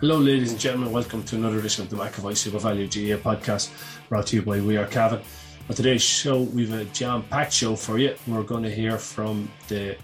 Hello, 0.00 0.16
ladies 0.16 0.50
and 0.50 0.58
gentlemen. 0.58 0.92
Welcome 0.92 1.22
to 1.24 1.36
another 1.36 1.58
edition 1.58 1.84
of 1.84 1.90
the 1.90 1.96
McAvoy 1.96 2.34
Super 2.34 2.58
Value 2.58 2.86
GAA 2.86 3.20
podcast 3.20 3.70
brought 4.08 4.28
to 4.28 4.36
you 4.36 4.40
by 4.40 4.58
We 4.58 4.78
Are 4.78 4.86
Cavan. 4.86 5.20
On 5.68 5.76
today's 5.76 6.00
show, 6.00 6.40
we've 6.40 6.72
a 6.72 6.86
jam 6.86 7.22
packed 7.24 7.52
show 7.52 7.76
for 7.76 7.98
you. 7.98 8.16
We're 8.26 8.42
going 8.42 8.62
to 8.62 8.74
hear 8.74 8.96
from 8.96 9.50
the 9.68 9.98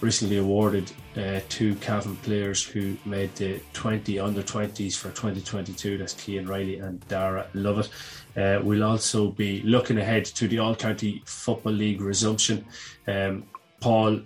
recently 0.00 0.38
awarded 0.38 0.90
uh, 1.18 1.40
two 1.50 1.74
Cavan 1.74 2.16
players 2.16 2.64
who 2.64 2.96
made 3.04 3.34
the 3.34 3.60
20 3.74 4.18
under 4.18 4.42
20s 4.42 4.96
for 4.96 5.10
2022. 5.10 5.98
That's 5.98 6.18
Cian 6.18 6.46
Riley 6.46 6.78
and 6.78 7.06
Dara 7.08 7.46
Lovett. 7.52 7.90
Uh, 8.34 8.58
we'll 8.62 8.84
also 8.84 9.32
be 9.32 9.60
looking 9.64 9.98
ahead 9.98 10.24
to 10.24 10.48
the 10.48 10.60
All 10.60 10.74
County 10.74 11.22
Football 11.26 11.74
League 11.74 12.00
resumption. 12.00 12.64
Um, 13.06 13.44
Paul 13.80 14.22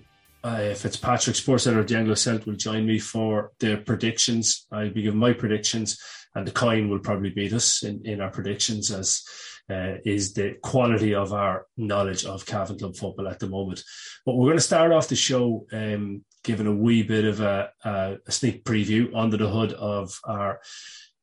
uh, 0.46 0.74
Fitzpatrick, 0.74 1.34
sports 1.34 1.66
editor 1.66 1.80
of 1.80 1.88
the 1.88 1.96
Anglo 1.96 2.14
Celt, 2.14 2.46
will 2.46 2.54
join 2.54 2.86
me 2.86 2.98
for 3.00 3.50
the 3.58 3.76
predictions. 3.78 4.66
I'll 4.70 4.92
be 4.92 5.02
giving 5.02 5.18
my 5.18 5.32
predictions, 5.32 6.00
and 6.34 6.46
the 6.46 6.52
coin 6.52 6.88
will 6.88 7.00
probably 7.00 7.30
beat 7.30 7.52
us 7.52 7.82
in, 7.82 8.06
in 8.06 8.20
our 8.20 8.30
predictions, 8.30 8.92
as 8.92 9.24
uh, 9.68 9.94
is 10.04 10.34
the 10.34 10.54
quality 10.62 11.14
of 11.14 11.32
our 11.32 11.66
knowledge 11.76 12.24
of 12.24 12.46
Cavan 12.46 12.78
Club 12.78 12.96
football 12.96 13.26
at 13.26 13.40
the 13.40 13.48
moment. 13.48 13.82
But 14.24 14.36
we're 14.36 14.46
going 14.46 14.58
to 14.58 14.62
start 14.62 14.92
off 14.92 15.08
the 15.08 15.16
show 15.16 15.66
um, 15.72 16.24
giving 16.44 16.68
a 16.68 16.72
wee 16.72 17.02
bit 17.02 17.24
of 17.24 17.40
a, 17.40 17.70
a, 17.84 18.16
a 18.24 18.30
sneak 18.30 18.64
preview 18.64 19.10
under 19.16 19.36
the 19.36 19.48
hood 19.48 19.72
of 19.72 20.18
our 20.24 20.60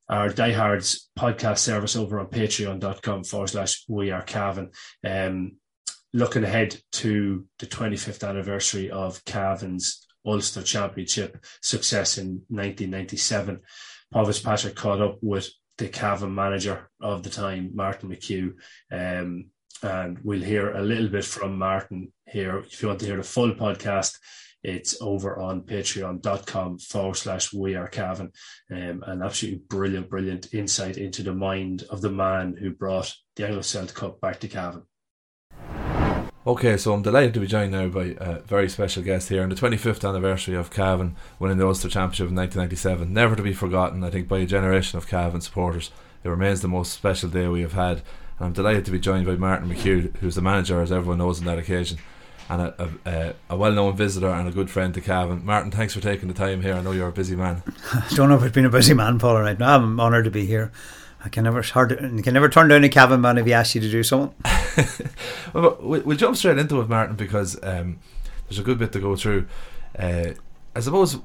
our 0.10 0.28
diehards 0.28 1.10
podcast 1.18 1.60
service 1.60 1.96
over 1.96 2.20
on 2.20 2.28
patreon.com 2.28 3.24
forward 3.24 3.48
slash 3.48 3.86
we 3.88 4.12
are 4.12 4.22
Cavan. 4.22 4.72
Um, 5.02 5.54
looking 6.14 6.44
ahead 6.44 6.78
to 6.94 7.45
the 7.59 7.66
25th 7.66 8.28
anniversary 8.28 8.92
of 8.92 9.23
Cavan's 9.25 10.06
Ulster 10.25 10.61
Championship 10.61 11.44
success 11.61 12.17
in 12.17 12.44
1997, 12.50 13.61
Paul 14.11 14.31
Patrick 14.44 14.75
caught 14.75 15.02
up 15.02 15.17
with 15.22 15.50
the 15.78 15.89
Cavan 15.89 16.33
manager 16.33 16.89
of 17.02 17.23
the 17.23 17.30
time, 17.30 17.72
Martin 17.73 18.09
McHugh. 18.09 18.53
Um, 18.92 19.45
and 19.81 20.20
we'll 20.23 20.42
hear 20.42 20.72
a 20.72 20.81
little 20.81 21.09
bit 21.09 21.25
from 21.25 21.58
Martin 21.58 22.14
here. 22.25 22.59
If 22.59 22.81
you 22.81 22.88
want 22.88 23.00
to 23.02 23.05
hear 23.05 23.17
the 23.17 23.23
full 23.23 23.53
podcast, 23.53 24.17
it's 24.64 25.02
over 25.02 25.39
on 25.39 25.64
patreon.com 25.64 26.80
forward 26.80 27.17
slash 27.17 27.52
we 27.52 27.75
are 27.75 27.88
Cavan. 27.88 28.31
Um, 28.72 29.03
an 29.05 29.22
absolutely 29.22 29.61
brilliant, 29.67 30.09
brilliant 30.09 30.53
insight 30.53 30.98
into 30.98 31.22
the 31.22 31.33
mind 31.33 31.83
of 31.89 32.02
the 32.02 32.11
man 32.11 32.55
who 32.58 32.72
brought 32.72 33.14
the 33.36 33.45
Anglo 33.45 33.61
Celt 33.61 33.94
Cup 33.94 34.22
back 34.22 34.39
to 34.39 34.48
Cavan. 34.48 34.83
Okay, 36.45 36.76
so 36.76 36.93
I'm 36.93 37.02
delighted 37.02 37.33
to 37.36 37.39
be 37.39 37.48
joined 37.48 37.71
now 37.71 37.87
by 37.87 38.17
a 38.20 38.39
very 38.39 38.67
special 38.67 39.02
guest 39.02 39.30
here 39.30 39.43
on 39.43 39.48
the 39.48 39.55
25th 39.55 40.08
anniversary 40.08 40.55
of 40.55 40.71
Cavan 40.71 41.15
winning 41.39 41.58
the 41.58 41.65
Ulster 41.65 41.87
Championship 41.87 42.27
in 42.27 42.36
1997. 42.36 43.14
Never 43.14 43.37
to 43.37 43.42
be 43.42 43.54
forgotten, 43.54 44.04
I 44.04 44.09
think, 44.09 44.27
by 44.27 44.39
a 44.39 44.45
generation 44.45 44.98
of 44.98 45.08
Cavan 45.08 45.39
supporters. 45.39 45.89
It 46.21 46.27
remains 46.27 46.59
the 46.59 46.67
most 46.67 46.92
special 46.92 47.30
day 47.30 47.48
we 47.48 47.61
have 47.61 47.71
had, 47.71 48.02
and 48.39 48.48
I'm 48.48 48.52
delighted 48.52 48.83
to 48.83 48.92
be 48.92 48.99
joined 48.99 49.26
by 49.26 49.37
Martin 49.37 49.70
McHugh, 49.70 50.17
who's 50.17 50.36
the 50.36 50.42
manager, 50.42 50.82
as 50.82 50.92
everyone 50.92 51.20
knows, 51.20 51.39
on 51.39 51.45
that 51.45 51.59
occasion, 51.59 51.99
and 52.49 52.61
a, 52.61 52.89
a, 53.05 53.36
a 53.52 53.55
well-known 53.55 53.95
visitor 53.95 54.27
and 54.27 54.45
a 54.45 54.52
good 54.52 54.70
friend 54.70 54.93
to 54.95 55.02
Cavan. 55.02 55.45
Martin, 55.45 55.71
thanks 55.71 55.93
for 55.93 56.02
taking 56.02 56.27
the 56.27 56.33
time 56.33 56.61
here. 56.61 56.73
I 56.73 56.82
know 56.82 56.92
you're 56.92 57.08
a 57.08 57.14
busy 57.14 57.37
man. 57.37 57.64
I 57.93 58.05
don't 58.15 58.27
know 58.27 58.36
if 58.36 58.43
I've 58.43 58.52
been 58.52 58.65
a 58.65 58.70
busy 58.70 58.93
man, 58.93 59.17
Paul. 59.17 59.39
Right 59.39 59.58
now, 59.58 59.77
I'm 59.77 59.98
honoured 59.98 60.26
to 60.26 60.32
be 60.32 60.45
here. 60.45 60.73
I 61.23 61.30
can 61.30 61.45
never 61.45 61.61
hard 61.61 61.89
to, 61.89 61.95
can 61.95 62.34
never 62.34 62.50
turn 62.50 62.67
down 62.67 62.84
a 62.84 62.89
Cavan 62.89 63.22
man 63.22 63.38
if 63.38 63.45
he 63.45 63.54
asks 63.54 63.76
you 63.76 63.82
to 63.82 63.89
do 63.89 64.04
something. 64.04 64.36
well, 65.54 65.78
we'll 65.80 66.17
jump 66.17 66.36
straight 66.36 66.58
into 66.58 66.82
it, 66.82 66.89
Martin, 66.89 67.16
because 67.16 67.58
um, 67.64 68.00
there's 68.48 68.60
a 68.60 68.64
good 68.64 68.78
bit 68.78 68.92
to 68.92 69.00
go 69.00 69.16
through. 69.16 69.48
Uh, 69.98 70.32
I 70.76 70.80
suppose, 70.82 71.17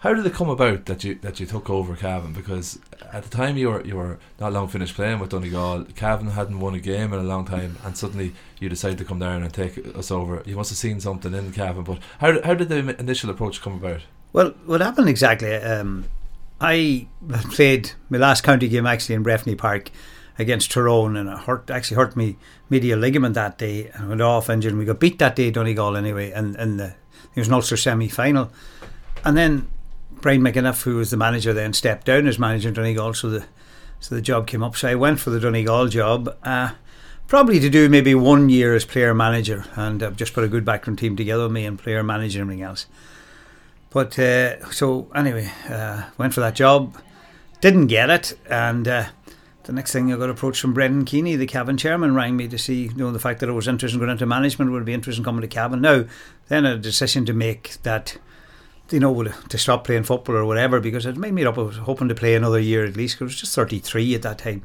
how 0.00 0.12
did 0.12 0.26
it 0.26 0.34
come 0.34 0.48
about 0.48 0.86
that 0.86 1.04
you 1.04 1.14
that 1.16 1.38
you 1.38 1.46
took 1.46 1.70
over 1.70 1.94
Cavan? 1.94 2.32
Because 2.32 2.80
at 3.12 3.22
the 3.22 3.30
time 3.30 3.56
you 3.56 3.68
were 3.68 3.84
you 3.84 3.96
were 3.96 4.18
not 4.40 4.52
long 4.52 4.66
finished 4.66 4.96
playing 4.96 5.20
with 5.20 5.30
Donegal. 5.30 5.84
Cavan 5.94 6.30
hadn't 6.30 6.58
won 6.58 6.74
a 6.74 6.80
game 6.80 7.12
in 7.12 7.20
a 7.20 7.24
long 7.24 7.44
time, 7.44 7.76
and 7.84 7.96
suddenly 7.96 8.32
you 8.58 8.68
decided 8.68 8.98
to 8.98 9.04
come 9.04 9.20
down 9.20 9.44
and 9.44 9.54
take 9.54 9.78
us 9.96 10.10
over. 10.10 10.42
You 10.46 10.56
must 10.56 10.70
have 10.70 10.78
seen 10.78 10.98
something 11.00 11.32
in 11.32 11.52
Cavan. 11.52 11.84
But 11.84 11.98
how 12.18 12.42
how 12.42 12.54
did 12.54 12.70
the 12.70 12.98
initial 12.98 13.30
approach 13.30 13.62
come 13.62 13.74
about? 13.74 14.00
Well, 14.32 14.54
what 14.66 14.80
happened 14.80 15.08
exactly? 15.08 15.54
Um, 15.54 16.06
I 16.60 17.08
played 17.50 17.92
my 18.10 18.18
last 18.18 18.42
county 18.42 18.68
game 18.68 18.86
actually 18.86 19.14
in 19.14 19.24
Breffni 19.24 19.56
Park 19.56 19.90
against 20.38 20.70
Tyrone 20.70 21.16
and 21.16 21.28
it 21.28 21.38
hurt 21.38 21.70
actually 21.70 21.96
hurt 21.96 22.16
me 22.16 22.36
medial 22.70 22.98
ligament 22.98 23.34
that 23.34 23.58
day 23.58 23.90
and 23.94 24.04
I 24.04 24.08
went 24.08 24.20
off 24.20 24.50
injured 24.50 24.72
and 24.72 24.78
we 24.78 24.84
got 24.84 25.00
beat 25.00 25.18
that 25.18 25.36
day 25.36 25.50
Donegal 25.50 25.96
anyway 25.96 26.30
and 26.30 26.54
the 26.54 26.94
it 27.34 27.40
was 27.40 27.48
an 27.48 27.54
Ulster 27.54 27.76
semi 27.76 28.08
final 28.08 28.50
and 29.24 29.36
then 29.36 29.68
Brian 30.20 30.40
McEniff 30.40 30.82
who 30.82 30.96
was 30.96 31.10
the 31.10 31.16
manager 31.16 31.52
then 31.52 31.72
stepped 31.72 32.06
down 32.06 32.26
as 32.26 32.38
manager 32.38 32.68
in 32.68 32.74
Donegal 32.74 33.14
so 33.14 33.30
the 33.30 33.46
so 34.00 34.14
the 34.14 34.22
job 34.22 34.46
came 34.46 34.62
up. 34.62 34.76
So 34.76 34.88
I 34.88 34.94
went 34.94 35.20
for 35.20 35.30
the 35.30 35.40
Donegal 35.40 35.88
job 35.88 36.36
uh, 36.44 36.72
probably 37.26 37.60
to 37.60 37.68
do 37.68 37.88
maybe 37.88 38.14
one 38.14 38.48
year 38.48 38.74
as 38.74 38.84
player 38.84 39.14
manager 39.14 39.64
and 39.74 40.02
I've 40.02 40.16
just 40.16 40.34
put 40.34 40.44
a 40.44 40.48
good 40.48 40.64
background 40.64 40.98
team 40.98 41.16
together 41.16 41.44
with 41.44 41.52
me 41.52 41.66
and 41.66 41.78
player 41.78 42.02
manager 42.02 42.40
and 42.40 42.46
everything 42.46 42.62
else 42.62 42.86
but 43.90 44.18
uh, 44.18 44.70
so 44.70 45.10
anyway, 45.14 45.50
uh, 45.68 46.04
went 46.18 46.34
for 46.34 46.40
that 46.40 46.54
job, 46.54 46.96
didn't 47.60 47.86
get 47.86 48.10
it, 48.10 48.38
and 48.48 48.86
uh, 48.86 49.06
the 49.64 49.72
next 49.72 49.92
thing 49.92 50.12
I 50.12 50.16
got 50.16 50.30
approached 50.30 50.60
from 50.60 50.74
Brendan 50.74 51.04
Keeney, 51.04 51.36
the 51.36 51.46
Cavan 51.46 51.76
chairman, 51.76 52.14
rang 52.14 52.36
me 52.36 52.48
to 52.48 52.58
see 52.58 52.84
you 52.84 52.94
know 52.94 53.12
the 53.12 53.18
fact 53.18 53.40
that 53.40 53.48
I 53.48 53.52
was 53.52 53.68
interested 53.68 53.96
in 53.96 54.00
going 54.00 54.10
into 54.10 54.26
management 54.26 54.70
would 54.72 54.84
be 54.84 54.94
interested 54.94 55.20
in 55.20 55.24
coming 55.24 55.42
to 55.42 55.48
Cavan. 55.48 55.80
Now, 55.80 56.04
then 56.48 56.64
a 56.64 56.78
decision 56.78 57.26
to 57.26 57.32
make 57.32 57.82
that 57.82 58.16
you 58.90 59.00
know 59.00 59.24
to 59.24 59.58
stop 59.58 59.84
playing 59.84 60.04
football 60.04 60.36
or 60.36 60.44
whatever 60.44 60.80
because 60.80 61.06
it 61.06 61.16
made 61.16 61.34
me 61.34 61.44
up. 61.44 61.58
I 61.58 61.62
was 61.62 61.76
hoping 61.76 62.08
to 62.08 62.14
play 62.14 62.34
another 62.34 62.58
year 62.58 62.84
at 62.84 62.96
least. 62.96 63.20
I 63.20 63.24
was 63.24 63.36
just 63.36 63.54
thirty 63.54 63.78
three 63.78 64.14
at 64.14 64.22
that 64.22 64.38
time. 64.38 64.62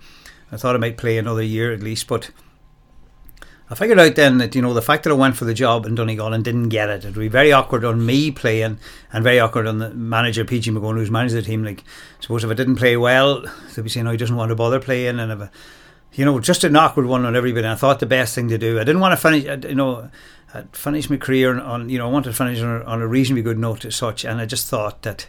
I 0.51 0.57
thought 0.57 0.75
I 0.75 0.79
might 0.79 0.97
play 0.97 1.17
another 1.17 1.43
year 1.43 1.73
at 1.73 1.81
least, 1.81 2.07
but 2.07 2.29
I 3.73 3.75
figured 3.75 3.99
out 3.99 4.13
then 4.13 4.37
that 4.37 4.53
you 4.53 4.61
know 4.61 4.75
the 4.75 4.83
fact 4.83 5.03
that 5.03 5.09
I 5.09 5.13
went 5.13 5.35
for 5.35 5.45
the 5.45 5.53
job 5.55 5.87
in 5.87 5.95
Donegal 5.95 6.31
and 6.31 6.43
didn't 6.43 6.69
get 6.69 6.89
it, 6.89 7.05
it 7.05 7.07
would 7.07 7.15
be 7.15 7.27
very 7.27 7.51
awkward 7.51 7.83
on 7.83 8.05
me 8.05 8.29
playing 8.29 8.77
and 9.11 9.23
very 9.23 9.39
awkward 9.39 9.65
on 9.65 9.79
the 9.79 9.91
manager 9.95 10.45
PJ 10.45 10.71
McGowan 10.71 10.93
who's 10.93 11.09
managed 11.09 11.33
the 11.33 11.41
team. 11.41 11.63
Like, 11.63 11.83
suppose 12.19 12.43
if 12.43 12.51
I 12.51 12.53
didn't 12.53 12.75
play 12.75 12.97
well, 12.97 13.41
they'd 13.41 13.81
be 13.81 13.89
saying, 13.89 14.05
"Oh, 14.05 14.11
he 14.11 14.17
doesn't 14.17 14.35
want 14.35 14.49
to 14.49 14.55
bother 14.55 14.79
playing," 14.79 15.19
and 15.19 15.31
if 15.31 15.41
I, 15.41 15.49
you 16.13 16.23
know, 16.23 16.39
just 16.39 16.63
an 16.63 16.75
awkward 16.75 17.07
one 17.07 17.25
on 17.25 17.35
everybody. 17.35 17.67
I 17.67 17.73
thought 17.73 17.99
the 17.99 18.05
best 18.05 18.35
thing 18.35 18.47
to 18.49 18.59
do. 18.59 18.79
I 18.79 18.83
didn't 18.83 19.01
want 19.01 19.13
to 19.13 19.17
finish, 19.17 19.45
you 19.67 19.73
know, 19.73 20.11
I'd 20.53 20.77
finish 20.77 21.09
my 21.09 21.17
career 21.17 21.59
on, 21.59 21.89
you 21.89 21.97
know, 21.97 22.07
I 22.07 22.11
wanted 22.11 22.29
to 22.29 22.35
finish 22.35 22.61
on 22.61 22.79
a, 22.79 22.83
on 22.83 23.01
a 23.01 23.07
reasonably 23.07 23.41
good 23.41 23.57
note 23.57 23.85
as 23.85 23.95
such, 23.95 24.23
and 24.23 24.39
I 24.39 24.45
just 24.45 24.67
thought 24.67 25.01
that 25.01 25.27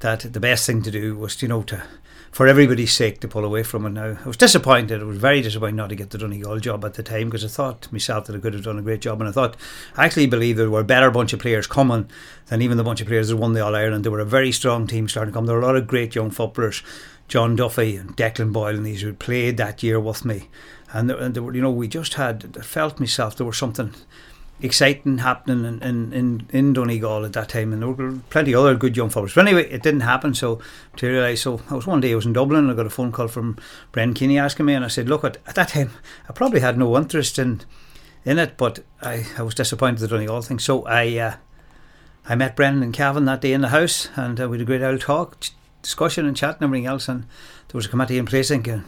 that 0.00 0.32
the 0.32 0.40
best 0.40 0.66
thing 0.66 0.82
to 0.82 0.90
do 0.90 1.16
was, 1.16 1.40
you 1.42 1.46
know, 1.46 1.62
to 1.62 1.84
for 2.30 2.46
everybody's 2.46 2.92
sake 2.92 3.20
to 3.20 3.28
pull 3.28 3.44
away 3.44 3.62
from 3.62 3.86
it 3.86 3.90
now. 3.90 4.18
I 4.22 4.26
was 4.26 4.36
disappointed. 4.36 5.00
I 5.00 5.04
was 5.04 5.18
very 5.18 5.40
disappointed 5.40 5.76
not 5.76 5.88
to 5.88 5.96
get 5.96 6.10
the 6.10 6.18
Donegal 6.18 6.60
job 6.60 6.84
at 6.84 6.94
the 6.94 7.02
time 7.02 7.30
because 7.30 7.44
I 7.44 7.48
thought 7.48 7.90
myself 7.92 8.26
that 8.26 8.36
I 8.36 8.38
could 8.38 8.54
have 8.54 8.64
done 8.64 8.78
a 8.78 8.82
great 8.82 9.00
job. 9.00 9.20
And 9.20 9.28
I 9.28 9.32
thought, 9.32 9.56
I 9.96 10.04
actually 10.04 10.26
believe 10.26 10.56
there 10.56 10.70
were 10.70 10.80
a 10.80 10.84
better 10.84 11.10
bunch 11.10 11.32
of 11.32 11.40
players 11.40 11.66
coming 11.66 12.08
than 12.46 12.62
even 12.62 12.76
the 12.76 12.84
bunch 12.84 13.00
of 13.00 13.08
players 13.08 13.28
that 13.28 13.36
won 13.36 13.54
the 13.54 13.64
All 13.64 13.74
Ireland. 13.74 14.04
There 14.04 14.12
were 14.12 14.20
a 14.20 14.26
very 14.26 14.52
strong 14.52 14.86
team 14.86 15.08
starting 15.08 15.32
to 15.32 15.36
come. 15.36 15.46
There 15.46 15.56
were 15.56 15.62
a 15.62 15.66
lot 15.66 15.76
of 15.76 15.86
great 15.86 16.14
young 16.14 16.30
footballers, 16.30 16.82
John 17.28 17.56
Duffy 17.56 17.96
and 17.96 18.16
Declan 18.16 18.52
Boyle 18.52 18.76
and 18.76 18.86
these 18.86 19.02
who 19.02 19.12
played 19.12 19.56
that 19.56 19.82
year 19.82 19.98
with 19.98 20.24
me. 20.24 20.48
And, 20.92 21.10
there, 21.10 21.16
and 21.18 21.34
there 21.34 21.42
were, 21.42 21.54
you 21.54 21.62
know, 21.62 21.70
we 21.70 21.88
just 21.88 22.14
had, 22.14 22.56
I 22.58 22.62
felt 22.62 23.00
myself 23.00 23.36
there 23.36 23.46
was 23.46 23.58
something 23.58 23.94
exciting 24.60 25.18
happening 25.18 25.64
in, 25.64 25.82
in, 25.82 26.12
in, 26.12 26.46
in 26.50 26.72
Donegal 26.72 27.24
at 27.24 27.32
that 27.34 27.48
time, 27.48 27.72
and 27.72 27.82
there 27.82 27.88
were 27.90 28.18
plenty 28.30 28.52
of 28.52 28.60
other 28.60 28.74
good 28.74 28.96
young 28.96 29.08
footballers. 29.08 29.34
But 29.34 29.46
anyway, 29.46 29.70
it 29.70 29.82
didn't 29.82 30.00
happen, 30.00 30.34
so 30.34 30.60
materialised. 30.92 31.42
So 31.42 31.60
I 31.70 31.74
was 31.74 31.86
one 31.86 32.00
day 32.00 32.12
I 32.12 32.16
was 32.16 32.26
in 32.26 32.32
Dublin, 32.32 32.64
and 32.64 32.70
I 32.70 32.74
got 32.74 32.86
a 32.86 32.90
phone 32.90 33.12
call 33.12 33.28
from 33.28 33.56
Bren 33.92 34.14
Keeney 34.14 34.38
asking 34.38 34.66
me, 34.66 34.74
and 34.74 34.84
I 34.84 34.88
said, 34.88 35.08
"Look, 35.08 35.24
at, 35.24 35.38
at 35.46 35.54
that 35.54 35.68
time, 35.68 35.90
I 36.28 36.32
probably 36.32 36.60
had 36.60 36.78
no 36.78 36.96
interest 36.96 37.38
in 37.38 37.62
in 38.24 38.38
it, 38.38 38.56
but 38.56 38.80
I, 39.00 39.26
I 39.38 39.42
was 39.42 39.54
disappointed 39.54 40.00
the 40.00 40.08
Donegal 40.08 40.42
thing. 40.42 40.58
So 40.58 40.84
I 40.86 41.16
uh, 41.18 41.36
I 42.28 42.34
met 42.34 42.56
Brendan 42.56 42.82
and 42.82 42.92
Cavan 42.94 43.24
that 43.26 43.40
day 43.40 43.52
in 43.52 43.60
the 43.60 43.68
house, 43.68 44.08
and 44.16 44.40
uh, 44.40 44.48
we 44.48 44.58
had 44.58 44.62
a 44.62 44.66
great 44.66 44.82
old 44.82 45.00
talk. 45.00 45.36
discussion 45.80 46.26
and 46.26 46.36
chat 46.36 46.56
and 46.56 46.64
everything 46.64 46.86
else, 46.86 47.08
and 47.08 47.22
there 47.22 47.78
was 47.78 47.86
a 47.86 47.88
committee 47.88 48.18
in 48.18 48.26
place, 48.26 48.50
I 48.50 48.54
think, 48.54 48.68
uh, 48.68 48.80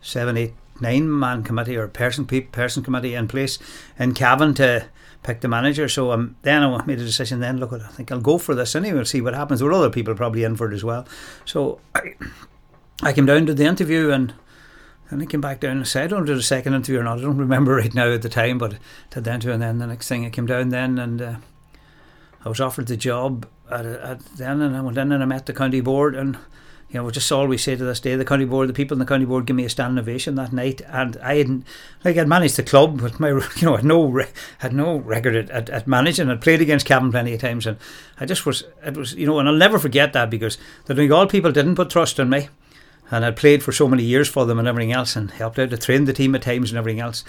seven, 0.00 0.36
eight, 0.38 0.54
nine 0.80 1.18
man 1.18 1.42
committee 1.42 1.76
or 1.76 1.88
person 1.88 2.24
person 2.26 2.82
committee 2.82 3.14
in 3.14 3.28
place 3.28 3.58
in 3.98 4.14
Cavan 4.14 4.54
to 4.54 4.86
pick 5.22 5.40
the 5.40 5.48
manager. 5.48 5.88
So 5.88 6.12
um, 6.12 6.36
then 6.42 6.62
I 6.62 6.84
made 6.84 7.00
a 7.00 7.04
decision. 7.04 7.40
Then 7.40 7.58
look, 7.58 7.72
I 7.72 7.78
think 7.78 8.10
I'll 8.12 8.20
go 8.20 8.38
for 8.38 8.54
this 8.54 8.74
anyway. 8.74 8.96
We'll 8.96 9.04
see 9.04 9.20
what 9.20 9.34
happens. 9.34 9.60
There 9.60 9.68
were 9.68 9.74
other 9.74 9.90
people 9.90 10.14
probably 10.14 10.44
in 10.44 10.56
for 10.56 10.70
it 10.70 10.74
as 10.74 10.84
well. 10.84 11.06
So 11.44 11.80
I, 11.94 12.14
I 13.02 13.12
came 13.12 13.26
down 13.26 13.46
to 13.46 13.54
the 13.54 13.66
interview 13.66 14.10
and. 14.10 14.34
And 15.08 15.22
I 15.22 15.26
came 15.26 15.40
back 15.40 15.60
down 15.60 15.76
and 15.76 15.86
said, 15.86 16.02
I 16.02 16.06
don't 16.08 16.24
know 16.24 16.34
the 16.34 16.42
second 16.42 16.74
interview 16.74 16.98
or 16.98 17.04
not. 17.04 17.18
I 17.18 17.22
don't 17.22 17.38
remember 17.38 17.76
right 17.76 17.94
now 17.94 18.10
at 18.10 18.22
the 18.22 18.28
time, 18.28 18.58
but 18.58 18.74
to 19.10 19.20
the 19.20 19.32
interview. 19.32 19.52
And 19.52 19.62
then 19.62 19.78
the 19.78 19.86
next 19.86 20.08
thing 20.08 20.26
I 20.26 20.30
came 20.30 20.46
down 20.46 20.70
then 20.70 20.98
and 20.98 21.22
uh, 21.22 21.36
I 22.44 22.48
was 22.48 22.60
offered 22.60 22.88
the 22.88 22.96
job 22.96 23.46
at, 23.70 23.86
at 23.86 24.20
then 24.36 24.60
and 24.60 24.76
I 24.76 24.80
went 24.80 24.98
in 24.98 25.12
and 25.12 25.22
I 25.22 25.26
met 25.26 25.46
the 25.46 25.52
county 25.52 25.80
board 25.80 26.16
and 26.16 26.38
you 26.88 27.02
know, 27.02 27.10
just 27.10 27.30
we 27.32 27.58
say 27.58 27.74
to 27.74 27.84
this 27.84 27.98
day. 27.98 28.14
The 28.14 28.24
county 28.24 28.44
board, 28.44 28.68
the 28.68 28.72
people 28.72 28.94
in 28.94 29.00
the 29.00 29.06
county 29.06 29.24
board, 29.24 29.46
give 29.46 29.56
me 29.56 29.64
a 29.64 29.68
standing 29.68 29.98
ovation 29.98 30.36
that 30.36 30.52
night, 30.52 30.82
and 30.86 31.16
I 31.16 31.36
hadn't 31.36 31.66
like 32.04 32.16
I'd 32.16 32.28
managed 32.28 32.56
the 32.56 32.62
club, 32.62 33.00
but 33.00 33.18
my 33.18 33.28
you 33.56 33.62
know 33.62 33.76
had 33.76 33.84
no 33.84 34.24
had 34.58 34.72
no 34.72 34.96
record 34.98 35.34
at, 35.34 35.50
at, 35.50 35.68
at, 35.68 35.88
managing. 35.88 36.30
I'd 36.30 36.40
played 36.40 36.60
against 36.60 36.86
Cavan 36.86 37.10
plenty 37.10 37.34
of 37.34 37.40
times, 37.40 37.66
and 37.66 37.76
I 38.20 38.24
just 38.24 38.46
was 38.46 38.64
it 38.84 38.96
was 38.96 39.14
you 39.14 39.26
know, 39.26 39.40
and 39.40 39.48
I'll 39.48 39.54
never 39.56 39.80
forget 39.80 40.12
that 40.12 40.30
because 40.30 40.58
the 40.84 40.94
Donegal 40.94 41.26
people 41.26 41.50
didn't 41.50 41.74
put 41.74 41.90
trust 41.90 42.20
in 42.20 42.30
me, 42.30 42.48
and 43.10 43.24
I'd 43.24 43.36
played 43.36 43.64
for 43.64 43.72
so 43.72 43.88
many 43.88 44.04
years 44.04 44.28
for 44.28 44.46
them 44.46 44.60
and 44.60 44.68
everything 44.68 44.92
else, 44.92 45.16
and 45.16 45.32
helped 45.32 45.58
out 45.58 45.70
to 45.70 45.78
train 45.78 46.04
the 46.04 46.12
team 46.12 46.36
at 46.36 46.42
times 46.42 46.70
and 46.70 46.78
everything 46.78 47.00
else. 47.00 47.24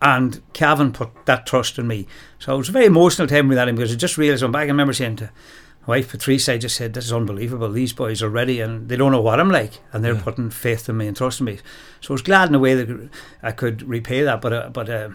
And 0.00 0.42
Cavan 0.54 0.92
put 0.92 1.26
that 1.26 1.44
trust 1.44 1.78
in 1.78 1.86
me, 1.86 2.06
so 2.38 2.54
it 2.54 2.58
was 2.58 2.70
a 2.70 2.72
very 2.72 2.86
emotional 2.86 3.28
time 3.28 3.48
with 3.48 3.56
that 3.56 3.66
because 3.66 3.92
I 3.92 3.96
just 3.96 4.16
realised. 4.16 4.42
I'm 4.42 4.52
back. 4.52 4.62
I 4.62 4.68
remember 4.68 4.94
saying 4.94 5.16
to 5.16 5.30
wife 5.86 6.10
Patrice, 6.10 6.48
I 6.48 6.58
just 6.58 6.76
said, 6.76 6.94
"This 6.94 7.06
is 7.06 7.12
unbelievable. 7.12 7.70
These 7.70 7.92
boys 7.92 8.22
are 8.22 8.28
ready, 8.28 8.60
and 8.60 8.88
they 8.88 8.96
don't 8.96 9.12
know 9.12 9.20
what 9.20 9.40
I'm 9.40 9.50
like, 9.50 9.80
and 9.92 10.04
they're 10.04 10.14
yeah. 10.14 10.22
putting 10.22 10.50
faith 10.50 10.88
in 10.88 10.96
me 10.96 11.06
and 11.06 11.16
trusting 11.16 11.46
me." 11.46 11.58
So 12.00 12.12
I 12.12 12.14
was 12.14 12.22
glad 12.22 12.48
in 12.48 12.54
a 12.54 12.58
way 12.58 12.74
that 12.74 13.10
I 13.42 13.52
could 13.52 13.82
repay 13.82 14.22
that, 14.22 14.40
but 14.40 14.52
uh, 14.52 14.68
but 14.70 14.88
uh, 14.88 15.10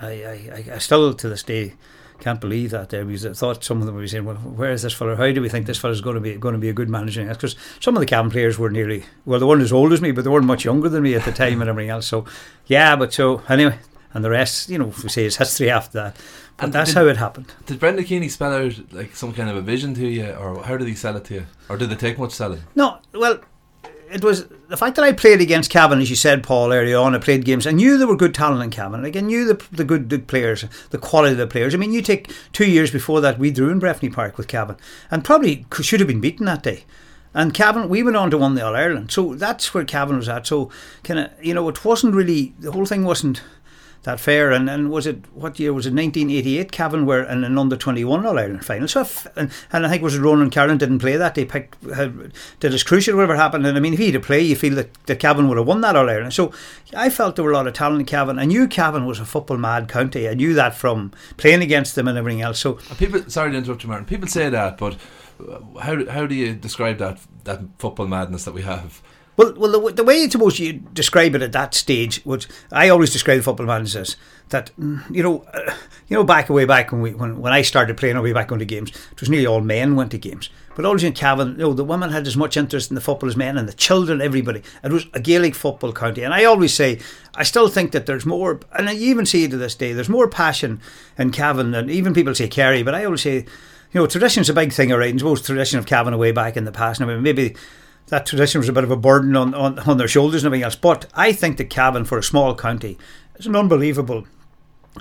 I, 0.00 0.08
I 0.08 0.64
I 0.74 0.78
still 0.78 1.14
to 1.14 1.28
this 1.28 1.42
day 1.42 1.74
can't 2.20 2.40
believe 2.40 2.70
that 2.70 2.90
there 2.90 3.04
because 3.04 3.26
I 3.26 3.32
thought 3.32 3.64
some 3.64 3.80
of 3.80 3.86
them 3.86 3.94
would 3.94 4.02
be 4.02 4.08
saying, 4.08 4.24
"Well, 4.24 4.36
where 4.36 4.72
is 4.72 4.82
this 4.82 4.94
fella? 4.94 5.16
How 5.16 5.30
do 5.30 5.42
we 5.42 5.48
think 5.48 5.66
this 5.66 5.78
fella's 5.78 6.00
going 6.00 6.14
to 6.14 6.20
be 6.20 6.34
going 6.36 6.54
to 6.54 6.60
be 6.60 6.68
a 6.68 6.74
good 6.74 6.88
manager?" 6.88 7.26
Because 7.26 7.56
some 7.80 7.96
of 7.96 8.00
the 8.00 8.06
Cavan 8.06 8.30
players 8.30 8.58
were 8.58 8.70
nearly 8.70 9.04
well, 9.24 9.40
they 9.40 9.46
weren't 9.46 9.62
as 9.62 9.72
old 9.72 9.92
as 9.92 10.00
me, 10.00 10.12
but 10.12 10.24
they 10.24 10.30
weren't 10.30 10.46
much 10.46 10.64
younger 10.64 10.88
than 10.88 11.02
me 11.02 11.14
at 11.14 11.24
the 11.24 11.32
time 11.32 11.60
and 11.60 11.68
everything 11.68 11.90
else. 11.90 12.06
So 12.06 12.24
yeah, 12.66 12.96
but 12.96 13.12
so 13.12 13.42
anyway, 13.48 13.78
and 14.14 14.24
the 14.24 14.30
rest, 14.30 14.70
you 14.70 14.78
know, 14.78 14.92
we 15.02 15.08
say 15.08 15.24
is 15.24 15.36
history 15.36 15.70
after 15.70 15.98
that. 15.98 16.16
But 16.56 16.66
and 16.66 16.72
that's 16.72 16.90
did, 16.90 16.98
how 16.98 17.06
it 17.06 17.16
happened. 17.16 17.52
Did 17.66 17.80
Brendan 17.80 18.04
Keeney 18.04 18.28
spell 18.28 18.52
out 18.52 18.92
like 18.92 19.16
some 19.16 19.32
kind 19.32 19.50
of 19.50 19.56
a 19.56 19.60
vision 19.60 19.94
to 19.94 20.06
you, 20.06 20.30
or 20.32 20.62
how 20.62 20.76
did 20.76 20.86
he 20.86 20.94
sell 20.94 21.16
it 21.16 21.24
to 21.26 21.34
you, 21.34 21.46
or 21.68 21.76
did 21.76 21.90
they 21.90 21.96
take 21.96 22.18
much 22.18 22.32
selling? 22.32 22.60
No, 22.76 22.98
well, 23.12 23.40
it 24.12 24.22
was 24.22 24.46
the 24.68 24.76
fact 24.76 24.94
that 24.96 25.04
I 25.04 25.12
played 25.12 25.40
against 25.40 25.70
Cavan, 25.70 26.00
as 26.00 26.08
you 26.08 26.16
said, 26.16 26.44
Paul, 26.44 26.72
earlier 26.72 26.98
on. 26.98 27.14
I 27.14 27.18
played 27.18 27.44
games. 27.44 27.66
I 27.66 27.72
knew 27.72 27.98
there 27.98 28.06
were 28.06 28.16
good 28.16 28.34
talent 28.34 28.62
in 28.62 28.70
Cavan. 28.70 29.02
Like 29.02 29.16
I 29.16 29.20
knew 29.20 29.44
the 29.44 29.64
the 29.72 29.84
good, 29.84 30.08
good 30.08 30.28
players, 30.28 30.64
the 30.90 30.98
quality 30.98 31.32
of 31.32 31.38
the 31.38 31.46
players. 31.48 31.74
I 31.74 31.78
mean, 31.78 31.92
you 31.92 32.02
take 32.02 32.32
two 32.52 32.70
years 32.70 32.92
before 32.92 33.20
that, 33.22 33.38
we 33.38 33.50
drew 33.50 33.70
in 33.70 33.80
Breffni 33.80 34.12
Park 34.12 34.38
with 34.38 34.46
Cavan, 34.46 34.76
and 35.10 35.24
probably 35.24 35.66
should 35.80 36.00
have 36.00 36.08
been 36.08 36.20
beaten 36.20 36.46
that 36.46 36.62
day. 36.62 36.84
And 37.36 37.52
Cavan, 37.52 37.88
we 37.88 38.04
went 38.04 38.16
on 38.16 38.30
to 38.30 38.38
win 38.38 38.54
the 38.54 38.64
All 38.64 38.76
Ireland, 38.76 39.10
so 39.10 39.34
that's 39.34 39.74
where 39.74 39.84
Cavan 39.84 40.16
was 40.16 40.28
at. 40.28 40.46
So 40.46 40.70
kind 41.02 41.18
of, 41.18 41.30
you 41.44 41.52
know, 41.52 41.68
it 41.68 41.84
wasn't 41.84 42.14
really 42.14 42.54
the 42.60 42.70
whole 42.70 42.86
thing 42.86 43.04
wasn't 43.04 43.42
that 44.04 44.20
fair. 44.20 44.52
And, 44.52 44.70
and 44.70 44.90
was 44.90 45.06
it 45.06 45.24
what 45.34 45.58
year 45.58 45.72
was 45.72 45.86
it? 45.86 45.94
1988. 45.94 46.72
Cavan 46.72 47.04
were 47.04 47.22
in 47.22 47.44
an 47.44 47.58
under 47.58 47.76
21 47.76 48.24
All 48.24 48.38
Ireland 48.38 48.64
final. 48.64 48.88
So 48.88 49.02
if, 49.02 49.26
and, 49.36 49.50
and 49.72 49.84
I 49.84 49.90
think 49.90 50.02
was 50.02 50.14
it 50.14 50.20
Ronan 50.20 50.50
Carolan 50.50 50.78
didn't 50.78 51.00
play 51.00 51.16
that. 51.16 51.34
They 51.34 51.44
picked 51.44 51.82
had, 51.84 52.32
did 52.60 52.72
as 52.72 52.82
crucial 52.82 53.16
whatever 53.16 53.36
happened. 53.36 53.66
And 53.66 53.76
I 53.76 53.80
mean, 53.80 53.94
if 53.94 53.98
he 53.98 54.06
had 54.06 54.14
to 54.14 54.20
play, 54.20 54.40
you 54.40 54.56
feel 54.56 54.74
that, 54.76 54.94
that 55.06 55.18
Cavan 55.18 55.48
would 55.48 55.58
have 55.58 55.66
won 55.66 55.80
that 55.82 55.96
All 55.96 56.08
Ireland. 56.08 56.32
So 56.32 56.52
I 56.96 57.10
felt 57.10 57.36
there 57.36 57.44
were 57.44 57.52
a 57.52 57.54
lot 57.54 57.66
of 57.66 57.74
talent 57.74 58.00
in 58.00 58.06
Cavan. 58.06 58.38
I 58.38 58.44
knew 58.44 58.68
Cavan 58.68 59.06
was 59.06 59.20
a 59.20 59.24
football 59.24 59.56
mad 59.56 59.88
county. 59.88 60.28
I 60.28 60.34
knew 60.34 60.54
that 60.54 60.74
from 60.74 61.12
playing 61.36 61.62
against 61.62 61.94
them 61.94 62.08
and 62.08 62.16
everything 62.16 62.42
else. 62.42 62.58
So 62.58 62.74
people, 62.98 63.28
sorry 63.28 63.52
to 63.52 63.58
interrupt 63.58 63.82
you, 63.82 63.88
Martin. 63.88 64.06
People 64.06 64.28
say 64.28 64.48
that, 64.48 64.78
but 64.78 64.96
uh, 65.40 65.60
how 65.80 66.08
how 66.10 66.26
do 66.26 66.34
you 66.34 66.54
describe 66.54 66.98
that 66.98 67.18
that 67.44 67.60
football 67.78 68.06
madness 68.06 68.44
that 68.44 68.54
we 68.54 68.62
have? 68.62 69.02
Well, 69.36 69.54
well, 69.56 69.72
the, 69.72 69.92
the 69.92 70.04
way 70.04 70.28
suppose 70.28 70.58
you 70.60 70.74
describe 70.74 71.34
it 71.34 71.42
at 71.42 71.52
that 71.52 71.74
stage, 71.74 72.22
which 72.24 72.46
I 72.70 72.88
always 72.88 73.12
describe 73.12 73.42
football 73.42 73.66
managers 73.66 73.96
as 73.96 74.16
that, 74.50 74.70
mm, 74.78 75.02
you 75.14 75.22
know, 75.22 75.44
uh, 75.52 75.74
you 76.06 76.16
know, 76.16 76.22
back 76.22 76.48
away 76.50 76.64
back 76.66 76.92
when 76.92 77.00
we 77.00 77.14
when, 77.14 77.40
when 77.40 77.52
I 77.52 77.62
started 77.62 77.96
playing, 77.96 78.16
away 78.16 78.32
back 78.32 78.52
on 78.52 78.58
the 78.58 78.64
games, 78.64 78.90
it 78.90 79.20
was 79.20 79.28
nearly 79.28 79.46
all 79.46 79.60
men 79.60 79.96
went 79.96 80.12
to 80.12 80.18
games. 80.18 80.50
But 80.76 80.84
always 80.84 81.04
in 81.04 81.12
Cavan, 81.12 81.52
you 81.52 81.58
know, 81.58 81.72
the 81.72 81.84
women 81.84 82.10
had 82.10 82.26
as 82.26 82.36
much 82.36 82.56
interest 82.56 82.90
in 82.90 82.94
the 82.94 83.00
football 83.00 83.28
as 83.28 83.36
men, 83.36 83.58
and 83.58 83.68
the 83.68 83.72
children, 83.72 84.20
everybody. 84.20 84.62
It 84.82 84.92
was 84.92 85.06
a 85.14 85.20
Gaelic 85.20 85.54
football 85.54 85.92
county, 85.92 86.22
and 86.22 86.34
I 86.34 86.44
always 86.44 86.74
say, 86.74 87.00
I 87.34 87.42
still 87.42 87.68
think 87.68 87.92
that 87.92 88.06
there's 88.06 88.26
more, 88.26 88.60
and 88.72 88.88
I 88.88 88.94
even 88.94 89.26
see 89.26 89.48
to 89.48 89.56
this 89.56 89.74
day. 89.74 89.92
There's 89.92 90.08
more 90.08 90.28
passion 90.28 90.80
in 91.18 91.30
Cavan 91.30 91.72
than 91.72 91.90
even 91.90 92.14
people 92.14 92.34
say 92.34 92.48
Kerry, 92.48 92.82
but 92.82 92.94
I 92.94 93.04
always 93.04 93.22
say, 93.22 93.46
you 93.94 94.00
know, 94.00 94.06
tradition's 94.06 94.50
a 94.50 94.54
big 94.54 94.72
thing, 94.72 94.90
right? 94.90 95.10
And 95.10 95.18
suppose 95.18 95.42
tradition 95.42 95.78
of 95.78 95.86
Cavan 95.86 96.16
way 96.18 96.32
back 96.32 96.56
in 96.56 96.64
the 96.64 96.72
past. 96.72 97.00
I 97.00 97.04
mean, 97.04 97.22
maybe 97.22 97.54
that 98.08 98.26
tradition 98.26 98.60
was 98.60 98.68
a 98.68 98.72
bit 98.72 98.84
of 98.84 98.90
a 98.90 98.96
burden 98.96 99.36
on, 99.36 99.54
on, 99.54 99.78
on 99.80 99.96
their 99.96 100.08
shoulders 100.08 100.42
and 100.42 100.48
everything 100.48 100.64
else. 100.64 100.76
But 100.76 101.06
I 101.14 101.32
think 101.32 101.56
that 101.56 101.70
Cavan, 101.70 102.04
for 102.04 102.18
a 102.18 102.22
small 102.22 102.54
county, 102.54 102.98
is 103.36 103.46
an 103.46 103.56
unbelievable 103.56 104.26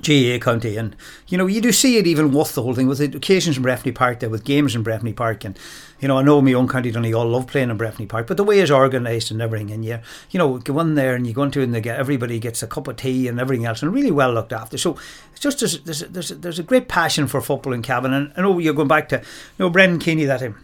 GAA 0.02 0.40
county. 0.40 0.78
And, 0.78 0.96
you 1.28 1.38
know, 1.38 1.46
you 1.46 1.62
do 1.62 1.72
see 1.72 1.98
it 1.98 2.08
even 2.08 2.32
with 2.32 2.56
the 2.56 2.64
whole 2.64 2.74
thing, 2.74 2.88
with 2.88 2.98
the 2.98 3.16
occasions 3.16 3.58
in 3.58 3.64
Breffni 3.64 3.94
Park 3.94 4.20
there, 4.20 4.30
with 4.30 4.44
games 4.44 4.76
in 4.76 4.84
Breffni 4.84 5.16
Park. 5.16 5.44
And, 5.44 5.58
you 6.00 6.08
know, 6.08 6.18
I 6.18 6.24
know 6.24 6.42
my 6.42 6.54
own 6.54 6.68
county 6.68 6.92
Donegal 6.92 7.22
all 7.22 7.28
love 7.28 7.48
playing 7.48 7.70
in 7.70 7.78
Breffni 7.78 8.08
Park, 8.08 8.28
but 8.28 8.38
the 8.38 8.44
way 8.44 8.60
it's 8.60 8.72
organised 8.72 9.30
and 9.30 9.42
everything, 9.42 9.72
and 9.72 9.86
you, 9.86 10.00
you 10.32 10.40
know, 10.40 10.58
go 10.58 10.80
in 10.80 10.96
there 10.96 11.14
and 11.16 11.28
you 11.28 11.34
go 11.34 11.44
into 11.44 11.60
it 11.60 11.66
and 11.66 11.76
they 11.76 11.82
get, 11.82 12.00
everybody 12.00 12.40
gets 12.40 12.64
a 12.64 12.68
cup 12.68 12.88
of 12.88 12.96
tea 12.96 13.28
and 13.28 13.40
everything 13.40 13.66
else, 13.66 13.84
and 13.84 13.94
really 13.94 14.12
well 14.12 14.34
looked 14.34 14.54
after. 14.54 14.78
So 14.78 14.98
it's 15.32 15.42
just, 15.42 15.60
there's, 15.60 15.80
there's, 15.82 16.00
there's, 16.00 16.30
there's 16.30 16.60
a 16.60 16.64
great 16.64 16.88
passion 16.88 17.28
for 17.28 17.40
football 17.42 17.74
in 17.74 17.84
Cavan. 17.84 18.14
And 18.14 18.34
I 18.36 18.42
know 18.42 18.54
oh, 18.54 18.60
you're 18.60 18.74
going 18.74 18.88
back 18.88 19.10
to, 19.10 19.18
you 19.18 19.24
know, 19.60 19.70
Brendan 19.70 20.00
Keeney 20.00 20.26
that 20.26 20.40
time 20.40 20.58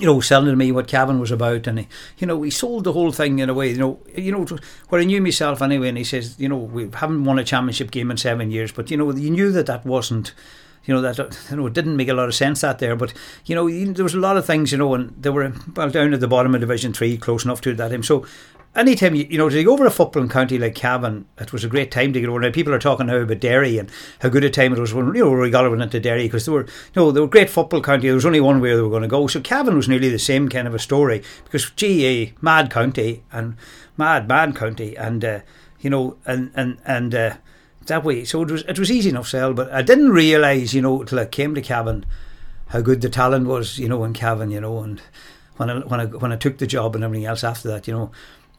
you 0.00 0.06
know, 0.06 0.20
selling 0.20 0.48
to 0.48 0.56
me 0.56 0.72
what 0.72 0.88
Cavan 0.88 1.20
was 1.20 1.30
about, 1.30 1.66
and 1.66 1.80
he, 1.80 1.88
you 2.18 2.26
know, 2.26 2.40
he 2.42 2.50
sold 2.50 2.84
the 2.84 2.92
whole 2.92 3.12
thing 3.12 3.38
in 3.38 3.50
a 3.50 3.54
way, 3.54 3.70
you 3.70 3.76
know, 3.76 4.00
you 4.16 4.32
know, 4.32 4.46
where 4.88 5.00
I 5.00 5.04
knew 5.04 5.20
myself 5.20 5.60
anyway. 5.60 5.88
And 5.90 5.98
he 5.98 6.04
says, 6.04 6.36
you 6.38 6.48
know, 6.48 6.56
we 6.56 6.88
haven't 6.94 7.24
won 7.24 7.38
a 7.38 7.44
championship 7.44 7.90
game 7.90 8.10
in 8.10 8.16
seven 8.16 8.50
years, 8.50 8.72
but 8.72 8.90
you 8.90 8.96
know, 8.96 9.12
you 9.12 9.30
knew 9.30 9.52
that 9.52 9.66
that 9.66 9.84
wasn't, 9.84 10.32
you 10.86 10.94
know, 10.94 11.02
that 11.02 11.18
you 11.50 11.56
know, 11.56 11.66
it 11.66 11.74
didn't 11.74 11.98
make 11.98 12.08
a 12.08 12.14
lot 12.14 12.28
of 12.28 12.34
sense 12.34 12.62
that 12.62 12.78
there. 12.78 12.96
But 12.96 13.12
you 13.44 13.54
know, 13.54 13.68
there 13.92 14.04
was 14.04 14.14
a 14.14 14.20
lot 14.20 14.38
of 14.38 14.46
things, 14.46 14.72
you 14.72 14.78
know, 14.78 14.94
and 14.94 15.10
they 15.22 15.28
were 15.28 15.52
well 15.76 15.90
down 15.90 16.14
at 16.14 16.20
the 16.20 16.28
bottom 16.28 16.54
of 16.54 16.62
Division 16.62 16.94
Three, 16.94 17.18
close 17.18 17.44
enough 17.44 17.60
to 17.60 17.74
that 17.74 17.92
him. 17.92 18.02
So 18.02 18.26
anytime 18.74 19.14
you, 19.14 19.26
you 19.28 19.38
know 19.38 19.48
to 19.48 19.64
go 19.64 19.72
over 19.72 19.86
a 19.86 19.90
footballing 19.90 20.30
county 20.30 20.58
like 20.58 20.74
Cavan, 20.74 21.26
it 21.38 21.52
was 21.52 21.64
a 21.64 21.68
great 21.68 21.90
time 21.90 22.12
to 22.12 22.20
get 22.20 22.28
over. 22.28 22.40
Now 22.40 22.50
people 22.50 22.72
are 22.72 22.78
talking 22.78 23.06
now 23.06 23.16
about 23.16 23.40
Derry 23.40 23.78
and 23.78 23.90
how 24.20 24.28
good 24.28 24.44
a 24.44 24.50
time 24.50 24.72
it 24.72 24.78
was 24.78 24.94
when 24.94 25.06
you 25.14 25.24
know 25.24 25.32
Rory 25.32 25.50
Gallagher 25.50 25.70
went 25.70 25.82
into 25.82 26.00
Derry 26.00 26.24
because 26.24 26.46
they 26.46 26.52
were 26.52 26.62
you 26.62 26.96
know 26.96 27.12
they 27.12 27.20
were 27.20 27.26
great 27.26 27.50
football 27.50 27.82
county. 27.82 28.08
There 28.08 28.14
was 28.14 28.26
only 28.26 28.40
one 28.40 28.60
way 28.60 28.74
they 28.74 28.80
were 28.80 28.90
going 28.90 29.02
to 29.02 29.08
go. 29.08 29.26
So 29.26 29.40
Cavan 29.40 29.76
was 29.76 29.88
nearly 29.88 30.08
the 30.08 30.18
same 30.18 30.48
kind 30.48 30.68
of 30.68 30.74
a 30.74 30.78
story 30.78 31.22
because 31.44 31.70
GAA 31.70 32.32
mad 32.40 32.70
county 32.70 33.22
and 33.32 33.56
mad 33.96 34.28
mad 34.28 34.56
county 34.56 34.96
and 34.96 35.24
uh, 35.24 35.40
you 35.80 35.90
know 35.90 36.16
and 36.26 36.50
and 36.54 36.78
and. 36.84 37.14
Uh, 37.14 37.36
that 37.86 38.04
way, 38.04 38.24
so 38.24 38.42
it 38.42 38.50
was 38.50 38.62
it 38.62 38.78
was 38.78 38.90
easy 38.90 39.08
enough 39.08 39.26
sell, 39.26 39.52
but 39.52 39.72
I 39.72 39.82
didn't 39.82 40.10
realise, 40.10 40.74
you 40.74 40.82
know, 40.82 41.02
till 41.02 41.18
I 41.18 41.24
came 41.24 41.54
to 41.54 41.62
Cavan, 41.62 42.04
how 42.68 42.82
good 42.82 43.00
the 43.00 43.08
talent 43.08 43.46
was, 43.46 43.78
you 43.78 43.88
know, 43.88 44.04
in 44.04 44.12
Cavan, 44.12 44.50
you 44.50 44.60
know, 44.60 44.80
and 44.80 45.00
when 45.56 45.70
I 45.70 45.78
when 45.80 46.00
I 46.00 46.04
when 46.06 46.32
I 46.32 46.36
took 46.36 46.58
the 46.58 46.66
job 46.66 46.94
and 46.94 47.02
everything 47.02 47.26
else 47.26 47.42
after 47.42 47.68
that, 47.68 47.88
you 47.88 47.94
know, 47.94 48.12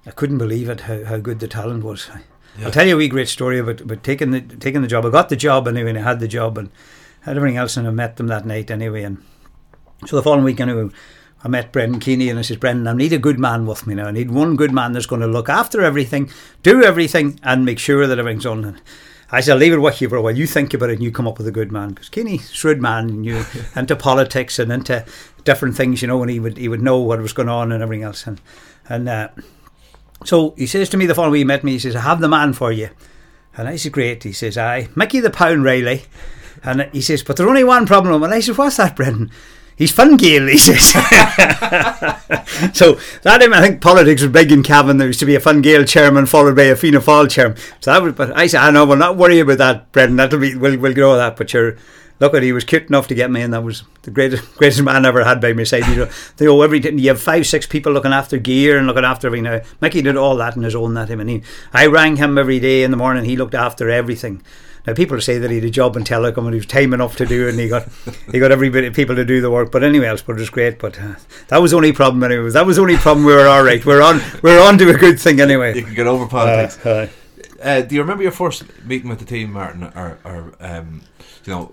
I 0.05 0.12
couldn't 0.12 0.38
believe 0.38 0.70
it 0.70 0.81
how, 0.81 1.03
how 1.05 1.17
good 1.17 1.39
the 1.39 1.48
talent 1.48 1.84
was. 1.84 2.10
Yeah. 2.58 2.65
I'll 2.65 2.72
tell 2.72 2.88
you 2.88 2.96
a 2.96 2.98
wee 2.98 3.08
great 3.08 3.29
story 3.29 3.60
about, 3.60 3.81
about 3.81 4.03
taking 4.03 4.31
the 4.31 4.41
taking 4.41 4.81
the 4.81 4.88
job. 4.88 5.05
I 5.05 5.10
got 5.10 5.29
the 5.29 5.36
job 5.36 5.67
anyway, 5.67 5.91
and 5.91 6.00
I 6.00 6.01
had 6.01 6.20
the 6.20 6.27
job 6.27 6.58
and 6.58 6.70
had 7.22 7.38
everything 7.38 7.58
else, 7.58 7.77
and 7.77 7.88
I 7.88 7.91
met 7.91 8.17
them 8.17 8.27
that 8.27 8.46
night 8.46 8.72
anyway. 8.72 9.03
And 9.03 9.24
so 10.05 10.15
the 10.15 10.24
following 10.24 10.43
week, 10.43 10.60
anyway, 10.60 10.89
I 11.43 11.48
met 11.48 11.72
Brendan 11.72 12.00
Keeney, 12.00 12.29
and 12.29 12.38
I 12.38 12.41
said, 12.41 12.60
Brendan, 12.60 12.88
I 12.88 12.93
need 12.93 13.13
a 13.13 13.17
good 13.17 13.39
man 13.39 13.65
with 13.65 13.88
me 13.88 13.96
now. 13.96 14.08
I 14.08 14.12
need 14.12 14.31
one 14.31 14.55
good 14.55 14.74
man 14.74 14.93
that's 14.93 15.05
going 15.05 15.22
to 15.22 15.27
look 15.27 15.50
after 15.50 15.81
everything, 15.81 16.29
do 16.62 16.84
everything, 16.84 17.39
and 17.43 17.63
make 17.63 17.79
sure 17.79 18.05
that 18.05 18.20
everything's 18.20 18.46
on. 18.46 18.65
And 18.65 18.81
I 19.31 19.39
said, 19.39 19.53
I'll 19.53 19.58
leave 19.60 19.74
it 19.74 19.77
with 19.77 20.01
you 20.01 20.10
for 20.10 20.17
a 20.17 20.22
while. 20.22 20.36
You 20.36 20.46
think 20.46 20.74
about 20.74 20.89
it, 20.89 20.93
and 20.93 21.03
you 21.03 21.12
come 21.12 21.27
up 21.27 21.38
with 21.38 21.48
a 21.48 21.51
good 21.51 21.72
man. 21.72 21.89
Because 21.89 22.10
Keeney, 22.10 22.39
shrewd 22.39 22.81
man, 22.81 23.10
and 23.10 23.25
you 23.25 23.46
into 23.75 23.96
politics 23.96 24.60
and 24.60 24.72
into 24.72 25.05
different 25.43 25.75
things, 25.75 26.01
you 26.01 26.08
know, 26.08 26.22
and 26.22 26.29
he 26.29 26.39
would 26.39 26.58
he 26.58 26.67
would 26.67 26.81
know 26.81 27.00
what 27.00 27.22
was 27.22 27.34
going 27.34 27.50
on 27.50 27.72
and 27.72 27.81
everything 27.81 28.03
else. 28.03 28.27
And 28.27 28.41
and 28.89 29.08
uh, 29.08 29.29
so 30.24 30.54
he 30.58 30.68
says 30.68 30.90
to 30.90 30.98
me 30.98 31.06
the 31.06 31.16
following 31.16 31.32
week 31.32 31.40
he 31.40 31.46
met 31.46 31.63
me, 31.63 31.74
he 31.74 31.80
says, 31.80 31.96
I 31.96 32.01
have 32.01 32.22
the 32.22 32.30
man 32.30 32.54
for 32.54 32.72
you. 32.72 32.90
And 33.56 33.68
I 33.68 33.75
said, 33.75 33.92
Great. 33.92 34.24
He 34.24 34.34
says, 34.34 34.58
I 34.58 34.88
Mickey 34.96 35.20
the 35.20 35.30
Pound 35.30 35.63
Riley. 35.63 36.04
And 36.63 36.90
he 36.94 37.01
says, 37.01 37.24
But 37.24 37.38
there's 37.38 37.50
only 37.50 37.63
one 37.63 37.86
problem. 37.86 38.24
And 38.24 38.34
I 38.34 38.40
said, 38.40 38.58
What's 38.58 38.78
that, 38.78 38.96
Brendan? 38.96 39.32
He's 39.75 39.92
Fine 39.92 40.18
Gael, 40.18 40.48
he 40.48 40.58
says. 40.58 40.92
so 42.74 43.00
that 43.24 43.42
I 43.42 43.62
think 43.62 43.82
politics 43.82 44.22
was 44.22 44.32
big 44.32 44.51
in 44.51 44.62
Cavan. 44.62 44.98
There 44.98 45.08
used 45.08 45.20
to 45.22 45.25
be 45.25 45.34
a 45.34 45.40
Fine 45.40 45.62
Gael 45.62 45.86
chairman 45.86 46.28
followed 46.28 46.56
by 46.56 46.63
a 46.63 46.75
Fianna 46.75 47.00
Fáil 47.00 47.30
chairman. 47.30 47.58
So 47.80 47.92
that 47.92 48.04
was, 48.04 48.13
but 48.13 48.38
I 48.38 48.46
said, 48.46 48.60
ah, 48.60 48.68
I 48.68 48.72
know, 48.72 48.86
we'll 48.86 48.98
not 48.98 49.18
worry 49.18 49.40
about 49.40 49.58
that, 49.58 49.92
Brendan. 49.92 50.18
That'll 50.18 50.40
be, 50.40 50.56
we'll, 50.56 50.78
we'll 50.78 50.94
grow 50.94 51.16
that. 51.16 51.36
But 51.36 51.51
you're, 51.54 51.78
look 52.22 52.34
at 52.34 52.44
he 52.44 52.54
was 52.54 52.63
cute 52.63 52.88
enough 52.88 53.08
to 53.08 53.16
get 53.16 53.30
me, 53.30 53.42
and 53.42 53.54
that 53.54 53.63
was 53.63 53.84
the 54.04 54.12
greatest 54.12 54.56
greatest 54.58 54.84
man 54.84 55.06
I 55.06 55.10
ever 55.10 55.25
had 55.25 55.42
by 55.42 55.51
my 55.51 55.63
side. 55.63 55.88
You 55.88 55.96
know, 55.96 56.10
they 56.38 56.46
know 56.46 56.62
everything. 56.62 56.98
You 57.00 57.10
have 57.10 57.22
five, 57.22 57.46
six 57.46 57.66
people 57.66 57.92
looking 57.92 58.13
after 58.13 58.38
gear 58.38 58.78
and 58.78 58.88
looking 58.88 59.04
after 59.04 59.28
everything. 59.28 59.44
Now, 59.44 59.62
Mickey 59.82 60.01
did 60.01 60.16
all 60.16 60.38
that 60.38 60.56
in 60.56 60.63
his 60.63 60.75
own 60.75 60.94
that 60.94 61.10
him, 61.10 61.20
and 61.20 61.30
he, 61.30 61.44
I 61.74 61.88
rang 61.88 62.16
him 62.16 62.38
every 62.38 62.60
day 62.60 62.84
in 62.84 62.92
the 62.92 62.98
morning. 62.98 63.25
He 63.25 63.36
looked 63.36 63.56
after 63.56 63.90
everything. 63.90 64.42
Now 64.88 64.94
people 64.96 65.22
say 65.22 65.38
that 65.38 65.51
he 65.51 65.58
had 65.58 65.66
a 65.66 65.70
job 65.70 65.96
in 65.96 66.04
telecom 66.04 66.46
and 66.46 66.54
he 66.54 66.58
was 66.58 66.66
time 66.66 66.94
enough 66.94 67.16
to 67.18 67.25
do 67.25 67.48
it, 67.48 67.51
and 67.51 67.60
he 67.60 67.68
got 67.68 67.88
he 68.32 68.40
got 68.40 68.51
every 68.51 68.70
bit 68.70 68.84
of 68.84 68.94
people 68.94 69.16
to 69.16 69.25
do 69.25 69.42
the 69.42 69.51
work. 69.51 69.72
But 69.72 69.84
anyway, 69.84 70.08
else, 70.08 70.22
but 70.22 70.34
it 70.34 70.40
was 70.40 70.50
great. 70.50 70.80
But 70.80 71.00
uh, 71.00 71.16
that 71.50 71.62
was 71.62 71.72
the 71.72 71.78
only 71.78 71.92
problem 71.92 72.24
anyway. 72.24 72.50
That 72.50 72.66
was 72.66 72.78
the 72.78 72.84
only 72.84 72.98
problem. 72.98 73.25
We 73.25 73.34
were 73.34 73.48
all 73.48 73.63
right. 73.63 73.84
We're 73.86 74.01
on. 74.01 74.22
We're 74.42 74.62
on 74.62 74.78
to 74.80 74.90
a 74.90 74.98
good 74.98 75.20
thing 75.20 75.40
anyway. 75.40 75.75
You 75.75 75.84
can 75.84 75.94
get 75.94 76.08
over 76.08 76.28
politics. 76.28 76.84
Uh, 76.84 77.10
uh, 77.62 77.82
do 77.82 77.94
you 77.94 78.01
remember 78.01 78.24
your 78.24 78.32
first 78.32 78.63
meeting 78.84 79.10
with 79.10 79.20
the 79.20 79.25
team, 79.25 79.51
Martin, 79.54 79.84
or, 79.84 80.18
or 80.24 80.54
um, 80.60 81.01
you 81.46 81.54
know? 81.54 81.72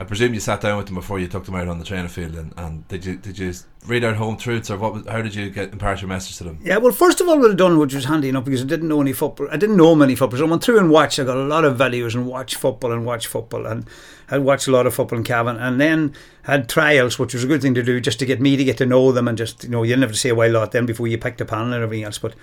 I 0.00 0.04
presume 0.04 0.32
you 0.32 0.40
sat 0.40 0.62
down 0.62 0.78
with 0.78 0.86
them 0.86 0.94
before 0.94 1.18
you 1.18 1.28
took 1.28 1.44
them 1.44 1.54
out 1.54 1.68
on 1.68 1.78
the 1.78 1.84
training 1.84 2.08
field, 2.08 2.34
and, 2.34 2.54
and 2.56 2.88
did 2.88 3.04
you 3.04 3.16
did 3.16 3.38
you 3.38 3.52
read 3.86 4.02
out 4.02 4.16
home 4.16 4.38
truths, 4.38 4.70
or 4.70 4.78
what? 4.78 5.06
How 5.06 5.20
did 5.20 5.34
you 5.34 5.50
get 5.50 5.74
impart 5.74 6.00
your 6.00 6.08
message 6.08 6.38
to 6.38 6.44
them? 6.44 6.58
Yeah, 6.62 6.78
well, 6.78 6.90
first 6.90 7.20
of 7.20 7.28
all, 7.28 7.38
what 7.38 7.50
I 7.50 7.54
done, 7.54 7.78
which 7.78 7.92
was 7.92 8.06
handy 8.06 8.30
enough, 8.30 8.46
because 8.46 8.62
I 8.62 8.64
didn't 8.64 8.88
know 8.88 9.02
any 9.02 9.12
football. 9.12 9.48
I 9.52 9.58
didn't 9.58 9.76
know 9.76 9.94
many 9.94 10.14
footballers. 10.14 10.40
I 10.40 10.46
went 10.46 10.64
through 10.64 10.78
and 10.78 10.90
watched. 10.90 11.18
I 11.18 11.24
got 11.24 11.36
a 11.36 11.42
lot 11.42 11.66
of 11.66 11.76
values 11.76 12.14
and 12.14 12.26
watched 12.26 12.54
football 12.54 12.92
and 12.92 13.04
watched 13.04 13.26
football, 13.26 13.66
and 13.66 13.84
I 14.30 14.38
watched 14.38 14.68
a 14.68 14.72
lot 14.72 14.86
of 14.86 14.94
football 14.94 15.18
in 15.18 15.24
Cavan, 15.24 15.58
and 15.58 15.78
then 15.78 16.14
had 16.44 16.66
trials, 16.66 17.18
which 17.18 17.34
was 17.34 17.44
a 17.44 17.46
good 17.46 17.60
thing 17.60 17.74
to 17.74 17.82
do, 17.82 18.00
just 18.00 18.18
to 18.20 18.26
get 18.26 18.40
me 18.40 18.56
to 18.56 18.64
get 18.64 18.78
to 18.78 18.86
know 18.86 19.12
them, 19.12 19.28
and 19.28 19.36
just 19.36 19.64
you 19.64 19.70
know, 19.70 19.82
you 19.82 19.90
didn't 19.90 20.04
have 20.04 20.12
to 20.12 20.16
say 20.16 20.30
a 20.30 20.34
while 20.34 20.50
lot 20.50 20.72
then 20.72 20.86
before 20.86 21.08
you 21.08 21.18
picked 21.18 21.42
a 21.42 21.44
panel 21.44 21.74
and 21.74 21.82
everything 21.82 22.04
else, 22.04 22.16
but 22.16 22.34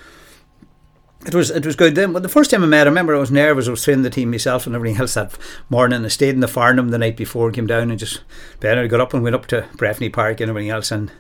it 1.25 1.33
was 1.33 1.50
it 1.50 1.65
was 1.65 1.75
good 1.75 1.95
then. 1.95 2.13
But 2.13 2.24
the 2.24 2.29
first 2.29 2.51
time 2.51 2.63
I 2.63 2.67
met, 2.67 2.88
I 2.88 2.89
remember 2.89 3.15
I 3.15 3.19
was 3.19 3.31
nervous. 3.31 3.67
I 3.67 3.71
was 3.71 3.83
training 3.83 4.03
the 4.03 4.09
team 4.09 4.31
myself 4.31 4.65
and 4.65 4.75
everything 4.75 5.00
else 5.01 5.15
that 5.15 5.38
morning. 5.69 6.05
I 6.05 6.07
stayed 6.09 6.36
in 6.36 6.41
the 6.41 6.47
Farnham 6.47 6.89
the 6.89 6.97
night 6.97 7.17
before, 7.17 7.51
came 7.51 7.67
down 7.67 7.89
and 7.89 8.00
just 8.00 8.21
then 8.59 8.88
got 8.88 9.01
up 9.01 9.13
and 9.13 9.24
went 9.24 9.36
up 9.36 9.47
to 9.47 9.67
Breffni 9.75 10.12
Park 10.12 10.39
and 10.39 10.50
everything 10.50 10.69
else 10.69 10.91
and 10.91 11.12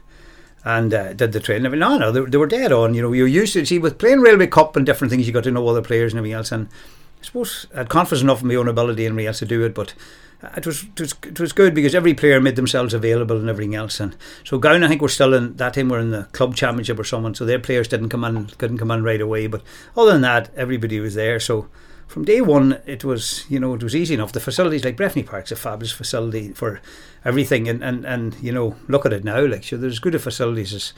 and 0.63 0.93
uh, 0.93 1.13
did 1.13 1.31
the 1.31 1.39
training. 1.39 1.65
I 1.65 1.69
mean, 1.69 1.79
No, 1.79 1.97
no, 1.97 2.11
they, 2.11 2.21
they 2.21 2.37
were 2.37 2.47
dead 2.47 2.71
on. 2.71 2.93
You 2.93 3.01
know, 3.01 3.13
you're 3.13 3.27
used 3.27 3.53
to 3.53 3.65
see 3.65 3.79
with 3.79 3.97
playing 3.97 4.19
Railway 4.19 4.47
Cup 4.47 4.75
and 4.75 4.85
different 4.85 5.11
things. 5.11 5.25
You 5.25 5.33
got 5.33 5.45
to 5.45 5.51
know 5.51 5.67
other 5.67 5.81
players 5.81 6.13
and 6.13 6.19
everything 6.19 6.35
else. 6.35 6.51
And 6.51 6.67
I 7.21 7.25
suppose 7.25 7.67
I 7.73 7.79
had 7.79 7.89
confidence 7.89 8.21
enough 8.21 8.41
in 8.41 8.47
my 8.47 8.55
own 8.55 8.67
ability 8.67 9.05
and 9.05 9.13
everything 9.13 9.27
else 9.27 9.39
to 9.39 9.45
do 9.45 9.63
it, 9.63 9.73
but 9.73 9.93
it 10.55 10.65
was, 10.65 10.83
it 10.83 10.99
was 10.99 11.15
it 11.23 11.39
was 11.39 11.51
good 11.51 11.73
because 11.73 11.95
every 11.95 12.13
player 12.13 12.39
made 12.39 12.55
themselves 12.55 12.93
available 12.93 13.37
and 13.37 13.49
everything 13.49 13.73
else. 13.73 13.99
And 13.99 14.15
so 14.43 14.59
Gowna, 14.59 14.85
I 14.85 14.89
think 14.89 15.01
we're 15.01 15.07
still 15.07 15.33
in 15.33 15.55
that 15.57 15.73
time 15.73 15.89
we're 15.89 15.99
in 15.99 16.11
the 16.11 16.23
club 16.25 16.55
championship 16.55 16.99
or 16.99 17.03
someone, 17.03 17.33
so 17.33 17.45
their 17.45 17.59
players 17.59 17.87
didn't 17.87 18.09
come 18.09 18.23
in 18.23 18.45
couldn't 18.57 18.77
come 18.77 18.91
in 18.91 19.03
right 19.03 19.21
away. 19.21 19.47
But 19.47 19.63
other 19.95 20.11
than 20.11 20.21
that, 20.21 20.51
everybody 20.55 20.99
was 20.99 21.15
there. 21.15 21.39
So 21.39 21.67
from 22.05 22.23
day 22.23 22.41
one, 22.41 22.79
it 22.85 23.03
was 23.03 23.45
you 23.49 23.59
know 23.59 23.73
it 23.73 23.81
was 23.81 23.95
easy 23.95 24.13
enough. 24.13 24.31
The 24.31 24.39
facilities 24.39 24.85
like 24.85 24.95
Breffni 24.95 25.25
Park's 25.25 25.51
a 25.51 25.55
fabulous 25.55 25.91
facility 25.91 26.53
for 26.53 26.81
everything, 27.25 27.67
and 27.67 27.83
and 27.83 28.05
and 28.05 28.35
you 28.39 28.51
know 28.51 28.75
look 28.87 29.07
at 29.07 29.13
it 29.13 29.23
now, 29.23 29.43
like 29.43 29.63
so 29.63 29.77
there's 29.77 29.99
good 29.99 30.21
facilities 30.21 30.71
as 30.71 30.93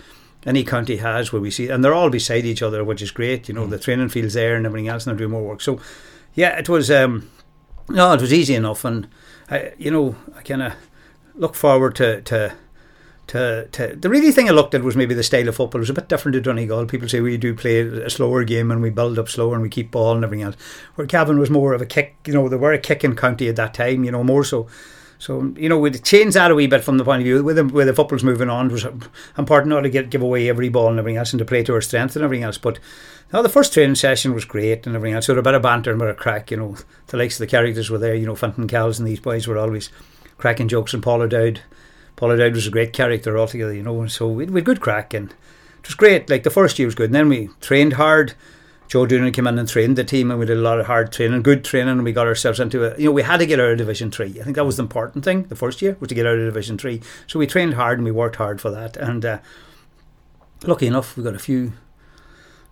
any 0.46 0.66
county 0.66 0.98
has 0.98 1.32
where 1.32 1.42
we 1.42 1.52
see, 1.52 1.70
and 1.70 1.84
they're 1.84 1.94
all 1.94 2.10
beside 2.10 2.46
each 2.46 2.62
other, 2.62 2.84
which 2.84 3.02
is 3.02 3.12
great. 3.12 3.48
You 3.48 3.56
know 3.56 3.68
mm. 3.68 3.70
the 3.70 3.80
training 3.80 4.10
fields 4.10 4.34
there 4.34 4.58
and 4.58 4.66
everything 4.66 4.90
else, 4.90 5.08
and 5.08 5.12
they're 5.12 5.26
doing 5.26 5.32
more 5.32 5.48
work. 5.48 5.62
So 5.62 5.80
yeah, 6.34 6.58
it 6.58 6.68
was. 6.68 6.92
um 6.92 7.30
no, 7.90 8.14
it 8.14 8.22
was 8.22 8.34
easy 8.34 8.56
enough, 8.56 8.86
and 8.86 9.08
I, 9.50 9.74
you 9.78 9.92
know, 9.92 10.16
I 10.36 10.42
kind 10.42 10.62
of 10.62 10.74
look 11.36 11.56
forward 11.56 11.96
to, 11.96 12.22
to 12.22 12.54
to, 13.30 13.68
to 13.74 13.96
the 13.96 14.10
really 14.10 14.32
thing 14.32 14.50
I 14.50 14.54
looked 14.54 14.74
at 14.74 14.82
was 14.84 14.96
maybe 14.96 15.14
the 15.14 15.22
style 15.22 15.48
of 15.48 15.56
football 15.56 15.78
it 15.78 15.82
was 15.82 15.90
a 15.92 15.94
bit 15.94 16.10
different 16.10 16.34
to 16.34 16.42
Donegal. 16.42 16.88
People 16.88 17.08
say 17.08 17.22
we 17.22 17.38
do 17.38 17.54
play 17.54 17.82
a 17.82 18.10
slower 18.10 18.44
game 18.44 18.72
and 18.72 18.82
we 18.82 18.90
build 18.90 19.20
up 19.20 19.30
slower 19.30 19.54
and 19.54 19.62
we 19.62 19.70
keep 19.70 19.92
ball 19.92 20.16
and 20.16 20.24
everything 20.24 20.44
else. 20.44 20.56
Where 20.96 21.06
Cavan 21.06 21.38
was 21.38 21.52
more 21.52 21.74
of 21.74 21.82
a 21.82 21.86
kick, 21.86 22.16
you 22.26 22.34
know, 22.34 22.50
they 22.50 22.56
were 22.56 22.74
a 22.74 22.80
kicking 22.80 23.16
county 23.16 23.48
at 23.48 23.56
that 23.58 23.76
time, 23.76 24.04
you 24.04 24.12
know, 24.12 24.24
more 24.24 24.44
so. 24.44 24.68
So 25.20 25.54
you 25.58 25.68
know, 25.68 25.78
we'd 25.78 26.04
change 26.04 26.34
that 26.34 26.50
a 26.50 26.56
wee 26.56 26.66
bit 26.66 26.84
from 26.84 26.98
the 26.98 27.04
point 27.04 27.22
of 27.22 27.26
view 27.26 27.44
with 27.44 27.58
the, 27.58 27.66
with 27.66 27.88
the 27.88 27.94
football's 27.94 28.24
moving 28.24 28.50
on. 28.50 28.68
It 28.68 28.72
was 28.72 28.88
important 29.38 29.68
not 29.70 29.82
to 29.82 29.90
get 29.90 30.10
give 30.10 30.22
away 30.22 30.50
every 30.50 30.70
ball 30.70 30.88
and 30.88 30.98
everything 30.98 31.18
else 31.18 31.34
and 31.34 31.40
to 31.40 31.46
play 31.46 31.62
to 31.64 31.74
our 31.74 31.82
strength 31.82 32.16
and 32.16 32.24
everything 32.24 32.46
else. 32.46 32.58
But 32.58 32.80
now 33.34 33.42
the 33.42 33.50
first 33.50 33.74
training 33.74 33.96
session 33.96 34.34
was 34.34 34.46
great 34.46 34.88
and 34.88 34.96
everything 34.96 35.16
else. 35.16 35.26
So 35.26 35.38
a 35.38 35.42
bit 35.42 35.54
of 35.54 35.62
banter 35.62 35.92
and 35.92 36.02
a 36.02 36.06
bit 36.06 36.12
of 36.12 36.18
crack, 36.18 36.52
you 36.52 36.58
know. 36.58 36.78
The 37.08 37.18
likes 37.18 37.36
of 37.36 37.40
the 37.40 37.48
characters 37.48 37.90
were 37.90 37.98
there, 37.98 38.16
you 38.16 38.26
know, 38.26 38.36
Fintan 38.36 38.68
Kells 38.68 38.98
and 38.98 39.08
these 39.08 39.20
boys 39.20 39.46
were 39.46 39.58
always 39.58 39.90
cracking 40.38 40.70
jokes 40.70 40.94
and 40.94 41.04
Paul 41.04 41.22
O'Dowd. 41.22 41.62
Paul 42.16 42.32
O'Dowd 42.32 42.54
was 42.54 42.68
a 42.68 42.72
great 42.72 42.94
character 42.94 43.38
altogether, 43.38 43.74
you 43.74 43.84
know, 43.84 44.00
and 44.00 44.12
so 44.12 44.28
we 44.28 44.46
had 44.46 44.66
good 44.66 44.80
crack 44.80 45.14
and 45.14 45.32
it 45.32 45.88
was 45.88 45.96
great. 45.96 46.30
Like 46.30 46.44
the 46.44 46.50
first 46.50 46.80
year 46.80 46.88
was 46.88 46.96
good. 46.96 47.10
And 47.10 47.16
then 47.16 47.30
we 47.30 47.50
trained 47.60 47.94
hard. 47.94 48.36
Joe 48.90 49.06
Doonan 49.06 49.32
came 49.34 49.46
in 49.46 49.60
and 49.60 49.70
trained 49.70 49.98
the 49.98 50.04
team, 50.04 50.32
and 50.32 50.40
we 50.40 50.48
did 50.48 50.58
a 50.58 50.62
lot 50.62 50.80
of 50.80 50.88
hard 50.88 51.12
training, 51.12 51.44
good 51.44 51.64
training, 51.64 51.90
and 51.90 52.04
we 52.04 52.12
got 52.12 52.26
ourselves 52.26 52.60
into 52.60 52.84
it. 52.84 53.00
You 53.00 53.06
know, 53.06 53.12
we 53.12 53.22
had 53.22 53.38
to 53.38 53.46
get 53.46 53.60
out 53.60 53.70
of 53.70 53.78
Division 53.78 54.10
Three. 54.10 54.40
I 54.42 54.44
think 54.44 54.56
that 54.56 54.66
was 54.66 54.78
the 54.78 54.84
important 54.84 55.24
thing. 55.24 55.44
The 55.44 55.56
first 55.56 55.82
year 55.82 55.96
was 56.00 56.10
to 56.10 56.16
get 56.16 56.26
out 56.26 56.40
of 56.40 56.46
Division 56.46 56.78
Three, 56.80 57.02
so 57.28 57.38
we 57.38 57.46
trained 57.46 57.76
hard 57.76 58.00
and 58.00 58.06
we 58.06 58.12
worked 58.12 58.38
hard 58.38 58.60
for 58.60 58.72
that. 58.72 58.98
And 58.98 59.24
uh, 59.24 59.40
lucky 60.64 60.88
enough, 60.88 61.16
we 61.16 61.24
got 61.24 61.36
a 61.36 61.40
few 61.40 61.74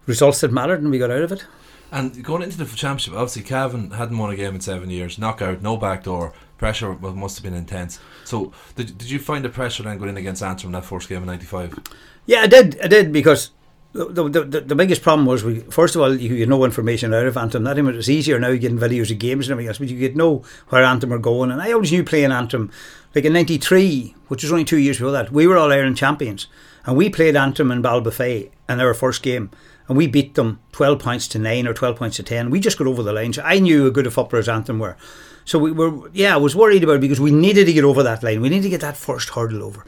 results 0.07 0.41
that 0.41 0.51
mattered 0.51 0.81
and 0.81 0.89
we 0.89 0.97
got 0.97 1.11
out 1.11 1.21
of 1.21 1.31
it. 1.31 1.45
And 1.91 2.23
going 2.23 2.41
into 2.41 2.57
the 2.57 2.65
championship, 2.65 3.13
obviously 3.13 3.43
Cavan 3.43 3.91
hadn't 3.91 4.17
won 4.17 4.31
a 4.31 4.35
game 4.35 4.55
in 4.55 4.61
seven 4.61 4.89
years. 4.89 5.17
Knockout, 5.17 5.61
no 5.61 5.77
backdoor. 5.77 6.33
Pressure 6.57 6.95
must 6.95 7.37
have 7.37 7.43
been 7.43 7.53
intense. 7.53 7.99
So, 8.25 8.51
did, 8.75 8.97
did 8.97 9.09
you 9.09 9.19
find 9.19 9.45
the 9.45 9.49
pressure 9.49 9.83
then 9.83 9.99
going 9.99 10.09
in 10.09 10.17
against 10.17 10.41
Antrim 10.41 10.69
in 10.69 10.73
that 10.73 10.85
first 10.85 11.07
game 11.07 11.19
in 11.19 11.27
'95? 11.27 11.77
Yeah, 12.25 12.41
I 12.41 12.47
did. 12.47 12.81
I 12.81 12.87
did 12.87 13.13
because 13.13 13.51
the, 13.93 14.29
the, 14.29 14.61
the, 14.61 14.75
biggest 14.75 15.01
problem 15.01 15.25
was 15.25 15.43
we 15.43 15.61
first 15.61 15.95
of 15.95 16.01
all 16.01 16.13
you 16.13 16.39
had 16.39 16.49
no 16.49 16.63
information 16.65 17.13
out 17.13 17.25
of 17.25 17.37
Antrim. 17.37 17.63
That 17.63 17.77
it 17.77 17.83
was 17.83 18.09
easier 18.09 18.39
now 18.39 18.53
getting 18.55 18.77
videos 18.77 19.11
of 19.11 19.19
games 19.19 19.47
and 19.47 19.53
everything 19.53 19.69
else, 19.69 19.79
but 19.79 19.87
you 19.89 20.07
could 20.07 20.17
know 20.17 20.43
where 20.69 20.83
Antrim 20.83 21.11
were 21.11 21.19
going. 21.19 21.51
And 21.51 21.61
I 21.61 21.71
always 21.71 21.91
knew 21.91 22.03
playing 22.03 22.31
Antrim, 22.31 22.71
like 23.15 23.25
in 23.25 23.33
'93, 23.33 24.13
which 24.27 24.43
was 24.43 24.51
only 24.51 24.65
two 24.65 24.77
years 24.77 24.97
before 24.97 25.11
that, 25.13 25.31
we 25.31 25.47
were 25.47 25.57
all 25.57 25.71
Ireland 25.71 25.97
champions, 25.97 26.47
and 26.85 26.95
we 26.95 27.09
played 27.09 27.35
Antrim 27.35 27.71
in 27.71 27.81
Ballybofey 27.81 28.51
in 28.69 28.79
our 28.79 28.93
first 28.93 29.23
game 29.23 29.49
and 29.87 29.97
we 29.97 30.07
beat 30.07 30.35
them 30.35 30.59
12 30.73 30.99
points 30.99 31.27
to 31.29 31.39
9 31.39 31.67
or 31.67 31.73
12 31.73 31.95
points 31.95 32.17
to 32.17 32.23
10. 32.23 32.49
We 32.49 32.59
just 32.59 32.77
got 32.77 32.87
over 32.87 33.03
the 33.03 33.13
line. 33.13 33.33
So 33.33 33.41
I 33.43 33.59
knew 33.59 33.87
a 33.87 33.91
good 33.91 34.07
a 34.07 34.11
footballers 34.11 34.49
Antrim 34.49 34.79
were. 34.79 34.97
So 35.45 35.57
we 35.59 35.71
were, 35.71 36.09
yeah, 36.13 36.33
I 36.33 36.37
was 36.37 36.55
worried 36.55 36.83
about 36.83 36.97
it 36.97 37.01
because 37.01 37.21
we 37.21 37.31
needed 37.31 37.65
to 37.65 37.73
get 37.73 37.85
over 37.85 38.03
that 38.03 38.21
line. 38.21 38.41
We 38.41 38.49
needed 38.49 38.63
to 38.63 38.69
get 38.69 38.81
that 38.81 38.97
first 38.97 39.29
hurdle 39.29 39.63
over. 39.63 39.85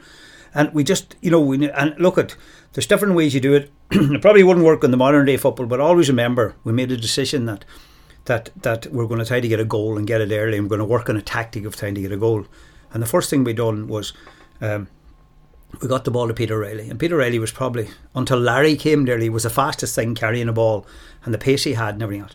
And 0.54 0.72
we 0.72 0.84
just, 0.84 1.16
you 1.20 1.30
know, 1.30 1.40
we 1.40 1.70
and 1.70 1.94
look 1.98 2.18
at 2.18 2.34
there's 2.72 2.86
different 2.86 3.14
ways 3.14 3.34
you 3.34 3.40
do 3.40 3.54
it. 3.54 3.70
it 3.90 4.22
probably 4.22 4.42
wouldn't 4.42 4.66
work 4.66 4.84
in 4.84 4.90
the 4.90 4.96
modern 4.96 5.26
day 5.26 5.36
football, 5.36 5.66
but 5.66 5.80
always 5.80 6.08
remember 6.08 6.54
we 6.64 6.72
made 6.72 6.92
a 6.92 6.96
decision 6.96 7.46
that 7.46 7.64
that 8.26 8.50
that 8.56 8.86
we're 8.88 9.06
going 9.06 9.18
to 9.18 9.26
try 9.26 9.40
to 9.40 9.48
get 9.48 9.60
a 9.60 9.64
goal 9.64 9.98
and 9.98 10.06
get 10.06 10.20
it 10.20 10.32
early. 10.32 10.56
And 10.56 10.66
we're 10.66 10.76
going 10.76 10.78
to 10.78 10.84
work 10.84 11.08
on 11.08 11.16
a 11.16 11.22
tactic 11.22 11.64
of 11.64 11.76
trying 11.76 11.94
to 11.94 12.00
get 12.00 12.12
a 12.12 12.16
goal. 12.16 12.46
And 12.92 13.02
the 13.02 13.06
first 13.06 13.30
thing 13.30 13.44
we 13.44 13.52
done 13.52 13.88
was 13.88 14.12
um, 14.60 14.88
we 15.80 15.88
got 15.88 16.04
the 16.04 16.10
ball 16.10 16.28
to 16.28 16.34
Peter 16.34 16.58
Riley, 16.58 16.90
and 16.90 16.98
Peter 16.98 17.16
Riley 17.16 17.38
was 17.38 17.52
probably 17.52 17.88
until 18.14 18.38
Larry 18.38 18.76
came 18.76 19.04
there, 19.04 19.18
he 19.18 19.28
was 19.28 19.44
the 19.44 19.50
fastest 19.50 19.94
thing 19.94 20.14
carrying 20.14 20.48
a 20.48 20.52
ball 20.52 20.86
and 21.24 21.32
the 21.32 21.38
pace 21.38 21.64
he 21.64 21.74
had 21.74 21.94
and 21.94 22.02
everything 22.02 22.22
else. 22.22 22.34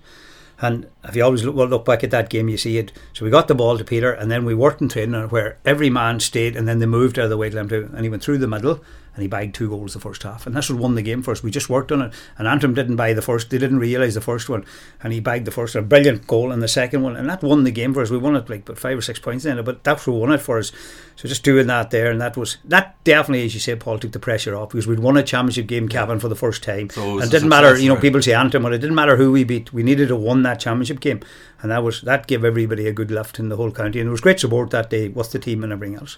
And 0.62 0.88
if 1.04 1.15
you 1.18 1.24
always 1.24 1.44
look, 1.44 1.56
well, 1.56 1.68
look 1.68 1.84
back 1.84 2.04
at 2.04 2.12
that 2.12 2.30
game, 2.30 2.48
you 2.48 2.58
see 2.58 2.77
it. 2.77 2.94
So 3.12 3.25
we 3.25 3.32
got 3.32 3.50
the 3.50 3.56
ball 3.56 3.77
to 3.77 3.84
Peter, 3.84 4.13
and 4.13 4.32
then 4.32 4.46
we 4.46 4.56
worked 4.56 4.82
in 4.82 4.88
training 4.88 5.30
where 5.30 5.58
every 5.65 5.89
man 5.89 6.22
stayed, 6.22 6.56
and 6.56 6.65
then 6.68 6.80
they 6.80 6.86
moved 6.86 7.20
out 7.20 7.25
of 7.25 7.30
the 7.30 7.38
way 7.38 7.50
to 7.50 7.60
him, 7.60 7.70
and 7.94 8.04
he 8.04 8.10
went 8.10 8.24
through 8.24 8.38
the 8.38 8.48
middle, 8.48 8.82
and 9.15 9.22
he 9.22 9.27
bagged 9.27 9.55
two 9.55 9.69
goals 9.69 9.93
the 9.93 10.00
first 10.00 10.24
half, 10.24 10.45
and 10.45 10.55
that's 10.55 10.69
what 10.69 10.79
won 10.79 10.95
the 10.95 11.01
game 11.01 11.24
for 11.24 11.31
us. 11.31 11.41
We 11.41 11.50
just 11.50 11.69
worked 11.69 11.91
on 11.91 12.01
it, 12.01 12.13
and 12.38 12.48
Antrim 12.48 12.74
didn't 12.74 12.98
buy 12.98 13.13
the 13.13 13.22
first; 13.22 13.50
they 13.50 13.57
didn't 13.57 13.79
realise 13.79 14.13
the 14.13 14.22
first 14.22 14.50
one, 14.50 14.65
and 15.01 15.13
he 15.13 15.19
bagged 15.19 15.45
the 15.45 15.51
first, 15.51 15.75
a 15.75 15.81
brilliant 15.81 16.27
goal 16.27 16.51
in 16.51 16.60
the 16.60 16.67
second 16.67 17.01
one, 17.01 17.15
and 17.15 17.29
that 17.29 17.41
won 17.41 17.63
the 17.63 17.72
game 17.72 17.93
for 17.93 18.01
us. 18.01 18.10
We 18.10 18.17
won 18.17 18.36
it 18.36 18.50
like 18.50 18.65
but 18.65 18.77
five 18.77 18.98
or 18.98 19.01
six 19.01 19.17
points 19.19 19.45
in 19.45 19.57
it, 19.57 19.63
but 19.63 19.84
that's 19.84 20.05
what 20.05 20.19
won 20.19 20.31
it 20.34 20.41
for 20.41 20.60
us. 20.60 20.72
So 21.15 21.29
just 21.29 21.43
doing 21.43 21.67
that 21.67 21.91
there, 21.91 22.12
and 22.12 22.19
that 22.19 22.36
was 22.36 22.57
that 22.65 23.01
definitely, 23.05 23.45
as 23.45 23.53
you 23.53 23.60
say, 23.62 23.75
Paul 23.75 24.00
took 24.00 24.12
the 24.12 24.19
pressure 24.19 24.55
off. 24.55 24.69
Because 24.69 24.88
we'd 24.88 25.00
won 25.00 25.15
a 25.15 25.24
championship 25.24 25.67
game, 25.67 25.88
Cavan, 25.88 26.19
for 26.19 26.27
the 26.27 26.36
first 26.36 26.62
time, 26.62 26.89
so 26.89 27.19
and 27.19 27.24
it 27.24 27.31
didn't 27.31 27.50
matter. 27.50 27.77
You 27.77 27.89
know, 27.89 27.95
people 27.95 28.22
say 28.22 28.34
Antrim, 28.34 28.63
but 28.63 28.74
it 28.74 28.79
didn't 28.79 28.95
matter 28.95 29.15
who 29.15 29.31
we 29.31 29.45
beat. 29.45 29.72
We 29.72 29.84
needed 29.84 30.10
to 30.10 30.15
win 30.15 30.43
that 30.43 30.60
championship 30.60 31.00
game, 31.00 31.22
and 31.62 31.72
that 31.72 31.84
was 31.84 32.01
that 32.01 32.27
gave 32.27 32.43
everybody 32.43 32.88
a 32.88 32.93
good 32.93 33.12
lift 33.12 33.39
in 33.39 33.50
the 33.50 33.55
whole 33.55 33.72
county, 33.72 34.00
and 34.00 34.07
it 34.10 34.12
was 34.12 34.22
great 34.22 34.39
support 34.39 34.72
that 34.72 34.89
day 34.89 35.07
with 35.07 35.31
the 35.31 35.39
team 35.39 35.63
and 35.63 35.72
everything 35.72 35.95
else. 35.95 36.17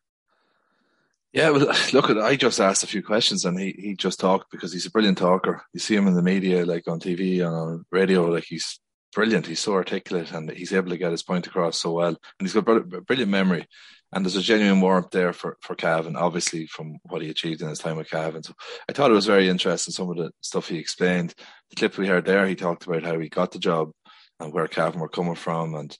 Yeah, 1.33 1.51
well, 1.51 1.75
look, 1.93 2.09
I 2.09 2.37
just 2.37 2.61
asked 2.61 2.85
a 2.85 2.89
few 2.89 3.03
questions 3.03 3.45
and 3.45 3.59
he, 3.59 3.75
he 3.77 3.95
just 3.97 4.21
talked 4.21 4.53
because 4.53 4.73
he's 4.73 4.87
a 4.87 4.91
brilliant 4.93 5.19
talker. 5.19 5.65
You 5.75 5.81
see 5.81 5.97
him 5.97 6.07
in 6.07 6.15
the 6.15 6.23
media, 6.23 6.65
like 6.65 6.87
on 6.87 7.01
TV 7.01 7.45
and 7.45 7.55
on 7.55 7.85
radio, 7.91 8.27
like 8.27 8.45
he's 8.45 8.79
brilliant. 9.13 9.49
He's 9.49 9.61
so 9.61 9.75
articulate 9.75 10.31
and 10.31 10.49
he's 10.53 10.73
able 10.73 10.91
to 10.91 10.97
get 10.97 11.11
his 11.11 11.25
point 11.25 11.49
across 11.49 11.81
so 11.81 11.95
well. 11.95 12.09
And 12.09 12.19
he's 12.49 12.55
got 12.55 12.65
brilliant 12.65 13.31
memory. 13.31 13.67
And 14.13 14.25
there's 14.25 14.37
a 14.37 14.43
genuine 14.43 14.81
warmth 14.81 15.11
there 15.11 15.33
for, 15.33 15.57
for 15.61 15.77
Cavan, 15.77 16.17
obviously, 16.17 16.67
from 16.67 16.99
what 17.05 17.23
he 17.23 17.31
achieved 17.31 17.63
in 17.63 17.69
his 17.69 17.79
time 17.79 17.97
with 17.97 18.11
Cavan. 18.11 18.43
So 18.43 18.55
I 18.89 18.93
thought 18.93 19.11
it 19.11 19.15
was 19.15 19.27
very 19.27 19.49
interesting, 19.49 19.93
some 19.93 20.11
of 20.11 20.17
the 20.17 20.33
stuff 20.41 20.69
he 20.69 20.79
explained. 20.79 21.35
The 21.71 21.77
clip 21.77 21.97
we 21.97 22.09
heard 22.09 22.25
there, 22.25 22.47
he 22.47 22.57
talked 22.57 22.87
about 22.87 23.05
how 23.05 23.19
he 23.19 23.29
got 23.29 23.53
the 23.53 23.61
job 23.61 23.93
and 24.41 24.53
where 24.53 24.67
Cavan 24.67 25.01
were 25.01 25.09
coming 25.09 25.37
from. 25.37 25.77
And, 25.77 25.97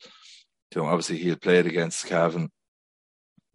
you 0.75 0.83
know, 0.83 0.89
obviously 0.89 1.19
he 1.19 1.29
had 1.29 1.41
played 1.41 1.67
against 1.67 2.07
Cavan. 2.07 2.51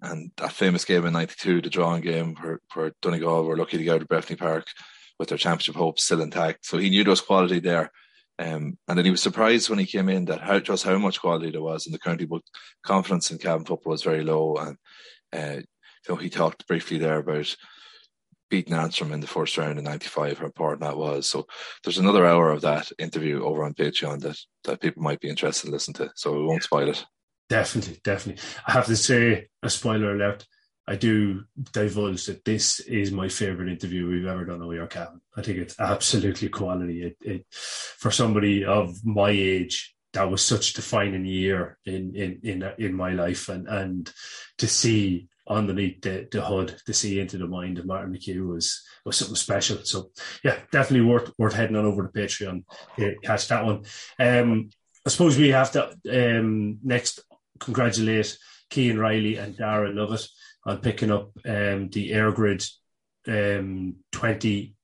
And 0.01 0.31
that 0.38 0.53
famous 0.53 0.85
game 0.85 1.05
in 1.05 1.13
92, 1.13 1.62
the 1.62 1.69
drawing 1.69 2.01
game 2.01 2.35
where, 2.35 2.59
where 2.74 2.93
Donegal 3.01 3.43
were 3.43 3.57
lucky 3.57 3.77
to 3.77 3.83
go 3.83 4.00
to 4.00 4.05
Breffni 4.05 4.38
Park 4.38 4.67
with 5.19 5.29
their 5.29 5.38
championship 5.38 5.75
hopes 5.75 6.05
still 6.05 6.21
intact. 6.21 6.65
So 6.65 6.77
he 6.77 6.89
knew 6.89 7.03
there 7.03 7.12
was 7.12 7.21
quality 7.21 7.59
there. 7.59 7.91
Um, 8.38 8.77
and 8.88 8.98
then 8.98 9.06
he 9.06 9.12
was 9.12 9.22
surprised 9.22 9.70
when 9.70 9.80
he 9.80 9.86
came 9.86 10.10
in 10.10 10.25
that 10.25 10.42
how 10.42 10.60
just 10.60 10.84
how 10.84 10.98
much 10.98 11.22
quality 11.22 11.51
there 11.51 11.62
was 11.62 11.86
in 11.86 11.94
the 11.94 12.00
county, 12.00 12.25
but 12.25 12.42
confidence 12.84 13.32
in 13.32 13.38
Cavan 13.38 13.65
football 13.65 13.92
was 13.92 14.04
very 14.04 14.24
low. 14.24 14.56
And 14.56 14.77
uh, 15.34 15.62
you 15.62 15.65
know, 16.10 16.15
he 16.15 16.30
talked 16.30 16.68
briefly 16.68 16.98
there 16.98 17.20
about 17.20 17.56
beating 18.50 18.74
Antrim 18.74 19.12
in 19.12 19.22
the 19.22 19.27
first 19.27 19.58
round 19.58 19.80
in 19.80 19.86
'95, 19.86 20.39
how 20.39 20.46
important 20.46 20.82
that 20.82 20.98
was. 20.98 21.30
So 21.30 21.48
there's 21.84 21.98
another 21.98 22.25
hour 22.25 22.51
of 22.51 22.62
that 22.62 22.92
interview 23.00 23.44
over 23.44 23.63
on 23.63 23.74
Patreon 23.74 24.20
that 24.22 24.38
that 24.65 24.82
people 24.82 25.01
might 25.01 25.22
be 25.22 25.30
interested 25.30 25.68
to 25.68 25.72
listen 25.72 25.94
to. 25.96 26.12
So 26.15 26.34
we 26.34 26.46
won't 26.46 26.63
spoil 26.63 26.89
it. 26.89 27.06
Definitely, 27.48 28.00
definitely. 28.04 28.44
I 28.68 28.72
have 28.74 28.88
to 28.88 28.98
say 28.98 29.48
a 29.63 29.70
spoiler 29.70 30.13
alert. 30.15 30.46
I 30.88 30.96
do 30.96 31.46
divulge 31.72 32.27
that 32.27 32.46
this 32.46 32.80
is 32.82 33.12
my 33.12 33.27
favorite 33.27 33.70
interview 33.70 34.08
we've 34.08 34.27
ever 34.27 34.46
done 34.46 34.62
on 34.62 34.68
We. 34.68 35.20
I 35.36 35.42
think 35.42 35.58
it's 35.58 35.80
absolutely 35.80 36.50
quality. 36.50 37.04
It, 37.04 37.18
it, 37.22 37.46
for 37.51 38.12
somebody 38.12 38.63
of 38.65 39.04
my 39.04 39.32
age, 39.32 39.96
that 40.13 40.30
was 40.30 40.42
such 40.42 40.72
a 40.72 40.75
defining 40.75 41.25
year 41.25 41.77
in 41.86 42.15
in 42.15 42.39
in 42.44 42.72
in 42.77 42.94
my 42.94 43.12
life, 43.12 43.50
and 43.50 43.68
and 43.68 44.12
to 44.60 44.68
see 44.68 45.27
underneath 45.48 46.01
the, 46.01 46.27
the 46.32 46.42
hood, 46.42 46.75
to 46.86 46.94
see 46.94 47.20
into 47.20 47.38
the 47.38 47.48
mind 47.48 47.77
of 47.77 47.86
Martin 47.86 48.14
McHugh 48.14 48.48
was 48.48 48.83
was 49.03 49.18
something 49.18 49.36
special. 49.36 49.79
So 49.83 50.12
yeah, 50.44 50.57
definitely 50.72 51.07
worth 51.07 51.33
worth 51.38 51.53
heading 51.53 51.75
on 51.75 51.86
over 51.86 52.07
to 52.07 52.14
Patreon 52.14 52.64
to 52.98 53.16
catch 53.24 53.48
that 53.50 53.66
one. 53.66 53.83
Um, 54.20 54.70
I 55.05 55.09
suppose 55.09 55.38
we 55.38 55.50
have 55.50 55.72
to 55.74 55.96
um, 56.12 56.79
next 56.83 57.22
congratulate 57.59 58.38
Cian 58.72 59.00
Riley 59.00 59.38
and 59.38 59.55
Dara 59.55 59.92
Lovett 59.92 60.27
on 60.66 60.80
picking 60.80 61.12
up 61.12 61.32
um, 61.46 61.90
the 61.90 62.12
EirGrid 62.12 62.70
um, 63.28 63.96
20 64.12 64.75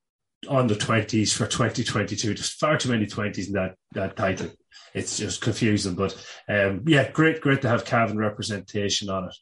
on 0.48 0.68
the 0.68 0.76
20s 0.76 1.34
for 1.34 1.46
2022. 1.46 2.34
Just 2.34 2.60
far 2.60 2.78
too 2.78 2.90
many 2.90 3.06
20s 3.06 3.48
in 3.48 3.54
that, 3.54 3.76
that 3.94 4.16
title. 4.16 4.50
It's 4.94 5.18
just 5.18 5.42
confusing. 5.42 5.96
But 5.96 6.14
um, 6.50 6.84
yeah, 6.88 7.10
great, 7.12 7.42
great 7.42 7.62
to 7.62 7.70
have 7.70 7.86
Cavan 7.86 8.18
representation 8.18 9.10
on 9.10 9.26
it. 9.26 9.36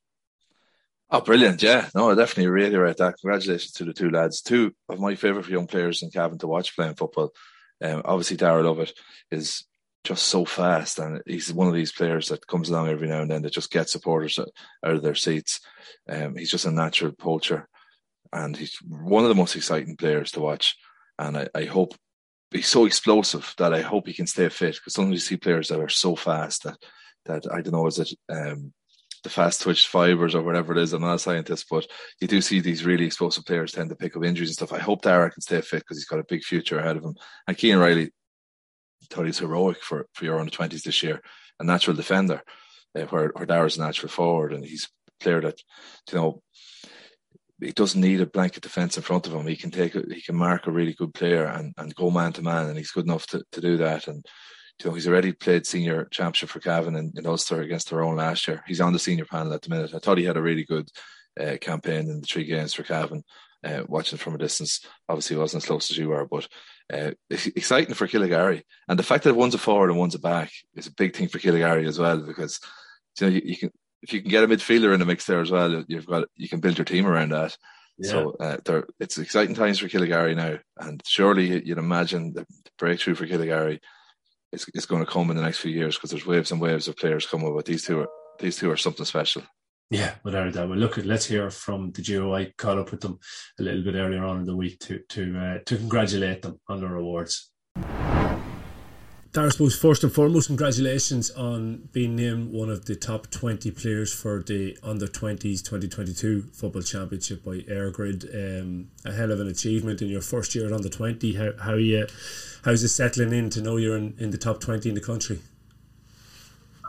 Oh, 1.11 1.21
brilliant. 1.21 1.63
Yeah, 1.63 1.89
no, 1.95 2.11
I 2.11 2.15
definitely 2.15 2.47
reiterate 2.49 2.97
that. 2.97 3.15
Congratulations 3.19 3.71
to 3.73 3.85
the 3.85 3.93
two 3.93 4.11
lads. 4.11 4.41
Two 4.41 4.75
of 4.87 4.99
my 4.99 5.15
favourite 5.15 5.49
young 5.49 5.65
players 5.65 6.03
in 6.03 6.11
Cavan 6.11 6.37
to 6.39 6.47
watch 6.47 6.75
playing 6.75 6.95
football. 6.95 7.33
Um, 7.81 8.03
obviously, 8.05 8.37
Dara 8.37 8.61
Lovett 8.61 8.93
is 9.31 9.65
just 10.03 10.27
so 10.27 10.45
fast, 10.45 10.99
and 10.99 11.21
he's 11.25 11.53
one 11.53 11.67
of 11.67 11.73
these 11.73 11.91
players 11.91 12.29
that 12.29 12.47
comes 12.47 12.69
along 12.69 12.89
every 12.89 13.07
now 13.07 13.21
and 13.21 13.31
then 13.31 13.41
that 13.41 13.53
just 13.53 13.71
gets 13.71 13.91
supporters 13.91 14.39
out 14.39 14.49
of 14.83 15.01
their 15.01 15.15
seats. 15.15 15.59
Um, 16.07 16.35
he's 16.35 16.51
just 16.51 16.65
a 16.65 16.71
natural 16.71 17.11
poacher, 17.11 17.67
and 18.31 18.55
he's 18.55 18.77
one 18.87 19.23
of 19.23 19.29
the 19.29 19.35
most 19.35 19.55
exciting 19.55 19.97
players 19.97 20.31
to 20.31 20.39
watch. 20.39 20.75
And 21.17 21.37
I, 21.37 21.47
I 21.53 21.65
hope 21.65 21.95
he's 22.51 22.67
so 22.67 22.85
explosive 22.85 23.53
that 23.57 23.73
I 23.73 23.81
hope 23.81 24.07
he 24.07 24.13
can 24.13 24.27
stay 24.27 24.49
fit 24.49 24.75
because 24.75 24.93
sometimes 24.93 25.15
you 25.15 25.19
see 25.19 25.37
players 25.37 25.67
that 25.67 25.79
are 25.79 25.89
so 25.89 26.15
fast 26.15 26.63
that 26.63 26.77
that 27.25 27.45
I 27.51 27.61
don't 27.61 27.73
know 27.73 27.87
is 27.87 27.99
it 27.99 28.11
um, 28.29 28.73
the 29.23 29.29
fast 29.29 29.61
twitch 29.61 29.87
fibers 29.87 30.35
or 30.35 30.41
whatever 30.41 30.73
it 30.73 30.81
is. 30.81 30.93
I'm 30.93 31.01
not 31.01 31.15
a 31.15 31.19
scientist, 31.19 31.65
but 31.69 31.85
you 32.21 32.27
do 32.27 32.41
see 32.41 32.59
these 32.59 32.85
really 32.85 33.05
explosive 33.05 33.45
players 33.45 33.71
tend 33.71 33.89
to 33.89 33.95
pick 33.95 34.15
up 34.15 34.23
injuries 34.23 34.49
and 34.49 34.55
stuff. 34.55 34.73
I 34.73 34.79
hope 34.79 35.01
Dara 35.01 35.29
can 35.29 35.41
stay 35.41 35.61
fit 35.61 35.79
because 35.79 35.97
he's 35.97 36.05
got 36.05 36.19
a 36.19 36.25
big 36.27 36.43
future 36.43 36.79
ahead 36.79 36.97
of 36.97 37.03
him. 37.03 37.15
And 37.47 37.59
Cian 37.59 37.79
Riley, 37.79 38.11
thought 39.09 39.25
he's 39.25 39.39
heroic 39.39 39.81
for 39.81 40.07
for 40.13 40.25
your 40.25 40.39
under 40.39 40.51
twenties 40.51 40.83
this 40.83 41.03
year, 41.03 41.21
a 41.59 41.63
natural 41.63 41.95
defender, 41.95 42.41
uh, 42.97 43.03
where 43.03 43.31
where 43.35 43.45
Dara's 43.45 43.77
a 43.77 43.81
natural 43.81 44.09
forward, 44.09 44.53
and 44.53 44.65
he's 44.65 44.89
a 45.07 45.23
player 45.23 45.41
that 45.41 45.61
you 46.11 46.17
know 46.17 46.41
he 47.61 47.71
doesn't 47.71 48.01
need 48.01 48.21
a 48.21 48.25
blanket 48.25 48.63
defence 48.63 48.95
in 48.97 49.03
front 49.03 49.27
of 49.27 49.33
him. 49.33 49.45
He 49.45 49.55
can 49.55 49.71
take 49.71 49.95
a, 49.95 50.03
he 50.09 50.21
can 50.21 50.35
mark 50.35 50.65
a 50.67 50.71
really 50.71 50.93
good 50.93 51.13
player 51.13 51.45
and, 51.45 51.73
and 51.77 51.93
go 51.95 52.09
man 52.09 52.33
to 52.33 52.41
man, 52.41 52.67
and 52.67 52.77
he's 52.77 52.91
good 52.91 53.05
enough 53.05 53.27
to, 53.27 53.43
to 53.51 53.61
do 53.61 53.77
that. 53.77 54.07
And 54.07 54.25
you 54.81 54.89
know 54.89 54.95
he's 54.95 55.07
already 55.07 55.33
played 55.33 55.65
senior 55.65 56.07
championship 56.11 56.49
for 56.49 56.59
Cavan 56.59 56.95
in, 56.95 57.11
in 57.15 57.27
Ulster 57.27 57.61
against 57.61 57.89
Tyrone 57.89 58.15
last 58.15 58.47
year. 58.47 58.63
He's 58.65 58.81
on 58.81 58.93
the 58.93 58.99
senior 58.99 59.25
panel 59.25 59.53
at 59.53 59.61
the 59.61 59.69
minute. 59.69 59.93
I 59.93 59.99
thought 59.99 60.17
he 60.17 60.25
had 60.25 60.37
a 60.37 60.41
really 60.41 60.63
good 60.63 60.89
uh, 61.39 61.57
campaign 61.59 62.09
in 62.09 62.21
the 62.21 62.27
three 62.27 62.45
games 62.45 62.73
for 62.73 62.83
Cavan. 62.83 63.23
Uh, 63.61 63.83
watching 63.89 64.17
from 64.17 64.35
a 64.35 64.37
distance, 64.37 64.85
obviously 65.09 65.35
he 65.35 65.39
wasn't 65.39 65.61
as 65.61 65.67
close 65.67 65.91
as 65.91 65.97
you 65.97 66.07
were, 66.07 66.25
but 66.25 66.47
uh, 66.91 67.11
exciting 67.29 67.93
for 67.93 68.07
Killygarry. 68.07 68.63
And 68.87 68.97
the 68.97 69.03
fact 69.03 69.23
that 69.25 69.35
one's 69.35 69.55
a 69.55 69.57
forward 69.57 69.89
and 69.89 69.99
one's 69.99 70.15
a 70.15 70.19
back 70.19 70.51
is 70.75 70.87
a 70.87 70.93
big 70.93 71.15
thing 71.15 71.27
for 71.27 71.39
Killygarry 71.39 71.87
as 71.87 71.99
well, 71.99 72.19
because 72.19 72.59
you 73.19 73.27
know 73.27 73.33
you, 73.33 73.41
you, 73.43 73.57
can 73.57 73.71
if 74.01 74.13
you 74.13 74.21
can 74.21 74.29
get 74.29 74.43
a 74.43 74.47
midfielder 74.47 74.93
in 74.93 74.99
the 74.99 75.05
mix 75.05 75.25
there 75.25 75.41
as 75.41 75.51
well, 75.51 75.83
you've 75.87 76.07
got 76.07 76.27
you 76.35 76.49
can 76.49 76.59
build 76.59 76.77
your 76.77 76.85
team 76.85 77.05
around 77.05 77.31
that. 77.31 77.55
Yeah. 77.97 78.09
So 78.11 78.35
uh, 78.39 78.57
it's 78.99 79.17
exciting 79.17 79.55
times 79.55 79.79
for 79.79 79.87
Killygarry 79.87 80.35
now, 80.35 80.57
and 80.77 81.01
surely 81.05 81.63
you'd 81.65 81.77
imagine 81.77 82.33
the 82.33 82.45
breakthrough 82.77 83.15
for 83.15 83.27
Killygarry 83.27 83.79
is, 84.51 84.65
is 84.73 84.85
going 84.85 85.05
to 85.05 85.11
come 85.11 85.29
in 85.29 85.35
the 85.35 85.43
next 85.43 85.59
few 85.59 85.71
years 85.71 85.95
because 85.95 86.11
there's 86.11 86.25
waves 86.25 86.51
and 86.51 86.61
waves 86.61 86.87
of 86.87 86.97
players 86.97 87.25
coming, 87.25 87.53
but 87.53 87.65
these 87.65 87.85
two 87.85 88.01
are 88.01 88.07
these 88.39 88.57
two 88.57 88.71
are 88.71 88.77
something 88.77 89.05
special. 89.05 89.43
Yeah, 89.89 90.13
without 90.23 90.47
a 90.47 90.51
doubt. 90.51 90.69
Well, 90.69 90.77
look, 90.77 90.99
at 90.99 91.05
let's 91.05 91.25
hear 91.25 91.49
from 91.49 91.91
the 91.91 92.03
GO. 92.03 92.35
I 92.35 92.53
caught 92.57 92.77
up 92.77 92.91
with 92.91 93.01
them 93.01 93.19
a 93.59 93.63
little 93.63 93.83
bit 93.83 93.95
earlier 93.95 94.23
on 94.23 94.37
in 94.37 94.45
the 94.45 94.55
week 94.55 94.79
to 94.81 94.99
to 94.99 95.37
uh, 95.37 95.57
to 95.65 95.77
congratulate 95.77 96.43
them 96.43 96.59
on 96.67 96.79
their 96.79 96.95
awards. 96.95 97.51
Dara, 99.31 99.45
I 99.45 99.49
suppose 99.49 99.77
first 99.77 100.03
and 100.03 100.11
foremost, 100.11 100.47
congratulations 100.47 101.29
on 101.31 101.87
being 101.91 102.15
named 102.15 102.51
one 102.51 102.71
of 102.71 102.85
the 102.85 102.95
top 102.95 103.29
20 103.29 103.69
players 103.71 104.11
for 104.11 104.41
the 104.41 104.75
Under 104.81 105.05
20s 105.05 105.63
2022 105.63 106.49
Football 106.51 106.81
Championship 106.81 107.43
by 107.43 107.59
EirGrid. 107.59 108.23
Um, 108.33 108.89
a 109.05 109.13
hell 109.13 109.31
of 109.31 109.39
an 109.39 109.47
achievement 109.47 110.01
in 110.01 110.07
your 110.07 110.21
first 110.21 110.55
year 110.55 110.65
at 110.65 110.73
Under 110.73 110.89
20. 110.89 111.35
How, 111.35 111.51
how 111.61 111.75
you, 111.75 112.07
how's 112.65 112.81
it 112.81 112.89
settling 112.89 113.31
in 113.31 113.51
to 113.51 113.61
know 113.61 113.77
you're 113.77 113.97
in, 113.97 114.15
in 114.17 114.31
the 114.31 114.37
top 114.39 114.61
20 114.61 114.89
in 114.89 114.95
the 114.95 115.01
country? 115.01 115.39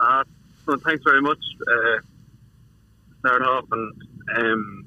Uh, 0.01 0.23
well, 0.65 0.77
thanks 0.83 1.03
very 1.03 1.21
much. 1.21 1.37
Uh, 1.67 1.99
start 3.21 3.41
off, 3.43 3.65
and 3.71 3.93
um, 4.37 4.85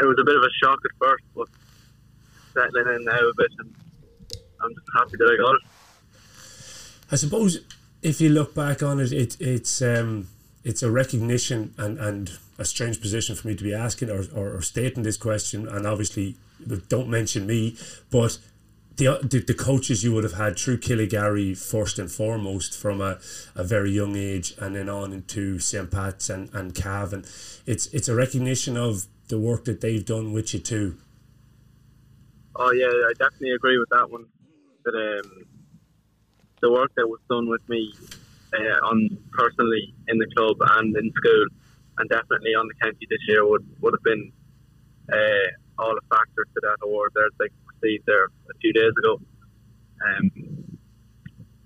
it 0.00 0.06
was 0.06 0.16
a 0.20 0.24
bit 0.24 0.36
of 0.36 0.42
a 0.42 0.50
shock 0.62 0.78
at 0.84 0.90
first, 0.98 1.24
but 1.36 1.48
settling 2.54 2.96
in 2.96 3.04
now 3.04 3.18
a 3.18 3.32
bit, 3.36 3.52
and 3.58 3.74
I'm 4.62 4.74
just 4.74 4.86
happy 4.96 5.16
that 5.18 5.24
I 5.24 5.36
got 5.36 5.54
it. 5.54 5.62
I 7.12 7.16
suppose 7.16 7.60
if 8.02 8.20
you 8.20 8.30
look 8.30 8.54
back 8.54 8.82
on 8.82 9.00
it, 9.00 9.12
it 9.12 9.40
it's 9.40 9.80
um, 9.82 10.28
it's 10.64 10.82
a 10.82 10.90
recognition 10.90 11.74
and, 11.78 11.98
and 11.98 12.38
a 12.58 12.64
strange 12.64 13.00
position 13.00 13.36
for 13.36 13.46
me 13.46 13.54
to 13.54 13.62
be 13.62 13.72
asking 13.72 14.10
or, 14.10 14.24
or, 14.34 14.54
or 14.54 14.62
stating 14.62 15.02
this 15.04 15.16
question, 15.16 15.68
and 15.68 15.86
obviously 15.86 16.36
don't 16.88 17.08
mention 17.08 17.46
me, 17.46 17.76
but 18.10 18.38
the, 18.98 19.20
the, 19.22 19.38
the 19.38 19.54
coaches 19.54 20.02
you 20.02 20.12
would 20.12 20.24
have 20.24 20.34
had 20.34 20.58
through 20.58 20.78
Killygarry 20.78 21.56
first 21.56 21.98
and 22.00 22.10
foremost 22.10 22.76
from 22.76 23.00
a, 23.00 23.18
a 23.54 23.62
very 23.62 23.92
young 23.92 24.16
age 24.16 24.54
and 24.58 24.74
then 24.74 24.88
on 24.88 25.12
into 25.12 25.60
St. 25.60 25.88
Pat's 25.88 26.28
and, 26.28 26.52
and 26.52 26.74
Cavan. 26.74 27.24
It's 27.64 27.86
it's 27.86 28.08
a 28.08 28.14
recognition 28.14 28.76
of 28.76 29.06
the 29.28 29.38
work 29.38 29.64
that 29.66 29.80
they've 29.80 30.04
done 30.04 30.32
with 30.32 30.52
you 30.52 30.60
too. 30.60 30.96
Oh 32.56 32.72
yeah, 32.72 32.86
I 32.86 33.12
definitely 33.18 33.52
agree 33.52 33.78
with 33.78 33.88
that 33.90 34.10
one. 34.10 34.26
That 34.84 34.94
um, 34.94 35.44
the 36.60 36.72
work 36.72 36.90
that 36.96 37.06
was 37.06 37.20
done 37.30 37.48
with 37.48 37.66
me 37.68 37.94
uh, 38.52 38.86
on 38.86 39.16
personally 39.30 39.94
in 40.08 40.18
the 40.18 40.26
club 40.36 40.56
and 40.60 40.96
in 40.96 41.12
school, 41.12 41.46
and 41.98 42.10
definitely 42.10 42.54
on 42.54 42.66
the 42.66 42.74
county 42.82 43.06
this 43.08 43.20
year 43.28 43.46
would 43.46 43.64
would 43.80 43.94
have 43.94 44.02
been 44.02 44.32
uh, 45.12 45.82
all 45.82 45.96
a 45.96 46.14
factor 46.14 46.44
to 46.44 46.60
that 46.62 46.76
award 46.82 47.12
there 47.14 47.28
they 47.38 47.46
received 47.80 48.04
there 48.06 48.24
a 48.26 48.54
few 48.60 48.72
days 48.72 48.92
ago. 48.98 49.20
Um, 50.04 50.78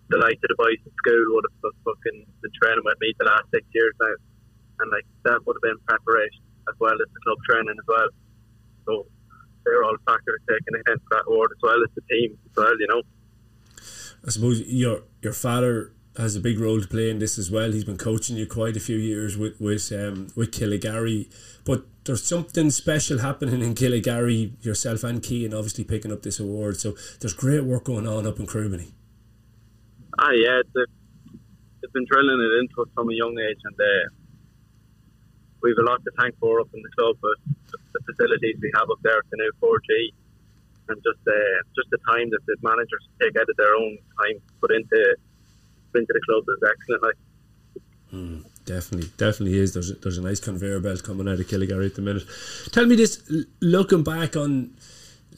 the 0.09 0.19
likes 0.19 0.41
of 0.45 0.49
the 0.49 0.57
boys 0.57 0.81
in 0.85 0.93
school 1.01 1.25
would 1.35 1.45
have 1.49 1.73
fucking 1.85 2.27
been 2.43 2.53
training 2.61 2.85
with 2.85 2.99
me 3.01 3.15
the 3.19 3.25
last 3.25 3.45
six 3.53 3.65
years 3.73 3.95
now, 4.01 4.15
and 4.81 4.91
like 4.91 5.07
that 5.25 5.41
would 5.47 5.57
have 5.57 5.63
been 5.63 5.81
preparation 5.89 6.43
as 6.69 6.77
well 6.79 6.93
as 6.93 7.09
the 7.13 7.21
club 7.25 7.39
training 7.49 7.77
as 7.79 7.87
well. 7.89 8.09
So 8.87 9.07
they're 9.65 9.85
all 9.85 9.97
factors 10.07 10.41
taken 10.49 10.81
against 10.81 11.05
that 11.11 11.25
award 11.27 11.51
as 11.53 11.63
well 11.63 11.81
as 11.83 11.91
the 11.95 12.03
team 12.11 12.39
as 12.45 12.57
well, 12.57 12.75
you 12.79 12.87
know. 12.89 13.03
I 14.27 14.31
suppose 14.31 14.61
your 14.61 15.03
your 15.23 15.33
father 15.33 15.93
has 16.17 16.37
a 16.37 16.41
big 16.41 16.61
role 16.61 16.81
to 16.81 16.87
play 16.87 17.11
in 17.11 17.19
this 17.19 17.39
as 17.39 17.51
well. 17.51 17.73
He's 17.73 17.85
been 17.85 17.97
coaching 17.97 18.37
you 18.37 18.47
quite 18.47 18.77
a 18.77 18.81
few 18.81 18.97
years 18.97 19.37
with 19.37 19.61
with 19.61 19.91
um, 19.93 20.29
with 20.37 20.53
Killygarry, 20.53 21.33
but 21.65 21.85
there's 22.05 22.25
something 22.25 22.71
special 22.71 23.19
happening 23.19 23.63
in 23.63 23.75
Killygarry. 23.75 24.53
Yourself 24.65 25.05
and 25.05 25.25
Cian 25.25 25.55
obviously 25.55 25.85
picking 25.85 26.13
up 26.13 26.23
this 26.23 26.41
award, 26.41 26.79
so 26.79 26.95
there's 27.21 27.35
great 27.35 27.65
work 27.65 27.85
going 27.85 28.07
on 28.07 28.27
up 28.27 28.41
in 28.41 28.47
Crubany. 28.47 28.93
Ah, 30.19 30.31
yeah, 30.31 30.61
they've 30.75 31.93
been 31.93 32.07
drilling 32.11 32.41
it 32.41 32.53
into 32.61 32.83
us 32.83 32.89
from 32.95 33.09
a 33.11 33.15
young 33.15 33.39
age, 33.39 33.59
and 33.65 33.75
uh, 33.81 34.09
we've 35.63 35.79
a 35.79 35.83
lot 35.83 36.03
to 36.05 36.11
thank 36.19 36.37
for 36.39 36.61
up 36.61 36.69
in 36.75 36.83
the 36.83 36.91
club. 36.97 37.17
But 37.23 37.37
the 37.93 38.13
facilities 38.13 38.57
we 38.61 38.71
have 38.75 38.91
up 38.91 38.99
there 39.03 39.19
at 39.19 39.25
the 39.31 39.37
new 39.37 39.53
4G, 39.63 40.13
and 40.89 41.03
just 41.03 41.23
uh, 41.27 41.59
just 41.77 41.89
the 41.91 41.99
time 42.09 42.31
that 42.31 42.41
the 42.47 42.57
managers 42.63 43.07
take 43.21 43.37
out 43.37 43.49
of 43.49 43.57
their 43.57 43.75
own 43.75 43.97
time 44.21 44.41
put 44.61 44.73
into 44.73 45.17
into 45.95 46.13
the 46.13 46.21
club 46.27 46.45
is 46.49 46.63
excellent. 46.67 47.03
Like. 47.03 47.19
Mm, 48.13 48.45
definitely, 48.65 49.11
definitely 49.17 49.59
is. 49.59 49.75
There's 49.75 49.91
a, 49.91 49.95
there's 49.95 50.19
a 50.19 50.23
nice 50.23 50.41
conveyor 50.41 50.81
belt 50.81 51.03
coming 51.03 51.29
out 51.29 51.41
of 51.41 51.47
Killygarry 51.47 51.87
at 51.87 51.95
the 51.95 52.03
minute. 52.03 52.25
Tell 52.71 52.87
me 52.87 52.97
this: 52.97 53.23
looking 53.61 54.03
back 54.03 54.37
on 54.37 54.77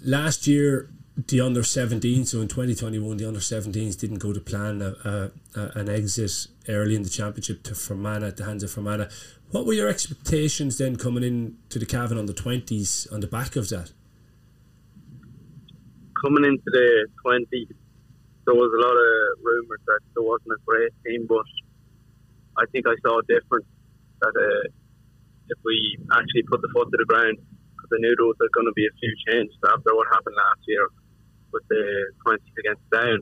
last 0.04 0.46
year, 0.46 0.90
the 1.16 1.40
under 1.40 1.62
17, 1.62 2.24
so 2.24 2.40
in 2.40 2.48
2021, 2.48 3.16
the 3.16 3.28
under 3.28 3.40
17s 3.40 3.98
didn't 3.98 4.18
go 4.18 4.32
to 4.32 4.40
plan 4.40 4.82
a, 4.82 4.94
a, 5.04 5.30
a, 5.60 5.78
an 5.78 5.88
exit 5.88 6.48
early 6.68 6.96
in 6.96 7.02
the 7.02 7.08
championship 7.08 7.62
to 7.64 7.74
Fermanagh 7.74 8.28
at 8.28 8.36
the 8.36 8.44
hands 8.44 8.62
of 8.62 8.72
Fermanagh. 8.72 9.08
What 9.50 9.66
were 9.66 9.74
your 9.74 9.88
expectations 9.88 10.78
then 10.78 10.96
coming 10.96 11.22
in 11.22 11.58
to 11.68 11.78
the 11.78 11.86
Cavan 11.86 12.18
on 12.18 12.26
the 12.26 12.34
20s 12.34 13.12
on 13.12 13.20
the 13.20 13.28
back 13.28 13.54
of 13.54 13.68
that? 13.68 13.92
Coming 16.20 16.44
into 16.44 16.64
the 16.66 17.06
20s, 17.24 17.68
there 18.46 18.54
was 18.54 18.72
a 18.72 18.80
lot 18.82 18.96
of 18.96 19.44
rumours 19.44 19.80
that 19.86 20.00
there 20.14 20.24
wasn't 20.24 20.52
a 20.52 20.60
great 20.66 20.92
team, 21.06 21.26
but 21.28 21.44
I 22.56 22.66
think 22.72 22.86
I 22.86 22.94
saw 23.02 23.18
a 23.18 23.24
difference 23.24 23.66
that 24.20 24.34
uh, 24.34 24.68
if 25.50 25.58
we 25.64 25.98
actually 26.12 26.42
put 26.44 26.62
the 26.62 26.68
foot 26.72 26.90
to 26.90 26.96
the 26.96 27.04
ground, 27.06 27.38
knew 27.98 28.14
there 28.16 28.26
was 28.26 28.36
going 28.52 28.66
to 28.66 28.76
be 28.76 28.86
a 28.86 28.94
few 28.98 29.12
changes 29.28 29.56
after 29.64 29.94
what 29.94 30.06
happened 30.12 30.36
last 30.36 30.60
year 30.66 30.88
with 31.52 31.62
the 31.68 31.82
20 32.26 32.42
against 32.58 32.84
Down. 32.90 33.20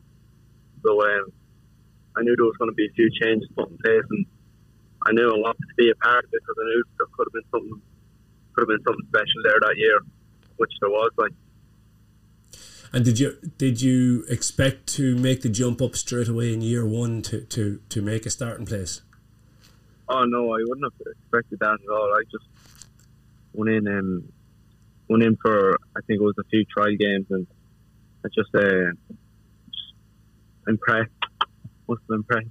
So 0.82 0.98
um, 1.02 1.32
I 2.16 2.22
knew 2.22 2.34
there 2.36 2.46
was 2.46 2.56
going 2.58 2.70
to 2.70 2.74
be 2.74 2.86
a 2.86 2.94
few 2.94 3.10
changes 3.20 3.48
put 3.54 3.70
in 3.70 3.78
place, 3.78 4.06
and 4.10 4.26
I 5.06 5.12
knew 5.12 5.28
I 5.28 5.38
wanted 5.38 5.66
to 5.68 5.76
be 5.76 5.90
a 5.90 5.96
part 5.96 6.24
of 6.24 6.30
it 6.32 6.40
because 6.42 6.56
I 6.58 6.64
knew 6.64 6.82
there 6.98 7.06
could 7.12 7.26
have 7.28 7.36
been 7.36 7.50
something 7.50 7.80
could 8.52 8.68
have 8.68 8.72
been 8.74 8.84
something 8.84 9.06
special 9.08 9.40
there 9.44 9.60
that 9.60 9.76
year, 9.76 9.98
which 10.56 10.72
there 10.80 10.90
was. 10.90 11.10
Like 11.16 11.32
and 12.92 13.04
did 13.04 13.18
you 13.18 13.38
did 13.56 13.80
you 13.80 14.24
expect 14.28 14.86
to 14.98 15.16
make 15.16 15.42
the 15.42 15.48
jump 15.48 15.80
up 15.80 15.96
straight 15.96 16.28
away 16.28 16.52
in 16.52 16.60
year 16.60 16.84
one 16.84 17.22
to, 17.22 17.40
to, 17.40 17.80
to 17.88 18.02
make 18.02 18.26
a 18.26 18.30
starting 18.30 18.66
place? 18.66 19.00
Oh 20.14 20.24
no, 20.24 20.52
I 20.52 20.58
wouldn't 20.66 20.84
have 20.84 21.06
expected 21.06 21.58
that 21.60 21.78
at 21.82 21.90
all. 21.90 22.12
I 22.12 22.22
just 22.30 22.44
went 23.54 23.70
in 23.70 23.86
and 23.86 24.30
went 25.08 25.22
in 25.22 25.36
for 25.40 25.78
I 25.96 26.00
think 26.06 26.20
it 26.20 26.24
was 26.24 26.34
a 26.38 26.44
few 26.50 26.66
trial 26.66 26.94
games 26.98 27.26
and 27.30 27.46
I 28.22 28.28
just 28.28 28.54
uh, 28.54 28.92
just 29.70 29.94
impressed. 30.68 31.10
Must 31.88 32.02
have 32.10 32.16
impressed. 32.16 32.48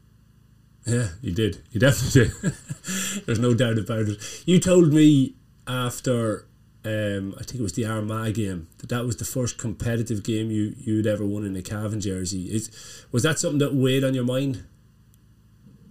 Yeah, 0.88 1.10
you 1.21 1.32
did. 1.34 1.62
You 1.71 1.80
definitely 1.80 2.24
did. 2.24 2.54
There's 3.28 3.39
no 3.39 3.54
doubt 3.54 3.78
about 3.78 4.08
it. 4.08 4.43
You 4.47 4.60
told 4.60 4.91
me 4.91 5.36
after 5.67 6.47
um, 6.84 7.36
I 7.39 7.43
think 7.43 7.60
it 7.60 7.62
was 7.62 7.74
the 7.74 7.86
Armagh 7.86 8.34
game. 8.34 8.69
That 8.80 8.89
that 8.89 9.06
was 9.06 9.17
the 9.17 9.26
first 9.26 9.60
competitive 9.60 10.24
game 10.24 10.50
you 10.50 10.74
you'd 10.80 11.06
ever 11.06 11.26
won 11.28 11.45
in 11.45 11.56
a 11.56 11.62
Cavan 11.62 12.02
jersey. 12.02 12.45
Is 12.52 12.71
was 13.12 13.21
that 13.21 13.38
something 13.38 13.60
that 13.60 13.76
weighed 13.76 14.04
on 14.04 14.15
your 14.15 14.24
mind? 14.24 14.63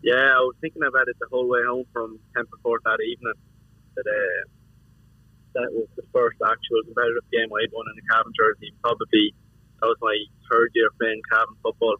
Yeah, 0.03 0.33
I 0.33 0.41
was 0.41 0.57
thinking 0.61 0.83
about 0.83 1.09
it 1.09 1.17
the 1.21 1.29
whole 1.31 1.49
way 1.49 1.61
home 1.67 1.85
from 1.93 2.19
Court 2.63 2.81
that 2.85 3.01
evening. 3.05 3.35
That 3.97 4.07
uh, 4.09 4.43
that 5.55 5.69
was 5.73 5.89
the 5.97 6.05
first 6.13 6.39
actual 6.41 6.83
competitive 6.85 7.27
game 7.33 7.49
I'd 7.53 7.73
won 7.73 7.87
in 7.93 7.99
a 7.99 8.05
Cavan 8.09 8.33
jersey. 8.33 8.73
Probably 8.83 9.35
that 9.81 9.87
was 9.87 9.99
my 10.01 10.17
third 10.51 10.71
year 10.75 10.89
playing 10.99 11.21
Cavan 11.31 11.57
football, 11.63 11.97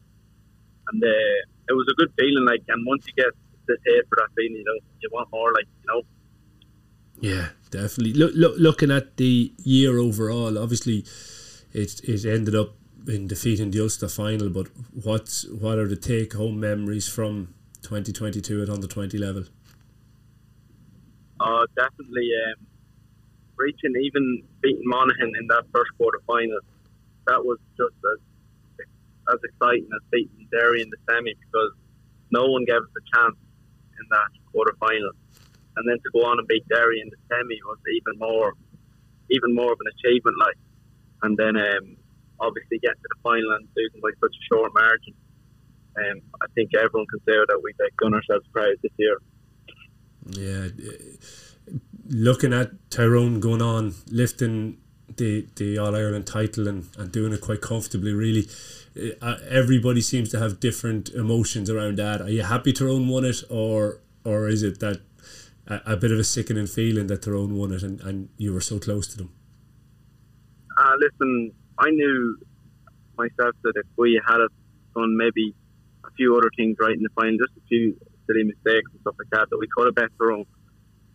and 0.89 1.03
uh, 1.03 1.39
it 1.69 1.75
was 1.75 1.87
a 1.93 1.97
good 1.97 2.13
feeling. 2.17 2.45
Like, 2.45 2.63
and 2.69 2.87
once 2.87 3.05
you 3.07 3.13
get 3.13 3.33
the 3.67 3.77
taste 3.87 4.09
for 4.09 4.17
that 4.17 4.33
feeling, 4.37 4.57
you 4.57 4.65
know, 4.65 4.79
you 5.01 5.09
want 5.13 5.29
more. 5.33 5.53
Like, 5.53 5.67
you 5.83 5.89
know. 5.89 6.03
Yeah, 7.21 7.49
definitely. 7.71 8.15
Look, 8.15 8.33
look, 8.35 8.55
looking 8.57 8.91
at 8.91 9.17
the 9.17 9.53
year 9.63 9.99
overall, 9.99 10.57
obviously, 10.59 11.05
it 11.73 12.01
it 12.05 12.25
ended 12.25 12.55
up 12.55 12.77
in 13.07 13.27
defeating 13.27 13.71
the 13.73 13.83
Ulster 13.83 14.09
final. 14.09 14.49
But 14.49 14.69
what's 14.93 15.47
what 15.49 15.79
are 15.79 15.89
the 15.89 15.97
take 15.97 16.33
home 16.33 16.61
memories 16.61 17.09
from 17.09 17.55
2022 17.83 18.63
at 18.63 18.69
under 18.69 18.87
20 18.87 19.19
level? 19.19 19.45
Oh, 21.41 21.67
definitely. 21.77 22.31
Um, 22.47 22.67
reaching 23.57 23.95
even 24.01 24.43
beating 24.61 24.83
Monaghan 24.85 25.33
in 25.39 25.47
that 25.49 25.65
first 25.73 25.91
quarter 25.97 26.21
final, 26.27 26.61
that 27.27 27.45
was 27.45 27.59
just 27.77 27.95
as 28.13 28.19
as 29.33 29.39
exciting 29.45 29.89
as 29.95 30.03
beating 30.11 30.49
Derry 30.51 30.83
in 30.83 30.91
the 30.91 30.97
semi 31.09 31.35
because 31.35 31.73
no 32.33 32.47
one 32.47 32.65
gave 32.65 32.83
us 32.83 32.95
a 32.97 33.17
chance 33.17 33.37
in 33.37 34.07
that 34.11 34.29
quarter 34.53 34.75
final 34.81 35.13
and 35.77 35.89
then 35.89 35.97
to 35.97 36.11
go 36.13 36.27
on 36.27 36.39
and 36.39 36.47
beat 36.49 36.67
Derry 36.69 37.01
in 37.01 37.09
the 37.09 37.17
semi 37.29 37.57
was 37.65 37.79
even 37.89 38.19
more, 38.19 38.55
even 39.31 39.55
more 39.55 39.73
of 39.73 39.79
an 39.81 39.89
achievement. 39.97 40.37
Like, 40.39 40.59
and 41.23 41.37
then 41.37 41.57
um, 41.57 41.97
obviously 42.41 42.79
get 42.79 42.93
to 42.93 43.09
the 43.09 43.21
final 43.23 43.53
and 43.53 43.69
losing 43.77 44.01
by 44.01 44.11
such 44.21 44.35
a 44.35 44.45
short 44.53 44.73
margin. 44.75 45.15
Um, 45.97 46.21
I 46.41 46.47
think 46.55 46.71
everyone 46.75 47.07
can 47.07 47.21
say 47.21 47.33
that 47.33 47.61
we 47.63 47.73
like 47.81 47.95
done 48.01 48.15
ourselves 48.15 48.47
proud 48.53 48.77
this 48.83 48.93
year. 48.97 49.19
Yeah, 50.27 50.69
looking 52.07 52.53
at 52.53 52.71
Tyrone 52.91 53.41
going 53.41 53.63
on, 53.63 53.95
lifting 54.11 54.79
the 55.17 55.47
the 55.57 55.79
All 55.79 55.97
Ireland 55.97 56.27
title 56.27 56.69
and, 56.69 56.89
and 56.99 57.11
doing 57.11 57.33
it 57.33 57.41
quite 57.41 57.61
comfortably. 57.61 58.13
Really, 58.13 58.47
uh, 59.21 59.37
everybody 59.49 60.01
seems 60.01 60.31
to 60.31 60.39
have 60.39 60.61
different 60.61 61.11
emotions 61.11 61.69
around 61.69 61.99
that. 61.99 62.21
Are 62.21 62.31
you 62.31 62.43
happy 62.43 62.73
Tyrone 62.73 63.09
won 63.09 63.25
it, 63.25 63.43
or 63.51 64.01
or 64.25 64.49
is 64.49 64.63
it 64.63 64.81
that 64.81 65.01
a, 65.67 65.81
a, 65.87 65.97
bit 65.97 66.13
of 66.13 66.19
a 66.19 66.25
sickening 66.25 66.67
feeling 66.67 67.07
that 67.09 67.23
Tyrone 67.23 67.57
won 67.57 67.73
it 67.73 67.83
and, 67.83 68.01
and 68.01 68.29
you 68.37 68.53
were 68.53 68.61
so 68.61 68.79
close 68.79 69.07
to 69.09 69.17
them? 69.17 69.33
Uh, 70.77 70.95
listen, 70.99 71.53
I 71.79 71.91
knew 71.91 72.39
myself 73.17 73.55
that 73.63 73.73
if 73.77 73.87
we 73.97 74.21
had 74.27 74.41
a 74.41 74.49
done 74.95 75.17
maybe 75.17 75.55
a 76.11 76.15
few 76.15 76.37
other 76.37 76.51
things 76.57 76.77
right 76.81 76.95
in 76.95 77.03
the 77.03 77.09
final, 77.15 77.39
just 77.39 77.57
a 77.57 77.67
few 77.69 77.97
silly 78.27 78.45
mistakes 78.45 78.91
and 78.93 79.01
stuff 79.01 79.15
like 79.19 79.31
that, 79.31 79.51
that 79.51 79.59
we 79.59 79.67
could 79.67 79.87
have 79.87 79.95
bet 79.95 80.11
Tyrone. 80.19 80.47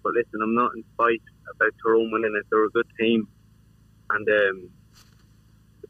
But 0.04 0.14
listen, 0.14 0.42
I'm 0.42 0.56
not 0.56 0.72
in 0.76 0.84
spite 0.94 1.22
about 1.56 1.74
Tyrone 1.84 2.12
winning 2.12 2.36
it. 2.38 2.46
They're 2.50 2.66
a 2.66 2.70
good 2.70 2.88
team. 3.00 3.28
And 4.10 4.28
um, 4.28 4.70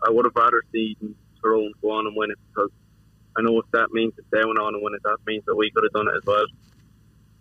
I 0.05 0.09
would 0.09 0.25
have 0.25 0.35
rather 0.35 0.63
seen 0.71 1.15
Tyrone 1.41 1.73
go 1.81 1.91
on 1.91 2.07
and 2.07 2.15
win 2.15 2.31
it 2.31 2.37
because 2.49 2.71
I 3.37 3.41
know 3.41 3.51
what 3.51 3.65
that 3.73 3.91
means 3.91 4.13
if 4.17 4.25
they 4.31 4.45
went 4.45 4.57
on 4.57 4.73
and 4.73 4.83
win 4.83 4.93
it. 4.93 5.03
That 5.03 5.17
means 5.27 5.43
that 5.45 5.55
we 5.55 5.69
could 5.71 5.83
have 5.83 5.93
done 5.93 6.07
it 6.07 6.17
as 6.17 6.25
well. 6.25 6.45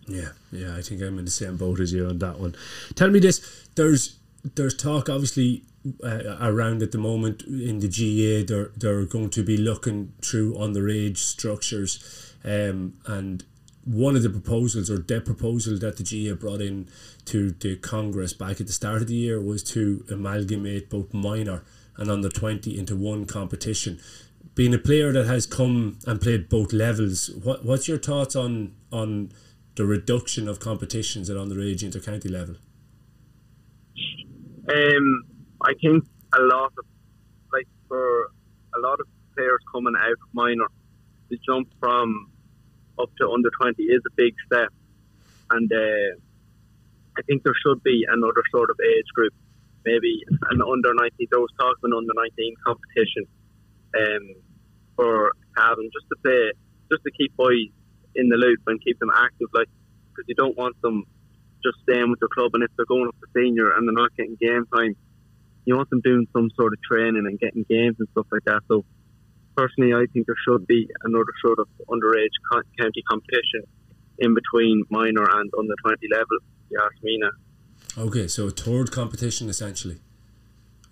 Yeah, 0.07 0.29
yeah, 0.51 0.75
I 0.75 0.81
think 0.81 1.01
I'm 1.01 1.17
in 1.17 1.25
the 1.25 1.31
same 1.31 1.57
boat 1.57 1.79
as 1.79 1.91
you 1.91 2.05
on 2.07 2.19
that 2.19 2.39
one. 2.39 2.55
Tell 2.93 3.09
me 3.09 3.19
this: 3.19 3.67
there's 3.75 4.19
there's 4.55 4.75
talk 4.75 5.09
obviously 5.09 5.63
uh, 6.03 6.37
around 6.41 6.81
at 6.81 6.91
the 6.91 6.97
moment 6.97 7.43
in 7.43 7.79
the 7.79 7.87
GAA, 7.87 8.45
They're 8.47 8.71
they're 8.75 9.05
going 9.05 9.29
to 9.31 9.43
be 9.43 9.57
looking 9.57 10.13
through 10.21 10.55
underage 10.55 11.17
structures, 11.17 12.33
um, 12.43 12.95
and 13.05 13.43
one 13.85 14.15
of 14.15 14.23
the 14.23 14.29
proposals 14.29 14.89
or 14.89 14.97
the 14.97 15.21
proposal 15.21 15.77
that 15.77 15.97
the 15.97 16.03
GAA 16.03 16.35
brought 16.35 16.61
in 16.61 16.89
to 17.25 17.51
the 17.51 17.75
Congress 17.77 18.33
back 18.33 18.59
at 18.59 18.67
the 18.67 18.73
start 18.73 19.03
of 19.03 19.07
the 19.07 19.15
year 19.15 19.39
was 19.39 19.61
to 19.63 20.03
amalgamate 20.09 20.89
both 20.89 21.13
minor 21.13 21.63
and 21.97 22.09
under 22.09 22.29
20 22.29 22.77
into 22.77 22.95
one 22.95 23.25
competition. 23.25 23.99
Being 24.55 24.73
a 24.73 24.79
player 24.79 25.11
that 25.11 25.27
has 25.27 25.45
come 25.45 25.99
and 26.07 26.19
played 26.19 26.49
both 26.49 26.73
levels, 26.73 27.29
what 27.43 27.63
what's 27.63 27.87
your 27.87 27.99
thoughts 27.99 28.35
on 28.35 28.73
on 28.91 29.31
the 29.75 29.85
reduction 29.85 30.47
of 30.47 30.59
competitions 30.59 31.29
at 31.29 31.35
underage 31.35 31.83
inter-county 31.83 32.29
level? 32.29 32.55
Um, 34.67 35.34
I 35.65 35.73
think 35.81 36.05
a 36.33 36.41
lot 36.41 36.71
of 36.77 36.85
like 37.51 37.67
for 37.87 38.29
a 38.75 38.79
lot 38.79 38.99
of 38.99 39.07
players 39.35 39.59
coming 39.73 39.95
out 39.97 40.11
of 40.11 40.29
minor, 40.33 40.67
the 41.29 41.37
jump 41.45 41.67
from 41.79 42.29
up 42.99 43.09
to 43.19 43.29
under 43.31 43.49
twenty 43.59 43.83
is 43.83 44.01
a 44.05 44.13
big 44.15 44.35
step, 44.45 44.69
and 45.49 45.71
uh, 45.71 46.19
I 47.17 47.21
think 47.23 47.43
there 47.43 47.55
should 47.65 47.81
be 47.81 48.05
another 48.07 48.43
sort 48.51 48.69
of 48.69 48.77
age 48.79 49.09
group, 49.15 49.33
maybe 49.85 50.23
an 50.51 50.61
under 50.61 50.93
nineteen. 50.93 51.27
There 51.31 51.39
was 51.39 51.49
of 51.59 51.77
an 51.81 51.93
under 51.93 52.13
nineteen 52.13 52.53
competition, 52.63 53.25
um, 53.97 54.35
for 54.95 55.31
Cavan 55.57 55.89
just 55.91 56.07
to 56.09 56.15
play, 56.23 56.51
just 56.91 57.03
to 57.03 57.11
keep 57.17 57.35
boys 57.35 57.73
in 58.13 58.29
the 58.29 58.37
loop 58.37 58.59
and 58.67 58.79
keep 58.83 58.99
them 58.99 59.11
active, 59.15 59.49
like 59.53 59.69
because 60.09 60.25
you 60.27 60.35
don't 60.35 60.55
want 60.57 60.79
them 60.83 61.03
just 61.63 61.77
staying 61.89 62.11
with 62.11 62.19
the 62.19 62.27
club, 62.27 62.51
and 62.53 62.63
if 62.63 62.69
they're 62.77 62.85
going 62.85 63.07
up 63.07 63.15
to 63.19 63.27
senior 63.35 63.71
and 63.71 63.87
they're 63.87 63.93
not 63.93 64.15
getting 64.15 64.37
game 64.39 64.65
time, 64.73 64.95
you 65.65 65.75
want 65.75 65.89
them 65.89 66.01
doing 66.01 66.27
some 66.33 66.49
sort 66.55 66.73
of 66.73 66.81
training 66.81 67.25
and 67.25 67.39
getting 67.39 67.65
games 67.69 67.95
and 67.99 68.07
stuff 68.11 68.27
like 68.31 68.43
that. 68.45 68.61
So 68.67 68.85
personally, 69.55 69.93
I 69.93 70.05
think 70.13 70.27
there 70.27 70.35
should 70.47 70.67
be 70.67 70.87
another 71.03 71.33
sort 71.43 71.59
of 71.59 71.67
underage 71.89 72.35
county 72.79 73.03
competition 73.09 73.63
in 74.19 74.33
between 74.33 74.83
minor 74.89 75.27
and 75.29 75.51
under 75.57 75.73
20 75.83 76.07
level. 76.11 76.37
You 76.69 76.79
ask 76.81 77.03
me 77.03 77.19
now. 77.19 77.31
Okay, 77.97 78.27
so 78.27 78.47
a 78.47 78.51
third 78.51 78.91
competition 78.91 79.49
essentially 79.49 79.99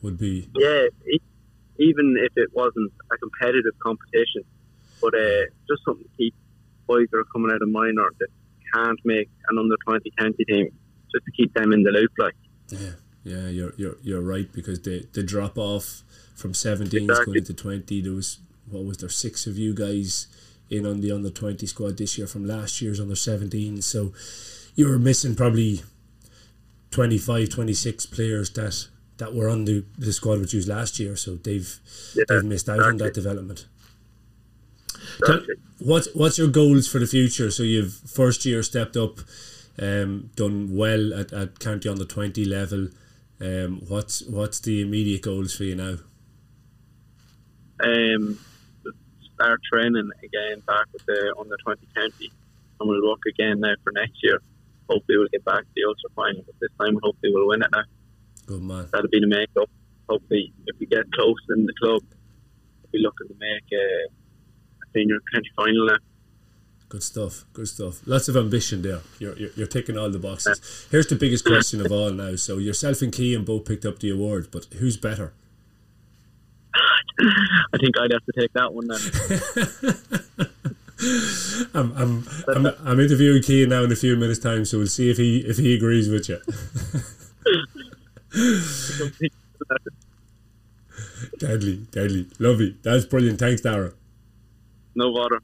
would 0.02 0.18
be. 0.18 0.50
Yeah, 0.56 0.88
even 1.78 2.16
if 2.18 2.32
it 2.36 2.50
wasn't 2.54 2.92
a 3.12 3.18
competitive 3.18 3.74
competition, 3.80 4.44
but 5.02 5.14
uh, 5.14 5.46
just 5.68 5.84
something 5.86 6.04
to 6.04 6.10
keep 6.18 6.34
boys 6.88 7.08
that 7.12 7.18
are 7.18 7.26
coming 7.26 7.52
out 7.52 7.62
of 7.62 7.70
minor 7.70 8.10
that 8.20 8.28
can't 8.74 9.00
make 9.04 9.30
an 9.50 9.58
under 9.58 9.76
20 9.86 10.12
county 10.18 10.46
team, 10.46 10.70
just 11.12 11.26
to 11.26 11.32
keep 11.32 11.54
them 11.54 11.74
in 11.74 11.84
the 11.84 11.92
loop. 11.92 12.12
Like, 12.18 12.36
yeah, 12.70 12.92
yeah, 13.24 13.48
you're 13.48 13.74
you're 13.78 13.98
you're 14.02 14.22
right 14.22 14.52
because 14.52 14.82
the 14.82 15.08
the 15.14 15.24
drop 15.24 15.58
off 15.58 16.04
from 16.36 16.54
17 16.54 17.04
exactly. 17.04 17.26
going 17.26 17.38
into 17.38 17.54
20. 17.54 18.02
There 18.02 18.14
was 18.14 18.40
what 18.70 18.84
was 18.84 18.98
there 18.98 19.10
six 19.10 19.48
of 19.48 19.58
you 19.58 19.74
guys 19.74 20.28
in 20.70 20.86
on 20.86 21.02
the 21.02 21.12
under 21.12 21.30
20 21.30 21.66
squad 21.68 21.98
this 21.98 22.18
year 22.18 22.28
from 22.28 22.46
last 22.48 22.82
year's 22.82 23.00
under 23.00 23.16
17. 23.16 23.82
So 23.82 24.14
you 24.76 24.88
were 24.88 25.00
missing 25.00 25.36
probably 25.36 25.84
25, 26.92 27.50
26 27.50 28.06
players 28.08 28.50
that 28.52 28.88
that 29.18 29.34
were 29.34 29.48
on 29.48 29.66
the, 29.66 29.86
the 29.98 30.12
squad 30.12 30.40
which 30.40 30.54
used 30.54 30.68
last 30.68 31.00
year. 31.00 31.16
So 31.16 31.36
they've 31.36 31.80
yeah, 32.16 32.24
they've 32.28 32.44
missed 32.44 32.68
out 32.68 32.78
exactly. 32.78 32.92
on 32.92 32.98
that 32.98 33.14
development. 33.14 33.66
Exactly. 35.20 35.56
What 35.80 36.08
what's 36.14 36.38
your 36.38 36.48
goals 36.48 36.88
for 36.88 37.00
the 37.00 37.08
future? 37.08 37.52
So 37.52 37.64
you've 37.64 37.94
first 37.94 38.46
year 38.46 38.64
stepped 38.64 38.98
up, 38.98 39.20
um, 39.80 40.32
done 40.36 40.76
well 40.76 41.14
at, 41.14 41.32
at 41.32 41.60
county 41.60 41.90
on 41.90 41.98
the 41.98 42.06
twenty 42.06 42.46
level. 42.46 42.90
Um, 43.44 43.82
what's 43.90 44.24
what's 44.24 44.62
the 44.62 44.82
immediate 44.82 45.22
goals 45.22 45.54
for 45.54 45.66
you 45.66 45.76
now? 45.76 45.98
Um, 47.84 48.40
start 49.36 49.60
training 49.70 50.10
again 50.24 50.62
back 50.66 50.86
with 50.94 51.06
the 51.06 51.36
under 51.38 51.58
twenty 51.62 51.86
county, 51.94 52.32
and 52.80 52.90
we'll 52.90 53.06
work 53.06 53.20
again 53.28 53.60
now 53.60 53.74
for 53.84 53.92
next 53.92 54.24
year. 54.24 54.40
Hopefully, 54.90 55.18
we'll 55.18 55.28
get 55.28 55.44
back 55.44 55.64
to 55.64 55.70
the 55.76 55.84
Ulster 55.86 56.08
final, 56.16 56.44
but 56.46 56.56
this 56.62 56.70
time, 56.80 56.98
hopefully, 57.04 57.34
we'll 57.34 57.48
win 57.48 57.64
it 57.64 57.70
now. 57.74 57.84
Good 58.46 58.62
man. 58.62 58.88
That'll 58.94 59.10
be 59.10 59.20
the 59.20 59.28
make-up. 59.28 59.70
Hopefully, 60.08 60.54
if 60.68 60.80
we 60.80 60.86
get 60.86 61.12
close 61.12 61.36
in 61.50 61.66
the 61.66 61.74
club, 61.82 62.02
we'll 62.12 62.92
be 62.94 63.00
looking 63.00 63.28
to 63.28 63.36
make 63.40 63.64
a, 63.74 63.86
a 64.84 64.86
senior 64.94 65.20
county 65.34 65.50
final 65.56 65.88
now. 65.88 65.98
Good 66.94 67.02
stuff. 67.02 67.44
Good 67.54 67.68
stuff. 67.68 68.02
Lots 68.06 68.28
of 68.28 68.38
ambition 68.38 68.84
there. 68.84 69.00
You're, 69.18 69.36
you're, 69.36 69.50
you're 69.56 69.66
ticking 69.66 69.98
all 69.98 70.12
the 70.12 70.20
boxes. 70.20 70.88
Here's 70.92 71.08
the 71.08 71.16
biggest 71.16 71.44
question 71.44 71.84
of 71.84 71.92
all 71.92 72.12
now. 72.12 72.36
So 72.36 72.60
yourself 72.60 73.02
and 73.02 73.12
Cian 73.12 73.44
both 73.44 73.66
picked 73.66 73.84
up 73.84 73.98
the 73.98 74.12
award, 74.12 74.50
but 74.52 74.66
who's 74.76 74.96
better? 74.96 75.34
I 77.18 77.78
think 77.80 77.98
I'd 77.98 78.12
have 78.12 78.24
to 78.24 78.32
take 78.40 78.54
that 78.54 78.76
one 78.76 78.90
then. 78.90 79.00
I'm, 81.74 81.98
I'm, 81.98 82.28
I'm, 82.48 82.68
I'm 82.86 83.00
interviewing 83.00 83.42
Cian 83.42 83.70
now 83.70 83.86
in 83.86 83.92
a 83.92 83.96
few 83.96 84.16
minutes' 84.16 84.38
time, 84.38 84.64
so 84.64 84.78
we'll 84.78 84.86
see 84.86 85.10
if 85.10 85.18
he 85.18 85.40
if 85.40 85.58
he 85.58 85.74
agrees 85.74 86.10
with 86.10 86.30
you. 86.30 86.40
deadly, 91.40 91.88
deadly, 91.90 92.28
lovely. 92.38 92.78
That's 92.84 93.06
brilliant. 93.06 93.40
Thanks, 93.40 93.62
Dara. 93.62 93.94
No 94.94 95.12
bother. 95.12 95.42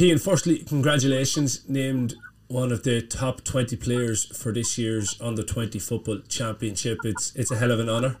Cian, 0.00 0.16
firstly, 0.16 0.60
congratulations. 0.60 1.68
Named 1.68 2.14
one 2.48 2.72
of 2.72 2.84
the 2.84 3.02
top 3.02 3.44
20 3.44 3.76
players 3.76 4.24
for 4.34 4.50
this 4.50 4.78
year's 4.78 5.14
under 5.20 5.42
20 5.42 5.78
football 5.78 6.20
championship. 6.26 7.00
It's 7.04 7.36
it's 7.36 7.50
a 7.50 7.56
hell 7.56 7.70
of 7.70 7.80
an 7.80 7.90
honour. 7.90 8.16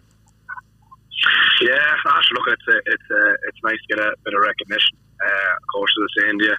Yeah, 1.62 1.78
actually, 2.06 2.36
look, 2.36 2.48
it's 2.48 2.68
a, 2.68 2.76
it's 2.84 3.10
a, 3.10 3.30
it's 3.48 3.58
nice 3.64 3.78
to 3.88 3.96
get 3.96 3.98
a 3.98 4.12
bit 4.26 4.34
of 4.34 4.40
recognition. 4.42 4.98
Uh, 5.24 5.56
of 5.56 5.62
course, 5.72 5.90
as 5.90 6.00
I 6.00 6.02
was 6.02 6.14
saying 6.20 6.38
to 6.40 6.44
you 6.44 6.56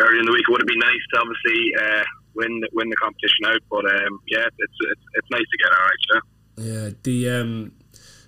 earlier 0.00 0.20
in 0.20 0.24
the 0.24 0.32
week, 0.32 0.44
it 0.48 0.50
would 0.50 0.62
have 0.62 0.66
been 0.66 0.78
nice 0.78 1.04
to 1.12 1.20
obviously 1.20 1.74
uh, 1.78 2.04
win 2.34 2.62
win 2.72 2.88
the 2.88 2.96
competition 2.96 3.44
out. 3.44 3.60
But 3.68 3.84
um, 3.84 4.18
yeah, 4.28 4.46
it's, 4.46 4.78
it's 4.80 5.04
it's 5.12 5.28
nice 5.30 5.44
to 5.44 5.58
get 5.60 5.72
all 5.76 5.84
right. 5.84 6.02
Yeah. 6.56 6.64
Yeah. 6.64 6.90
The 7.02 7.28
um, 7.36 7.72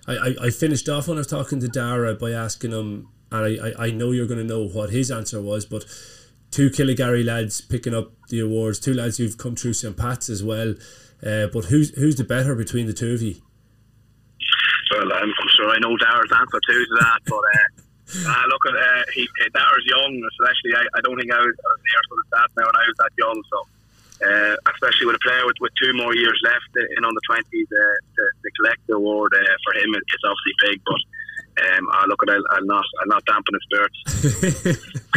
I, 0.06 0.48
I 0.48 0.50
finished 0.50 0.86
off 0.90 1.08
when 1.08 1.16
I 1.16 1.20
was 1.20 1.28
talking 1.28 1.60
to 1.60 1.68
Dara 1.68 2.14
by 2.14 2.32
asking 2.32 2.72
him, 2.72 3.08
and 3.30 3.60
I, 3.60 3.86
I 3.86 3.90
know 3.90 4.10
you're 4.10 4.26
going 4.26 4.40
to 4.40 4.44
know 4.44 4.66
what 4.66 4.90
his 4.90 5.10
answer 5.10 5.40
was, 5.40 5.64
but 5.64 5.84
two 6.50 6.70
Killygarry 6.70 7.24
lads 7.24 7.60
picking 7.60 7.94
up 7.94 8.12
the 8.28 8.40
awards, 8.40 8.78
two 8.78 8.94
lads 8.94 9.18
who've 9.18 9.36
come 9.38 9.56
through 9.56 9.74
St 9.74 9.96
Pat's 9.96 10.28
as 10.28 10.42
well. 10.42 10.74
Uh, 11.24 11.46
but 11.52 11.66
who's 11.66 11.94
who's 11.96 12.16
the 12.16 12.24
better 12.24 12.54
between 12.54 12.86
the 12.86 12.92
two 12.92 13.12
of 13.12 13.22
you? 13.22 13.36
Well, 14.90 15.12
I'm, 15.12 15.28
I'm 15.28 15.50
sure 15.56 15.70
I 15.70 15.78
know 15.78 15.96
Dara's 15.96 16.32
answer 16.32 16.60
too 16.66 16.84
to 16.84 16.96
that, 17.00 17.20
but 17.26 17.44
uh, 17.44 18.26
uh, 18.30 18.44
look, 18.48 18.64
uh, 18.66 19.02
he, 19.14 19.28
Dara's 19.52 19.86
young, 19.86 20.16
especially. 20.32 20.74
I, 20.74 20.84
I 20.96 21.00
don't 21.02 21.18
think 21.18 21.30
I 21.30 21.38
was, 21.38 21.54
I 21.54 21.68
was 21.70 21.80
near 21.84 22.02
to 22.02 22.14
the 22.16 22.26
stats 22.32 22.52
now 22.56 22.66
when 22.66 22.76
I 22.76 22.84
was 22.88 22.96
that 22.98 23.12
young, 23.20 23.38
so 23.52 23.58
uh, 24.20 24.56
especially 24.74 25.06
with 25.06 25.16
a 25.16 25.24
player 25.24 25.46
with, 25.46 25.56
with 25.60 25.72
two 25.80 25.92
more 25.94 26.14
years 26.14 26.38
left 26.44 26.72
in 26.76 27.04
on 27.04 27.14
the 27.14 27.24
20s, 27.28 27.40
uh, 27.40 27.96
to, 28.16 28.22
to 28.42 28.48
collect 28.60 28.80
the 28.88 28.96
award 28.96 29.32
uh, 29.32 29.56
for 29.64 29.72
him 29.80 29.94
it's 29.94 30.24
obviously 30.24 30.54
big, 30.64 30.80
but 30.84 31.00
um, 31.60 31.88
I 31.92 32.06
look 32.06 32.20
I'll, 32.28 32.42
I'll 32.50 32.64
not 32.64 32.84
I'll 33.00 33.06
not 33.06 33.24
dampen 33.26 33.54
his 33.54 33.62
spirits. 33.64 35.14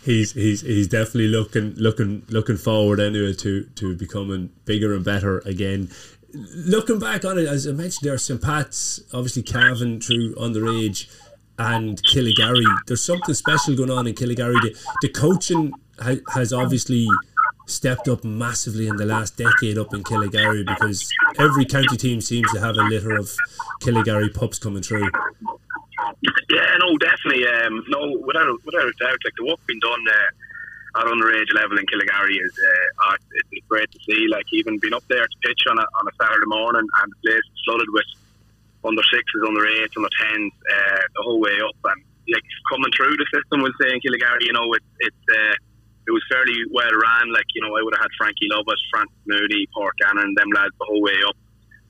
he's 0.04 0.32
he's 0.32 0.62
he's 0.62 0.88
definitely 0.88 1.28
looking 1.28 1.74
looking 1.76 2.22
looking 2.28 2.56
forward 2.56 3.00
anyway 3.00 3.34
to 3.34 3.64
to 3.64 3.94
becoming 3.96 4.50
bigger 4.64 4.94
and 4.94 5.04
better 5.04 5.38
again. 5.40 5.90
Looking 6.32 6.98
back 6.98 7.24
on 7.24 7.38
it, 7.38 7.46
as 7.48 7.66
I 7.66 7.72
mentioned, 7.72 8.06
there 8.06 8.14
are 8.14 8.18
St 8.18 8.40
Pat's, 8.40 9.02
obviously 9.12 9.42
Cavan 9.42 10.00
through 10.00 10.34
underage, 10.36 11.08
and 11.58 12.00
Killygarry. 12.04 12.64
There's 12.86 13.02
something 13.02 13.34
special 13.34 13.74
going 13.74 13.90
on 13.90 14.06
in 14.06 14.14
Killygarry. 14.14 14.60
The, 14.62 14.76
the 15.02 15.08
coaching 15.08 15.72
ha- 15.98 16.20
has 16.32 16.52
obviously 16.52 17.08
stepped 17.66 18.08
up 18.08 18.24
massively 18.24 18.88
in 18.88 18.96
the 18.96 19.06
last 19.06 19.36
decade 19.36 19.78
up 19.78 19.94
in 19.94 20.02
Killygarry 20.02 20.66
because 20.66 21.08
every 21.38 21.64
county 21.64 21.96
team 21.96 22.20
seems 22.20 22.50
to 22.52 22.60
have 22.60 22.76
a 22.76 22.82
litter 22.82 23.16
of 23.16 23.34
Killygarry 23.82 24.32
pups 24.32 24.58
coming 24.58 24.82
through. 24.82 25.08
Yeah, 26.22 26.76
no, 26.80 26.98
definitely. 26.98 27.46
Um, 27.48 27.84
no, 27.88 28.18
without 28.26 28.52
without 28.64 28.84
a 28.88 28.92
doubt, 29.00 29.20
like 29.24 29.36
the 29.38 29.46
work 29.46 29.60
being 29.66 29.80
done 29.80 30.04
uh, 30.08 31.00
at 31.00 31.06
underage 31.06 31.48
level 31.54 31.78
in 31.78 31.86
Killygarry 31.86 32.36
is 32.36 32.52
uh, 33.08 33.16
it's 33.52 33.66
great 33.68 33.90
to 33.90 33.98
see. 34.04 34.28
Like 34.28 34.44
even 34.52 34.78
being 34.78 34.92
up 34.92 35.04
there 35.08 35.24
to 35.24 35.36
pitch 35.42 35.64
on 35.70 35.78
a 35.78 35.82
on 35.82 36.04
a 36.08 36.14
Saturday 36.20 36.46
morning 36.46 36.84
and 36.84 37.12
the 37.12 37.16
place 37.24 37.40
is 37.40 37.60
flooded 37.64 37.88
with 37.88 38.04
under 38.84 39.02
sixes, 39.12 39.42
under 39.46 39.66
eights, 39.66 39.96
under 39.96 40.10
tens, 40.20 40.52
uh, 40.52 41.02
the 41.16 41.22
whole 41.22 41.40
way 41.40 41.56
up, 41.64 41.76
and 41.84 42.04
like 42.28 42.44
coming 42.70 42.92
through 42.96 43.16
the 43.16 43.26
system, 43.32 43.62
we'll 43.62 43.72
say 43.80 43.88
in 43.88 44.00
Killygarry, 44.00 44.44
you 44.44 44.52
know, 44.52 44.72
it's 44.74 44.92
it's. 45.00 45.24
Uh, 45.32 45.54
it 46.08 46.12
was 46.12 46.24
fairly 46.26 46.58
well 46.74 46.90
ran. 46.90 47.32
Like 47.32 47.46
you 47.54 47.62
know, 47.62 47.70
I 47.76 47.82
would 47.82 47.94
have 47.94 48.02
had 48.02 48.10
Frankie 48.18 48.50
Lovett, 48.50 48.80
Frank 48.90 49.10
Moody, 49.26 49.68
Port 49.72 49.94
Gannon, 50.00 50.34
them 50.34 50.50
lads 50.50 50.74
the 50.78 50.86
whole 50.86 51.02
way 51.02 51.14
up, 51.22 51.36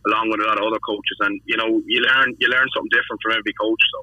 along 0.07 0.29
with 0.29 0.41
a 0.41 0.47
lot 0.47 0.59
of 0.59 0.65
other 0.69 0.83
coaches. 0.85 1.19
And 1.21 1.41
you 1.47 1.57
know, 1.57 1.81
you 1.87 2.01
learn 2.05 2.37
you 2.39 2.49
learn 2.49 2.69
something 2.75 2.93
different 2.93 3.23
from 3.23 3.33
every 3.33 3.55
coach. 3.55 3.81
So, 3.93 3.99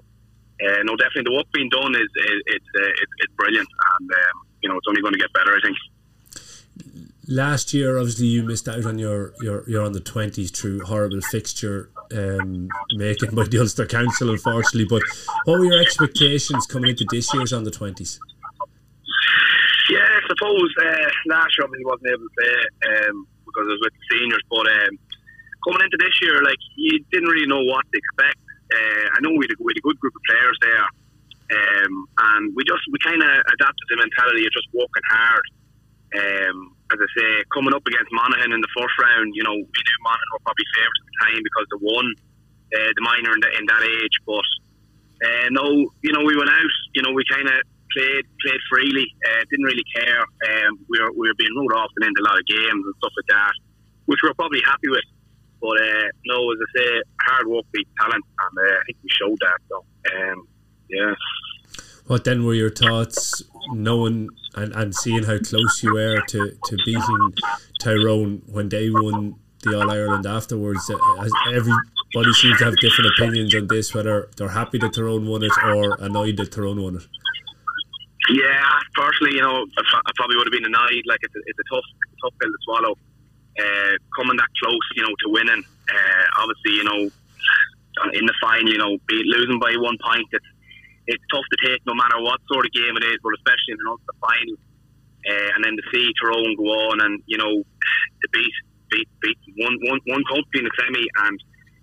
uh, 0.63 0.83
no, 0.83 0.95
definitely 0.95 1.23
the 1.23 1.35
work 1.35 1.47
being 1.53 1.69
done 1.69 1.93
is, 1.95 2.01
is 2.01 2.41
it's 2.47 2.65
uh, 2.75 2.87
it's, 2.87 3.13
it's 3.19 3.33
brilliant, 3.35 3.67
and 3.99 4.09
um, 4.11 4.47
you 4.61 4.69
know, 4.69 4.77
it's 4.77 4.87
only 4.87 5.01
going 5.01 5.13
to 5.13 5.19
get 5.19 5.31
better. 5.33 5.55
I 5.55 5.59
think. 5.61 5.77
Last 7.29 7.73
year, 7.73 7.97
obviously, 7.97 8.27
you 8.27 8.43
missed 8.43 8.69
out 8.69 8.85
on 8.85 8.97
your 8.97 9.33
your, 9.41 9.69
your 9.69 9.83
on 9.83 9.91
the 9.91 9.99
twenties 9.99 10.49
through 10.49 10.85
horrible 10.85 11.21
fixture 11.21 11.89
um, 12.15 12.69
making 12.93 13.35
by 13.35 13.43
the 13.43 13.59
Ulster 13.59 13.85
Council, 13.85 14.31
unfortunately. 14.31 14.85
But 14.85 15.03
what 15.45 15.59
were 15.59 15.65
your 15.65 15.81
expectations 15.81 16.65
coming 16.65 16.91
into 16.91 17.05
this 17.11 17.33
year's 17.33 17.53
on 17.53 17.65
the 17.65 17.71
twenties? 17.71 18.19
Yeah, 19.89 19.99
I 19.99 20.19
suppose 20.27 20.73
uh, 20.81 21.09
last 21.27 21.57
year 21.57 21.65
obviously 21.65 21.85
wasn't 21.85 22.07
able 22.07 22.23
to 22.23 22.33
play 22.37 23.07
um, 23.07 23.27
because 23.45 23.65
I 23.67 23.71
was 23.71 23.79
with 23.83 23.93
the 23.93 24.17
seniors, 24.17 24.43
but 24.49 24.65
um, 24.67 24.99
coming 25.67 25.83
into 25.83 25.97
this 25.99 26.15
year, 26.21 26.41
like 26.43 26.59
you 26.75 27.03
didn't 27.11 27.29
really 27.29 27.47
know 27.47 27.63
what 27.63 27.85
to 27.91 27.97
expect. 27.97 28.39
Uh, 28.67 29.05
I 29.15 29.17
know 29.21 29.31
we 29.31 29.47
had, 29.47 29.55
a, 29.55 29.57
we 29.63 29.71
had 29.71 29.79
a 29.79 29.85
good 29.87 29.99
group 29.99 30.13
of 30.15 30.23
players 30.27 30.57
there, 30.61 30.87
um, 31.55 31.93
and 32.35 32.43
we 32.55 32.63
just 32.67 32.83
we 32.91 32.99
kind 32.99 33.23
of 33.23 33.31
adapted 33.31 33.85
the 33.87 33.97
mentality 33.97 34.43
of 34.43 34.51
just 34.51 34.67
working 34.75 35.07
hard. 35.07 35.45
Um, 36.15 36.75
as 36.91 36.99
I 37.03 37.09
say, 37.19 37.29
coming 37.51 37.75
up 37.75 37.83
against 37.83 38.11
Monaghan 38.15 38.55
in 38.55 38.61
the 38.63 38.71
first 38.71 38.95
round, 38.95 39.35
you 39.35 39.43
know, 39.43 39.55
we 39.55 39.79
knew 39.83 39.99
Monaghan 40.03 40.31
were 40.31 40.43
probably 40.47 40.67
favourites 40.71 41.03
at 41.03 41.07
the 41.07 41.17
time 41.19 41.41
because 41.43 41.65
they 41.67 41.79
won 41.83 42.05
uh, 42.75 42.91
the 42.95 43.03
minor 43.03 43.31
in, 43.35 43.39
the, 43.43 43.49
in 43.59 43.63
that 43.67 43.83
age. 43.83 44.15
But 44.23 44.47
uh, 45.23 45.47
no, 45.51 45.67
you 46.03 46.11
know, 46.15 46.23
we 46.23 46.35
went 46.35 46.51
out. 46.51 46.73
You 46.95 47.03
know, 47.03 47.11
we 47.11 47.23
kind 47.27 47.47
of 47.47 47.59
played 47.91 48.25
played 48.43 48.61
freely. 48.71 49.07
Uh, 49.23 49.43
didn't 49.51 49.67
really 49.67 49.87
care. 49.95 50.23
Um, 50.23 50.79
we 50.87 50.99
were 50.99 51.11
we 51.11 51.27
were 51.27 51.37
being 51.39 51.55
ruled 51.55 51.73
off 51.75 51.91
and 51.95 52.07
into 52.07 52.21
a 52.21 52.27
lot 52.27 52.39
of 52.39 52.45
games 52.45 52.83
and 52.83 52.95
stuff 52.99 53.13
like 53.15 53.29
that, 53.31 53.53
which 54.05 54.19
we 54.23 54.29
were 54.29 54.35
probably 54.35 54.61
happy 54.63 54.89
with. 54.89 55.07
But 55.59 55.81
uh, 55.81 56.07
no, 56.25 56.51
as 56.51 56.57
I 56.61 56.79
say, 56.79 57.01
hard 57.21 57.47
work 57.47 57.65
beats 57.71 57.89
talent, 57.99 58.23
and 58.23 58.57
uh, 58.57 58.75
I 58.75 58.81
think 58.85 58.97
we 59.03 59.09
showed 59.09 59.37
that. 59.41 59.57
So 59.69 59.85
um, 60.15 60.47
yeah. 60.89 61.13
What 62.05 62.23
then 62.23 62.45
were 62.45 62.53
your 62.53 62.69
thoughts, 62.69 63.43
knowing 63.73 64.29
and, 64.55 64.73
and 64.73 64.95
seeing 64.95 65.23
how 65.23 65.39
close 65.39 65.83
you 65.83 65.93
were 65.93 66.21
to, 66.21 66.51
to 66.65 66.77
beating 66.85 67.33
Tyrone 67.81 68.41
when 68.45 68.69
they 68.69 68.89
won 68.89 69.35
the 69.63 69.77
All 69.77 69.91
Ireland 69.91 70.25
afterwards? 70.25 70.89
Uh, 70.89 71.27
everybody 71.49 72.33
seems 72.33 72.59
to 72.59 72.65
have 72.65 72.77
different 72.77 73.11
opinions 73.17 73.53
on 73.55 73.67
this, 73.67 73.93
whether 73.93 74.29
they're 74.37 74.47
happy 74.47 74.77
that 74.77 74.93
Tyrone 74.93 75.27
won 75.27 75.43
it 75.43 75.51
or 75.65 75.97
annoyed 75.99 76.37
that 76.37 76.53
Tyrone 76.53 76.81
won 76.81 76.95
it. 76.95 77.07
Yeah, 78.29 78.63
personally, 78.95 79.35
you 79.35 79.41
know, 79.41 79.65
I 79.77 80.11
probably 80.15 80.37
would 80.37 80.47
have 80.47 80.51
been 80.51 80.65
annoyed. 80.65 81.03
Like 81.05 81.19
it's 81.21 81.35
a, 81.35 81.39
it's 81.45 81.59
a 81.59 81.75
tough, 81.75 81.83
tough 82.23 82.33
pill 82.39 82.49
to 82.49 82.57
swallow. 82.63 82.97
Uh, 83.57 83.97
coming 84.15 84.37
that 84.37 84.49
close, 84.61 84.87
you 84.95 85.01
know, 85.01 85.09
to 85.09 85.33
winning. 85.33 85.63
Uh, 85.89 86.25
obviously, 86.37 86.77
you 86.77 86.83
know, 86.83 87.09
in 88.13 88.25
the 88.25 88.37
final, 88.41 88.69
you 88.69 88.77
know, 88.77 88.97
be, 89.07 89.21
losing 89.25 89.59
by 89.59 89.73
one 89.77 89.97
point, 89.97 90.27
it's 90.31 90.45
it's 91.07 91.23
tough 91.31 91.45
to 91.49 91.57
take 91.65 91.81
no 91.87 91.95
matter 91.95 92.19
what 92.19 92.39
sort 92.51 92.65
of 92.65 92.71
game 92.71 92.95
it 92.97 93.03
is, 93.03 93.17
but 93.23 93.33
especially 93.39 93.73
in 93.73 93.79
ultimate 93.87 94.19
final. 94.19 94.57
Uh, 95.25 95.49
and 95.55 95.63
then 95.63 95.73
to 95.75 95.83
see 95.91 96.13
Tyrone 96.21 96.55
go 96.55 96.67
on 96.91 97.01
and 97.01 97.23
you 97.25 97.37
know 97.37 97.63
to 97.63 98.27
beat 98.31 98.55
beat 98.91 99.09
beat 99.21 99.39
one 99.57 99.77
one 99.89 99.99
one 100.05 100.23
company 100.29 100.61
in 100.61 100.65
the 100.65 100.75
semi 100.77 101.07
and 101.25 101.39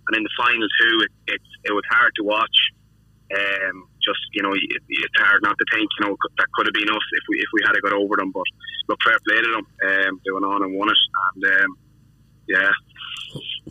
and 0.07 0.17
in 0.17 0.23
the 0.23 0.35
final 0.37 0.69
too, 0.81 1.01
it, 1.01 1.13
it, 1.35 1.43
it 1.65 1.73
was 1.73 1.85
hard 1.91 2.13
to 2.17 2.23
watch. 2.23 2.57
Um, 3.33 3.89
just 4.05 4.21
you 4.33 4.43
know, 4.43 4.53
it, 4.53 4.83
it's 4.89 5.19
hard 5.19 5.43
not 5.43 5.57
to 5.59 5.67
think 5.73 5.89
you 5.99 6.07
know 6.07 6.17
that 6.39 6.49
could 6.55 6.67
have 6.67 6.75
been 6.75 6.89
us 6.89 7.07
if 7.13 7.25
we 7.29 7.37
if 7.39 7.49
we 7.53 7.61
had 7.67 7.77
a 7.77 7.81
got 7.81 7.93
over 7.93 8.17
them. 8.17 8.31
But 8.31 8.45
look, 8.89 9.01
fair 9.03 9.19
play 9.27 9.41
to 9.41 9.51
them. 9.51 9.67
Um, 9.85 10.21
they 10.25 10.33
went 10.33 10.45
on 10.45 10.63
and 10.63 10.75
won 10.75 10.89
it, 10.89 11.03
and 11.35 11.65
um, 11.65 11.79
yeah. 12.49 12.71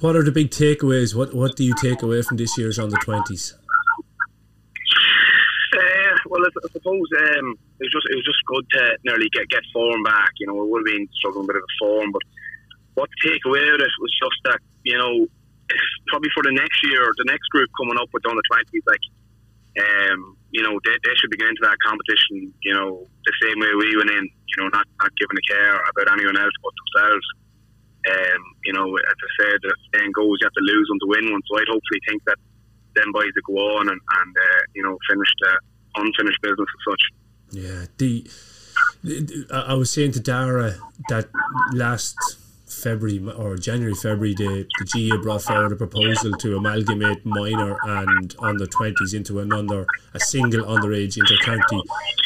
What 0.01 0.15
are 0.15 0.23
the 0.23 0.31
big 0.31 0.49
takeaways? 0.49 1.15
What 1.15 1.33
what 1.33 1.55
do 1.55 1.63
you 1.63 1.75
take 1.79 2.01
away 2.01 2.21
from 2.21 2.37
this 2.37 2.57
year's 2.57 2.79
on 2.79 2.89
the 2.89 2.97
twenties? 2.97 3.53
Uh, 5.73 6.15
well, 6.27 6.41
I, 6.41 6.49
I 6.49 6.69
suppose 6.71 7.07
um, 7.17 7.57
it 7.79 7.85
was 7.85 7.93
just 7.93 8.07
it 8.09 8.15
was 8.15 8.25
just 8.25 8.41
good 8.45 8.65
to 8.73 8.97
nearly 9.05 9.29
get 9.31 9.49
get 9.49 9.63
form 9.71 10.03
back. 10.03 10.31
You 10.39 10.47
know, 10.47 10.61
it 10.61 10.69
would 10.69 10.81
have 10.85 10.93
been 10.93 11.07
struggling 11.19 11.45
a 11.45 11.47
bit 11.47 11.57
of 11.57 11.63
a 11.63 11.73
form, 11.79 12.11
but 12.11 12.21
what 12.95 13.09
to 13.09 13.29
take 13.29 13.45
away 13.45 13.61
of 13.69 13.79
it 13.79 13.93
was 14.01 14.13
just 14.21 14.39
that 14.45 14.59
you 14.83 14.97
know 14.97 15.27
probably 16.07 16.29
for 16.33 16.43
the 16.43 16.51
next 16.51 16.83
year, 16.83 17.03
or 17.03 17.13
the 17.17 17.29
next 17.29 17.47
group 17.49 17.69
coming 17.77 17.97
up 17.97 18.09
with 18.13 18.25
on 18.25 18.35
the 18.35 18.43
twenties, 18.49 18.83
like 18.85 19.01
um, 19.79 20.37
you 20.51 20.61
know, 20.61 20.77
they, 20.85 20.95
they 21.03 21.15
should 21.17 21.31
be 21.31 21.37
getting 21.37 21.57
into 21.57 21.65
that 21.65 21.77
competition, 21.81 22.53
you 22.61 22.73
know, 22.73 23.07
the 23.25 23.33
same 23.41 23.59
way 23.59 23.73
we 23.73 23.97
went 23.97 24.11
in, 24.11 24.23
you 24.23 24.57
know, 24.61 24.69
not, 24.69 24.85
not 25.01 25.11
giving 25.17 25.37
a 25.37 25.45
care 25.49 25.75
about 25.81 26.13
anyone 26.13 26.37
else 26.37 26.53
but 26.61 26.73
themselves. 26.77 27.25
Um, 28.03 28.41
you 28.65 28.73
know, 28.73 28.85
as 28.97 29.17
I 29.17 29.29
said, 29.41 29.57
the 29.63 29.73
saying 29.95 30.11
goes, 30.11 30.37
you 30.41 30.45
have 30.45 30.53
to 30.53 30.65
lose 30.67 30.87
one 30.91 30.99
to 30.99 31.07
win 31.07 31.31
one. 31.31 31.41
So 31.49 31.57
I'd 31.57 31.71
hopefully 31.71 32.01
think 32.07 32.21
that 32.25 32.37
them 32.95 33.11
boys 33.11 33.31
will 33.33 33.55
go 33.55 33.77
on 33.79 33.89
and, 33.89 33.99
and 33.99 34.31
uh, 34.37 34.61
you 34.75 34.83
know, 34.83 34.97
finish 35.09 35.31
the 35.41 35.53
unfinished 35.95 36.41
business 36.41 36.67
as 36.67 36.83
such. 36.91 37.03
Yeah, 37.51 37.85
the 37.97 38.27
I 39.51 39.73
was 39.73 39.91
saying 39.91 40.13
to 40.13 40.19
Dara 40.19 40.75
that 41.09 41.29
last 41.73 42.17
February 42.83 43.19
or 43.37 43.55
January, 43.55 43.95
February, 43.95 44.33
the, 44.35 44.67
the 44.79 45.09
GAA 45.09 45.21
brought 45.21 45.41
forward 45.41 45.71
a 45.71 45.75
proposal 45.75 46.31
to 46.33 46.57
amalgamate 46.57 47.25
minor 47.25 47.77
and 47.83 48.35
under 48.39 48.65
20s 48.65 49.13
into 49.13 49.39
another, 49.39 49.85
a 50.13 50.19
single 50.19 50.65
underage 50.65 51.17
inter-county 51.17 51.81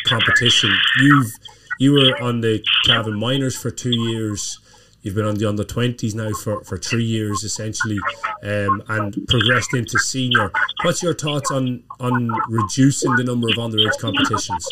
competition. 0.08 0.76
You've 1.00 1.32
you 1.80 1.91
were 1.91 2.20
on 2.22 2.41
the 2.41 2.63
Cavan 2.86 3.20
minors 3.20 3.56
for 3.56 3.70
two 3.70 3.96
years. 3.96 4.60
You've 5.04 5.13
been 5.13 5.26
on 5.26 5.36
the 5.36 5.48
under 5.48 5.63
20s 5.63 6.15
now 6.15 6.32
for, 6.32 6.63
for 6.63 6.78
three 6.78 7.04
years 7.04 7.43
essentially, 7.43 8.00
um, 8.43 8.84
and 8.89 9.15
progressed 9.28 9.76
into 9.76 10.00
senior. 10.00 10.52
What's 10.84 11.04
your 11.04 11.13
thoughts 11.13 11.52
on 11.52 11.84
on 12.00 12.30
reducing 12.50 13.15
the 13.15 13.24
number 13.24 13.48
of 13.50 13.56
underage 13.56 13.98
competitions? 14.00 14.67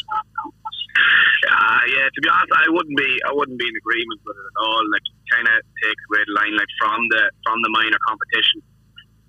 Uh, 1.66 1.82
yeah, 1.90 2.06
to 2.14 2.20
be 2.22 2.30
honest, 2.30 2.54
I 2.54 2.70
wouldn't 2.70 2.94
be 2.94 3.10
I 3.26 3.34
wouldn't 3.34 3.58
be 3.58 3.66
in 3.66 3.74
agreement 3.74 4.22
with 4.22 4.38
it 4.38 4.46
at 4.46 4.58
all. 4.62 4.86
Like, 4.94 5.02
kind 5.34 5.50
of 5.50 5.58
takes 5.82 6.04
away 6.14 6.22
the 6.30 6.38
line 6.38 6.54
like 6.54 6.70
from 6.78 7.02
the 7.10 7.26
from 7.42 7.58
the 7.66 7.72
minor 7.74 7.98
competition. 8.06 8.62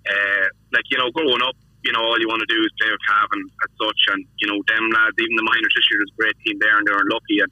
Uh, 0.05 0.45
like 0.77 0.85
you 0.93 1.01
know, 1.01 1.09
growing 1.17 1.41
up, 1.41 1.57
you 1.81 1.97
know, 1.97 2.05
all 2.05 2.21
you 2.21 2.29
want 2.29 2.45
to 2.45 2.51
do 2.53 2.61
is 2.61 2.69
play 2.77 2.93
with 2.93 3.01
Cavan 3.09 3.41
as 3.41 3.71
such, 3.81 4.01
and 4.13 4.21
you 4.37 4.53
know, 4.53 4.61
them 4.69 4.85
lads, 4.93 5.17
even 5.17 5.33
the 5.33 5.49
minors 5.49 5.73
this 5.73 5.89
year 5.89 6.05
is 6.05 6.13
a 6.13 6.19
great 6.21 6.37
team 6.45 6.61
there, 6.61 6.77
and 6.77 6.85
they're 6.85 7.01
unlucky, 7.01 7.41
and 7.41 7.49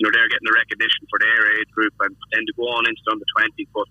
you 0.00 0.08
know, 0.08 0.10
they're 0.16 0.32
getting 0.32 0.48
the 0.48 0.56
recognition 0.56 1.04
for 1.12 1.20
their 1.20 1.60
age 1.60 1.68
group, 1.76 1.92
and 2.00 2.16
then 2.32 2.48
to 2.48 2.52
go 2.56 2.72
on 2.72 2.88
into 2.88 3.04
under 3.12 3.28
twenties, 3.36 3.68
but. 3.76 3.88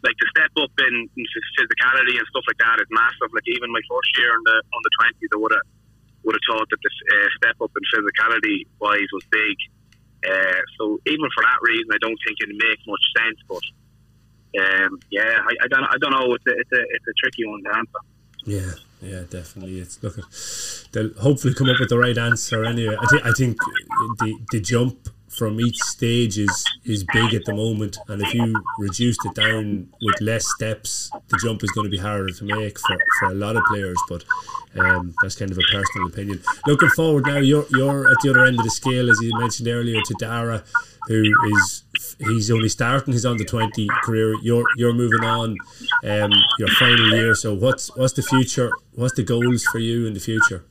Like 0.00 0.16
the 0.16 0.32
step 0.32 0.48
up 0.56 0.72
in, 0.80 0.94
in 1.12 1.24
physicality 1.60 2.16
and 2.16 2.24
stuff 2.32 2.48
like 2.48 2.56
that 2.64 2.80
is 2.80 2.88
massive. 2.88 3.28
Like 3.36 3.44
even 3.44 3.68
my 3.68 3.84
first 3.84 4.08
year 4.16 4.32
on 4.32 4.40
the 4.48 4.56
on 4.72 4.80
the 4.80 4.92
twenties, 4.96 5.28
I 5.28 5.36
would 5.36 5.52
have 5.52 5.66
would 6.24 6.36
have 6.36 6.46
thought 6.48 6.68
that 6.72 6.80
the 6.80 6.88
uh, 6.88 7.28
step 7.36 7.56
up 7.60 7.72
in 7.76 7.84
physicality 7.92 8.64
wise 8.80 9.08
was 9.12 9.28
big. 9.28 9.56
Uh, 10.26 10.60
so 10.78 11.00
even 11.06 11.28
for 11.34 11.42
that 11.42 11.58
reason, 11.62 11.88
I 11.92 11.98
don't 12.00 12.18
think 12.26 12.36
it 12.40 12.48
makes 12.50 12.82
much 12.86 13.04
sense. 13.16 13.38
But 13.48 13.64
um, 14.60 14.98
yeah, 15.10 15.38
I, 15.42 15.64
I, 15.64 15.68
don't, 15.68 15.84
I 15.84 15.96
don't 16.00 16.12
know. 16.12 16.34
It's 16.34 16.46
a, 16.46 16.52
it's 16.58 16.72
a, 16.72 16.80
it's 16.80 17.06
a 17.08 17.14
tricky 17.22 17.46
one 17.46 17.62
to 17.64 17.76
answer. 17.76 18.00
Yeah, 18.44 18.72
yeah, 19.02 19.22
definitely. 19.28 19.80
It's 19.80 20.02
look, 20.02 20.16
they'll 20.92 21.12
hopefully 21.20 21.54
come 21.54 21.68
up 21.68 21.78
with 21.78 21.90
the 21.90 21.98
right 21.98 22.16
answer. 22.16 22.64
Anyway, 22.64 22.96
I 22.98 23.06
think 23.06 23.26
I 23.26 23.32
think 23.32 23.56
the 24.18 24.38
the 24.50 24.60
jump 24.60 25.08
from 25.30 25.60
each 25.60 25.78
stage 25.78 26.38
is 26.38 26.64
is 26.84 27.04
big 27.12 27.34
at 27.34 27.44
the 27.44 27.54
moment, 27.54 27.96
and 28.08 28.20
if 28.20 28.34
you 28.34 28.54
reduced 28.78 29.20
it 29.24 29.34
down 29.34 29.88
with 30.02 30.20
less 30.20 30.46
steps, 30.46 31.10
the 31.28 31.38
jump 31.42 31.62
is 31.62 31.70
going 31.70 31.86
to 31.86 31.90
be 31.90 31.98
harder 31.98 32.28
to 32.28 32.44
make 32.44 32.78
for, 32.78 32.98
for 33.18 33.28
a 33.30 33.34
lot 33.34 33.56
of 33.56 33.62
players. 33.70 33.98
But 34.08 34.24
um, 34.78 35.14
that's 35.22 35.36
kind 35.36 35.50
of 35.50 35.58
a 35.58 35.72
personal 35.72 36.08
opinion. 36.08 36.42
Looking 36.66 36.88
forward 36.90 37.26
now, 37.26 37.38
you're 37.38 37.66
you're 37.70 38.10
at 38.10 38.16
the 38.22 38.30
other 38.30 38.44
end 38.44 38.58
of 38.58 38.64
the 38.64 38.70
scale, 38.70 39.08
as 39.08 39.18
you 39.22 39.38
mentioned 39.38 39.68
earlier, 39.68 40.00
to 40.04 40.14
Dara, 40.18 40.64
who 41.06 41.22
is 41.22 41.84
he's 42.18 42.50
only 42.50 42.68
starting 42.68 43.12
his 43.12 43.24
under 43.24 43.44
twenty 43.44 43.88
career. 44.02 44.34
You're 44.42 44.64
you're 44.76 44.92
moving 44.92 45.24
on, 45.24 45.56
um, 46.04 46.32
your 46.58 46.68
final 46.78 47.10
year. 47.14 47.34
So 47.34 47.54
what's 47.54 47.94
what's 47.96 48.14
the 48.14 48.22
future? 48.22 48.70
What's 48.94 49.14
the 49.14 49.22
goals 49.22 49.62
for 49.64 49.78
you 49.78 50.06
in 50.06 50.14
the 50.14 50.20
future? 50.20 50.64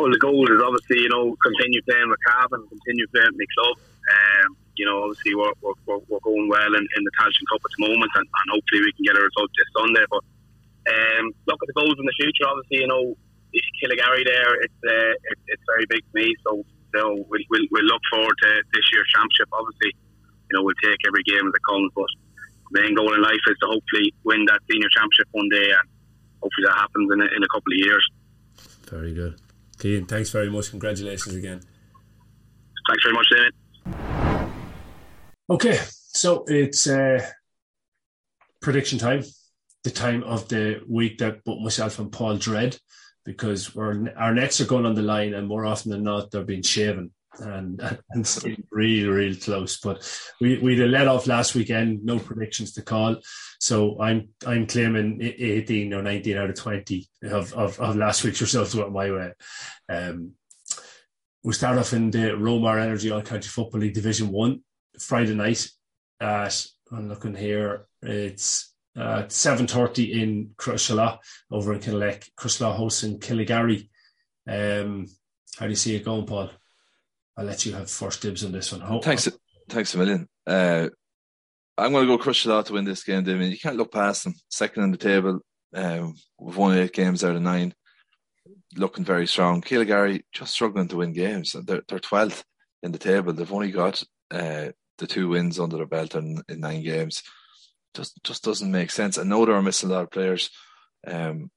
Well, 0.00 0.08
the 0.08 0.16
goal 0.16 0.48
is 0.48 0.56
obviously, 0.64 1.04
you 1.04 1.12
know, 1.12 1.36
continue 1.44 1.84
playing 1.84 2.08
with 2.08 2.24
Cavan, 2.24 2.64
continue 2.72 3.04
playing 3.12 3.36
with 3.36 3.44
the 3.44 3.52
club. 3.52 3.76
Um, 4.08 4.56
you 4.80 4.88
know, 4.88 5.04
obviously 5.04 5.36
we're, 5.36 5.52
we're, 5.60 5.76
we're 6.08 6.24
going 6.24 6.48
well 6.48 6.72
in, 6.72 6.80
in 6.96 7.02
the 7.04 7.12
Tailteann 7.20 7.44
Cup 7.52 7.60
at 7.60 7.72
the 7.76 7.84
moment, 7.84 8.08
and, 8.16 8.24
and, 8.24 8.48
hopefully 8.48 8.80
we 8.80 8.96
can 8.96 9.04
get 9.04 9.20
a 9.20 9.20
result 9.20 9.52
this 9.52 9.68
Sunday. 9.76 10.04
But 10.08 10.24
um, 10.88 11.36
look 11.44 11.60
at 11.60 11.68
the 11.68 11.76
goals 11.76 12.00
in 12.00 12.08
the 12.08 12.16
future. 12.16 12.48
Obviously, 12.48 12.80
you 12.80 12.88
know, 12.88 13.12
if 13.52 13.60
Killygarry 13.76 14.24
there, 14.24 14.64
it's 14.64 14.80
uh, 14.88 15.12
it, 15.20 15.38
it's 15.52 15.66
very 15.68 15.84
big 15.84 16.00
to 16.00 16.12
me. 16.16 16.32
So, 16.48 16.64
so 16.96 17.20
we'll, 17.28 17.44
we'll, 17.52 17.68
we'll 17.68 17.92
look 17.92 18.00
forward 18.08 18.36
to 18.40 18.48
this 18.72 18.86
year's 18.96 19.10
championship. 19.12 19.52
Obviously, 19.52 19.92
you 20.48 20.52
know, 20.56 20.64
we'll 20.64 20.80
take 20.80 20.96
every 21.04 21.28
game 21.28 21.44
as 21.44 21.52
it 21.52 21.64
comes. 21.68 21.92
But 21.92 22.08
the 22.72 22.88
main 22.88 22.96
goal 22.96 23.12
in 23.12 23.20
life 23.20 23.44
is 23.52 23.56
to 23.60 23.68
hopefully 23.68 24.16
win 24.24 24.48
that 24.48 24.64
senior 24.64 24.88
championship 24.96 25.28
one 25.36 25.52
day, 25.52 25.76
and 25.76 25.84
hopefully 26.40 26.72
that 26.72 26.80
happens 26.88 27.04
in 27.12 27.20
a, 27.20 27.28
in 27.36 27.44
a 27.44 27.50
couple 27.52 27.68
of 27.68 27.84
years. 27.84 28.04
Very 28.88 29.12
good. 29.12 29.36
Cian, 29.80 30.06
thanks 30.06 30.30
very 30.30 30.50
much. 30.50 30.70
Congratulations 30.70 31.34
again. 31.34 31.60
Thanks 32.88 33.04
very 33.04 33.14
much, 33.14 33.26
David. 33.30 33.54
Okay, 35.48 35.78
so 35.92 36.44
it's 36.46 36.86
uh, 36.86 37.24
prediction 38.60 38.98
time. 38.98 39.24
The 39.82 39.90
time 39.90 40.22
of 40.24 40.48
the 40.48 40.82
week 40.88 41.18
that 41.18 41.42
both 41.44 41.62
myself 41.62 41.98
and 41.98 42.12
Paul 42.12 42.36
dread 42.36 42.78
because 43.24 43.74
we're, 43.74 44.12
our 44.16 44.34
nets 44.34 44.60
are 44.60 44.66
going 44.66 44.86
on 44.86 44.94
the 44.94 45.02
line, 45.02 45.34
and 45.34 45.48
more 45.48 45.64
often 45.64 45.90
than 45.90 46.02
not, 46.02 46.30
they're 46.30 46.44
being 46.44 46.62
shaven 46.62 47.12
and 47.38 47.80
and 48.10 48.26
so 48.26 48.48
really 48.70 49.06
really 49.06 49.36
close. 49.36 49.78
But 49.78 50.08
we 50.40 50.58
we 50.58 50.76
let 50.76 51.08
off 51.08 51.26
last 51.26 51.54
weekend, 51.54 52.04
no 52.04 52.18
predictions 52.18 52.72
to 52.74 52.82
call. 52.82 53.16
So 53.58 54.00
I'm 54.00 54.28
I'm 54.46 54.66
claiming 54.66 55.20
18 55.22 55.92
or 55.94 56.02
19 56.02 56.36
out 56.36 56.50
of 56.50 56.56
20 56.56 57.08
of 57.24 57.52
of, 57.54 57.80
of 57.80 57.96
last 57.96 58.24
week's 58.24 58.40
results 58.40 58.74
went 58.74 58.92
my 58.92 59.10
way. 59.10 59.32
Um, 59.88 60.32
we 61.42 61.52
start 61.54 61.78
off 61.78 61.92
in 61.92 62.10
the 62.10 62.32
Romar 62.36 62.80
Energy 62.80 63.10
All 63.10 63.22
County 63.22 63.48
Football 63.48 63.80
League 63.80 63.94
Division 63.94 64.28
One 64.28 64.62
Friday 64.98 65.34
night. 65.34 65.68
At 66.20 66.66
I'm 66.92 67.08
looking 67.08 67.34
here, 67.34 67.86
it's 68.02 68.74
uh, 68.96 69.22
7.30 69.22 70.12
in 70.12 70.50
Crosserlough 70.56 71.18
over 71.50 71.72
in 71.72 71.80
Kinloch. 71.80 72.28
Crosserlough 72.38 72.74
hosting 72.74 73.18
Killygarry. 73.18 73.88
Um, 74.46 75.06
how 75.58 75.66
do 75.66 75.70
you 75.70 75.76
see 75.76 75.94
it 75.94 76.04
going, 76.04 76.26
Paul? 76.26 76.50
I'll 77.40 77.46
let 77.46 77.64
you 77.64 77.72
have 77.72 77.90
first 77.90 78.20
dibs 78.20 78.44
on 78.44 78.52
this 78.52 78.70
one. 78.70 78.82
Hope, 78.82 79.02
thanks, 79.02 79.26
thanks 79.70 79.94
a 79.94 79.98
million. 79.98 80.28
Uh, 80.46 80.88
I'm 81.78 81.92
going 81.92 82.06
to 82.06 82.16
go 82.18 82.22
Crosserlough 82.22 82.66
to 82.66 82.74
win 82.74 82.84
this 82.84 83.02
game, 83.02 83.24
Damien. 83.24 83.50
You 83.50 83.58
can't 83.58 83.78
look 83.78 83.92
past 83.92 84.24
them. 84.24 84.34
Second 84.50 84.82
on 84.82 84.90
the 84.90 84.98
table. 84.98 85.40
Um, 85.74 86.16
we've 86.38 86.58
won 86.58 86.76
eight 86.76 86.92
games 86.92 87.24
out 87.24 87.36
of 87.36 87.40
nine. 87.40 87.72
Looking 88.76 89.06
very 89.06 89.26
strong. 89.26 89.62
Killygarry 89.62 90.20
just 90.32 90.52
struggling 90.52 90.88
to 90.88 90.98
win 90.98 91.14
games. 91.14 91.52
They're, 91.52 91.80
they're 91.88 91.98
12th 91.98 92.42
in 92.82 92.92
the 92.92 92.98
table. 92.98 93.32
They've 93.32 93.50
only 93.50 93.70
got 93.70 94.04
uh, 94.30 94.72
the 94.98 95.06
two 95.06 95.28
wins 95.30 95.58
under 95.58 95.78
their 95.78 95.86
belt 95.86 96.14
in, 96.14 96.42
in 96.46 96.60
nine 96.60 96.82
games. 96.82 97.22
Just 97.94 98.22
just 98.22 98.44
doesn't 98.44 98.70
make 98.70 98.90
sense. 98.90 99.16
I 99.16 99.22
know 99.22 99.46
they're 99.46 99.62
missing 99.62 99.90
a 99.90 99.94
lot 99.94 100.04
of 100.04 100.10
players, 100.10 100.50
um, 101.06 101.50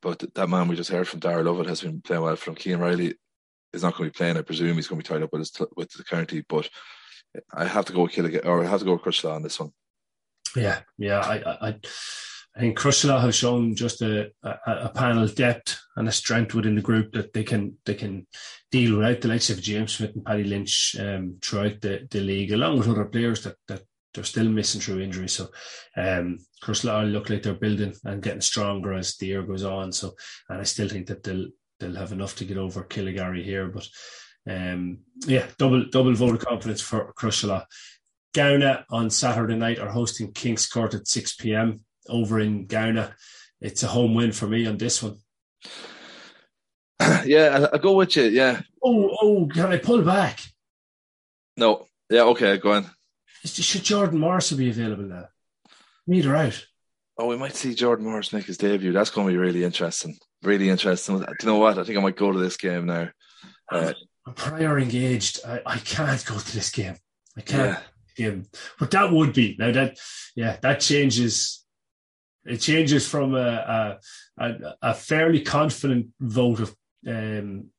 but 0.00 0.24
that 0.34 0.48
man 0.48 0.68
we 0.68 0.76
just 0.76 0.90
heard 0.90 1.08
from 1.08 1.20
Dara 1.20 1.42
Lovett 1.42 1.66
has 1.66 1.82
been 1.82 2.00
playing 2.00 2.22
well 2.22 2.36
from 2.36 2.54
Cian 2.54 2.78
Riley 2.78 3.16
is 3.74 3.82
not 3.82 3.96
going 3.96 4.08
to 4.08 4.12
be 4.12 4.16
playing. 4.16 4.36
I 4.36 4.42
presume 4.42 4.76
he's 4.76 4.88
going 4.88 5.00
to 5.00 5.08
be 5.08 5.14
tied 5.14 5.22
up 5.22 5.32
with 5.32 5.40
his 5.40 5.52
with 5.76 5.90
the 5.90 6.04
county, 6.04 6.44
but 6.48 6.68
I 7.52 7.66
have 7.66 7.84
to 7.86 7.92
go 7.92 8.02
with 8.02 8.12
Killigan 8.12 8.46
or 8.46 8.62
I 8.62 8.68
have 8.68 8.80
to 8.80 8.86
go 8.86 8.92
with 8.92 9.02
Crosserlough 9.02 9.34
on 9.34 9.42
this 9.42 9.58
one. 9.58 9.70
Yeah, 10.56 10.80
yeah, 10.98 11.18
I, 11.18 11.68
I, 11.68 11.74
I 12.56 12.60
think 12.60 12.78
Crosserlough 12.78 13.20
have 13.20 13.34
shown 13.34 13.74
just 13.74 14.02
a, 14.02 14.30
a, 14.44 14.56
a, 14.66 14.92
panel 14.94 15.26
depth 15.26 15.80
and 15.96 16.06
a 16.06 16.12
strength 16.12 16.54
within 16.54 16.76
the 16.76 16.82
group 16.82 17.12
that 17.12 17.32
they 17.32 17.42
can 17.42 17.76
they 17.84 17.94
can 17.94 18.26
deal 18.70 18.96
without 18.96 19.20
the 19.20 19.28
likes 19.28 19.50
of 19.50 19.60
James 19.60 19.96
Smith 19.96 20.14
and 20.14 20.24
Paddy 20.24 20.44
Lynch 20.44 20.94
um, 21.00 21.38
throughout 21.42 21.80
the, 21.80 22.06
the 22.10 22.20
league, 22.20 22.52
along 22.52 22.78
with 22.78 22.88
other 22.88 23.06
players 23.06 23.42
that 23.42 23.56
that 23.66 23.82
they're 24.12 24.22
still 24.22 24.48
missing 24.48 24.80
through 24.80 25.00
injury. 25.00 25.28
So 25.28 25.48
um, 25.96 26.38
look 26.66 27.30
like 27.30 27.42
they're 27.42 27.54
building 27.54 27.94
and 28.04 28.22
getting 28.22 28.40
stronger 28.40 28.94
as 28.94 29.16
the 29.16 29.26
year 29.26 29.42
goes 29.42 29.64
on. 29.64 29.92
So 29.92 30.14
and 30.48 30.60
I 30.60 30.64
still 30.64 30.88
think 30.88 31.08
that 31.08 31.24
they'll 31.24 31.48
they'll 31.80 31.96
have 31.96 32.12
enough 32.12 32.36
to 32.36 32.44
get 32.44 32.58
over 32.58 32.84
Killygarry 32.84 33.44
here, 33.44 33.68
but 33.68 33.88
um, 34.48 34.98
yeah, 35.26 35.46
double 35.58 35.86
double 35.86 36.14
vote 36.14 36.34
of 36.34 36.46
confidence 36.46 36.80
for 36.80 37.12
Crosserlough. 37.14 37.64
Gowna 38.34 38.84
on 38.90 39.10
Saturday 39.10 39.54
night 39.54 39.78
are 39.78 39.88
hosting 39.88 40.32
Kingscourt 40.32 40.94
at 40.94 41.06
6 41.06 41.36
p.m. 41.36 41.84
over 42.08 42.40
in 42.40 42.66
Gowna. 42.66 43.14
It's 43.60 43.84
a 43.84 43.86
home 43.86 44.14
win 44.14 44.32
for 44.32 44.46
me 44.46 44.66
on 44.66 44.76
this 44.76 45.02
one. 45.02 45.18
Yeah, 47.24 47.68
I, 47.72 47.78
go 47.78 47.94
with 47.94 48.16
you. 48.16 48.24
Yeah. 48.24 48.60
Oh, 48.82 49.16
oh, 49.20 49.48
can 49.52 49.72
I 49.72 49.78
pull 49.78 50.02
back? 50.02 50.40
No. 51.56 51.86
Yeah. 52.10 52.22
Okay. 52.24 52.58
Go 52.58 52.72
on. 52.72 52.90
Should 53.44 53.82
Jordan 53.82 54.18
Morris 54.18 54.52
be 54.52 54.68
available 54.70 55.04
now? 55.04 55.28
Meet 56.06 56.26
her 56.26 56.36
out. 56.36 56.66
Oh, 57.18 57.28
we 57.28 57.36
might 57.36 57.54
see 57.54 57.74
Jordan 57.74 58.04
Morris 58.04 58.32
make 58.32 58.44
his 58.44 58.58
debut. 58.58 58.92
That's 58.92 59.10
going 59.10 59.26
to 59.26 59.32
be 59.32 59.38
really 59.38 59.64
interesting. 59.64 60.18
Really 60.44 60.68
interesting. 60.68 61.18
Do 61.18 61.26
you 61.40 61.46
know 61.46 61.58
what? 61.58 61.78
I 61.78 61.84
think 61.84 61.98
I 61.98 62.02
might 62.02 62.16
go 62.16 62.32
to 62.32 62.38
this 62.38 62.56
game 62.56 62.86
now. 62.86 63.08
Uh, 63.70 63.92
I'm 64.26 64.34
prior 64.34 64.78
engaged. 64.78 65.40
I, 65.46 65.60
I 65.64 65.78
can't 65.78 66.24
go 66.24 66.38
to 66.38 66.54
this 66.54 66.70
game. 66.70 66.96
I 67.36 67.40
can't. 67.40 67.78
Yeah. 68.16 68.34
But 68.78 68.90
that 68.92 69.10
would 69.10 69.32
be 69.32 69.56
now 69.58 69.72
that 69.72 69.98
yeah 70.36 70.56
that 70.62 70.80
changes. 70.80 71.64
It 72.44 72.58
changes 72.58 73.08
from 73.08 73.34
a 73.34 73.98
a, 74.38 74.54
a 74.82 74.94
fairly 74.94 75.40
confident 75.40 76.08
vote 76.20 76.60
of 76.60 76.76
um, 77.08 77.70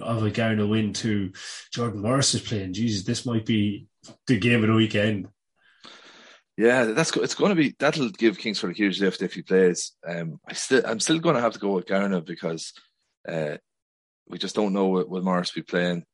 of 0.00 0.24
a 0.24 0.30
Gowna 0.30 0.66
win 0.66 0.92
to 0.94 1.32
Jordan 1.72 2.02
Morris 2.02 2.34
is 2.34 2.40
playing. 2.40 2.72
Jesus, 2.72 3.04
this 3.04 3.26
might 3.26 3.46
be 3.46 3.86
the 4.26 4.38
game 4.38 4.62
of 4.62 4.68
the 4.68 4.74
weekend. 4.74 5.28
Yeah, 6.56 6.84
that's 6.84 7.16
it's 7.16 7.34
going 7.34 7.50
to 7.50 7.56
be 7.56 7.74
that'll 7.78 8.10
give 8.10 8.38
Kingscourt 8.38 8.70
a 8.70 8.74
huge 8.74 9.00
lift 9.00 9.22
if 9.22 9.34
he 9.34 9.42
plays. 9.42 9.92
Um, 10.06 10.38
I 10.46 10.52
still 10.52 10.82
I'm 10.86 11.00
still 11.00 11.18
going 11.18 11.34
to 11.34 11.40
have 11.40 11.54
to 11.54 11.58
go 11.58 11.72
with 11.72 11.86
Gowna 11.86 12.20
because 12.24 12.72
uh, 13.28 13.56
we 14.28 14.38
just 14.38 14.54
don't 14.54 14.72
know 14.72 14.86
what 14.86 15.08
will 15.08 15.22
Morris 15.22 15.50
be 15.50 15.62
playing. 15.62 16.04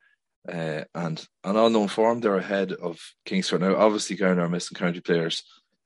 Uh, 0.49 0.85
and 0.95 1.27
on 1.45 1.57
unknown 1.57 1.89
form, 1.89 2.21
they're 2.21 2.37
ahead 2.37 2.73
of 2.73 2.99
Kingscourt 3.27 3.61
now. 3.61 3.77
Obviously, 3.77 4.17
Gowna 4.17 4.43
are 4.43 4.49
missing 4.49 4.77
county 4.77 5.01
players, 5.01 5.43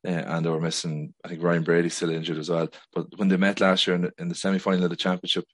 uh, 0.06 0.10
and 0.10 0.46
they 0.46 0.50
were 0.50 0.60
missing. 0.60 1.12
I 1.24 1.28
think 1.28 1.42
Ryan 1.42 1.64
Brady 1.64 1.88
still 1.88 2.10
injured 2.10 2.38
as 2.38 2.48
well. 2.48 2.68
But 2.92 3.06
when 3.16 3.26
they 3.26 3.36
met 3.36 3.60
last 3.60 3.88
year 3.88 3.96
in 3.96 4.02
the, 4.02 4.12
in 4.18 4.28
the 4.28 4.36
semi 4.36 4.58
final 4.58 4.84
of 4.84 4.90
the 4.90 4.96
championship, 4.96 5.46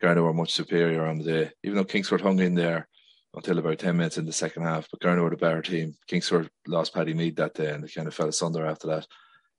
Gowna 0.00 0.22
were 0.22 0.32
much 0.32 0.52
superior 0.52 1.04
on 1.06 1.18
the 1.18 1.24
day. 1.24 1.50
Even 1.64 1.76
though 1.76 1.84
Kingscourt 1.84 2.20
hung 2.20 2.38
in 2.38 2.54
there 2.54 2.86
until 3.34 3.58
about 3.58 3.78
ten 3.78 3.96
minutes 3.96 4.18
in 4.18 4.26
the 4.26 4.32
second 4.32 4.62
half, 4.62 4.88
but 4.90 5.00
Gowna 5.00 5.22
were 5.22 5.30
the 5.30 5.36
better 5.36 5.62
team. 5.62 5.94
Kingscourt 6.08 6.48
lost 6.66 6.94
Paddy 6.94 7.14
Mead 7.14 7.36
that 7.36 7.54
day, 7.54 7.70
and 7.70 7.82
they 7.82 7.88
kind 7.88 8.06
of 8.06 8.14
fell 8.14 8.28
asunder 8.28 8.66
after 8.66 8.86
that. 8.88 9.06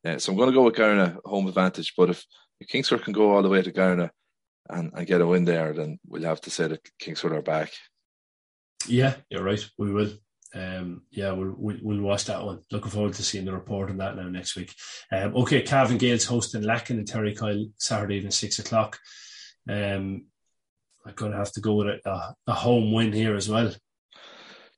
Uh, 0.06 0.20
so 0.20 0.32
I'm 0.32 0.38
going 0.38 0.50
to 0.50 0.56
go 0.56 0.64
with 0.64 0.76
Gowna 0.76 1.18
home 1.26 1.48
advantage. 1.48 1.94
But 1.98 2.10
if, 2.12 2.26
if 2.60 2.68
Kingscourt 2.68 3.04
can 3.04 3.14
go 3.14 3.34
all 3.34 3.42
the 3.42 3.50
way 3.50 3.62
to 3.62 3.72
Gowna 3.72 4.12
and, 4.70 4.92
and 4.96 5.08
get 5.08 5.22
a 5.22 5.28
win 5.28 5.46
there, 5.46 5.74
then 5.74 6.00
we'll 6.08 6.24
have 6.24 6.42
to 6.42 6.50
say 6.50 6.68
that 6.68 6.88
Kingscourt 7.02 7.32
are 7.32 7.42
back. 7.42 7.72
Yeah, 8.88 9.16
you're 9.30 9.44
right. 9.44 9.68
We 9.78 9.92
will. 9.92 10.12
Um, 10.54 11.02
yeah, 11.12 11.32
we'll, 11.32 11.54
we'll, 11.58 11.78
we'll 11.82 12.02
watch 12.02 12.26
that 12.26 12.46
one. 12.46 12.62
Looking 12.72 12.92
forward 12.92 13.14
to 13.16 13.24
seeing 13.24 13.44
the 13.44 13.52
report 13.52 13.90
on 13.90 13.98
that 13.98 14.16
now 14.16 14.30
next 14.30 14.56
week. 14.56 14.74
Um, 15.12 15.36
okay, 15.36 15.62
Cavan 15.64 15.98
Gaels 15.98 16.26
hosting 16.26 16.62
Lacken 16.62 16.92
and 16.92 17.08
Terry 17.08 17.36
Kyle 17.36 17.66
Saturday 17.78 18.18
evening 18.18 18.32
six 18.32 18.60
o'clock. 18.60 18.98
Um, 19.68 20.28
I'm 21.06 21.14
to 21.14 21.38
have 21.38 21.52
to 21.54 21.62
go 21.62 21.76
with 21.76 21.88
a, 21.88 22.36
a, 22.48 22.54
home 22.54 22.92
win 22.92 23.14
here 23.14 23.36
as 23.36 23.48
well. 23.48 23.72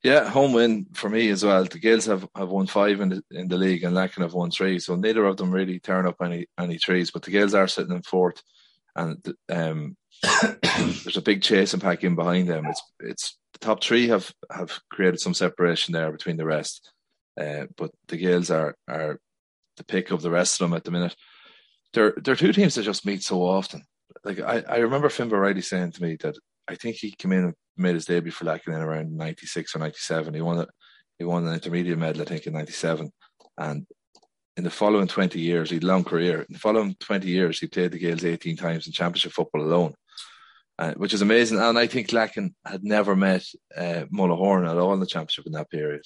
Yeah, 0.04 0.30
home 0.30 0.54
win 0.54 0.88
for 0.94 1.10
me 1.10 1.30
as 1.30 1.44
well. 1.44 1.64
The 1.64 1.80
Gaels 1.80 2.06
have, 2.06 2.28
have 2.36 2.50
won 2.50 2.68
five 2.68 3.00
in 3.00 3.10
the 3.10 3.24
in 3.32 3.48
the 3.48 3.58
league 3.58 3.84
and 3.84 3.96
Lacken 3.96 4.22
have 4.22 4.34
won 4.34 4.52
three, 4.52 4.80
so 4.80 4.96
neither 4.96 5.26
of 5.26 5.38
them 5.38 5.52
really 5.52 5.80
turn 5.80 6.06
up 6.06 6.18
any 6.22 6.48
any 6.60 6.78
trees. 6.78 7.12
But 7.12 7.24
the 7.24 7.32
Gaels 7.32 7.54
are 7.54 7.68
sitting 7.68 7.96
in 7.96 8.04
fourth, 8.04 8.42
and 8.96 9.26
um, 9.50 9.98
there's 10.62 11.18
a 11.18 11.22
big 11.22 11.42
chasing 11.42 11.80
pack 11.80 12.04
in 12.04 12.16
behind 12.16 12.48
them. 12.48 12.66
It's 12.68 12.82
it's 13.00 13.38
the 13.54 13.60
top 13.60 13.84
three 13.84 14.08
have 14.10 14.32
have 14.52 14.80
created 14.92 15.20
some 15.20 15.34
separation 15.34 15.94
there 15.94 16.12
between 16.12 16.38
the 16.38 16.46
rest, 16.46 16.92
uh, 17.40 17.66
but 17.76 17.92
the 18.08 18.18
Gaels 18.18 18.52
are 18.52 18.76
are 18.88 19.20
the 19.78 19.84
pick 19.84 20.12
of 20.12 20.22
the 20.22 20.32
rest 20.32 20.62
of 20.62 20.70
them 20.70 20.76
at 20.76 20.84
the 20.84 20.92
minute. 20.92 21.16
They're 21.94 22.14
they're 22.18 22.36
two 22.36 22.54
teams 22.54 22.76
that 22.76 22.84
just 22.84 23.06
meet 23.06 23.24
so 23.24 23.42
often. 23.42 23.84
Like 24.24 24.40
I, 24.40 24.64
I 24.68 24.78
remember 24.78 25.10
Finbar 25.10 25.42
Riley 25.42 25.62
saying 25.62 25.94
to 25.94 26.04
me 26.04 26.18
that 26.22 26.36
I 26.68 26.76
think 26.76 26.98
he 26.98 27.12
came 27.12 27.32
in 27.32 27.46
and 27.46 27.54
made 27.78 27.96
his 27.96 28.06
debut 28.06 28.32
for 28.32 28.46
Lacken 28.46 28.74
in 28.74 28.82
around 28.82 29.16
ninety 29.16 29.46
six 29.46 29.76
or 29.76 29.80
ninety 29.80 30.00
seven. 30.00 30.34
He 30.34 30.42
won 30.42 30.60
it. 30.60 30.70
He 31.20 31.26
won 31.26 31.48
an 31.48 31.54
intermediate 31.54 31.98
medal, 31.98 32.22
I 32.22 32.26
think, 32.26 32.46
in 32.46 32.54
ninety 32.54 32.74
seven, 32.74 33.12
and 33.58 33.86
in 34.58 34.64
the 34.64 34.72
following 34.72 35.08
20 35.08 35.40
years, 35.40 35.70
he 35.70 35.76
had 35.76 35.84
a 35.84 35.88
long 35.88 36.04
career. 36.04 36.42
In 36.42 36.54
the 36.54 36.60
following 36.60 36.96
20 37.00 37.28
years, 37.28 37.60
he 37.60 37.68
played 37.68 37.92
the 37.92 38.00
Gaels 38.00 38.26
18 38.26 38.58
times 38.58 38.88
in 38.88 38.92
championship 38.92 39.32
football 39.32 39.62
alone, 39.62 39.94
uh, 40.80 40.94
which 40.94 41.14
is 41.14 41.22
amazing. 41.22 41.60
And 41.60 41.78
I 41.78 41.86
think 41.86 42.08
Lacken 42.08 42.56
had 42.66 42.84
never 42.84 43.16
met 43.16 43.46
uh, 43.78 44.06
Mullahoran 44.12 44.68
at 44.68 44.78
all 44.78 44.94
in 44.96 45.00
the 45.00 45.06
championship 45.06 45.46
in 45.46 45.52
that 45.52 45.70
period. 45.70 46.02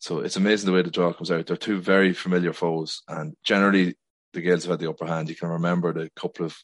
So 0.00 0.18
it's 0.18 0.36
amazing 0.36 0.66
the 0.66 0.72
way 0.72 0.82
the 0.82 0.90
draw 0.90 1.12
comes 1.12 1.30
out. 1.30 1.46
They're 1.46 1.56
two 1.56 1.80
very 1.80 2.12
familiar 2.12 2.52
foes, 2.52 3.02
and 3.08 3.34
generally 3.44 3.94
the 4.32 4.40
Gaels 4.40 4.64
have 4.64 4.72
had 4.72 4.80
the 4.80 4.90
upper 4.90 5.06
hand. 5.06 5.28
You 5.28 5.36
can 5.36 5.48
remember 5.48 5.92
the 5.92 6.10
couple 6.16 6.44
of 6.44 6.56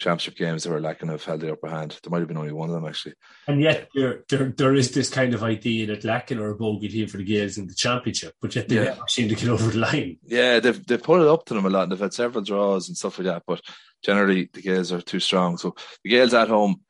championship 0.00 0.36
games 0.36 0.64
that 0.64 0.70
were 0.70 0.80
lacking 0.80 1.08
have 1.08 1.24
held 1.24 1.40
the 1.40 1.52
upper 1.52 1.68
hand. 1.68 1.98
There 2.02 2.10
might 2.10 2.20
have 2.20 2.28
been 2.28 2.38
only 2.38 2.52
one 2.52 2.70
of 2.70 2.74
them 2.74 2.86
actually. 2.86 3.14
And 3.46 3.60
yet 3.60 3.88
there 3.94 4.24
there, 4.28 4.52
there 4.56 4.74
is 4.74 4.90
this 4.90 5.10
kind 5.10 5.34
of 5.34 5.42
idea 5.42 5.86
that 5.86 6.02
Lacken 6.02 6.38
are 6.38 6.50
a 6.50 6.56
bogey 6.56 6.88
team 6.88 7.06
for 7.06 7.18
the 7.18 7.24
Gaels 7.24 7.58
in 7.58 7.66
the 7.66 7.74
championship, 7.74 8.34
but 8.40 8.54
yet 8.56 8.68
they 8.68 8.76
yeah. 8.76 8.84
never 8.84 9.02
seem 9.08 9.28
to 9.28 9.34
get 9.34 9.48
over 9.48 9.70
the 9.70 9.78
line. 9.78 10.18
Yeah, 10.24 10.58
they've 10.58 10.84
they've 10.86 11.02
put 11.02 11.20
it 11.20 11.28
up 11.28 11.44
to 11.46 11.54
them 11.54 11.66
a 11.66 11.70
lot 11.70 11.84
and 11.84 11.92
they've 11.92 12.00
had 12.00 12.14
several 12.14 12.42
draws 12.42 12.88
and 12.88 12.96
stuff 12.96 13.18
like 13.18 13.26
that, 13.26 13.42
but 13.46 13.60
generally 14.02 14.48
the 14.52 14.62
Gaels 14.62 14.92
are 14.92 15.02
too 15.02 15.20
strong. 15.20 15.58
So 15.58 15.76
the 16.02 16.10
Gaels 16.10 16.34
at 16.34 16.48
home, 16.48 16.80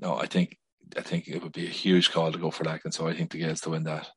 no, 0.00 0.16
I 0.16 0.26
think 0.26 0.58
I 0.96 1.00
think 1.00 1.28
it 1.28 1.42
would 1.42 1.52
be 1.52 1.66
a 1.66 1.70
huge 1.70 2.12
call 2.12 2.30
to 2.30 2.38
go 2.38 2.50
for 2.50 2.64
Lacken, 2.64 2.92
So 2.92 3.08
I 3.08 3.14
think 3.14 3.30
the 3.30 3.38
Gaels 3.38 3.62
to 3.62 3.70
win 3.70 3.84
that. 3.84 4.08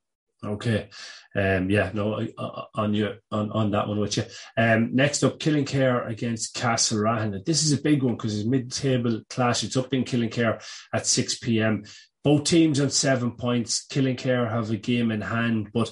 Okay. 0.43 0.89
Um, 1.36 1.69
yeah, 1.69 1.91
no, 1.93 2.27
on 2.73 2.93
you 2.93 3.13
on, 3.32 3.51
on 3.51 3.71
that 3.71 3.88
one 3.88 3.99
with 3.99 4.17
you. 4.17 4.23
Um, 4.57 4.95
next 4.95 5.23
up, 5.23 5.39
Killinkere 5.39 6.09
against 6.09 6.55
Castlerahan. 6.55 7.45
This 7.45 7.63
is 7.63 7.71
a 7.71 7.82
big 7.82 8.01
one 8.01 8.15
because 8.15 8.38
it's 8.38 8.47
mid-table 8.47 9.21
clash. 9.30 9.63
It's 9.63 9.77
up 9.77 9.93
in 9.93 10.05
Killinkere 10.05 10.61
at 10.93 11.05
six 11.05 11.38
p.m. 11.38 11.84
Both 12.23 12.45
teams 12.45 12.80
on 12.80 12.89
seven 12.89 13.34
points. 13.34 13.86
Killinkere 13.91 14.49
have 14.49 14.71
a 14.71 14.77
game 14.77 15.11
in 15.11 15.21
hand, 15.21 15.69
but 15.71 15.91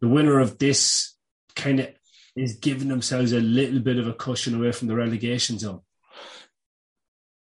the 0.00 0.08
winner 0.08 0.40
of 0.40 0.58
this 0.58 1.16
kind 1.54 1.80
of 1.80 1.88
is 2.34 2.56
giving 2.56 2.88
themselves 2.88 3.32
a 3.32 3.40
little 3.40 3.80
bit 3.80 3.98
of 3.98 4.08
a 4.08 4.12
cushion 4.14 4.54
away 4.54 4.72
from 4.72 4.88
the 4.88 4.96
relegation 4.96 5.58
zone. 5.58 5.80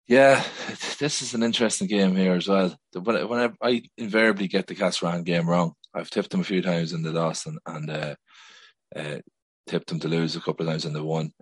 Yeah, 0.06 0.44
this 0.98 1.22
is 1.22 1.34
an 1.34 1.44
interesting 1.44 1.86
game 1.86 2.16
here 2.16 2.34
as 2.34 2.48
well. 2.48 2.76
When, 2.92 3.28
when 3.28 3.56
I, 3.62 3.68
I 3.68 3.82
invariably 3.96 4.48
get 4.48 4.66
the 4.66 4.74
Castle 4.74 5.08
Castlerahan 5.08 5.24
game 5.24 5.48
wrong, 5.48 5.74
I've 5.94 6.10
tipped 6.10 6.30
them 6.30 6.40
a 6.40 6.44
few 6.44 6.62
times 6.62 6.92
in 6.92 7.02
the 7.02 7.12
loss 7.12 7.46
and, 7.46 7.58
and 7.66 7.90
uh, 7.90 8.14
uh, 8.94 9.18
tipped 9.66 9.88
them 9.88 10.00
to 10.00 10.08
lose 10.08 10.36
a 10.36 10.40
couple 10.40 10.66
of 10.66 10.72
times 10.72 10.84
in 10.84 10.92
the 10.92 11.04
one. 11.04 11.32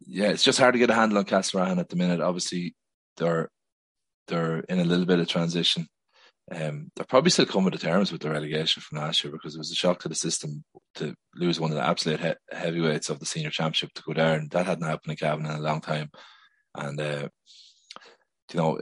Yeah, 0.00 0.28
it's 0.28 0.42
just 0.42 0.58
hard 0.58 0.74
to 0.74 0.78
get 0.78 0.90
a 0.90 0.94
handle 0.94 1.18
on 1.18 1.24
Castlerahan 1.24 1.78
at 1.78 1.88
the 1.88 1.96
minute. 1.96 2.20
Obviously, 2.20 2.74
they're 3.16 3.50
they're 4.28 4.60
in 4.60 4.80
a 4.80 4.84
little 4.84 5.06
bit 5.06 5.18
of 5.18 5.28
transition. 5.28 5.86
Um, 6.52 6.90
they're 6.96 7.06
probably 7.06 7.30
still 7.30 7.46
coming 7.46 7.70
to 7.70 7.78
terms 7.78 8.10
with 8.10 8.22
the 8.22 8.30
relegation 8.30 8.82
from 8.82 8.98
last 8.98 9.22
year 9.22 9.32
because 9.32 9.54
it 9.54 9.58
was 9.58 9.70
a 9.70 9.74
shock 9.74 10.00
to 10.00 10.08
the 10.08 10.16
system 10.16 10.64
to 10.96 11.14
lose 11.36 11.60
one 11.60 11.70
of 11.70 11.76
the 11.76 11.84
absolute 11.84 12.18
he- 12.18 12.56
heavyweights 12.56 13.08
of 13.08 13.20
the 13.20 13.26
senior 13.26 13.50
championship 13.50 13.90
to 13.94 14.02
go 14.12 14.20
and 14.20 14.50
that 14.50 14.66
hadn't 14.66 14.84
happened 14.84 15.12
in 15.12 15.16
Cavan 15.16 15.46
in 15.46 15.52
a 15.52 15.60
long 15.60 15.80
time. 15.80 16.10
And 16.74 17.00
uh, 17.00 17.28
you 18.52 18.60
know, 18.60 18.80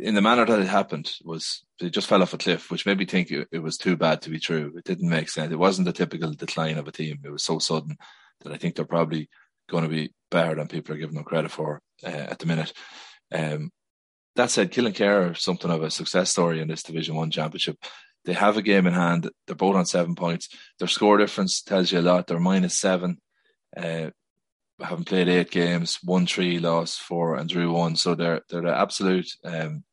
in 0.00 0.14
the 0.14 0.22
manner 0.22 0.44
that 0.44 0.60
it 0.60 0.66
happened 0.66 1.12
was 1.24 1.64
it 1.80 1.90
just 1.90 2.08
fell 2.08 2.22
off 2.22 2.34
a 2.34 2.38
cliff, 2.38 2.70
which 2.70 2.86
made 2.86 2.98
me 2.98 3.04
think 3.04 3.30
it, 3.30 3.48
it, 3.52 3.60
was 3.60 3.76
too 3.76 3.96
bad 3.96 4.22
to 4.22 4.30
be 4.30 4.40
true. 4.40 4.72
It 4.76 4.84
didn't 4.84 5.08
make 5.08 5.28
sense. 5.28 5.52
It 5.52 5.58
wasn't 5.58 5.86
the 5.86 5.92
typical 5.92 6.32
decline 6.32 6.78
of 6.78 6.88
a 6.88 6.92
team. 6.92 7.20
It 7.24 7.30
was 7.30 7.44
so 7.44 7.58
sudden 7.58 7.96
that 8.42 8.52
I 8.52 8.56
think 8.56 8.74
they're 8.74 8.84
probably 8.84 9.28
going 9.68 9.84
to 9.84 9.90
be 9.90 10.12
better 10.30 10.56
than 10.56 10.68
people 10.68 10.94
are 10.94 10.98
giving 10.98 11.14
them 11.14 11.24
credit 11.24 11.50
for 11.50 11.80
uh, 12.04 12.08
at 12.08 12.38
the 12.38 12.46
minute. 12.46 12.72
Um, 13.32 13.70
that 14.34 14.50
said, 14.50 14.72
Killinkere 14.72 15.30
are 15.30 15.34
something 15.34 15.70
of 15.70 15.82
a 15.82 15.90
success 15.90 16.30
story 16.30 16.60
in 16.60 16.68
this 16.68 16.82
Division 16.82 17.14
One 17.14 17.30
championship. 17.30 17.78
They 18.24 18.32
have 18.32 18.56
a 18.56 18.62
game 18.62 18.86
in 18.86 18.92
hand. 18.92 19.30
They're 19.46 19.56
both 19.56 19.76
on 19.76 19.86
seven 19.86 20.14
points. 20.14 20.48
Their 20.78 20.88
score 20.88 21.16
difference 21.16 21.62
tells 21.62 21.92
you 21.92 22.00
a 22.00 22.02
lot. 22.02 22.26
They're 22.26 22.40
minus 22.40 22.78
seven. 22.78 23.18
Uh, 23.76 24.10
having 24.80 25.04
played 25.04 25.28
eight 25.28 25.50
games, 25.50 25.98
won 26.04 26.26
three, 26.26 26.58
lost 26.58 27.00
four, 27.00 27.36
and 27.36 27.48
drew 27.48 27.72
one. 27.72 27.96
So 27.96 28.14
they're 28.14 28.42
they're 28.48 28.62
the 28.62 28.76
absolute 28.76 29.28
um, 29.44 29.84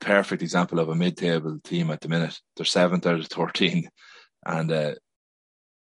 perfect 0.00 0.42
example 0.42 0.78
of 0.78 0.88
a 0.88 0.94
mid-table 0.94 1.58
team 1.62 1.90
at 1.90 2.00
the 2.00 2.08
minute. 2.08 2.38
They're 2.56 2.66
seventh 2.66 3.06
out 3.06 3.20
of 3.20 3.26
thirteen, 3.26 3.88
and 4.46 4.72
uh, 4.72 4.94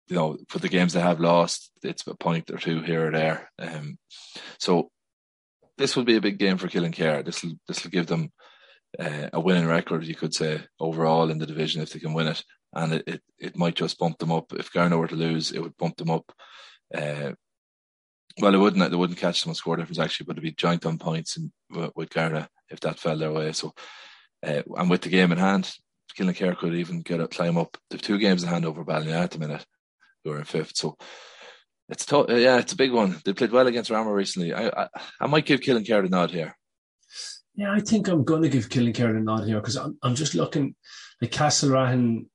you 0.07 0.15
know 0.15 0.37
for 0.47 0.59
the 0.59 0.69
games 0.69 0.93
they 0.93 1.01
have 1.01 1.19
lost, 1.19 1.71
it's 1.83 2.05
a 2.07 2.15
point 2.15 2.49
or 2.49 2.57
two 2.57 2.81
here 2.81 3.07
or 3.07 3.11
there. 3.11 3.51
Um, 3.59 3.97
so 4.59 4.89
this 5.77 5.95
will 5.95 6.03
be 6.03 6.17
a 6.17 6.21
big 6.21 6.37
game 6.37 6.57
for 6.57 6.67
Killinkere. 6.67 7.23
This 7.23 7.43
will 7.43 7.53
this 7.67 7.83
will 7.83 7.91
give 7.91 8.07
them 8.07 8.31
uh, 8.97 9.29
a 9.33 9.39
winning 9.39 9.67
record, 9.67 10.05
you 10.05 10.15
could 10.15 10.33
say, 10.33 10.61
overall 10.79 11.29
in 11.29 11.37
the 11.37 11.45
division 11.45 11.81
if 11.81 11.91
they 11.91 11.99
can 11.99 12.13
win 12.13 12.27
it. 12.27 12.43
And 12.73 12.93
it, 12.93 13.03
it, 13.07 13.21
it 13.39 13.57
might 13.57 13.75
just 13.75 13.97
bump 13.97 14.19
them 14.19 14.31
up. 14.31 14.53
If 14.53 14.71
Gowna 14.71 14.97
were 14.97 15.07
to 15.07 15.15
lose, 15.15 15.51
it 15.51 15.61
would 15.61 15.77
bump 15.77 15.97
them 15.97 16.11
up. 16.11 16.31
Uh, 16.95 17.31
well, 18.41 18.53
it 18.53 18.57
wouldn't. 18.57 18.89
They 18.89 18.97
wouldn't 18.97 19.19
catch 19.19 19.41
them 19.41 19.49
on 19.49 19.55
score 19.55 19.75
difference 19.75 19.99
actually, 19.99 20.25
but 20.25 20.33
it'd 20.33 20.43
be 20.43 20.51
joint 20.51 20.85
on 20.85 20.97
points 20.97 21.37
in, 21.37 21.51
with, 21.95 22.09
Gowna 22.09 22.47
if 22.69 22.79
that 22.81 22.99
fell 22.99 23.17
their 23.17 23.31
way. 23.31 23.51
So, 23.51 23.73
uh, 24.45 24.61
and 24.77 24.89
with 24.89 25.01
the 25.01 25.09
game 25.09 25.31
in 25.31 25.37
hand, 25.37 25.71
Killinkere 26.17 26.57
could 26.57 26.75
even 26.75 27.01
get 27.01 27.19
a 27.19 27.27
climb 27.27 27.57
up. 27.57 27.77
They've 27.89 28.01
two 28.01 28.17
games 28.17 28.43
in 28.43 28.49
hand 28.49 28.65
over 28.65 28.83
Ballinagh 28.83 29.23
at 29.23 29.31
the 29.31 29.39
minute, 29.39 29.65
who 30.23 30.31
are 30.31 30.39
in 30.39 30.45
fifth. 30.45 30.75
So 30.75 30.97
it's 31.87 32.05
tough. 32.05 32.27
Yeah, 32.29 32.57
it's 32.57 32.73
a 32.73 32.77
big 32.77 32.91
one. 32.91 33.19
They 33.25 33.33
played 33.33 33.51
well 33.51 33.67
against 33.67 33.89
Ramor 33.89 34.13
recently. 34.13 34.53
I, 34.53 34.67
I, 34.67 34.87
I 35.21 35.27
might 35.27 35.45
give 35.45 35.61
Killinkere 35.61 36.05
a 36.05 36.09
nod 36.09 36.31
here. 36.31 36.55
Yeah, 37.55 37.73
I 37.73 37.79
think 37.79 38.07
I'm 38.07 38.23
going 38.23 38.43
to 38.43 38.49
give 38.49 38.69
Killinkere 38.69 39.17
a 39.17 39.19
nod 39.19 39.45
here 39.45 39.59
because 39.59 39.75
I'm, 39.75 39.97
I'm 40.03 40.15
just 40.15 40.35
looking 40.35 40.75
like 41.21 41.31
Castlerahan. 41.31 42.27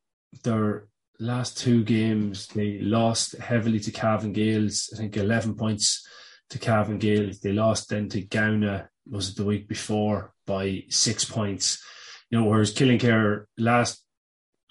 Their 0.43 0.89
last 1.19 1.59
two 1.59 1.85
games, 1.85 2.49
they 2.49 2.81
lost 2.81 3.37
heavily 3.39 3.81
to 3.81 3.91
Cavan 3.91 4.33
Gaels. 4.33 4.93
I 4.95 4.99
think 4.99 5.17
11 5.17 5.55
points 5.55 6.07
to 6.51 6.59
Cavan 6.59 6.99
Gaels. 6.99 7.41
They 7.41 7.53
lost 7.53 7.89
then 7.89 8.09
to 8.11 8.23
Gowna 8.23 8.89
was 9.07 9.31
it 9.31 9.37
the 9.37 9.45
week 9.45 9.69
before, 9.69 10.33
by 10.47 10.85
six 10.89 11.25
points. 11.25 11.83
You 12.31 12.39
know, 12.39 12.45
whereas 12.47 12.75
Killinkere 12.75 13.45
last 13.59 14.03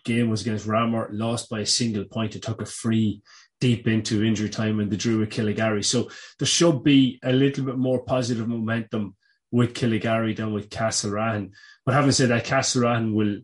game 0.03 0.29
was 0.29 0.41
against 0.41 0.67
Ramor, 0.67 1.07
lost 1.11 1.49
by 1.49 1.59
a 1.59 1.65
single 1.65 2.05
point. 2.05 2.35
It 2.35 2.41
took 2.41 2.61
a 2.61 2.65
free 2.65 3.21
deep 3.61 3.87
into 3.87 4.23
injury 4.23 4.49
time 4.49 4.79
and 4.79 4.91
they 4.91 4.97
drew 4.97 5.19
with 5.19 5.29
Killygarry. 5.29 5.85
So 5.85 6.09
there 6.39 6.45
should 6.45 6.83
be 6.83 7.19
a 7.23 7.31
little 7.31 7.63
bit 7.63 7.77
more 7.77 8.03
positive 8.03 8.47
momentum 8.47 9.15
with 9.51 9.73
Killygarry 9.73 10.35
than 10.35 10.51
with 10.51 10.69
Castlerahan. 10.69 11.51
But 11.85 11.95
having 11.95 12.11
said 12.11 12.29
that, 12.29 12.45
Castlerahan 12.45 13.13
will 13.13 13.37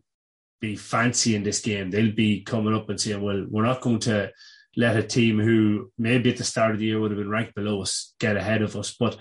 be 0.60 0.76
fancy 0.76 1.36
in 1.36 1.44
this 1.44 1.62
game. 1.62 1.90
They'll 1.90 2.12
be 2.12 2.42
coming 2.42 2.76
up 2.76 2.90
and 2.90 3.00
saying, 3.00 3.22
well, 3.22 3.46
we're 3.50 3.66
not 3.66 3.82
going 3.82 4.00
to 4.00 4.32
let 4.76 4.98
a 4.98 5.04
team 5.04 5.40
who 5.40 5.92
maybe 5.98 6.30
at 6.30 6.38
the 6.38 6.44
start 6.44 6.72
of 6.72 6.80
the 6.80 6.86
year 6.86 7.00
would 7.00 7.12
have 7.12 7.18
been 7.18 7.30
ranked 7.30 7.56
below 7.56 7.82
us 7.82 8.14
get 8.20 8.38
ahead 8.38 8.62
of 8.62 8.76
us. 8.76 8.96
But 8.98 9.18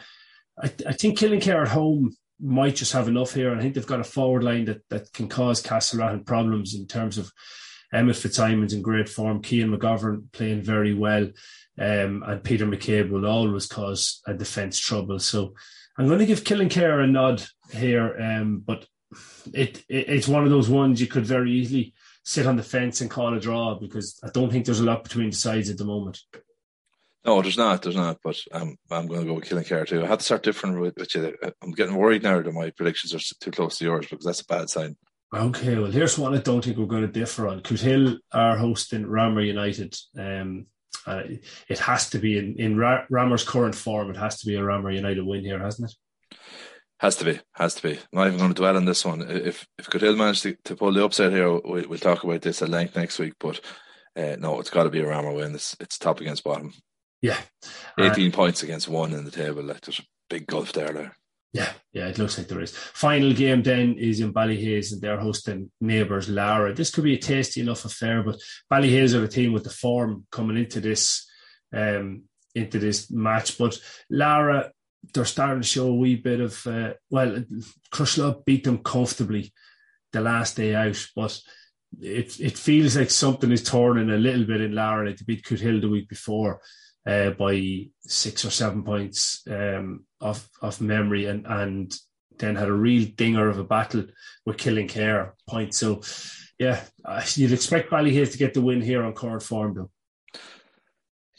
I, 0.62 0.72
I 0.86 0.92
think 0.92 1.22
at 1.22 1.68
home 1.68 2.16
might 2.40 2.76
just 2.76 2.92
have 2.92 3.08
enough 3.08 3.34
here. 3.34 3.50
And 3.50 3.58
I 3.58 3.62
think 3.62 3.74
they've 3.74 3.86
got 3.86 4.00
a 4.00 4.04
forward 4.04 4.44
line 4.44 4.66
that, 4.66 4.82
that 4.90 5.12
can 5.12 5.28
cause 5.28 5.62
Castlerahan 5.62 6.24
problems 6.26 6.74
in 6.74 6.86
terms 6.86 7.18
of 7.18 7.32
Emmett 7.92 8.16
Fitzsimons 8.16 8.72
in 8.72 8.82
great 8.82 9.08
form, 9.08 9.40
Kean 9.42 9.70
McGovern 9.70 10.30
playing 10.32 10.62
very 10.62 10.94
well, 10.94 11.24
um, 11.78 12.22
and 12.26 12.44
Peter 12.44 12.66
McCabe 12.66 13.10
will 13.10 13.26
always 13.26 13.66
cause 13.66 14.20
a 14.26 14.34
defence 14.34 14.78
trouble. 14.78 15.18
So 15.18 15.54
I'm 15.96 16.06
going 16.06 16.18
to 16.18 16.26
give 16.26 16.44
Killinkere 16.44 17.02
a 17.02 17.06
nod 17.06 17.42
here, 17.72 18.16
um, 18.20 18.62
but 18.64 18.86
it, 19.52 19.84
it, 19.88 20.08
it's 20.08 20.28
one 20.28 20.44
of 20.44 20.50
those 20.50 20.68
ones 20.68 21.00
you 21.00 21.06
could 21.06 21.26
very 21.26 21.52
easily 21.52 21.94
sit 22.24 22.46
on 22.46 22.56
the 22.56 22.62
fence 22.62 23.00
and 23.00 23.10
call 23.10 23.34
a 23.34 23.40
draw 23.40 23.74
because 23.74 24.18
I 24.22 24.28
don't 24.28 24.50
think 24.50 24.66
there's 24.66 24.80
a 24.80 24.84
lot 24.84 25.04
between 25.04 25.30
the 25.30 25.36
sides 25.36 25.70
at 25.70 25.78
the 25.78 25.84
moment. 25.84 26.20
No, 27.24 27.42
there's 27.42 27.58
not. 27.58 27.82
There's 27.82 27.96
not. 27.96 28.18
But 28.22 28.38
I'm 28.52 28.76
I'm 28.90 29.06
going 29.06 29.20
to 29.20 29.26
go 29.26 29.34
with 29.34 29.44
Killinkere 29.44 29.86
too. 29.86 30.02
I 30.02 30.06
have 30.06 30.18
to 30.18 30.24
start 30.24 30.42
different 30.42 30.80
with, 30.80 30.96
with 30.96 31.14
you. 31.14 31.36
I'm 31.62 31.72
getting 31.72 31.96
worried 31.96 32.22
now 32.22 32.40
that 32.40 32.52
my 32.52 32.70
predictions 32.70 33.14
are 33.14 33.34
too 33.40 33.50
close 33.50 33.78
to 33.78 33.84
yours 33.84 34.06
because 34.08 34.24
that's 34.24 34.40
a 34.40 34.46
bad 34.46 34.70
sign. 34.70 34.96
Okay, 35.34 35.76
well, 35.76 35.90
here's 35.90 36.16
one 36.16 36.34
I 36.34 36.38
don't 36.38 36.64
think 36.64 36.78
we're 36.78 36.86
going 36.86 37.02
to 37.02 37.08
differ 37.08 37.48
on. 37.48 37.60
Cootehill 37.60 38.16
are 38.32 38.56
hosting 38.56 39.04
Ramor 39.04 39.46
United. 39.46 39.94
Um, 40.16 40.66
uh, 41.06 41.22
it 41.68 41.78
has 41.80 42.08
to 42.10 42.18
be 42.18 42.38
in, 42.38 42.56
in 42.56 42.78
Ra- 42.78 43.04
Ramor's 43.10 43.44
current 43.44 43.74
form. 43.74 44.10
It 44.10 44.16
has 44.16 44.40
to 44.40 44.46
be 44.46 44.54
a 44.54 44.60
Ramor 44.60 44.94
United 44.94 45.26
win 45.26 45.44
here, 45.44 45.58
hasn't 45.58 45.90
it? 45.90 46.38
Has 47.00 47.14
to 47.16 47.24
be, 47.24 47.38
has 47.52 47.76
to 47.76 47.82
be. 47.82 47.92
I'm 47.92 47.98
not 48.12 48.26
even 48.26 48.38
going 48.38 48.54
to 48.54 48.60
dwell 48.60 48.76
on 48.76 48.84
this 48.84 49.04
one. 49.04 49.22
If 49.22 49.66
if 49.78 49.88
Cootehill 49.88 50.16
managed 50.16 50.42
to, 50.42 50.56
to 50.64 50.74
pull 50.74 50.92
the 50.92 51.04
upset 51.04 51.32
here, 51.32 51.48
we'll, 51.48 51.88
we'll 51.88 51.98
talk 51.98 52.24
about 52.24 52.42
this 52.42 52.60
at 52.60 52.68
length 52.68 52.96
next 52.96 53.20
week. 53.20 53.34
But 53.38 53.60
uh, 54.16 54.36
no, 54.40 54.58
it's 54.58 54.70
got 54.70 54.82
to 54.82 54.90
be 54.90 55.00
a 55.00 55.04
Ramor 55.04 55.36
win. 55.36 55.54
It's, 55.54 55.76
it's 55.78 55.96
top 55.96 56.20
against 56.20 56.42
bottom. 56.42 56.72
Yeah, 57.22 57.38
18 58.00 58.32
uh, 58.32 58.34
points 58.34 58.64
against 58.64 58.88
one 58.88 59.12
in 59.12 59.24
the 59.24 59.30
table. 59.30 59.62
Like 59.62 59.80
there's 59.82 60.00
a 60.00 60.06
big 60.28 60.46
gulf 60.48 60.72
there. 60.72 60.92
There. 60.92 61.16
Yeah, 61.52 61.72
yeah, 61.92 62.08
it 62.08 62.18
looks 62.18 62.36
like 62.36 62.48
there 62.48 62.60
is. 62.60 62.76
Final 62.76 63.32
game 63.32 63.62
then 63.62 63.94
is 63.94 64.20
in 64.20 64.34
Ballyhaise 64.34 64.92
and 64.92 65.00
they're 65.00 65.18
hosting 65.18 65.70
neighbours 65.80 66.28
Laragh. 66.28 66.76
This 66.76 66.90
could 66.90 67.04
be 67.04 67.14
a 67.14 67.18
tasty 67.18 67.60
enough 67.60 67.84
affair, 67.84 68.22
but 68.22 68.38
Ballyhaise 68.70 69.18
are 69.18 69.24
a 69.24 69.28
team 69.28 69.52
with 69.52 69.64
the 69.64 69.70
form 69.70 70.26
coming 70.30 70.58
into 70.58 70.80
this 70.80 71.26
um, 71.72 72.24
into 72.54 72.78
this 72.78 73.10
match. 73.10 73.56
But 73.56 73.78
Laragh, 74.12 74.70
they're 75.14 75.24
starting 75.24 75.62
to 75.62 75.66
show 75.66 75.88
a 75.88 75.94
wee 75.94 76.16
bit 76.16 76.40
of 76.40 76.66
uh, 76.66 76.94
well, 77.10 77.44
Crosserlough 77.92 78.44
beat 78.44 78.64
them 78.64 78.78
comfortably 78.78 79.52
the 80.12 80.20
last 80.20 80.56
day 80.56 80.74
out, 80.74 81.04
but 81.14 81.38
it 82.00 82.38
it 82.40 82.58
feels 82.58 82.96
like 82.96 83.10
something 83.10 83.50
is 83.50 83.62
turning 83.64 84.10
a 84.10 84.16
little 84.16 84.44
bit 84.44 84.60
in 84.60 84.72
Laragh. 84.72 85.06
Like 85.06 85.16
they 85.18 85.24
beat 85.24 85.44
Cootehill 85.44 85.80
the 85.80 85.88
week 85.88 86.08
before 86.08 86.60
uh, 87.06 87.30
by 87.30 87.86
six 88.02 88.44
or 88.44 88.50
seven 88.50 88.82
points 88.82 89.42
um, 89.50 90.04
off 90.20 90.80
memory, 90.80 91.26
and 91.26 91.46
and 91.46 91.94
then 92.38 92.56
had 92.56 92.68
a 92.68 92.72
real 92.72 93.08
dinger 93.16 93.48
of 93.48 93.58
a 93.58 93.64
battle 93.64 94.04
with 94.46 94.56
Killinkere 94.56 95.32
point. 95.48 95.74
So, 95.74 96.02
yeah, 96.58 96.80
you'd 97.34 97.52
expect 97.52 97.90
Ballyhaise 97.90 98.32
to 98.32 98.38
get 98.38 98.54
the 98.54 98.62
win 98.62 98.80
here 98.80 99.02
on 99.02 99.12
current 99.12 99.42
form, 99.42 99.74
though. 99.74 99.90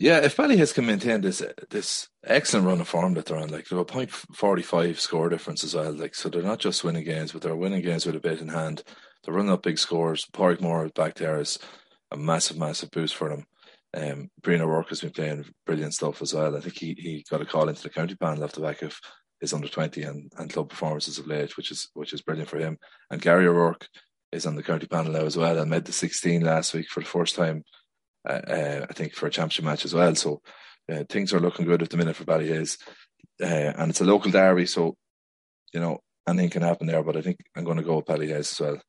Yeah, 0.01 0.19
if 0.19 0.37
Ballyhaise 0.37 0.73
can 0.73 0.85
maintain 0.85 1.19
this 1.19 1.43
this 1.69 2.07
excellent 2.23 2.65
run 2.65 2.79
of 2.79 2.87
form 2.87 3.15
that 3.15 3.25
they're 3.25 3.37
on, 3.37 3.49
like 3.49 3.67
they're 3.67 3.79
a 3.79 3.83
point 3.85 4.09
forty 4.09 4.61
five 4.63 4.97
score 4.97 5.27
difference 5.27 5.65
as 5.65 5.75
well. 5.75 5.91
Like 5.91 6.15
so, 6.15 6.29
they're 6.29 6.41
not 6.41 6.59
just 6.59 6.85
winning 6.85 7.03
games, 7.03 7.33
but 7.33 7.41
they're 7.41 7.55
winning 7.55 7.81
games 7.81 8.05
with 8.05 8.15
a 8.15 8.21
bit 8.21 8.39
in 8.39 8.47
hand. 8.47 8.81
They're 9.23 9.33
running 9.33 9.51
up 9.51 9.63
big 9.63 9.77
scores. 9.77 10.25
Porrickmore 10.31 10.93
back 10.93 11.15
there 11.15 11.41
is 11.41 11.59
a 12.11 12.17
massive, 12.17 12.57
massive 12.57 12.91
boost 12.91 13.13
for 13.13 13.27
them. 13.27 13.45
Um, 13.93 14.29
Brian 14.41 14.61
O'Rourke 14.61 14.87
has 14.87 15.01
been 15.01 15.09
playing 15.09 15.45
brilliant 15.65 15.93
stuff 15.93 16.21
as 16.21 16.33
well. 16.33 16.55
I 16.55 16.61
think 16.61 16.77
he, 16.77 16.93
he 16.97 17.25
got 17.29 17.41
a 17.41 17.45
call 17.45 17.67
into 17.67 17.83
the 17.83 17.89
county 17.89 18.15
panel 18.15 18.45
off 18.45 18.53
the 18.53 18.61
back 18.61 18.81
of 18.83 18.97
his 19.41 19.53
under 19.53 19.67
twenty 19.67 20.03
and, 20.03 20.31
and 20.37 20.49
club 20.49 20.69
performances 20.69 21.19
of 21.19 21.27
late, 21.27 21.57
which 21.57 21.71
is 21.71 21.89
which 21.93 22.13
is 22.13 22.21
brilliant 22.21 22.49
for 22.49 22.59
him. 22.59 22.77
And 23.11 23.21
Gary 23.21 23.47
O'Rourke 23.47 23.85
is 24.31 24.45
on 24.45 24.55
the 24.55 24.63
county 24.63 24.87
panel 24.87 25.11
now 25.11 25.25
as 25.25 25.35
well 25.35 25.57
and 25.59 25.69
made 25.69 25.83
the 25.83 25.91
sixteen 25.91 26.41
last 26.41 26.73
week 26.73 26.87
for 26.87 27.01
the 27.01 27.05
first 27.05 27.35
time. 27.35 27.65
Uh, 28.27 28.41
uh, 28.47 28.85
I 28.89 28.93
think 28.93 29.13
for 29.13 29.27
a 29.27 29.31
championship 29.31 29.65
match 29.65 29.85
as 29.85 29.93
well. 29.93 30.13
So 30.15 30.41
uh, 30.91 31.03
things 31.09 31.33
are 31.33 31.39
looking 31.39 31.65
good 31.65 31.81
at 31.81 31.89
the 31.89 31.97
minute 31.97 32.15
for 32.15 32.25
Ballyhaise, 32.25 32.77
uh, 33.41 33.45
and 33.45 33.91
it's 33.91 34.01
a 34.01 34.05
local 34.05 34.31
derby, 34.31 34.65
so 34.65 34.95
you 35.73 35.79
know 35.79 35.99
anything 36.27 36.49
can 36.49 36.61
happen 36.63 36.87
there. 36.87 37.03
But 37.03 37.17
I 37.17 37.21
think 37.21 37.39
I'm 37.55 37.63
going 37.63 37.77
to 37.77 37.83
go 37.83 37.97
with 37.97 38.05
Ballyhaise 38.05 38.51
as 38.51 38.59
well. 38.59 38.81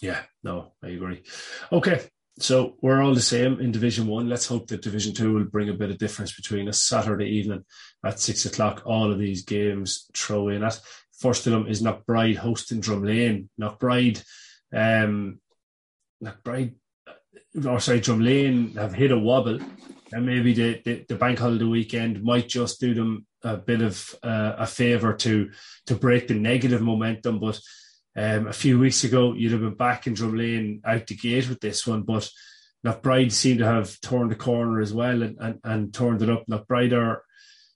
Yeah, 0.00 0.20
no, 0.42 0.72
I 0.82 0.88
agree. 0.88 1.22
Okay, 1.70 2.00
so 2.38 2.76
we're 2.82 3.02
all 3.02 3.14
the 3.14 3.20
same 3.20 3.60
in 3.60 3.70
Division 3.70 4.06
One. 4.06 4.28
Let's 4.28 4.46
hope 4.46 4.66
that 4.68 4.82
Division 4.82 5.14
Two 5.14 5.34
will 5.34 5.44
bring 5.44 5.68
a 5.68 5.74
bit 5.74 5.90
of 5.90 5.98
difference 5.98 6.34
between 6.34 6.68
us. 6.68 6.82
Saturday 6.82 7.26
evening 7.26 7.64
at 8.04 8.18
six 8.18 8.46
o'clock, 8.46 8.82
all 8.84 9.12
of 9.12 9.18
these 9.18 9.44
games 9.44 10.06
throw 10.14 10.48
in 10.48 10.64
at. 10.64 10.80
First 11.18 11.46
of 11.46 11.52
them 11.52 11.68
is 11.68 11.82
Knockbride 11.82 12.36
hosting 12.36 12.80
Drumlane. 12.80 13.48
Knockbride, 13.60 14.24
um, 14.74 15.38
Knockbride, 16.24 16.74
or 17.66 17.80
sorry, 17.80 18.00
Drumlane 18.00 18.76
have 18.76 18.94
hit 18.94 19.12
a 19.12 19.18
wobble, 19.18 19.58
and 20.12 20.26
maybe 20.26 20.52
the, 20.52 20.80
the, 20.84 21.04
the 21.08 21.16
bank 21.16 21.38
holiday 21.38 21.64
weekend 21.64 22.22
might 22.22 22.48
just 22.48 22.80
do 22.80 22.94
them 22.94 23.26
a 23.42 23.56
bit 23.56 23.82
of 23.82 24.14
uh, 24.22 24.54
a 24.58 24.66
favour 24.66 25.14
to 25.14 25.50
to 25.86 25.94
break 25.94 26.28
the 26.28 26.34
negative 26.34 26.82
momentum, 26.82 27.40
but 27.40 27.58
um, 28.14 28.46
a 28.46 28.52
few 28.52 28.78
weeks 28.78 29.04
ago, 29.04 29.32
you'd 29.32 29.52
have 29.52 29.62
been 29.62 29.74
back 29.74 30.06
in 30.06 30.14
Drumlane 30.14 30.80
out 30.84 31.06
the 31.06 31.16
gate 31.16 31.48
with 31.48 31.60
this 31.60 31.86
one, 31.86 32.02
but 32.02 32.28
Knockbride 32.84 33.32
seem 33.32 33.58
to 33.58 33.64
have 33.64 34.00
turned 34.00 34.30
the 34.30 34.36
corner 34.36 34.80
as 34.80 34.92
well 34.92 35.22
and, 35.22 35.36
and, 35.40 35.60
and 35.64 35.94
turned 35.94 36.20
it 36.20 36.28
up. 36.28 36.44
Knockbride 36.46 36.92
are 36.92 37.22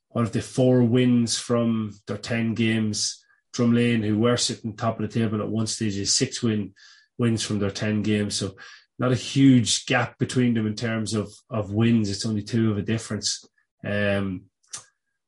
one 0.08 0.24
of 0.24 0.32
the 0.32 0.42
four 0.42 0.82
wins 0.82 1.38
from 1.38 1.92
their 2.06 2.18
10 2.18 2.54
games. 2.54 3.24
Drumlane, 3.54 4.04
who 4.04 4.18
were 4.18 4.36
sitting 4.36 4.76
top 4.76 5.00
of 5.00 5.10
the 5.10 5.20
table 5.20 5.40
at 5.40 5.48
one 5.48 5.66
stage, 5.66 5.96
is 5.96 6.14
six 6.14 6.42
win 6.42 6.74
wins 7.18 7.42
from 7.42 7.58
their 7.58 7.70
10 7.70 8.02
games. 8.02 8.34
So 8.34 8.56
not 8.98 9.12
a 9.12 9.16
huge 9.16 9.86
gap 9.86 10.18
between 10.18 10.54
them 10.54 10.66
in 10.66 10.74
terms 10.74 11.14
of, 11.14 11.32
of 11.50 11.72
wins. 11.72 12.10
It's 12.10 12.26
only 12.26 12.42
two 12.42 12.70
of 12.70 12.78
a 12.78 12.82
difference. 12.82 13.44
Um, 13.84 14.44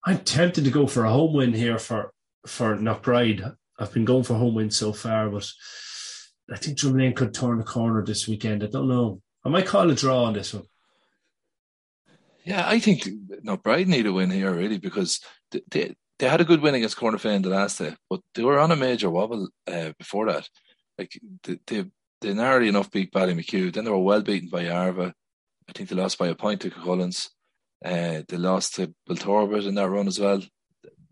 I'm 0.05 0.21
tempted 0.21 0.65
to 0.65 0.71
go 0.71 0.87
for 0.87 1.05
a 1.05 1.11
home 1.11 1.35
win 1.35 1.53
here 1.53 1.79
for, 1.79 2.13
for 2.47 2.77
Knockbride. 2.77 3.55
I've 3.79 3.93
been 3.93 4.05
going 4.05 4.25
for 4.25 4.35
home 4.35 4.55
wins 4.55 4.77
so 4.77 4.93
far, 4.93 5.29
but 5.29 5.47
I 6.51 6.57
think 6.57 6.79
Drumlane 6.79 7.15
could 7.15 7.35
turn 7.35 7.59
the 7.59 7.65
corner 7.65 8.05
this 8.05 8.27
weekend. 8.27 8.65
I 8.65 8.69
don't 8.69 8.89
know. 8.89 9.21
I 9.45 9.51
might 9.51 9.67
call 9.67 9.91
a 9.91 9.95
draw 9.95 10.25
on 10.25 10.33
this 10.33 10.55
one. 10.55 10.65
Yeah, 12.45 12.67
I 12.67 12.79
think 12.79 13.03
Knockbride 13.45 13.87
need 13.87 14.07
a 14.07 14.13
win 14.13 14.31
here 14.31 14.53
really 14.55 14.79
because 14.79 15.21
they, 15.51 15.95
they, 16.19 16.29
had 16.29 16.41
a 16.41 16.45
good 16.45 16.63
win 16.63 16.75
against 16.75 16.97
Cornafean 16.97 17.43
the 17.43 17.51
last 17.51 17.79
day, 17.79 17.95
but 18.09 18.21
they 18.35 18.43
were 18.43 18.59
on 18.59 18.73
a 18.73 18.77
major 18.77 19.11
wobble 19.11 19.49
uh, 19.67 19.93
before 19.99 20.33
that. 20.33 20.49
Like 20.97 21.21
they, 21.45 21.59
they 21.67 21.85
they 22.21 22.35
narrowly 22.35 22.69
enough 22.69 22.91
beat 22.91 23.13
Ballymachugh. 23.13 23.73
Then 23.73 23.85
they 23.85 23.91
were 23.91 23.99
well 23.99 24.23
beaten 24.23 24.49
by 24.49 24.69
Arva. 24.69 25.15
I 25.69 25.73
think 25.73 25.89
they 25.89 25.97
lost 25.97 26.19
by 26.19 26.29
a 26.29 26.35
point 26.35 26.63
to 26.63 26.71
Collins. 26.71 27.31
Uh, 27.85 28.23
they 28.29 28.37
lost 28.37 28.75
to 28.77 28.93
Belturbet 29.07 29.65
in 29.65 29.75
that 29.77 29.89
run 29.89 30.09
as 30.09 30.19
well. 30.19 30.43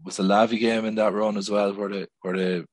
Was 0.04 0.18
a 0.18 0.22
Lavey 0.22 0.58
game 0.58 0.84
in 0.84 0.96
that 0.96 1.12
run 1.12 1.36
as 1.36 1.50
well, 1.50 1.74
where 1.74 1.88
the 1.88 2.08
where 2.22 2.36
the 2.36 2.66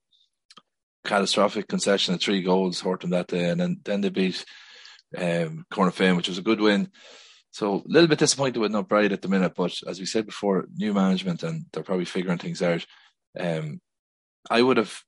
catastrophic 1.03 1.67
concession 1.67 2.13
of 2.13 2.21
three 2.21 2.41
goals 2.41 2.81
hurt 2.81 3.01
them 3.01 3.09
that 3.11 3.27
day, 3.27 3.49
and 3.49 3.59
then 3.59 3.77
then 3.84 4.01
they 4.01 4.09
beat 4.09 4.45
um, 5.17 5.65
Cornafean, 5.71 6.15
which 6.15 6.27
was 6.27 6.38
a 6.38 6.43
good 6.43 6.61
win. 6.61 6.89
So 7.51 7.75
a 7.75 7.81
little 7.86 8.07
bit 8.07 8.17
disappointed 8.17 8.59
with 8.59 8.71
Knockbride 8.71 9.11
at 9.11 9.21
the 9.21 9.27
minute, 9.27 9.53
but 9.55 9.77
as 9.88 9.99
we 9.99 10.07
said 10.07 10.25
before, 10.25 10.65
new 10.75 10.91
management 10.91 11.43
and 11.43 11.65
they're 11.71 11.84
probably 11.84 12.05
figuring 12.05 12.39
things 12.39 12.63
out. 12.63 12.84
Um, 13.39 13.79
I 14.49 14.59
would 14.59 14.77
have 14.77 14.99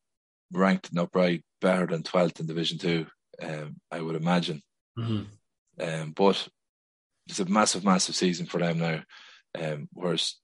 ranked 0.54 0.94
Knockbride 0.94 1.42
better 1.66 1.88
than 1.88 2.04
12th 2.04 2.40
in 2.40 2.46
Division 2.46 2.78
2, 2.78 3.08
um, 3.42 3.76
I 3.92 4.00
would 4.00 4.16
imagine. 4.16 4.62
Mm-hmm. 5.00 5.24
Um, 5.84 6.12
but 6.12 6.48
it's 7.28 7.40
a 7.40 7.46
massive, 7.46 7.84
massive 7.84 8.16
season 8.16 8.46
for 8.46 8.60
them 8.60 8.78
now. 8.78 9.02
Um, 9.60 9.90
whereas 9.92 10.36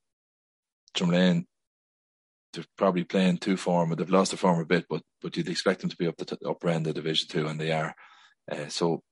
Drumlane, 0.95 1.45
they're 2.53 2.65
probably 2.76 3.03
playing 3.03 3.38
two 3.38 3.55
form, 3.55 3.93
they've 3.95 4.09
lost 4.09 4.32
the 4.32 4.38
form 4.38 4.59
a 4.59 4.65
bit, 4.65 4.86
but 4.89 5.03
but 5.22 5.38
you'd 5.38 5.49
expect 5.49 5.82
them 5.82 5.91
to 5.91 5.95
be 5.95 6.07
up 6.07 6.17
the 6.17 6.26
t- 6.26 6.38
upper 6.43 6.69
end 6.69 6.88
of 6.88 6.95
Division 6.95 7.28
2, 7.30 7.47
and 7.47 7.59
they 7.59 7.72
are. 7.72 7.93
Uh, 8.51 8.67
so, 8.67 9.03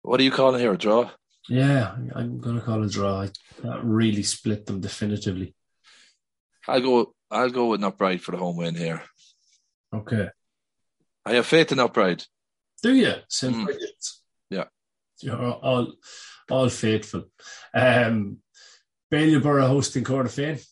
what 0.00 0.18
are 0.18 0.24
you 0.24 0.30
calling 0.30 0.58
here? 0.58 0.72
A 0.72 0.78
draw? 0.78 1.10
Yeah, 1.50 1.94
I'm 2.14 2.40
going 2.40 2.56
to 2.56 2.62
call 2.62 2.82
it 2.82 2.86
a 2.86 2.88
draw. 2.88 3.26
That 3.62 3.84
really 3.84 4.22
split 4.22 4.64
them 4.64 4.80
definitively. 4.80 5.54
I'll 6.66 6.80
go. 6.80 7.14
I'll 7.30 7.50
go 7.50 7.66
with 7.66 7.82
Knockbride 7.82 8.22
for 8.22 8.32
the 8.32 8.38
home 8.38 8.56
win 8.56 8.74
here. 8.74 9.02
Okay. 9.94 10.30
I 11.26 11.34
have 11.34 11.46
faith 11.46 11.72
in 11.72 11.80
our 11.80 11.88
pride. 11.88 12.24
Do 12.82 12.94
you? 12.94 13.14
Mm. 13.30 13.74
Yeah. 14.50 14.64
You're 15.20 15.40
all, 15.42 15.92
all 16.50 16.68
faithful. 16.68 17.24
Um, 17.72 18.38
Bailieborough 19.10 19.66
hosting 19.66 20.04
Cornafean. 20.04 20.64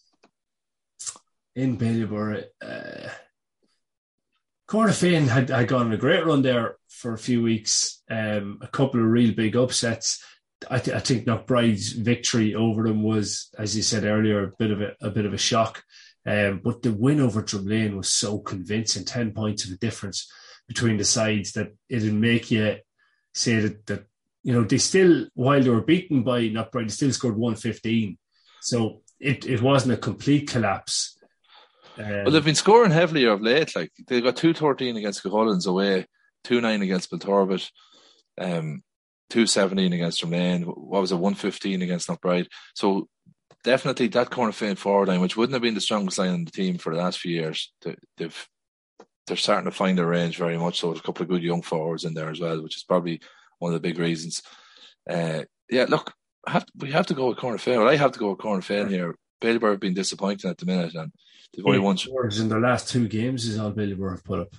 In 1.54 1.78
Bailieborough. 1.78 2.44
Uh, 2.60 3.08
Cornafean 4.68 5.28
had, 5.28 5.50
had 5.50 5.68
gone 5.68 5.86
on 5.86 5.92
a 5.92 5.98
great 5.98 6.24
run 6.24 6.42
there 6.42 6.76
for 6.88 7.14
a 7.14 7.18
few 7.18 7.42
weeks. 7.42 8.02
Um, 8.10 8.58
a 8.60 8.68
couple 8.68 9.00
of 9.00 9.06
real 9.06 9.34
big 9.34 9.56
upsets. 9.56 10.22
I, 10.70 10.78
th- 10.78 10.96
I 10.96 11.00
think 11.00 11.26
Knockbride's 11.26 11.92
victory 11.92 12.54
over 12.54 12.84
them 12.84 13.02
was, 13.02 13.48
as 13.58 13.76
you 13.76 13.82
said 13.82 14.04
earlier, 14.04 14.44
a 14.44 14.52
bit 14.58 14.70
of 14.70 14.80
a, 14.80 14.94
a 15.00 15.10
bit 15.10 15.26
of 15.26 15.34
a 15.34 15.38
shock. 15.38 15.82
Um, 16.24 16.60
but 16.62 16.82
the 16.82 16.92
win 16.92 17.20
over 17.20 17.42
Drumlane 17.42 17.96
was 17.96 18.08
so 18.08 18.38
convincing, 18.38 19.04
10 19.04 19.32
points 19.32 19.64
of 19.64 19.72
a 19.72 19.76
difference 19.76 20.30
between 20.68 20.96
the 20.96 21.04
sides 21.04 21.52
that 21.52 21.72
it'd 21.88 22.14
make 22.14 22.50
you 22.50 22.76
say 23.34 23.60
that, 23.60 23.86
that 23.86 24.04
you 24.42 24.52
know, 24.52 24.64
they 24.64 24.78
still, 24.78 25.26
while 25.34 25.62
they 25.62 25.70
were 25.70 25.82
beaten 25.82 26.22
by 26.22 26.42
Knockbride, 26.42 26.84
they 26.84 26.88
still 26.88 27.12
scored 27.12 27.36
115. 27.36 28.18
So 28.60 29.02
it, 29.20 29.46
it 29.46 29.62
wasn't 29.62 29.94
a 29.94 29.96
complete 29.96 30.48
collapse. 30.50 31.16
Um, 31.98 32.24
well, 32.24 32.30
they've 32.30 32.44
been 32.44 32.54
scoring 32.54 32.90
heavily 32.90 33.24
of 33.24 33.42
late. 33.42 33.76
Like 33.76 33.92
they 34.08 34.20
got 34.20 34.36
213 34.36 34.96
against 34.96 35.22
Collins 35.22 35.66
away, 35.66 36.06
2 36.44 36.60
9 36.60 36.82
against 36.82 37.10
Belturbet, 37.10 37.68
um, 38.38 38.82
217 39.30 39.92
against 39.92 40.22
Drumlane. 40.22 40.64
What 40.64 41.00
was 41.00 41.12
it, 41.12 41.16
115 41.16 41.82
against 41.82 42.08
Knockbride? 42.08 42.46
So 42.74 43.08
definitely 43.62 44.08
that 44.08 44.30
corner 44.30 44.52
Cornafean 44.52 44.78
forward 44.78 45.08
line, 45.08 45.20
which 45.20 45.36
wouldn't 45.36 45.54
have 45.54 45.62
been 45.62 45.74
the 45.74 45.80
strongest 45.80 46.18
line 46.18 46.34
in 46.34 46.44
the 46.44 46.50
team 46.50 46.78
for 46.78 46.94
the 46.94 47.00
last 47.00 47.18
few 47.18 47.32
years, 47.32 47.72
they've 48.16 48.48
they're 49.26 49.36
starting 49.36 49.70
to 49.70 49.76
find 49.76 49.96
their 49.96 50.06
range 50.06 50.36
very 50.36 50.58
much. 50.58 50.80
So 50.80 50.88
there's 50.88 51.00
a 51.00 51.02
couple 51.02 51.22
of 51.22 51.28
good 51.28 51.42
young 51.42 51.62
forwards 51.62 52.04
in 52.04 52.14
there 52.14 52.30
as 52.30 52.40
well, 52.40 52.62
which 52.62 52.76
is 52.76 52.84
probably 52.84 53.20
one 53.58 53.72
of 53.72 53.80
the 53.80 53.88
big 53.88 53.98
reasons. 53.98 54.42
Uh, 55.08 55.42
yeah, 55.70 55.86
look, 55.88 56.12
have 56.46 56.66
to, 56.66 56.72
we 56.76 56.90
have 56.90 57.06
to 57.06 57.14
go 57.14 57.28
with 57.28 57.38
Cornafean. 57.38 57.78
Well, 57.78 57.88
I 57.88 57.96
have 57.96 58.12
to 58.12 58.18
go 58.18 58.30
with 58.30 58.38
Cornafean 58.38 58.88
here. 58.88 59.14
Bailieborough 59.40 59.72
have 59.72 59.80
been 59.80 59.94
disappointing 59.94 60.50
at 60.50 60.58
the 60.58 60.66
minute, 60.66 60.94
and 60.94 61.12
they've 61.54 61.66
only 61.66 61.78
won. 61.78 61.98
Scores 61.98 62.40
in 62.40 62.48
their 62.48 62.60
last 62.60 62.88
two 62.88 63.08
games 63.08 63.46
is 63.46 63.58
all 63.58 63.72
Bailieborough 63.72 64.12
have 64.12 64.24
put 64.24 64.40
up. 64.40 64.54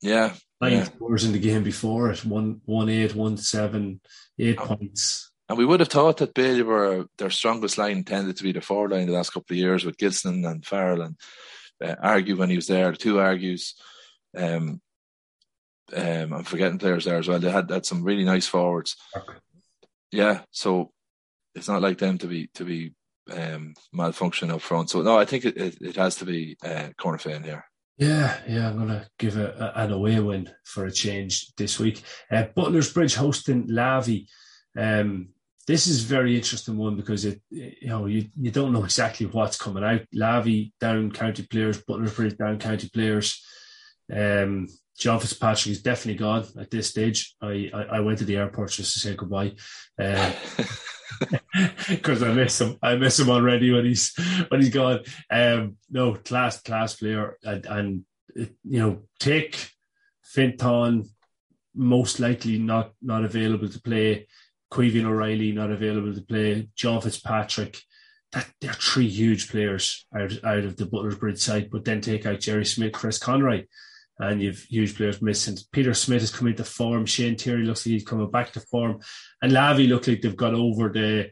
Yeah, 0.00 0.34
nine 0.60 0.72
yeah. 0.72 0.84
scores 0.84 1.24
in 1.24 1.32
the 1.32 1.40
game 1.40 1.64
before 1.64 2.10
it. 2.10 2.24
One, 2.24 2.60
one 2.64 2.88
eight, 2.88 3.14
one 3.14 3.36
seven, 3.36 4.00
eight 4.38 4.56
oh. 4.60 4.66
points. 4.66 5.30
And 5.48 5.56
we 5.56 5.64
would 5.64 5.80
have 5.80 5.88
thought 5.88 6.18
that 6.18 6.34
Bailey 6.34 6.62
were 6.62 7.06
their 7.16 7.30
strongest 7.30 7.78
line 7.78 8.04
tended 8.04 8.36
to 8.36 8.42
be 8.42 8.52
the 8.52 8.60
forward 8.60 8.92
line 8.92 9.06
the 9.06 9.14
last 9.14 9.32
couple 9.32 9.54
of 9.54 9.58
years 9.58 9.84
with 9.84 9.96
Gilson 9.96 10.44
and 10.44 10.64
Farrell 10.64 11.00
and 11.00 11.16
uh, 11.82 11.94
Argue 12.02 12.36
when 12.36 12.50
he 12.50 12.56
was 12.56 12.66
there, 12.66 12.90
the 12.90 12.98
two 12.98 13.18
argues. 13.18 13.74
Um, 14.36 14.80
um, 15.96 16.32
I'm 16.32 16.44
forgetting 16.44 16.78
players 16.78 17.04
there 17.04 17.18
as 17.18 17.28
well. 17.28 17.38
They 17.38 17.50
had 17.50 17.70
had 17.70 17.86
some 17.86 18.04
really 18.04 18.24
nice 18.24 18.46
forwards. 18.46 18.96
Okay. 19.16 19.38
Yeah, 20.10 20.42
so 20.50 20.92
it's 21.54 21.68
not 21.68 21.82
like 21.82 21.98
them 21.98 22.18
to 22.18 22.26
be 22.26 22.48
to 22.54 22.64
be 22.64 22.94
um, 23.30 23.74
malfunctioning 23.94 24.52
up 24.52 24.60
front. 24.60 24.90
So 24.90 25.02
no, 25.02 25.18
I 25.18 25.24
think 25.24 25.44
it, 25.44 25.56
it, 25.56 25.78
it 25.80 25.96
has 25.96 26.16
to 26.16 26.24
be 26.24 26.56
uh, 26.64 26.90
Cornafean 26.98 27.44
here. 27.44 27.64
Yeah, 27.96 28.38
yeah, 28.48 28.68
I'm 28.68 28.76
going 28.76 28.88
to 28.88 29.08
give 29.18 29.36
a, 29.36 29.72
a, 29.74 29.82
an 29.82 29.92
away 29.92 30.20
win 30.20 30.48
for 30.64 30.86
a 30.86 30.92
change 30.92 31.52
this 31.56 31.80
week. 31.80 32.02
Uh, 32.30 32.44
Butler's 32.54 32.92
Bridge 32.92 33.16
hosting 33.16 33.66
Lavey. 33.66 34.28
Um, 34.78 35.30
this 35.66 35.88
is 35.88 36.02
very 36.02 36.36
interesting 36.36 36.76
one 36.76 36.96
because 36.96 37.24
it 37.24 37.42
you 37.50 37.88
know 37.88 38.06
you, 38.06 38.26
you 38.40 38.50
don't 38.50 38.72
know 38.72 38.84
exactly 38.84 39.26
what's 39.26 39.58
coming 39.58 39.84
out. 39.84 40.02
Lavey 40.14 40.72
down 40.80 41.10
county 41.10 41.42
players, 41.42 41.82
Butler's 41.82 42.14
Bridge 42.14 42.36
down 42.38 42.58
county 42.58 42.88
players. 42.88 43.44
Um, 44.14 44.68
John 44.98 45.20
Fitzpatrick 45.20 45.72
is 45.72 45.82
definitely 45.82 46.18
gone 46.18 46.44
at 46.58 46.70
this 46.70 46.90
stage. 46.90 47.34
I, 47.40 47.70
I, 47.72 47.82
I 47.82 48.00
went 48.00 48.18
to 48.18 48.24
the 48.24 48.36
airport 48.36 48.72
just 48.72 48.94
to 48.94 48.98
say 48.98 49.14
goodbye. 49.14 49.54
because 51.88 52.22
um, 52.22 52.30
I 52.30 52.34
miss 52.34 52.60
him. 52.60 52.78
I 52.82 52.96
miss 52.96 53.18
him 53.18 53.30
already 53.30 53.70
when 53.70 53.84
he's 53.84 54.14
when 54.48 54.60
he's 54.60 54.74
gone. 54.74 55.00
Um, 55.30 55.76
no, 55.90 56.14
class 56.14 56.60
class 56.60 56.96
player, 56.96 57.38
and, 57.42 57.66
and 57.66 58.04
you 58.34 58.80
know 58.80 59.02
take 59.18 59.70
Finton 60.36 61.08
most 61.74 62.20
likely 62.20 62.58
not 62.58 62.92
not 63.02 63.24
available 63.24 63.68
to 63.68 63.80
play. 63.80 64.26
Quevian 64.70 65.06
O'Reilly 65.06 65.52
not 65.52 65.70
available 65.70 66.12
to 66.12 66.20
play, 66.20 66.68
John 66.74 67.00
Fitzpatrick. 67.00 67.80
That 68.32 68.46
they're 68.60 68.74
three 68.74 69.08
huge 69.08 69.50
players 69.50 70.06
out, 70.14 70.32
out 70.44 70.58
of 70.58 70.76
the 70.76 70.84
Butler's 70.84 71.16
Bridge 71.16 71.38
side, 71.38 71.70
but 71.70 71.86
then 71.86 72.02
take 72.02 72.26
out 72.26 72.40
Jerry 72.40 72.66
Smith, 72.66 72.92
Chris 72.92 73.18
Conroy, 73.18 73.64
and 74.18 74.42
you've 74.42 74.64
huge 74.64 74.96
players 74.96 75.22
missing. 75.22 75.56
Peter 75.72 75.94
Smith 75.94 76.22
is 76.22 76.34
coming 76.34 76.56
to 76.56 76.64
form. 76.64 77.06
Shane 77.06 77.36
Terry 77.36 77.64
looks 77.64 77.86
like 77.86 77.92
he's 77.92 78.04
coming 78.04 78.30
back 78.30 78.52
to 78.52 78.60
form, 78.60 79.00
and 79.42 79.52
Lavey 79.52 79.88
look 79.88 80.06
like 80.06 80.22
they've 80.22 80.36
got 80.36 80.54
over 80.54 80.88
the 80.88 81.30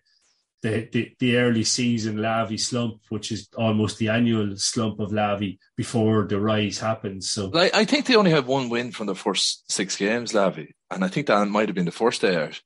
the, 0.63 0.89
the, 0.91 1.13
the 1.21 1.37
early 1.37 1.65
season 1.65 2.17
Lavey 2.17 2.59
slump, 2.59 3.01
which 3.11 3.31
is 3.31 3.49
almost 3.57 3.99
the 3.99 4.09
annual 4.09 4.57
slump 4.57 5.01
of 5.01 5.11
Lavey 5.11 5.59
before 5.77 6.27
the 6.27 6.41
rise 6.41 6.79
happens. 6.79 7.31
So 7.31 7.51
I, 7.55 7.71
I 7.73 7.85
think 7.85 8.07
they 8.07 8.17
only 8.17 8.31
have 8.31 8.47
one 8.47 8.69
win 8.69 8.91
from 8.91 9.07
the 9.07 9.15
first 9.15 9.71
six 9.71 9.97
games, 9.97 10.33
Lavey, 10.33 10.71
and 10.91 11.05
I 11.05 11.09
think 11.09 11.27
that 11.27 11.47
might 11.49 11.69
have 11.69 11.75
been 11.75 11.85
the 11.85 11.93
first 11.93 12.21
day 12.21 12.37
out. 12.37 12.61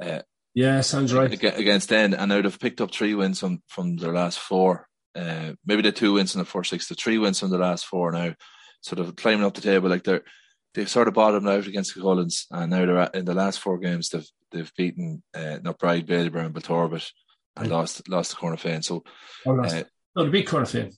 Uh, 0.00 0.22
yeah, 0.54 0.80
sounds 0.82 1.12
right. 1.12 1.32
Against 1.32 1.92
End, 1.92 2.14
and 2.14 2.28
now 2.28 2.40
they've 2.40 2.60
picked 2.60 2.80
up 2.80 2.94
three 2.94 3.14
wins 3.14 3.40
from, 3.40 3.62
from 3.66 3.96
their 3.96 4.14
last 4.14 4.38
four. 4.38 4.88
Uh, 5.16 5.52
maybe 5.66 5.82
the 5.82 5.92
two 5.92 6.14
wins 6.14 6.34
in 6.34 6.38
the 6.38 6.44
first 6.44 6.70
six, 6.70 6.88
the 6.88 6.94
three 6.94 7.18
wins 7.18 7.40
from 7.40 7.50
the 7.50 7.58
last 7.58 7.86
four 7.86 8.12
now, 8.12 8.34
sort 8.84 9.00
of 9.00 9.16
climbing 9.16 9.44
up 9.44 9.54
the 9.54 9.60
table. 9.60 9.88
Like 9.88 10.04
they're 10.04 10.22
they've 10.74 10.88
sort 10.88 11.08
of 11.08 11.14
bottomed 11.14 11.48
out 11.48 11.66
against 11.66 11.94
the 11.94 12.02
Collins, 12.02 12.46
and 12.50 12.70
now 12.70 12.84
they're 12.84 12.98
at, 12.98 13.14
in 13.14 13.24
the 13.24 13.34
last 13.34 13.60
four 13.60 13.78
games 13.78 14.10
they've 14.10 14.28
they've 14.50 14.72
beaten 14.76 15.22
uh, 15.34 15.58
Knockbride, 15.62 16.06
Bailieborough, 16.06 16.46
and 16.46 16.54
Belturbet, 16.54 17.10
and 17.56 17.70
right. 17.70 17.76
lost 17.76 18.08
lost 18.08 18.30
the 18.30 18.36
Cornafean. 18.36 18.84
So, 18.84 19.02
oh, 19.46 19.52
lost. 19.52 19.76
Uh, 19.76 19.84
no, 20.16 20.24
the 20.24 20.30
big 20.30 20.46
Cornafean. 20.46 20.94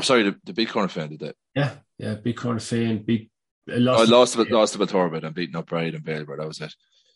Oh, 0.00 0.02
sorry, 0.02 0.22
the, 0.22 0.36
the 0.44 0.52
big 0.52 0.68
Cornafean 0.68 1.10
did 1.10 1.20
that. 1.20 1.36
Yeah, 1.54 1.74
yeah, 1.98 2.14
big 2.14 2.36
Cornafean 2.36 3.04
beat. 3.04 3.30
Lost, 3.66 4.12
oh, 4.12 4.16
lost, 4.16 4.34
to, 4.34 4.42
lost 4.42 4.72
to 4.74 4.78
Belturbet 4.78 5.24
and 5.24 5.34
beaten 5.34 5.54
Knockbride 5.54 5.94
and 5.94 6.04
Bailieborough. 6.04 6.38
That 6.38 6.48
was 6.48 6.60
it. 6.60 6.74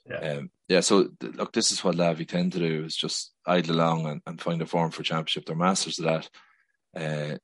Yeah. 0.08 0.16
Um, 0.16 0.50
yeah. 0.66 0.80
So 0.80 1.08
th- 1.20 1.34
look, 1.34 1.52
this 1.52 1.70
is 1.70 1.84
what 1.84 1.96
Lavey 1.96 2.26
tend 2.26 2.52
to 2.52 2.58
do: 2.58 2.84
is 2.84 2.96
just 2.96 3.32
idle 3.46 3.76
along 3.76 4.06
and, 4.06 4.22
and 4.26 4.40
find 4.40 4.60
a 4.62 4.66
form 4.66 4.90
for 4.90 5.02
championship. 5.02 5.44
They're 5.44 5.56
masters 5.56 5.98
of 5.98 6.06
that. 6.06 6.28
Uh, 6.96 7.36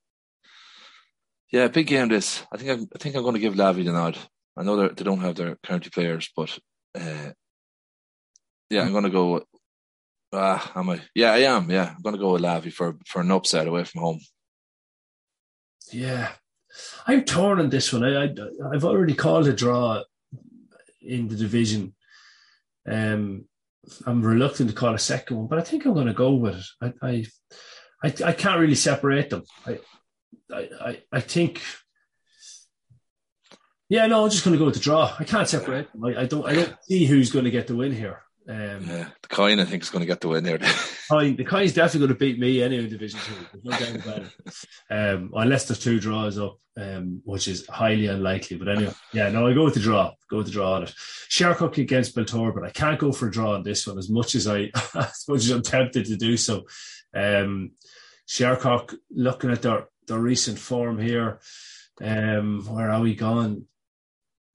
yeah, 1.50 1.68
big 1.68 1.86
game. 1.86 2.08
This. 2.08 2.42
I 2.52 2.56
think. 2.56 2.70
I'm, 2.70 2.88
I 2.94 2.98
think 2.98 3.16
I'm 3.16 3.22
going 3.22 3.34
to 3.34 3.40
give 3.40 3.54
Lavey 3.54 3.84
the 3.84 3.92
nod. 3.92 4.18
I 4.56 4.62
know 4.62 4.88
they 4.88 5.04
don't 5.04 5.20
have 5.20 5.34
their 5.34 5.56
county 5.56 5.90
players, 5.90 6.30
but 6.36 6.58
uh, 6.94 7.32
yeah, 8.70 8.82
I'm 8.82 8.92
going 8.92 9.04
to 9.04 9.10
go. 9.10 9.44
Ah, 10.32 10.72
am 10.74 10.90
I? 10.90 11.00
Yeah, 11.14 11.32
I 11.32 11.38
am. 11.38 11.70
Yeah, 11.70 11.92
I'm 11.94 12.02
going 12.02 12.14
to 12.14 12.20
go 12.20 12.32
with 12.32 12.42
Lavey 12.42 12.72
for 12.72 12.96
for 13.06 13.20
an 13.20 13.30
upset 13.30 13.68
away 13.68 13.84
from 13.84 14.00
home. 14.00 14.20
Yeah, 15.92 16.32
I'm 17.06 17.24
torn 17.24 17.60
on 17.60 17.70
this 17.70 17.92
one. 17.92 18.04
I, 18.04 18.24
I 18.24 18.34
I've 18.72 18.84
already 18.84 19.14
called 19.14 19.46
a 19.46 19.52
draw 19.52 20.02
in 21.00 21.28
the 21.28 21.36
division. 21.36 21.94
Um, 22.90 23.44
I'm 24.06 24.22
reluctant 24.22 24.70
to 24.70 24.74
call 24.74 24.94
a 24.94 24.98
second 24.98 25.36
one, 25.36 25.46
but 25.46 25.58
I 25.58 25.62
think 25.62 25.84
I'm 25.84 25.94
going 25.94 26.06
to 26.06 26.14
go 26.14 26.34
with 26.34 26.56
it. 26.56 26.94
I 27.02 27.08
I, 27.08 27.26
I, 28.02 28.14
I 28.26 28.32
can't 28.32 28.60
really 28.60 28.74
separate 28.74 29.30
them. 29.30 29.42
I, 29.66 29.78
I, 30.52 31.02
I 31.12 31.20
think. 31.20 31.62
Yeah, 33.88 34.06
no, 34.06 34.24
I'm 34.24 34.30
just 34.30 34.44
going 34.44 34.52
to 34.54 34.58
go 34.58 34.64
with 34.64 34.74
the 34.74 34.80
draw. 34.80 35.14
I 35.18 35.24
can't 35.24 35.48
separate. 35.48 35.88
I, 36.02 36.22
I 36.22 36.26
don't. 36.26 36.46
I 36.46 36.54
don't 36.54 36.74
see 36.82 37.04
who's 37.04 37.30
going 37.30 37.44
to 37.44 37.50
get 37.50 37.66
the 37.66 37.76
win 37.76 37.92
here. 37.92 38.22
Um, 38.46 38.84
yeah, 38.86 39.08
the 39.22 39.28
coin 39.28 39.58
I 39.58 39.64
think 39.64 39.82
is 39.82 39.90
going 39.90 40.00
to 40.00 40.06
get 40.06 40.20
the 40.20 40.28
win 40.28 40.44
here. 40.44 40.58
coin, 41.10 41.36
the 41.36 41.44
coin's 41.44 41.72
definitely 41.72 42.00
going 42.00 42.18
to 42.18 42.18
beat 42.18 42.38
me 42.38 42.62
anyway 42.62 42.84
in 42.84 42.90
Division 42.90 43.20
Two. 43.20 43.60
No 43.62 43.70
doubt 43.70 43.96
about 43.96 44.22
it. 44.22 44.32
Um, 44.90 45.30
unless 45.34 45.66
there's 45.66 45.78
two 45.78 45.98
draws 45.98 46.38
up, 46.38 46.58
um, 46.76 47.22
which 47.24 47.48
is 47.48 47.66
highly 47.68 48.06
unlikely. 48.06 48.58
But 48.58 48.68
anyway, 48.68 48.92
yeah, 49.12 49.30
no, 49.30 49.46
I 49.46 49.54
go 49.54 49.64
with 49.64 49.74
the 49.74 49.80
draw. 49.80 50.12
Go 50.28 50.38
with 50.38 50.46
the 50.46 50.52
draw 50.52 50.74
on 50.74 50.82
it. 50.84 50.94
Shercock 51.30 51.78
against 51.78 52.14
Belturbet. 52.14 52.64
I 52.64 52.70
can't 52.70 52.98
go 52.98 53.12
for 53.12 53.28
a 53.28 53.30
draw 53.30 53.54
on 53.54 53.62
this 53.62 53.86
one 53.86 53.98
as 53.98 54.10
much 54.10 54.34
as 54.34 54.46
I, 54.46 54.70
as 54.94 55.24
much 55.26 55.38
as 55.38 55.50
I'm 55.50 55.62
tempted 55.62 56.06
to 56.06 56.16
do 56.16 56.36
so. 56.36 56.64
Um, 57.14 57.72
Shercock, 58.28 58.94
looking 59.10 59.50
at 59.50 59.62
their 59.62 59.86
their 60.06 60.18
recent 60.18 60.58
form 60.58 60.98
here, 60.98 61.40
um, 62.00 62.64
where 62.66 62.90
are 62.90 63.00
we 63.00 63.14
going? 63.14 63.66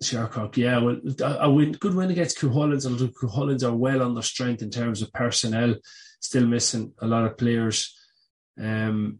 Shercock, 0.03 0.55
yeah, 0.55 0.77
well, 0.79 0.99
a 1.39 1.51
win, 1.51 1.73
good 1.73 1.93
win 1.93 2.09
against 2.09 2.39
Cuchulains. 2.39 2.89
Although 2.89 3.07
Cuchulains 3.07 3.63
are 3.63 3.75
well 3.75 4.01
under 4.01 4.21
strength 4.21 4.61
in 4.61 4.69
terms 4.69 5.01
of 5.01 5.11
personnel, 5.11 5.75
still 6.21 6.47
missing 6.47 6.93
a 6.99 7.07
lot 7.07 7.25
of 7.25 7.37
players. 7.37 7.97
Um, 8.57 9.19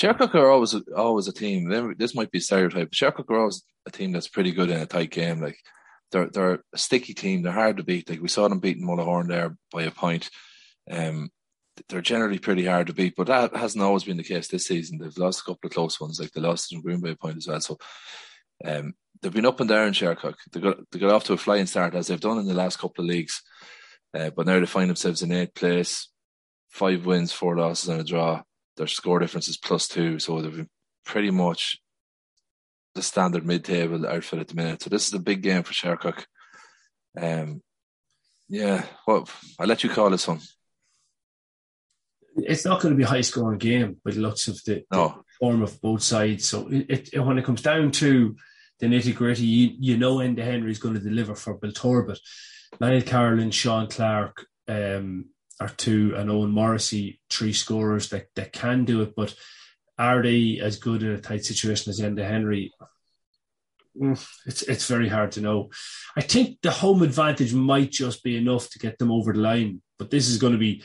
Shercock 0.00 0.34
are 0.34 0.50
always 0.50 0.74
always 0.96 1.28
a 1.28 1.32
team. 1.32 1.94
This 1.98 2.14
might 2.14 2.30
be 2.30 2.40
stereotype. 2.40 2.92
Shercock 2.92 3.28
are 3.30 3.40
always 3.40 3.62
a 3.86 3.90
team 3.90 4.12
that's 4.12 4.28
pretty 4.28 4.52
good 4.52 4.70
in 4.70 4.80
a 4.80 4.86
tight 4.86 5.10
game. 5.10 5.40
Like 5.40 5.58
they're 6.10 6.30
they're 6.30 6.62
a 6.72 6.78
sticky 6.78 7.12
team. 7.12 7.42
They're 7.42 7.52
hard 7.52 7.76
to 7.76 7.82
beat. 7.82 8.08
Like 8.08 8.22
we 8.22 8.28
saw 8.28 8.48
them 8.48 8.60
beating 8.60 8.86
Mullahoran 8.86 9.28
there 9.28 9.56
by 9.72 9.82
a 9.82 9.90
point. 9.90 10.30
Um, 10.90 11.30
they're 11.88 12.00
generally 12.00 12.38
pretty 12.38 12.66
hard 12.66 12.86
to 12.88 12.92
beat, 12.92 13.14
but 13.16 13.26
that 13.28 13.54
hasn't 13.54 13.82
always 13.82 14.04
been 14.04 14.16
the 14.16 14.22
case 14.24 14.48
this 14.48 14.66
season. 14.66 14.98
They've 14.98 15.16
lost 15.16 15.40
a 15.40 15.44
couple 15.44 15.66
of 15.66 15.72
close 15.72 16.00
ones, 16.00 16.20
like 16.20 16.32
they 16.32 16.40
lost 16.40 16.72
in 16.72 16.80
Green 16.82 17.00
Bay 17.00 17.14
point 17.14 17.36
as 17.36 17.46
well. 17.48 17.60
So 17.60 17.78
um, 18.64 18.94
they've 19.20 19.32
been 19.32 19.46
up 19.46 19.60
and 19.60 19.68
down 19.68 19.92
Shercock. 19.92 20.34
They 20.52 20.60
got 20.60 20.78
they 20.90 20.98
got 20.98 21.12
off 21.12 21.24
to 21.24 21.34
a 21.34 21.36
flying 21.36 21.66
start 21.66 21.94
as 21.94 22.06
they've 22.06 22.20
done 22.20 22.38
in 22.38 22.46
the 22.46 22.54
last 22.54 22.78
couple 22.78 23.04
of 23.04 23.08
leagues, 23.08 23.42
uh, 24.14 24.30
but 24.30 24.46
now 24.46 24.58
they 24.58 24.66
find 24.66 24.88
themselves 24.88 25.22
in 25.22 25.32
eighth 25.32 25.54
place, 25.54 26.08
five 26.68 27.06
wins, 27.06 27.32
four 27.32 27.56
losses, 27.56 27.88
and 27.88 28.00
a 28.00 28.04
draw. 28.04 28.42
Their 28.76 28.86
score 28.86 29.18
difference 29.18 29.48
is 29.48 29.58
plus 29.58 29.88
two, 29.88 30.18
so 30.18 30.40
they've 30.40 30.54
been 30.54 30.70
pretty 31.04 31.30
much 31.30 31.78
the 32.94 33.02
standard 33.02 33.46
mid-table 33.46 34.06
outfit 34.06 34.40
at 34.40 34.48
the 34.48 34.54
minute. 34.54 34.82
So 34.82 34.90
this 34.90 35.06
is 35.06 35.14
a 35.14 35.18
big 35.18 35.42
game 35.42 35.62
for 35.62 35.72
Shercock. 35.72 36.24
Um, 37.20 37.62
yeah, 38.48 38.84
well, 39.06 39.28
I'll 39.58 39.66
let 39.66 39.84
you 39.84 39.90
call 39.90 40.10
this 40.10 40.26
one. 40.26 40.40
It's 42.36 42.64
not 42.64 42.80
going 42.80 42.94
to 42.94 42.96
be 42.96 43.04
a 43.04 43.08
high-scoring 43.08 43.58
game 43.58 43.96
by 44.04 44.12
the 44.12 44.20
looks 44.20 44.48
of 44.48 44.62
the, 44.64 44.84
no. 44.92 45.24
form 45.38 45.62
of 45.62 45.80
both 45.80 46.02
sides. 46.02 46.46
So 46.46 46.68
it, 46.68 47.10
it, 47.12 47.18
when 47.20 47.38
it 47.38 47.44
comes 47.44 47.62
down 47.62 47.90
to 47.92 48.36
the 48.78 48.86
nitty 48.86 49.14
gritty, 49.14 49.44
you, 49.44 49.74
you 49.78 49.96
know 49.96 50.16
Enda 50.16 50.44
Henry 50.44 50.70
is 50.70 50.78
going 50.78 50.94
to 50.94 51.00
deliver 51.00 51.34
for 51.34 51.58
Belturbet. 51.58 52.18
Lionel 52.78 53.02
Carolan, 53.02 53.50
Sean 53.50 53.88
Clark 53.88 54.46
um, 54.68 55.26
are 55.60 55.68
two, 55.68 56.14
and 56.16 56.30
Owen 56.30 56.50
Morrissey, 56.50 57.20
three 57.28 57.52
scorers 57.52 58.10
that, 58.10 58.26
that 58.36 58.52
can 58.52 58.84
do 58.84 59.02
it. 59.02 59.14
But 59.16 59.34
are 59.98 60.22
they 60.22 60.60
as 60.62 60.78
good 60.78 61.02
in 61.02 61.10
a 61.10 61.20
tight 61.20 61.44
situation 61.44 61.90
as 61.90 62.00
Enda 62.00 62.26
Henry? 62.26 62.72
It's 64.46 64.62
it's 64.62 64.86
very 64.86 65.08
hard 65.08 65.32
to 65.32 65.40
know. 65.40 65.70
I 66.16 66.20
think 66.20 66.58
the 66.62 66.70
home 66.70 67.02
advantage 67.02 67.52
might 67.52 67.90
just 67.90 68.22
be 68.22 68.36
enough 68.36 68.70
to 68.70 68.78
get 68.78 68.98
them 68.98 69.10
over 69.10 69.32
the 69.32 69.40
line, 69.40 69.82
but 69.98 70.10
this 70.10 70.28
is 70.28 70.38
going 70.38 70.52
to 70.52 70.58
be 70.58 70.84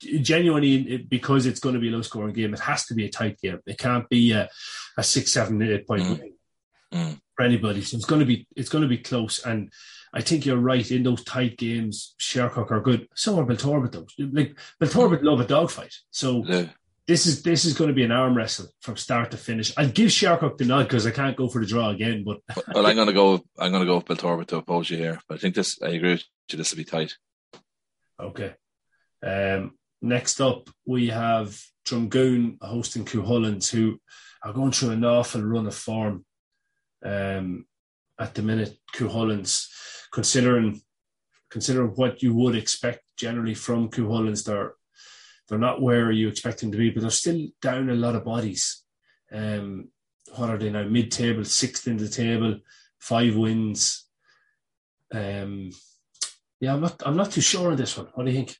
genuinely 0.00 0.98
because 0.98 1.46
it's 1.46 1.60
going 1.60 1.74
to 1.74 1.80
be 1.80 1.88
a 1.88 1.92
low 1.92 2.02
scoring 2.02 2.34
game. 2.34 2.54
It 2.54 2.60
has 2.60 2.86
to 2.86 2.94
be 2.94 3.06
a 3.06 3.10
tight 3.10 3.40
game. 3.40 3.60
It 3.66 3.78
can't 3.78 4.08
be 4.08 4.32
a, 4.32 4.48
a 4.96 5.02
six, 5.02 5.32
seven, 5.32 5.60
eight 5.62 5.86
point 5.86 6.02
mm. 6.02 6.18
win 6.18 6.32
mm. 6.92 7.20
for 7.34 7.44
anybody. 7.44 7.82
So 7.82 7.96
it's 7.96 8.06
going 8.06 8.20
to 8.20 8.26
be 8.26 8.46
it's 8.56 8.68
going 8.68 8.82
to 8.82 8.88
be 8.88 8.98
close. 8.98 9.44
And 9.44 9.72
I 10.12 10.20
think 10.20 10.46
you're 10.46 10.56
right 10.56 10.88
in 10.90 11.02
those 11.02 11.24
tight 11.24 11.56
games. 11.58 12.14
Shercock 12.20 12.70
are 12.70 12.80
good. 12.80 13.08
So 13.14 13.38
are 13.38 13.44
Belturbet 13.44 13.92
though. 13.92 14.06
Like 14.18 14.58
Belturbet 14.78 15.22
love 15.22 15.40
a 15.40 15.46
dogfight. 15.46 15.94
So. 16.10 16.44
Yeah. 16.46 16.66
This 17.06 17.24
is 17.24 17.42
this 17.42 17.64
is 17.64 17.72
going 17.72 17.88
to 17.88 17.94
be 17.94 18.04
an 18.04 18.12
arm 18.12 18.36
wrestle 18.36 18.66
from 18.82 18.98
start 18.98 19.30
to 19.30 19.38
finish. 19.38 19.72
I'll 19.78 19.88
give 19.88 20.10
Shercock 20.10 20.58
the 20.58 20.66
nod 20.66 20.82
because 20.82 21.06
I 21.06 21.10
can't 21.10 21.38
go 21.38 21.48
for 21.48 21.58
the 21.58 21.66
draw 21.66 21.88
again. 21.88 22.22
But 22.22 22.40
well, 22.74 22.86
I'm 22.86 22.96
going 22.96 23.06
to 23.06 23.14
go. 23.14 23.42
I'm 23.58 23.70
going 23.70 23.80
to 23.80 23.86
go 23.86 23.96
with 23.96 24.04
Belturbet 24.04 24.48
to 24.48 24.58
oppose 24.58 24.90
you 24.90 24.98
here. 24.98 25.18
But 25.26 25.36
I 25.36 25.38
think 25.38 25.54
this. 25.54 25.80
I 25.80 25.88
agree 25.88 26.10
with 26.10 26.24
you. 26.50 26.58
This 26.58 26.70
will 26.70 26.76
be 26.76 26.84
tight. 26.84 27.14
Okay. 28.20 28.52
Um, 29.22 29.77
next 30.00 30.40
up, 30.40 30.70
we 30.86 31.08
have 31.08 31.60
Drumgoon 31.86 32.58
hosting 32.60 33.04
Cuchulains, 33.04 33.70
who 33.70 33.98
are 34.42 34.52
going 34.52 34.72
through 34.72 34.90
an 34.90 35.04
awful 35.04 35.42
run 35.42 35.66
of 35.66 35.74
form 35.74 36.24
um, 37.04 37.66
at 38.18 38.34
the 38.34 38.42
minute. 38.42 38.76
Cuchulains, 38.94 39.68
considering 40.12 40.80
considering 41.50 41.88
what 41.90 42.22
you 42.22 42.34
would 42.34 42.54
expect 42.54 43.00
generally 43.16 43.54
from 43.54 43.88
Cuchulains, 43.88 44.44
they're 44.44 44.74
they're 45.48 45.58
not 45.58 45.80
where 45.80 46.10
you 46.10 46.28
expect 46.28 46.60
them 46.60 46.70
to 46.72 46.78
be, 46.78 46.90
but 46.90 47.00
they're 47.00 47.10
still 47.10 47.48
down 47.62 47.88
a 47.88 47.94
lot 47.94 48.14
of 48.14 48.24
bodies. 48.24 48.84
Um, 49.32 49.88
what 50.36 50.50
are 50.50 50.58
they 50.58 50.68
now? 50.68 50.84
Mid-table, 50.84 51.44
sixth 51.44 51.88
in 51.88 51.96
the 51.96 52.08
table, 52.08 52.58
five 52.98 53.34
wins. 53.34 54.04
Um, 55.12 55.70
yeah, 56.60 56.74
I'm 56.74 56.82
not. 56.82 57.02
I'm 57.06 57.16
not 57.16 57.30
too 57.32 57.40
sure 57.40 57.70
on 57.70 57.76
this 57.76 57.96
one. 57.96 58.08
What 58.12 58.26
do 58.26 58.30
you 58.30 58.36
think? 58.36 58.56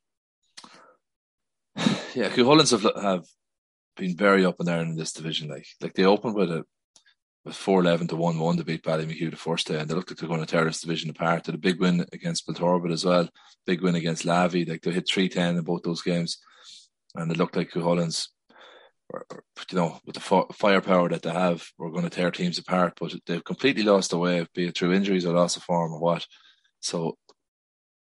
Yeah, 2.18 2.30
Cuchulains 2.30 2.72
have 2.72 3.00
have 3.00 3.26
been 3.96 4.16
very 4.16 4.44
up 4.44 4.56
and 4.58 4.66
down 4.66 4.88
in 4.88 4.96
this 4.96 5.12
division. 5.12 5.48
Like, 5.48 5.68
like 5.80 5.94
they 5.94 6.04
opened 6.04 6.34
with 6.34 6.50
a 6.50 6.64
with 7.44 7.54
four 7.54 7.80
eleven 7.80 8.08
to 8.08 8.16
one 8.16 8.40
one 8.40 8.56
to 8.56 8.64
beat 8.64 8.82
Ballymachugh 8.82 9.30
the 9.30 9.36
first 9.36 9.68
day, 9.68 9.78
and 9.78 9.88
they 9.88 9.94
looked 9.94 10.10
like 10.10 10.18
they're 10.18 10.28
going 10.28 10.40
to 10.40 10.46
tear 10.46 10.64
this 10.64 10.80
division 10.80 11.10
apart. 11.10 11.44
They 11.44 11.52
had 11.52 11.60
a 11.60 11.62
big 11.62 11.78
win 11.78 12.04
against 12.12 12.44
Belturbet 12.44 12.90
as 12.90 13.04
well, 13.04 13.28
big 13.66 13.82
win 13.82 13.94
against 13.94 14.24
Lavey. 14.24 14.68
Like 14.68 14.82
they 14.82 14.90
hit 14.90 15.08
three 15.08 15.28
ten 15.28 15.56
in 15.58 15.62
both 15.62 15.84
those 15.84 16.02
games, 16.02 16.38
and 17.14 17.30
it 17.30 17.38
looked 17.38 17.54
like 17.54 17.70
Cuchulains, 17.70 18.30
you 19.70 19.76
know, 19.78 20.00
with 20.04 20.16
the 20.16 20.46
firepower 20.54 21.08
that 21.10 21.22
they 21.22 21.30
have, 21.30 21.70
were 21.78 21.92
going 21.92 22.02
to 22.02 22.10
tear 22.10 22.32
teams 22.32 22.58
apart. 22.58 22.94
But 23.00 23.14
they've 23.26 23.44
completely 23.44 23.84
lost 23.84 24.10
their 24.10 24.18
way, 24.18 24.44
be 24.54 24.66
it 24.66 24.76
through 24.76 24.94
injuries 24.94 25.24
or 25.24 25.34
loss 25.34 25.56
of 25.56 25.62
form 25.62 25.92
or 25.92 26.00
what. 26.00 26.26
So, 26.80 27.16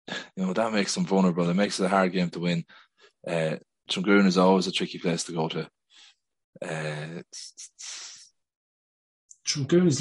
you 0.08 0.43
know, 0.43 0.54
that 0.54 0.74
makes 0.74 0.95
them 0.95 1.06
vulnerable. 1.06 1.47
It 1.47 1.54
makes 1.54 1.80
it 1.80 1.86
a 1.86 1.89
hard 1.89 2.14
game 2.14 2.32
to 2.32 2.39
win. 2.39 2.66
Uh, 3.28 3.58
Drumgoon 3.90 4.26
is 4.26 4.38
always 4.38 4.68
a 4.68 4.72
tricky 4.72 5.00
place 5.00 5.24
to 5.26 5.34
go 5.34 5.48
to. 5.50 5.70
Uh, 6.62 7.22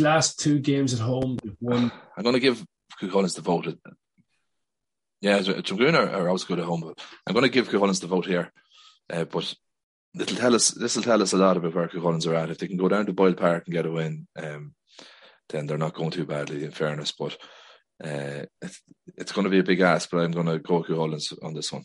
last 0.00 0.38
two 0.38 0.58
games 0.58 0.94
at 0.94 1.00
home, 1.00 1.38
they've 1.42 1.56
won. 1.60 1.90
I'm 2.16 2.22
going 2.22 2.34
to 2.34 2.40
give 2.40 2.64
Cuchulains 3.00 3.34
the 3.34 3.42
vote. 3.42 3.78
Yeah, 5.20 5.38
Drumgoon 5.40 5.94
are, 5.94 6.10
are 6.10 6.28
always 6.28 6.44
good 6.44 6.58
at 6.58 6.66
home, 6.66 6.80
but 6.80 6.98
I'm 7.26 7.34
going 7.34 7.44
to 7.44 7.50
give 7.50 7.68
Cuchulains 7.68 8.00
the 8.00 8.06
vote 8.06 8.26
here. 8.26 8.52
Uh, 9.12 9.24
but 9.24 9.54
it'll 10.18 10.36
tell 10.36 10.54
us 10.54 10.68
this 10.70 10.96
will 10.96 11.02
tell 11.02 11.22
us 11.22 11.32
a 11.32 11.36
lot 11.36 11.56
about 11.56 11.74
where 11.74 11.88
Cuchulains 11.88 12.26
are 12.26 12.34
at. 12.34 12.50
If 12.50 12.58
they 12.58 12.68
can 12.68 12.76
go 12.76 12.88
down 12.88 13.06
to 13.06 13.12
Boyle 13.12 13.34
Park 13.34 13.64
and 13.66 13.74
get 13.74 13.86
a 13.86 13.90
win, 13.90 14.26
um, 14.36 14.74
then 15.48 15.66
they're 15.66 15.78
not 15.78 15.94
going 15.94 16.10
too 16.10 16.26
badly. 16.26 16.64
In 16.64 16.70
fairness, 16.70 17.12
but 17.12 17.36
uh, 18.02 18.44
it's, 18.62 18.82
it's 19.16 19.32
going 19.32 19.44
to 19.44 19.50
be 19.50 19.58
a 19.58 19.64
big 19.64 19.80
ask. 19.80 20.10
But 20.10 20.18
I'm 20.18 20.32
going 20.32 20.46
to 20.46 20.58
go 20.58 20.82
Cuchulains 20.82 21.32
on 21.42 21.54
this 21.54 21.72
one. 21.72 21.84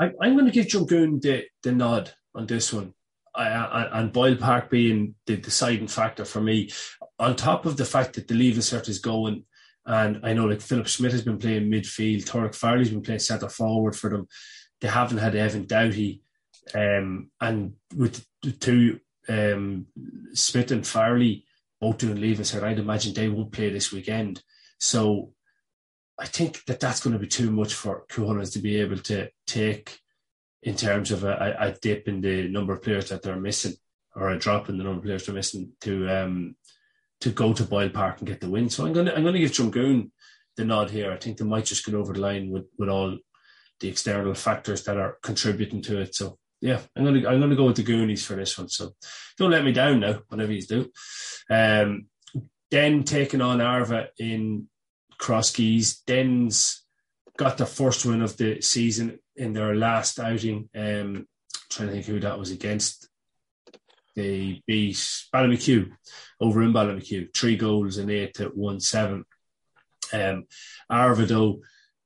I, 0.00 0.06
am 0.06 0.34
going 0.34 0.46
to 0.46 0.50
give 0.50 0.66
Drumgoon 0.66 1.20
the, 1.20 1.44
the 1.62 1.72
nod 1.72 2.12
on 2.34 2.46
this 2.46 2.72
one. 2.72 2.94
I, 3.34 3.48
I, 3.48 4.00
and 4.00 4.12
Boyle 4.12 4.36
Park 4.36 4.70
being 4.70 5.14
the 5.26 5.36
deciding 5.36 5.88
factor 5.88 6.24
for 6.24 6.40
me, 6.40 6.70
on 7.18 7.34
top 7.36 7.66
of 7.66 7.76
the 7.76 7.84
fact 7.84 8.14
that 8.14 8.28
the 8.28 8.34
leaving 8.34 8.60
cert 8.60 8.88
is 8.88 8.98
going, 8.98 9.44
and 9.86 10.20
I 10.22 10.32
know 10.32 10.46
like 10.46 10.60
Philip 10.60 10.86
Schmidt 10.86 11.12
has 11.12 11.22
been 11.22 11.38
playing 11.38 11.70
midfield, 11.70 12.24
Torek 12.24 12.54
Farley's 12.54 12.90
been 12.90 13.02
playing 13.02 13.20
centre 13.20 13.48
forward 13.48 13.96
for 13.96 14.08
them. 14.08 14.28
They 14.80 14.88
haven't 14.88 15.18
had 15.18 15.34
Evan 15.34 15.66
Doughty, 15.66 16.22
um, 16.74 17.30
and 17.40 17.74
with 17.94 18.24
the 18.42 18.52
two 18.52 19.00
um, 19.28 19.86
Smith 20.32 20.70
and 20.70 20.86
Farley 20.86 21.44
both 21.80 21.98
doing 21.98 22.20
leaving 22.20 22.44
cert, 22.44 22.62
I'd 22.62 22.78
imagine 22.78 23.14
they 23.14 23.28
won't 23.28 23.52
play 23.52 23.68
this 23.70 23.92
weekend. 23.92 24.42
So 24.78 25.32
I 26.18 26.26
think 26.26 26.64
that 26.66 26.80
that's 26.80 27.00
going 27.00 27.12
to 27.14 27.18
be 27.18 27.26
too 27.26 27.50
much 27.50 27.74
for 27.74 28.04
Cuchulainn 28.08 28.52
to 28.52 28.58
be 28.60 28.80
able 28.80 28.98
to 28.98 29.28
take 29.46 29.98
in 30.62 30.76
terms 30.76 31.10
of 31.10 31.24
a, 31.24 31.56
a, 31.58 31.72
dip 31.72 32.08
in 32.08 32.20
the 32.20 32.48
number 32.48 32.72
of 32.72 32.82
players 32.82 33.08
that 33.08 33.22
they're 33.22 33.36
missing 33.36 33.74
or 34.14 34.30
a 34.30 34.38
drop 34.38 34.68
in 34.68 34.78
the 34.78 34.84
number 34.84 34.98
of 34.98 35.04
players 35.04 35.26
they're 35.26 35.34
missing 35.34 35.72
to 35.80 36.08
um, 36.08 36.56
to 37.20 37.30
go 37.30 37.52
to 37.52 37.64
Boyle 37.64 37.90
Park 37.90 38.18
and 38.18 38.28
get 38.28 38.40
the 38.40 38.48
win. 38.48 38.70
So 38.70 38.86
I'm 38.86 38.92
going 38.92 39.06
to 39.06 39.16
I'm 39.16 39.22
going 39.22 39.34
to 39.34 39.40
give 39.40 39.50
Drumgoon 39.50 40.10
the 40.56 40.64
nod 40.64 40.90
here. 40.90 41.12
I 41.12 41.16
think 41.16 41.36
they 41.36 41.44
might 41.44 41.64
just 41.64 41.84
get 41.84 41.94
over 41.94 42.12
the 42.12 42.20
line 42.20 42.50
with, 42.50 42.66
with 42.78 42.88
all 42.88 43.18
the 43.80 43.88
external 43.88 44.34
factors 44.34 44.84
that 44.84 44.96
are 44.96 45.18
contributing 45.22 45.82
to 45.82 46.00
it. 46.00 46.14
So 46.14 46.38
yeah, 46.60 46.80
I'm 46.96 47.04
gonna 47.04 47.28
I'm 47.28 47.40
gonna 47.40 47.56
go 47.56 47.66
with 47.66 47.76
the 47.76 47.82
Goonies 47.82 48.24
for 48.24 48.36
this 48.36 48.56
one. 48.56 48.68
So 48.68 48.92
don't 49.36 49.50
let 49.50 49.64
me 49.64 49.72
down 49.72 50.00
now, 50.00 50.20
whatever 50.28 50.52
you 50.52 50.62
do. 50.62 50.90
Um, 51.50 52.06
Denn 52.70 53.04
taking 53.04 53.40
on 53.40 53.60
Arva 53.60 54.08
in 54.18 54.68
Crosskeys. 55.18 56.04
Denn's 56.06 56.82
got 57.36 57.58
the 57.58 57.66
first 57.66 58.04
win 58.06 58.22
of 58.22 58.36
the 58.36 58.60
season 58.60 59.18
in 59.36 59.52
their 59.52 59.74
last 59.74 60.18
outing. 60.20 60.68
Um, 60.74 61.26
trying 61.70 61.88
to 61.88 61.94
think 61.94 62.06
who 62.06 62.20
that 62.20 62.38
was 62.38 62.50
against. 62.50 63.08
They 64.14 64.62
beat 64.66 64.96
Ballymachugh 65.34 65.90
over 66.40 66.62
in 66.62 66.72
Ballymachugh, 66.72 67.34
three 67.34 67.56
goals 67.56 67.96
and 67.96 68.10
eight 68.10 68.34
to 68.34 68.44
one 68.46 68.80
seven. 68.80 69.24
Um, 70.12 70.46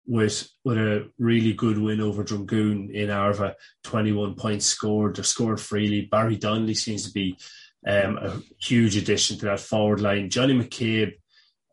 with 0.08 0.48
with 0.64 0.78
a 0.78 1.10
really 1.18 1.52
good 1.52 1.78
win 1.78 2.00
over 2.00 2.24
Drumgoon 2.24 2.90
in 2.90 3.10
Arva, 3.10 3.56
21 3.84 4.34
points 4.36 4.64
scored. 4.64 5.16
They're 5.16 5.24
scored 5.24 5.60
freely. 5.60 6.08
Barry 6.10 6.36
Donnelly 6.36 6.74
seems 6.74 7.04
to 7.04 7.12
be 7.12 7.36
um, 7.86 8.16
a 8.16 8.40
huge 8.58 8.96
addition 8.96 9.38
to 9.38 9.44
that 9.46 9.60
forward 9.60 10.00
line. 10.00 10.30
Johnny 10.30 10.54
McCabe, 10.54 11.12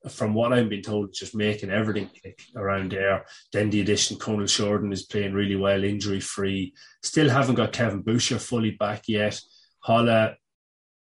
from 0.10 0.34
what 0.34 0.54
I've 0.54 0.70
been 0.70 0.82
told, 0.82 1.14
just 1.14 1.36
making 1.36 1.70
everything 1.70 2.10
click 2.22 2.42
around 2.56 2.92
there. 2.92 3.26
Then 3.52 3.70
the 3.70 3.82
addition, 3.82 4.18
Conal 4.18 4.48
Shorten 4.48 4.94
is 4.94 5.04
playing 5.04 5.34
really 5.34 5.56
well, 5.56 5.84
injury 5.84 6.20
free. 6.20 6.74
Still 7.02 7.30
haven't 7.30 7.56
got 7.56 7.74
Kevin 7.74 8.02
Boucher 8.02 8.40
fully 8.40 8.72
back 8.72 9.04
yet. 9.08 9.40
Holla 9.80 10.36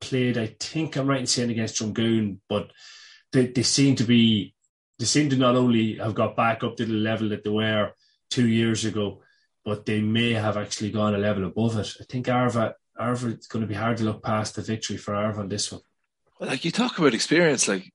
played, 0.01 0.39
I 0.39 0.55
think 0.59 0.97
I'm 0.97 1.07
right 1.07 1.21
in 1.21 1.27
saying 1.27 1.51
against 1.51 1.81
Drumgoon, 1.81 2.39
but 2.49 2.71
they, 3.33 3.47
they 3.47 3.63
seem 3.63 3.97
to 3.97 4.05
be 4.05 4.55
they 4.99 5.07
seem 5.07 5.31
to 5.31 5.37
not 5.37 5.57
only 5.57 5.97
have 5.97 6.15
got 6.15 6.37
back 6.37 6.63
up 6.63 6.77
to 6.77 6.85
the 6.85 6.93
level 6.93 7.31
that 7.31 7.43
they 7.43 7.51
were 7.51 7.93
two 8.31 8.47
years 8.47 8.85
ago, 8.85 9.21
but 9.65 9.85
they 9.85 10.01
may 10.01 10.33
have 10.33 10.57
actually 10.57 10.91
gone 10.91 11.15
a 11.15 11.19
level 11.19 11.45
above 11.45 11.77
it. 11.77 11.93
I 12.01 12.05
think 12.05 12.29
Arva, 12.29 12.75
Arva, 12.97 13.31
it's 13.31 13.49
going 13.49 13.63
to 13.63 13.67
be 13.67 13.75
hard 13.75 13.97
to 13.97 14.05
look 14.05 14.23
past 14.23 14.55
the 14.55 14.63
victory 14.63 14.97
for 14.97 15.15
Arva 15.15 15.41
on 15.41 15.49
this 15.49 15.73
one. 15.73 15.81
Like 16.41 16.65
you 16.65 16.71
talk 16.71 16.99
about 16.99 17.15
experience, 17.15 17.69
like 17.69 17.92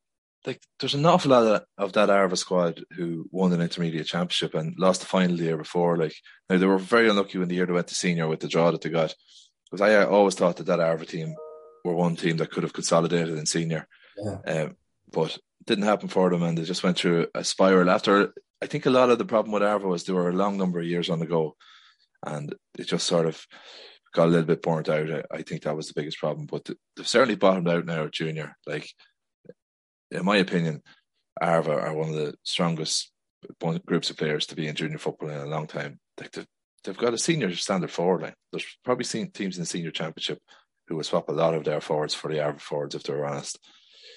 like 0.47 0.61
there's 0.79 0.93
an 0.93 1.05
awful 1.05 1.31
lot 1.31 1.43
of, 1.43 1.63
of 1.77 1.93
that 1.93 2.09
Arva 2.09 2.37
squad 2.37 2.81
who 2.95 3.27
won 3.31 3.51
an 3.51 3.61
intermediate 3.61 4.07
championship 4.07 4.55
and 4.55 4.73
lost 4.79 5.01
the 5.01 5.05
final 5.05 5.35
the 5.35 5.43
year 5.43 5.57
before. 5.57 5.97
Like 5.97 6.15
now 6.49 6.57
they 6.57 6.65
were 6.65 6.77
very 6.77 7.09
unlucky 7.09 7.37
when 7.37 7.49
the 7.49 7.55
year 7.55 7.65
they 7.65 7.73
went 7.73 7.87
to 7.87 7.95
senior 7.95 8.27
with 8.27 8.39
the 8.39 8.47
draw 8.47 8.71
that 8.71 8.81
they 8.81 8.89
got. 8.89 9.13
Because 9.69 9.81
I 9.81 10.05
always 10.05 10.35
thought 10.35 10.55
that 10.57 10.67
that 10.67 10.79
Arva 10.79 11.05
team 11.05 11.35
were 11.83 11.93
one 11.93 12.15
team 12.15 12.37
that 12.37 12.49
could 12.49 12.63
have 12.63 12.71
consolidated 12.71 13.37
in 13.37 13.45
senior, 13.45 13.87
yeah. 14.17 14.63
um, 14.63 14.77
but 15.11 15.37
didn't 15.65 15.83
happen 15.83 16.07
for 16.07 16.29
them, 16.29 16.43
and 16.43 16.57
they 16.57 16.63
just 16.63 16.83
went 16.83 16.97
through 16.97 17.27
a 17.35 17.43
spiral. 17.43 17.89
After 17.89 18.33
I 18.61 18.67
think 18.67 18.85
a 18.85 18.89
lot 18.89 19.09
of 19.09 19.17
the 19.17 19.25
problem 19.25 19.51
with 19.51 19.63
Arva 19.63 19.85
was 19.85 20.05
they 20.05 20.13
were 20.13 20.29
a 20.29 20.33
long 20.33 20.57
number 20.57 20.79
of 20.79 20.85
years 20.85 21.09
on 21.09 21.19
the 21.19 21.25
go, 21.25 21.57
and 22.25 22.55
it 22.79 22.87
just 22.87 23.05
sort 23.05 23.25
of 23.25 23.45
got 24.13 24.27
a 24.27 24.31
little 24.31 24.45
bit 24.45 24.61
burnt 24.61 24.87
out. 24.87 25.11
I, 25.11 25.23
I 25.29 25.41
think 25.41 25.63
that 25.63 25.75
was 25.75 25.87
the 25.87 25.93
biggest 25.93 26.17
problem, 26.17 26.47
but 26.49 26.69
they've 26.95 27.07
certainly 27.07 27.35
bottomed 27.35 27.67
out 27.67 27.85
now 27.85 28.05
at 28.05 28.13
junior. 28.13 28.55
Like, 28.65 28.89
in 30.11 30.25
my 30.25 30.37
opinion, 30.37 30.81
Arva 31.41 31.71
are 31.71 31.93
one 31.93 32.09
of 32.09 32.15
the 32.15 32.35
strongest 32.43 33.11
groups 33.85 34.09
of 34.09 34.17
players 34.17 34.45
to 34.47 34.55
be 34.55 34.67
in 34.67 34.75
junior 34.75 34.97
football 34.97 35.29
in 35.29 35.39
a 35.39 35.45
long 35.45 35.67
time. 35.67 35.99
Like 36.19 36.31
they've, 36.31 36.47
they've 36.83 36.97
got 36.97 37.13
a 37.13 37.17
senior 37.17 37.53
standard 37.55 37.91
forward 37.91 38.23
line. 38.23 38.33
There's 38.51 38.65
probably 38.83 39.05
seen 39.05 39.31
teams 39.31 39.57
in 39.57 39.63
the 39.63 39.67
senior 39.67 39.91
championship 39.91 40.39
who 40.87 40.95
will 40.95 41.03
swap 41.03 41.29
a 41.29 41.33
lot 41.33 41.53
of 41.53 41.63
their 41.63 41.81
forwards 41.81 42.13
for 42.13 42.31
the 42.31 42.43
Arva 42.43 42.59
forwards 42.59 42.95
if 42.95 43.03
they're 43.03 43.25
honest. 43.25 43.59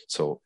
So 0.08 0.40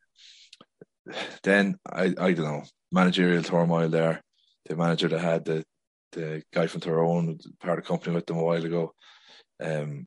then 1.42 1.78
I 1.90 2.14
I 2.18 2.32
don't 2.32 2.38
know 2.44 2.62
managerial 2.90 3.42
turmoil 3.42 3.88
there. 3.88 4.22
The 4.66 4.76
manager 4.76 5.08
that 5.08 5.20
had 5.20 5.44
the 5.44 5.64
the 6.12 6.42
guy 6.52 6.66
from 6.66 6.80
Tyrone 6.80 7.38
part 7.60 7.78
of 7.78 7.84
the 7.84 7.88
company 7.88 8.14
with 8.14 8.26
them 8.26 8.38
a 8.38 8.44
while 8.44 8.64
ago. 8.64 8.94
Um, 9.62 10.06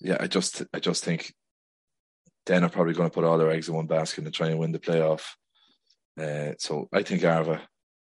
yeah, 0.00 0.16
I 0.18 0.26
just 0.26 0.64
I 0.74 0.80
just 0.80 1.04
think 1.04 1.32
then 2.46 2.64
are 2.64 2.70
probably 2.70 2.94
going 2.94 3.10
to 3.10 3.14
put 3.14 3.24
all 3.24 3.38
their 3.38 3.50
eggs 3.50 3.68
in 3.68 3.74
one 3.74 3.86
basket 3.86 4.24
and 4.24 4.32
try 4.32 4.48
and 4.48 4.58
win 4.58 4.72
the 4.72 4.78
playoff. 4.78 5.22
Uh, 6.18 6.54
so 6.58 6.88
I 6.92 7.02
think 7.02 7.24
Arva, 7.24 7.60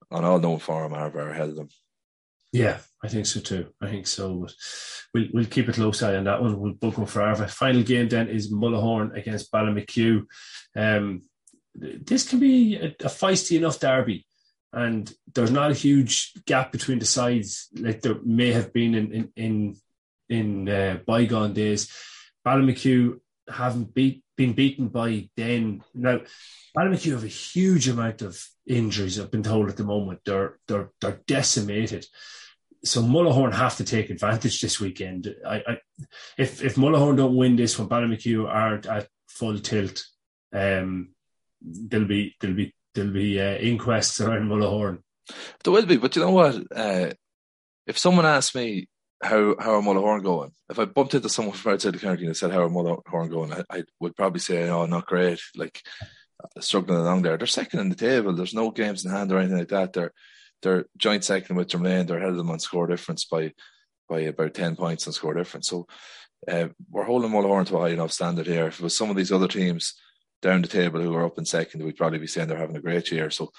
on 0.10 0.26
all 0.26 0.40
known 0.40 0.60
form, 0.60 0.94
Arva 0.94 1.20
are 1.20 1.30
ahead 1.30 1.50
of 1.50 1.56
them. 1.56 1.70
Yeah, 2.52 2.80
I 3.04 3.08
think 3.08 3.28
so 3.28 3.40
too. 3.42 3.68
I 3.80 3.88
think 3.90 4.08
so. 4.08 4.48
We'll 5.14 5.28
we'll 5.34 5.46
keep 5.46 5.68
a 5.68 5.74
close 5.74 6.02
eye 6.02 6.16
on 6.16 6.24
that 6.24 6.42
one. 6.42 6.60
We'll 6.60 6.74
book 6.74 6.98
one 6.98 7.06
for 7.06 7.22
Arva. 7.22 7.48
Final 7.48 7.84
game 7.84 8.10
then 8.10 8.28
is 8.28 8.52
Mullahoran 8.52 9.16
against 9.16 9.52
Ballymachugh. 9.52 10.26
Um, 10.76 11.24
this 11.76 12.28
can 12.28 12.40
be 12.40 12.76
a, 12.76 12.88
a, 12.88 13.10
feisty 13.10 13.58
enough 13.58 13.80
derby, 13.80 14.26
and 14.74 15.12
there's 15.36 15.52
not 15.52 15.70
a 15.70 15.76
huge 15.76 16.34
gap 16.46 16.72
between 16.72 16.98
the 16.98 17.06
sides 17.06 17.68
like 17.80 18.02
there 18.02 18.18
may 18.24 18.52
have 18.52 18.74
been 18.74 18.96
in 18.96 19.14
in 19.14 19.32
in, 19.36 19.76
in 20.30 20.70
uh, 20.70 20.98
bygone 21.06 21.54
days. 21.54 21.94
Ballymachugh 22.46 23.20
haven't 23.48 23.94
beat, 23.94 24.24
been 24.40 24.54
beaten 24.54 24.88
by 24.88 25.30
Denn. 25.36 25.84
Now, 25.94 26.22
Ballymachugh 26.74 27.12
have 27.12 27.26
a 27.26 27.28
huge 27.28 27.90
amount 27.90 28.22
of 28.22 28.42
injuries. 28.66 29.20
I've 29.20 29.32
been 29.32 29.44
told 29.44 29.68
at 29.68 29.76
the 29.76 29.84
moment 29.84 30.22
they're 30.26 30.58
they're 30.66 30.92
they're 31.02 31.22
decimated. 31.28 32.06
So 32.86 33.02
Mullahoran 33.02 33.54
have 33.54 33.76
to 33.78 33.84
take 33.84 34.10
advantage 34.10 34.62
this 34.62 34.80
weekend. 34.80 35.36
I, 35.46 35.56
I 35.68 35.78
if 36.38 36.64
if 36.64 36.76
Mullahoran 36.76 37.18
don't 37.18 37.36
win 37.36 37.58
this 37.58 37.78
when 37.78 37.90
Ballymachugh 37.90 38.48
are 38.48 38.76
at 38.90 39.10
full 39.28 39.60
tilt, 39.60 40.06
um, 40.54 41.10
there'll 41.62 42.08
be 42.08 42.38
there'll 42.40 42.56
be 42.56 42.74
there'll 42.96 43.12
be 43.12 43.42
uh, 43.42 43.58
inquests 43.58 44.22
around 44.22 44.48
Mullahoran. 44.48 45.00
There 45.66 45.74
will 45.74 45.86
be, 45.86 45.98
but 45.98 46.16
you 46.16 46.22
know 46.22 46.32
what? 46.32 46.64
Uh, 46.74 47.10
if 47.86 47.98
someone 47.98 48.26
asked 48.26 48.56
me 48.56 48.88
how 49.22 49.56
how 49.60 49.76
are 49.76 49.82
Mullahoran 49.82 50.24
going, 50.24 50.52
if 50.70 50.80
I 50.80 50.86
bumped 50.86 51.14
into 51.14 51.30
someone 51.30 51.56
from 51.56 51.74
outside 51.74 51.94
the 51.94 52.00
county 52.00 52.26
and 52.26 52.36
said 52.36 52.52
how 52.52 52.64
are 52.64 52.70
Mullahoran 52.70 53.30
going, 53.30 53.54
I, 53.54 53.64
I, 53.70 53.84
would 54.00 54.16
probably 54.16 54.40
say, 54.40 54.70
"Oh, 54.70 54.86
not 54.86 55.08
great." 55.08 55.40
Like 55.56 55.82
uh, 56.42 56.62
struggling 56.62 57.00
along 57.00 57.24
there. 57.24 57.38
They're 57.38 57.48
second 57.48 57.82
in 57.82 57.90
the 57.90 57.96
table. 57.96 58.34
There's 58.34 58.54
no 58.54 58.72
games 58.72 59.04
in 59.04 59.12
hand 59.12 59.32
or 59.32 59.40
anything 59.40 59.58
like 59.58 59.70
that. 59.70 59.94
They're 59.94 60.14
they're 60.62 60.86
joint 60.98 61.24
second 61.24 61.56
with 61.56 61.70
Drumlane. 61.70 62.08
They're 62.08 62.18
ahead 62.18 62.30
of 62.30 62.38
them 62.38 62.50
on 62.50 62.60
score 62.60 62.88
difference 62.88 63.26
by 63.26 63.54
by 64.08 64.22
about 64.22 64.54
ten 64.54 64.76
points 64.76 65.06
on 65.06 65.14
score 65.14 65.34
difference. 65.34 65.68
So 65.68 65.88
uh, 66.48 66.70
we're 66.90 67.04
holding 67.04 67.32
Mullahoran 67.32 67.66
to 67.68 67.78
a 67.78 67.82
high 67.82 67.90
enough 67.90 68.14
standard 68.14 68.48
here. 68.48 68.68
If 68.68 68.80
it 68.80 68.84
was 68.84 68.98
some 68.98 69.10
of 69.10 69.18
these 69.18 69.32
other 69.32 69.48
teams 69.48 69.96
down 70.42 70.62
the 70.62 70.70
table 70.70 71.02
who 71.02 71.14
are 71.16 71.26
up 71.26 71.38
in 71.38 71.46
second, 71.46 71.84
we'd 71.84 71.98
probably 71.98 72.20
be 72.20 72.28
saying 72.28 72.48
they're 72.48 72.58
having 72.58 72.78
a 72.78 72.82
great 72.82 73.12
year. 73.12 73.30
So 73.30 73.52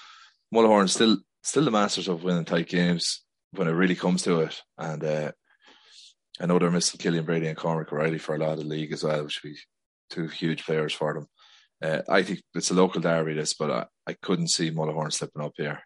Mullahoran 0.53 0.89
still 0.89 1.17
still 1.43 1.65
the 1.65 1.71
masters 1.71 2.07
of 2.07 2.23
winning 2.23 2.45
tight 2.45 2.67
games 2.67 3.23
when 3.51 3.67
it 3.67 3.71
really 3.71 3.95
comes 3.95 4.23
to 4.23 4.41
it. 4.41 4.61
And 4.77 5.03
uh, 5.03 5.31
I 6.41 6.47
know 6.47 6.57
they're 6.57 6.71
missing 6.71 6.97
Killian 6.97 7.23
Brady 7.23 7.47
and 7.47 7.57
Cormac 7.57 7.93
O'Reilly 7.93 8.17
for 8.17 8.35
a 8.35 8.39
lot 8.39 8.53
of 8.53 8.59
the 8.59 8.65
league 8.65 8.91
as 8.91 9.03
well, 9.03 9.23
which 9.23 9.43
would 9.43 9.53
be 9.53 9.59
two 10.09 10.27
huge 10.27 10.65
players 10.65 10.93
for 10.93 11.13
them. 11.13 11.27
Uh, 11.83 12.01
I 12.09 12.23
think 12.23 12.41
it's 12.55 12.71
a 12.71 12.75
local 12.75 12.99
derby, 13.01 13.33
this, 13.33 13.53
but 13.53 13.69
I, 13.69 13.85
I 14.07 14.13
couldn't 14.13 14.49
see 14.49 14.71
Mullahoran 14.71 15.13
slipping 15.13 15.43
up 15.43 15.53
here. 15.55 15.81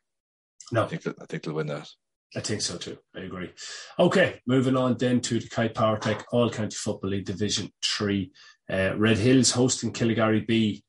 No, 0.72 0.84
I 0.84 0.88
think 0.88 1.04
that, 1.04 1.16
I 1.22 1.26
think 1.26 1.44
they'll 1.44 1.54
win 1.54 1.68
that. 1.68 1.88
I 2.36 2.40
think 2.40 2.62
so 2.62 2.78
too. 2.78 2.98
I 3.16 3.20
agree. 3.22 3.52
Okay, 4.00 4.42
moving 4.48 4.76
on 4.76 4.98
then 4.98 5.22
to 5.22 5.40
the 5.40 5.48
Kite 5.48 5.74
Power 5.74 5.98
Tech 5.98 6.26
All 6.32 6.50
County 6.50 6.76
Football 6.76 7.12
League 7.12 7.26
Division 7.26 7.72
Three. 7.84 8.32
Uh, 8.70 8.94
Red 8.98 9.18
Hills 9.18 9.52
hosting 9.52 9.94
Killygarry 9.94 10.46
B 10.46 10.84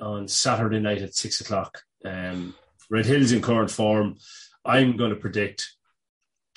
on 0.00 0.28
Saturday 0.28 0.80
night 0.80 1.02
at 1.02 1.14
six 1.14 1.40
o'clock. 1.40 1.82
Um, 2.04 2.54
Red 2.90 3.06
Hills 3.06 3.32
in 3.32 3.42
current 3.42 3.70
form. 3.70 4.16
I'm 4.64 4.96
going 4.96 5.10
to 5.10 5.16
predict 5.16 5.76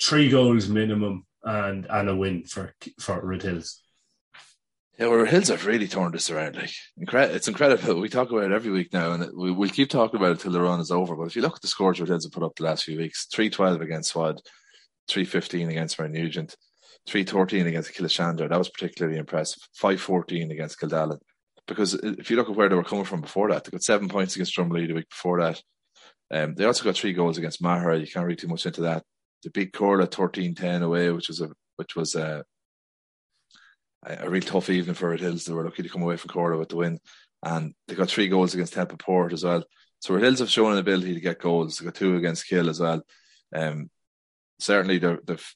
three 0.00 0.28
goals 0.28 0.68
minimum 0.68 1.26
and 1.44 1.86
and 1.88 2.08
a 2.08 2.16
win 2.16 2.44
for 2.44 2.74
for 2.98 3.20
Red 3.24 3.42
Hills. 3.42 3.82
Yeah, 4.98 5.06
well, 5.06 5.18
Red 5.18 5.28
Hills 5.28 5.48
have 5.48 5.64
really 5.64 5.88
turned 5.88 6.12
this 6.12 6.30
around. 6.30 6.56
Like, 6.56 6.72
incredible! 6.98 7.34
It's 7.34 7.48
incredible. 7.48 8.00
We 8.00 8.08
talk 8.08 8.30
about 8.30 8.44
it 8.44 8.52
every 8.52 8.70
week 8.70 8.92
now, 8.92 9.12
and 9.12 9.30
we, 9.34 9.50
we'll 9.50 9.70
keep 9.70 9.88
talking 9.88 10.20
about 10.20 10.32
it 10.32 10.40
till 10.40 10.52
the 10.52 10.60
run 10.60 10.80
is 10.80 10.90
over. 10.90 11.16
But 11.16 11.26
if 11.26 11.36
you 11.36 11.42
look 11.42 11.56
at 11.56 11.62
the 11.62 11.68
scores 11.68 12.00
Red 12.00 12.08
Hills 12.08 12.24
have 12.24 12.32
put 12.32 12.42
up 12.42 12.56
the 12.56 12.64
last 12.64 12.84
few 12.84 12.98
weeks, 12.98 13.26
three 13.32 13.50
twelve 13.50 13.80
against 13.80 14.10
Swad, 14.10 14.40
three 15.08 15.24
fifteen 15.24 15.70
against 15.70 15.98
Mount 15.98 16.12
Nugent, 16.12 16.54
313 17.08 17.66
against 17.66 17.94
Killeshandra. 17.94 18.48
That 18.48 18.58
was 18.58 18.68
particularly 18.68 19.18
impressive. 19.18 19.62
514 19.74 20.50
against 20.50 20.78
Kildallan. 20.78 21.18
Because 21.66 21.94
if 21.94 22.30
you 22.30 22.36
look 22.36 22.48
at 22.48 22.56
where 22.56 22.68
they 22.68 22.74
were 22.74 22.84
coming 22.84 23.04
from 23.04 23.20
before 23.20 23.50
that, 23.50 23.64
they 23.64 23.70
got 23.70 23.82
seven 23.82 24.08
points 24.08 24.34
against 24.34 24.56
Drumley 24.56 24.86
the 24.86 24.94
week 24.94 25.08
before 25.08 25.40
that. 25.40 25.62
Um, 26.32 26.54
they 26.54 26.64
also 26.64 26.84
got 26.84 26.96
three 26.96 27.12
goals 27.12 27.38
against 27.38 27.62
Maghera. 27.62 28.00
You 28.00 28.06
can't 28.06 28.26
read 28.26 28.38
too 28.38 28.48
much 28.48 28.66
into 28.66 28.82
that. 28.82 29.04
They 29.42 29.50
beat 29.50 29.72
Corlough 29.72 30.06
13-10 30.06 30.82
away, 30.82 31.10
which 31.10 31.28
was 31.28 31.40
a 31.40 31.50
which 31.76 31.96
was 31.96 32.14
a, 32.14 32.44
a 34.04 34.28
real 34.28 34.42
tough 34.42 34.68
evening 34.68 34.94
for 34.94 35.10
Red 35.10 35.20
Hills. 35.20 35.44
They 35.44 35.54
were 35.54 35.64
lucky 35.64 35.82
to 35.82 35.88
come 35.88 36.02
away 36.02 36.16
from 36.16 36.30
Corlough 36.30 36.58
with 36.58 36.68
the 36.68 36.76
win. 36.76 36.98
And 37.42 37.74
they 37.88 37.94
got 37.94 38.10
three 38.10 38.28
goals 38.28 38.52
against 38.52 38.74
Templeport 38.74 39.32
as 39.32 39.44
well. 39.44 39.64
So 40.00 40.16
Hills 40.16 40.40
have 40.40 40.50
shown 40.50 40.72
an 40.72 40.78
ability 40.78 41.14
to 41.14 41.20
get 41.20 41.40
goals. 41.40 41.78
They 41.78 41.86
got 41.86 41.94
two 41.94 42.16
against 42.16 42.46
Kill 42.46 42.68
as 42.68 42.80
well. 42.80 43.02
Um, 43.54 43.90
certainly 44.58 44.98
they've 44.98 45.54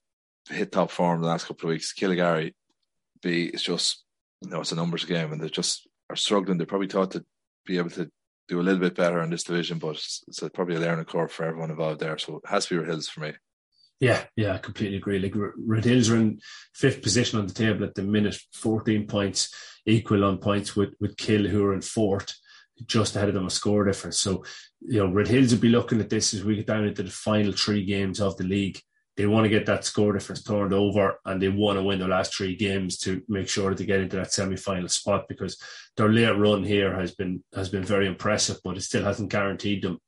hit 0.49 0.73
top 0.73 0.91
form 0.91 1.21
the 1.21 1.29
last 1.29 1.47
couple 1.47 1.69
of 1.69 1.75
weeks. 1.75 1.93
Killygarry 1.93 2.55
B 3.23 3.45
is 3.45 3.63
just 3.63 4.05
you 4.43 4.51
know 4.51 4.61
it's 4.61 4.73
a 4.73 4.77
numbers 4.77 5.05
game 5.05 5.33
and 5.33 5.41
they 5.41 5.49
just 5.49 5.89
are 6.11 6.17
struggling. 6.17 6.59
They 6.59 6.65
probably 6.65 6.89
thought 6.89 7.13
to 7.13 7.25
be 7.67 7.79
able 7.79 7.91
to 7.91 8.11
do 8.49 8.61
a 8.61 8.63
little 8.63 8.81
bit 8.81 8.95
better 8.95 9.23
in 9.23 9.31
this 9.31 9.45
division, 9.45 9.79
but 9.79 9.97
it's, 9.97 10.23
it's 10.29 10.41
probably 10.53 10.77
a 10.77 10.81
learning 10.81 11.07
curve 11.07 11.33
for 11.33 11.45
everyone 11.45 11.71
involved 11.71 12.01
there. 12.01 12.19
So 12.19 12.37
it 12.37 12.49
has 12.49 12.67
to 12.67 12.75
be 12.75 12.79
Red 12.79 12.89
Hills 12.89 13.09
for 13.09 13.21
me. 13.21 13.33
Yeah, 14.05 14.23
yeah, 14.37 14.53
I 14.53 14.59
completely 14.59 14.99
agree. 14.99 15.19
Like 15.19 15.33
Red 15.35 15.87
Hills 15.87 16.11
are 16.11 16.17
in 16.17 16.39
fifth 16.75 17.01
position 17.01 17.39
on 17.39 17.47
the 17.47 17.55
table 17.55 17.85
at 17.85 17.95
the 17.95 18.03
minute, 18.03 18.37
14 18.53 19.07
points, 19.07 19.55
equal 19.87 20.25
on 20.25 20.37
points 20.37 20.77
with, 20.77 20.91
with 21.01 21.17
Kill, 21.17 21.49
who 21.49 21.65
are 21.65 21.73
in 21.73 21.81
fourth, 21.81 22.35
just 22.85 23.17
ahead 23.17 23.29
of 23.31 23.35
them 23.35 23.47
a 23.47 23.51
score 23.51 23.83
difference. 23.83 24.19
So, 24.19 24.45
you 24.83 24.99
know, 24.99 25.11
Red 25.11 25.29
Hills 25.29 25.55
will 25.55 25.61
be 25.63 25.71
looking 25.71 26.01
at 26.01 26.11
this 26.11 26.35
as 26.35 26.45
we 26.45 26.57
get 26.57 26.67
down 26.67 26.85
into 26.85 27.03
the 27.03 27.11
final 27.11 27.53
three 27.53 27.83
games 27.83 28.21
of 28.21 28.37
the 28.37 28.45
league 28.45 28.79
they 29.17 29.27
want 29.27 29.45
to 29.45 29.49
get 29.49 29.67
that 29.67 29.85
score 29.85 30.13
difference 30.13 30.43
turned 30.43 30.73
over 30.73 31.21
and 31.25 31.41
they 31.41 31.49
want 31.49 31.79
to 31.79 31.83
win 31.85 32.01
the 32.01 32.09
last 32.09 32.35
three 32.35 32.57
games 32.57 32.99
to 32.99 33.23
make 33.29 33.49
sure 33.49 33.71
that 33.71 33.79
they 33.79 33.87
get 33.87 34.01
into 34.01 34.17
that 34.17 34.33
semi-final 34.33 34.89
spot 34.89 35.27
because 35.29 35.57
their 35.97 36.09
late 36.09 36.37
run 36.37 36.65
here 36.65 36.93
has 36.99 37.15
been 37.15 37.43
has 37.55 37.69
been 37.69 37.85
very 37.85 38.09
impressive 38.09 38.59
but 38.65 38.77
it 38.77 38.83
still 38.83 39.05
hasn't 39.05 39.31
guaranteed 39.31 39.83
them 39.83 39.99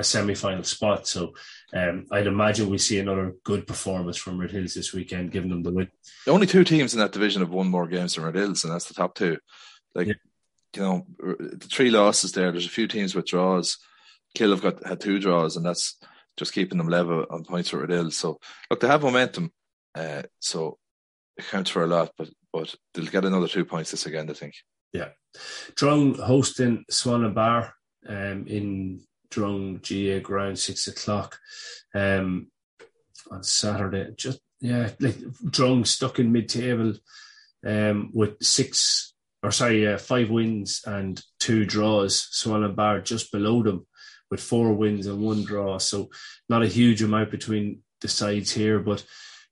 a 0.00 0.04
semi-final 0.04 0.64
spot 0.64 1.06
so 1.06 1.32
um, 1.74 2.06
I'd 2.12 2.26
imagine 2.26 2.70
we 2.70 2.78
see 2.78 2.98
another 2.98 3.34
good 3.44 3.66
performance 3.66 4.16
from 4.16 4.40
Red 4.40 4.52
Hills 4.52 4.74
this 4.74 4.92
weekend 4.92 5.32
giving 5.32 5.50
them 5.50 5.62
the 5.62 5.72
win 5.72 5.88
the 6.24 6.32
only 6.32 6.46
two 6.46 6.64
teams 6.64 6.94
in 6.94 7.00
that 7.00 7.12
division 7.12 7.42
have 7.42 7.50
won 7.50 7.68
more 7.68 7.86
games 7.86 8.14
than 8.14 8.24
Red 8.24 8.36
Hills 8.36 8.64
and 8.64 8.72
that's 8.72 8.86
the 8.86 8.94
top 8.94 9.14
two 9.14 9.38
like 9.94 10.08
yeah. 10.08 10.14
you 10.74 10.82
know 10.82 11.06
the 11.18 11.68
three 11.70 11.90
losses 11.90 12.32
there 12.32 12.52
there's 12.52 12.66
a 12.66 12.70
few 12.70 12.86
teams 12.86 13.14
with 13.14 13.26
draws 13.26 13.78
Kill 14.34 14.50
have 14.50 14.60
got 14.60 14.86
had 14.86 15.00
two 15.00 15.18
draws 15.18 15.56
and 15.56 15.64
that's 15.64 15.96
just 16.36 16.52
keeping 16.52 16.78
them 16.78 16.88
level 16.88 17.24
on 17.30 17.44
points 17.44 17.72
where 17.72 17.84
it 17.84 17.90
is. 17.90 18.16
So 18.16 18.38
look, 18.70 18.80
they 18.80 18.86
have 18.86 19.02
momentum, 19.02 19.50
uh, 19.94 20.22
so 20.40 20.78
it 21.36 21.46
counts 21.46 21.70
for 21.70 21.82
a 21.82 21.86
lot. 21.86 22.12
But 22.16 22.28
but 22.52 22.74
they'll 22.92 23.06
get 23.06 23.24
another 23.24 23.48
two 23.48 23.64
points 23.64 23.90
this 23.90 24.06
again, 24.06 24.28
I 24.28 24.34
think. 24.34 24.54
Yeah, 24.92 25.08
Drung 25.74 26.18
hosting 26.18 26.84
Swanlinbar 26.90 27.72
um, 28.08 28.46
in 28.46 29.00
Drung 29.36 29.80
GAA 29.82 30.20
ground 30.20 30.58
six 30.58 30.86
o'clock 30.86 31.38
um, 31.94 32.50
on 33.30 33.42
Saturday. 33.42 34.12
Just 34.16 34.40
yeah, 34.60 34.90
like 35.00 35.16
Drung 35.44 35.86
stuck 35.86 36.18
in 36.18 36.32
mid 36.32 36.48
table 36.48 36.94
um, 37.64 38.10
with 38.14 38.42
six 38.42 39.12
or 39.42 39.52
sorry, 39.52 39.86
uh, 39.86 39.98
five 39.98 40.30
wins 40.30 40.82
and 40.86 41.22
two 41.38 41.64
draws. 41.64 42.28
Swan 42.30 42.74
Bar 42.74 43.00
just 43.00 43.30
below 43.30 43.62
them 43.62 43.86
with 44.30 44.40
four 44.40 44.72
wins 44.72 45.06
and 45.06 45.20
one 45.20 45.44
draw. 45.44 45.78
So 45.78 46.10
not 46.48 46.62
a 46.62 46.68
huge 46.68 47.02
amount 47.02 47.30
between 47.30 47.82
the 48.00 48.08
sides 48.08 48.52
here, 48.52 48.80
but 48.80 49.04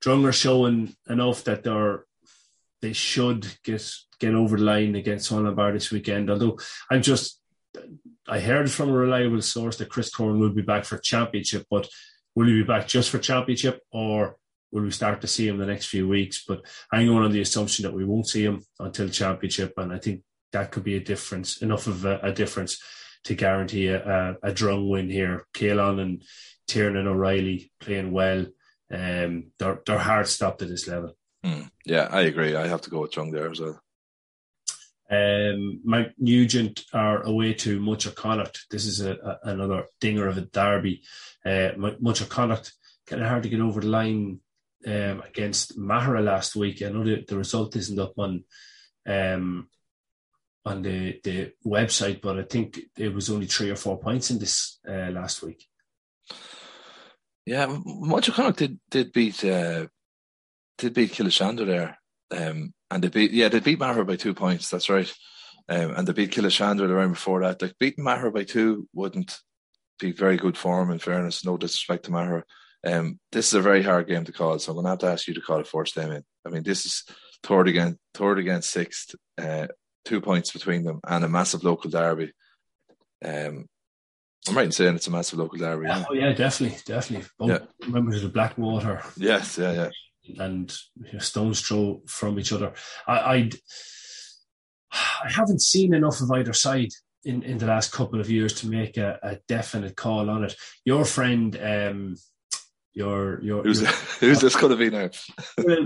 Drung 0.03 0.25
are 0.27 0.33
showing 0.33 0.97
enough 1.09 1.45
that 1.45 1.63
they're 1.63 2.07
they 2.83 2.93
should 2.93 3.47
get 3.63 3.89
get 4.19 4.35
over 4.35 4.57
the 4.57 4.63
line 4.65 4.95
against 4.97 5.31
Bar 5.31 5.73
this 5.73 5.91
weekend. 5.91 6.31
Although 6.31 6.59
I'm 6.91 7.03
just 7.03 7.41
I 8.27 8.41
heard 8.41 8.71
from 8.71 8.89
a 8.89 8.93
reliable 8.93 9.43
source 9.43 9.77
that 9.79 9.91
Chris 9.91 10.11
Corn 10.11 10.39
will 10.39 10.53
be 10.53 10.63
back 10.63 10.85
for 10.85 10.99
championship, 10.99 11.67
but 11.71 11.89
will 12.35 12.47
he 12.47 12.55
be 12.55 12.63
back 12.63 12.89
just 12.89 13.11
for 13.11 13.19
championship 13.19 13.81
or 13.91 14.37
will 14.73 14.83
we 14.83 14.91
start 14.91 15.21
to 15.21 15.27
see 15.27 15.47
him 15.47 15.59
the 15.59 15.67
next 15.67 15.87
few 15.87 16.09
weeks? 16.09 16.45
But 16.47 16.63
I'm 16.93 17.07
going 17.07 17.23
on 17.23 17.33
the 17.33 17.41
assumption 17.41 17.85
that 17.85 17.95
we 17.95 18.05
won't 18.05 18.29
see 18.29 18.45
him 18.45 18.63
until 18.81 19.09
championship, 19.09 19.75
and 19.77 19.93
I 19.93 19.99
think 19.99 20.23
that 20.53 20.73
could 20.73 20.85
be 20.85 20.97
a 20.97 21.01
difference, 21.01 21.63
enough 21.63 21.87
of 21.87 22.05
a, 22.05 22.19
a 22.23 22.33
difference 22.33 22.83
to 23.25 23.35
guarantee 23.35 23.89
a, 23.89 24.37
a, 24.43 24.51
a 24.51 24.53
Drung 24.53 24.91
win 24.91 25.09
here. 25.09 25.47
Kaelan 25.55 26.01
and 26.01 26.23
Tiernan 26.67 27.07
O'Reilly 27.07 27.73
playing 27.81 28.13
well. 28.13 28.47
Um, 28.93 29.53
they're, 29.59 29.81
they're 29.87 29.99
hard 29.99 30.29
stopped 30.29 30.63
at 30.63 30.69
this 30.69 30.89
level. 30.89 31.17
Mm, 31.45 31.71
yeah, 31.85 32.09
I 32.11 32.23
agree. 32.23 32.55
I 32.55 32.67
have 32.67 32.83
to 32.83 32.91
go 32.91 33.01
with 33.01 33.13
Drung 33.13 33.33
there 33.33 33.51
as 33.51 33.61
well. 33.61 33.81
Um, 35.15 35.81
Mount 35.85 36.13
Nugent 36.19 36.85
are 36.93 37.23
away 37.23 37.55
to 37.55 37.81
Munterconnaught. 37.81 38.59
This 38.71 38.87
is 38.87 39.01
a, 39.01 39.13
a, 39.13 39.51
another 39.51 39.87
dinger 40.01 40.29
of 40.29 40.39
a 40.39 40.43
derby. 40.43 41.03
Uh, 41.45 41.71
Connacht 42.29 42.73
kind 43.07 43.23
of 43.23 43.29
hard 43.29 43.43
to 43.43 43.49
get 43.49 43.61
over 43.61 43.81
the 43.81 43.89
line 43.89 44.41
um, 44.87 45.23
against 45.27 45.79
Maghera 45.79 46.23
last 46.23 46.57
week. 46.57 46.83
I 46.83 46.89
know 46.89 47.05
the, 47.05 47.25
the 47.27 47.37
result 47.37 47.77
isn't 47.77 47.99
up 47.99 48.19
on 48.19 48.45
um, 49.07 49.69
on 50.65 50.83
the, 50.83 51.21
the 51.23 51.53
website, 51.67 52.23
but 52.23 52.39
I 52.39 52.43
think 52.43 52.81
it 52.97 53.13
was 53.13 53.31
only 53.31 53.47
three 53.47 53.71
or 53.71 53.77
four 53.77 53.99
points 53.99 54.31
in 54.31 54.39
this 54.39 54.79
uh, 54.89 55.11
last 55.11 55.43
week. 55.43 55.67
Yeah, 57.45 57.67
Munterconnaught 57.85 58.57
did 58.57 58.79
did 58.91 59.13
beat 59.13 59.45
uh, 59.45 59.87
did 60.79 60.95
beat 60.95 61.13
Killeshandra 61.13 61.67
there, 61.67 61.99
um, 62.37 62.75
and 62.91 63.03
they 63.03 63.09
beat 63.09 63.33
yeah 63.33 63.49
they 63.49 63.61
beat 63.61 63.79
Maher 63.79 64.05
by 64.05 64.17
two 64.17 64.35
points. 64.35 64.71
That's 64.71 64.89
right, 64.89 65.13
um, 65.69 65.93
and 65.93 66.07
they 66.07 66.13
beat 66.13 66.33
Killeshandra 66.33 66.87
the 66.87 66.95
round 66.95 67.15
before 67.15 67.43
that. 67.43 67.63
Like 67.63 67.79
beating 67.79 68.05
Maher 68.05 68.31
by 68.31 68.45
two 68.45 68.89
wouldn't 68.93 69.39
be 69.99 70.13
very 70.13 70.37
good 70.37 70.57
form. 70.57 70.91
In 70.91 70.99
fairness, 70.99 71.45
no 71.45 71.57
disrespect 71.57 72.07
to 72.07 72.13
Maher. 72.13 72.45
Um, 72.87 73.19
this 73.33 73.49
is 73.49 73.55
a 73.55 73.63
very 73.63 73.83
hard 73.83 74.09
game 74.09 74.25
to 74.25 74.33
call, 74.33 74.59
so 74.59 74.73
I'm 74.73 74.77
going 74.77 74.85
to 74.85 74.91
have 74.91 74.99
to 75.01 75.07
ask 75.07 75.27
you 75.27 75.35
to 75.35 75.41
call 75.41 75.61
it 75.61 75.67
first 75.67 75.95
them 75.95 76.13
in. 76.13 76.23
I 76.47 76.51
mean, 76.51 76.63
this 76.63 76.85
is 76.85 77.05
third 77.43 77.69
against 77.69 77.99
third 78.15 78.39
against 78.39 78.71
sixth. 78.71 79.15
Uh, 79.39 79.69
two 80.05 80.21
points 80.21 80.53
between 80.53 80.85
them 80.85 81.01
and 81.07 81.25
a 81.25 81.29
massive 81.29 81.65
local 81.65 81.91
derby. 81.91 82.33
Um, 83.25 83.67
I'm 84.47 84.57
right 84.57 84.67
in 84.67 84.73
saying 84.73 84.97
it's 84.97 85.07
a 85.07 85.11
massive 85.11 85.39
local 85.39 85.59
derby. 85.59 85.87
Yeah. 85.87 86.05
Oh 86.09 86.13
yeah, 86.13 86.33
definitely, 86.33 86.79
definitely. 86.85 87.27
Both 87.39 87.49
yeah. 87.49 87.89
members 87.89 88.23
of 88.23 88.35
Blackwater. 88.35 89.03
Yes, 89.17 89.57
yeah, 89.57 89.73
yeah. 89.73 89.91
And 90.39 90.75
you 90.97 91.13
know, 91.15 91.19
stones 91.19 91.61
throw 91.61 92.03
from 92.07 92.39
each 92.39 92.53
other. 92.53 92.73
I, 93.07 93.35
I'd, 93.35 93.55
I 94.93 95.31
haven't 95.31 95.63
seen 95.63 95.95
enough 95.95 96.21
of 96.21 96.31
either 96.31 96.53
side 96.53 96.93
in, 97.25 97.43
in 97.43 97.59
the 97.59 97.67
last 97.67 97.93
couple 97.93 98.21
of 98.21 98.31
years 98.31 98.55
to 98.55 98.69
make 98.69 98.97
a, 98.97 99.19
a 99.23 99.39
definite 99.49 99.97
call 99.97 100.31
on 100.31 100.45
it. 100.45 100.55
Your 100.85 101.05
friend, 101.05 101.59
um, 101.63 102.17
your 102.93 103.41
your 103.43 103.63
who's, 103.63 103.83
your, 103.83 103.91
who's 104.21 104.41
this 104.41 104.57
going 104.57 104.71
to 104.71 104.77
be 104.77 104.91
now? 104.91 105.11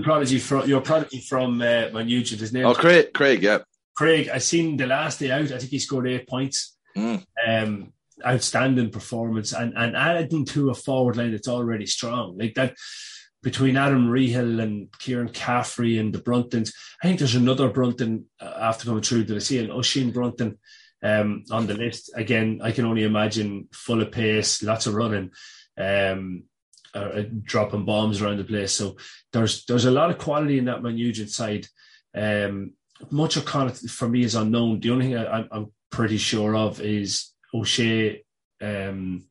prodigy 0.03 0.39
from 0.39 0.67
your 0.69 0.81
prodigy 0.81 1.21
from 1.21 1.61
uh, 1.61 1.89
Nugent. 1.89 2.41
His 2.41 2.53
name. 2.53 2.65
Oh, 2.65 2.73
Craig. 2.73 3.13
Craig. 3.13 3.41
Yeah. 3.41 3.59
Craig, 3.95 4.29
I 4.29 4.37
seen 4.37 4.77
the 4.77 4.87
last 4.87 5.19
day 5.19 5.31
out. 5.31 5.51
I 5.51 5.57
think 5.57 5.71
he 5.71 5.79
scored 5.79 6.07
eight 6.07 6.27
points. 6.27 6.77
Mm. 6.95 7.25
Um, 7.45 7.93
outstanding 8.25 8.91
performance, 8.91 9.53
and 9.53 9.73
and 9.75 9.95
adding 9.95 10.45
to 10.45 10.69
a 10.69 10.75
forward 10.75 11.17
line 11.17 11.31
that's 11.31 11.47
already 11.47 11.85
strong 11.85 12.37
like 12.37 12.53
that. 12.55 12.75
Between 13.41 13.77
Adam 13.77 14.09
Rehill 14.09 14.61
and 14.61 14.91
Kieran 14.99 15.29
Caffrey 15.29 15.97
and 15.97 16.13
the 16.13 16.19
Bruntons, 16.19 16.73
I 17.01 17.07
think 17.07 17.19
there's 17.19 17.35
another 17.35 17.69
Brunton 17.69 18.25
uh, 18.41 18.53
after 18.59 18.85
coming 18.85 19.01
through 19.01 19.23
that 19.25 19.35
I 19.35 19.39
see 19.39 19.59
an 19.59 19.71
Oisin 19.71 20.11
Brunton 20.11 20.57
um, 21.01 21.45
on 21.49 21.65
the 21.65 21.73
list. 21.73 22.11
Again, 22.15 22.59
I 22.61 22.71
can 22.71 22.85
only 22.85 23.03
imagine 23.03 23.69
full 23.71 24.01
of 24.01 24.11
pace, 24.11 24.61
lots 24.61 24.87
of 24.87 24.95
running. 24.95 25.31
Um, 25.77 26.43
uh, 26.93 27.23
dropping 27.43 27.85
bombs 27.85 28.21
around 28.21 28.37
the 28.37 28.43
place. 28.43 28.73
So 28.73 28.97
there's 29.31 29.65
there's 29.65 29.85
a 29.85 29.91
lot 29.91 30.09
of 30.09 30.17
quality 30.17 30.57
in 30.57 30.65
that 30.65 30.81
Mount 30.81 30.95
Nugent 30.95 31.29
side. 31.29 31.67
Um, 32.15 32.73
Munterconnaught 33.11 33.77
for 33.77 34.09
me 34.09 34.23
is 34.23 34.35
unknown. 34.35 34.79
The 34.79 34.89
only 34.89 35.05
thing 35.07 35.17
I, 35.17 35.45
am 35.51 35.71
pretty 35.89 36.17
sure 36.17 36.55
of 36.55 36.81
is 36.81 37.31
O'Shea. 37.53 38.23
Um, 38.61 39.28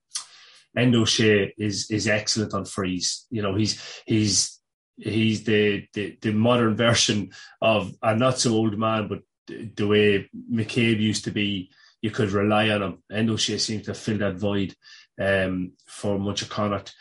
and 0.77 0.95
O'Shea 0.95 1.55
is 1.59 1.91
is 1.91 2.09
excellent 2.09 2.55
on 2.55 2.64
freeze. 2.64 3.27
You 3.31 3.43
know, 3.43 3.55
he's 3.55 3.83
he's 4.07 4.61
he's 4.97 5.45
the 5.45 5.87
the, 5.95 6.16
the 6.21 6.33
modern 6.33 6.77
version 6.87 7.31
of 7.61 7.93
a 8.03 8.14
not 8.14 8.39
so 8.39 8.53
old 8.53 8.79
man, 8.79 9.09
but 9.09 9.21
the 9.47 9.87
way 9.87 10.29
McCabe 10.51 11.01
used 11.01 11.25
to 11.25 11.31
be. 11.31 11.71
You 12.01 12.12
could 12.12 12.31
rely 12.31 12.69
on 12.69 12.81
him. 12.81 13.03
And 13.11 13.29
O'Shea 13.29 13.59
seems 13.59 13.87
to 13.87 13.95
fill 13.95 14.19
that 14.19 14.37
void 14.37 14.73
um, 15.21 15.73
for 15.85 16.16
Munterconnaught. 16.16 16.95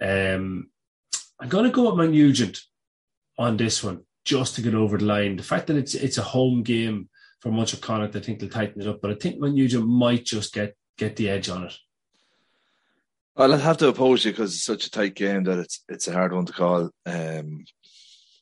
Um, 0.00 0.70
I'm 1.40 1.48
going 1.48 1.64
to 1.64 1.70
go 1.70 1.88
with 1.88 1.96
Mount 1.96 2.12
Nugent 2.12 2.60
on 3.36 3.56
this 3.56 3.82
one 3.82 4.02
just 4.24 4.54
to 4.54 4.62
get 4.62 4.74
over 4.74 4.96
the 4.96 5.04
line. 5.04 5.36
The 5.36 5.42
fact 5.42 5.66
that 5.66 5.76
it's 5.76 5.94
it's 5.94 6.18
a 6.18 6.22
home 6.22 6.62
game 6.62 7.08
for 7.40 7.50
Munterconnaught, 7.50 8.16
I 8.16 8.20
think 8.20 8.38
they'll 8.38 8.48
tighten 8.48 8.80
it 8.80 8.88
up. 8.88 9.00
But 9.00 9.10
I 9.10 9.14
think 9.14 9.38
Mount 9.38 9.54
Nugent 9.54 9.86
might 9.86 10.24
just 10.24 10.54
get 10.54 10.76
get 10.96 11.16
the 11.16 11.28
edge 11.28 11.48
on 11.48 11.64
it. 11.64 11.74
Well, 13.36 13.52
I'd 13.52 13.60
have 13.60 13.78
to 13.78 13.88
oppose 13.88 14.24
you 14.24 14.30
because 14.30 14.54
it's 14.54 14.64
such 14.64 14.86
a 14.86 14.90
tight 14.90 15.14
game 15.14 15.44
that 15.44 15.58
it's 15.58 15.82
it's 15.88 16.08
a 16.08 16.12
hard 16.12 16.32
one 16.32 16.46
to 16.46 16.52
call. 16.52 16.90
Um, 17.04 17.64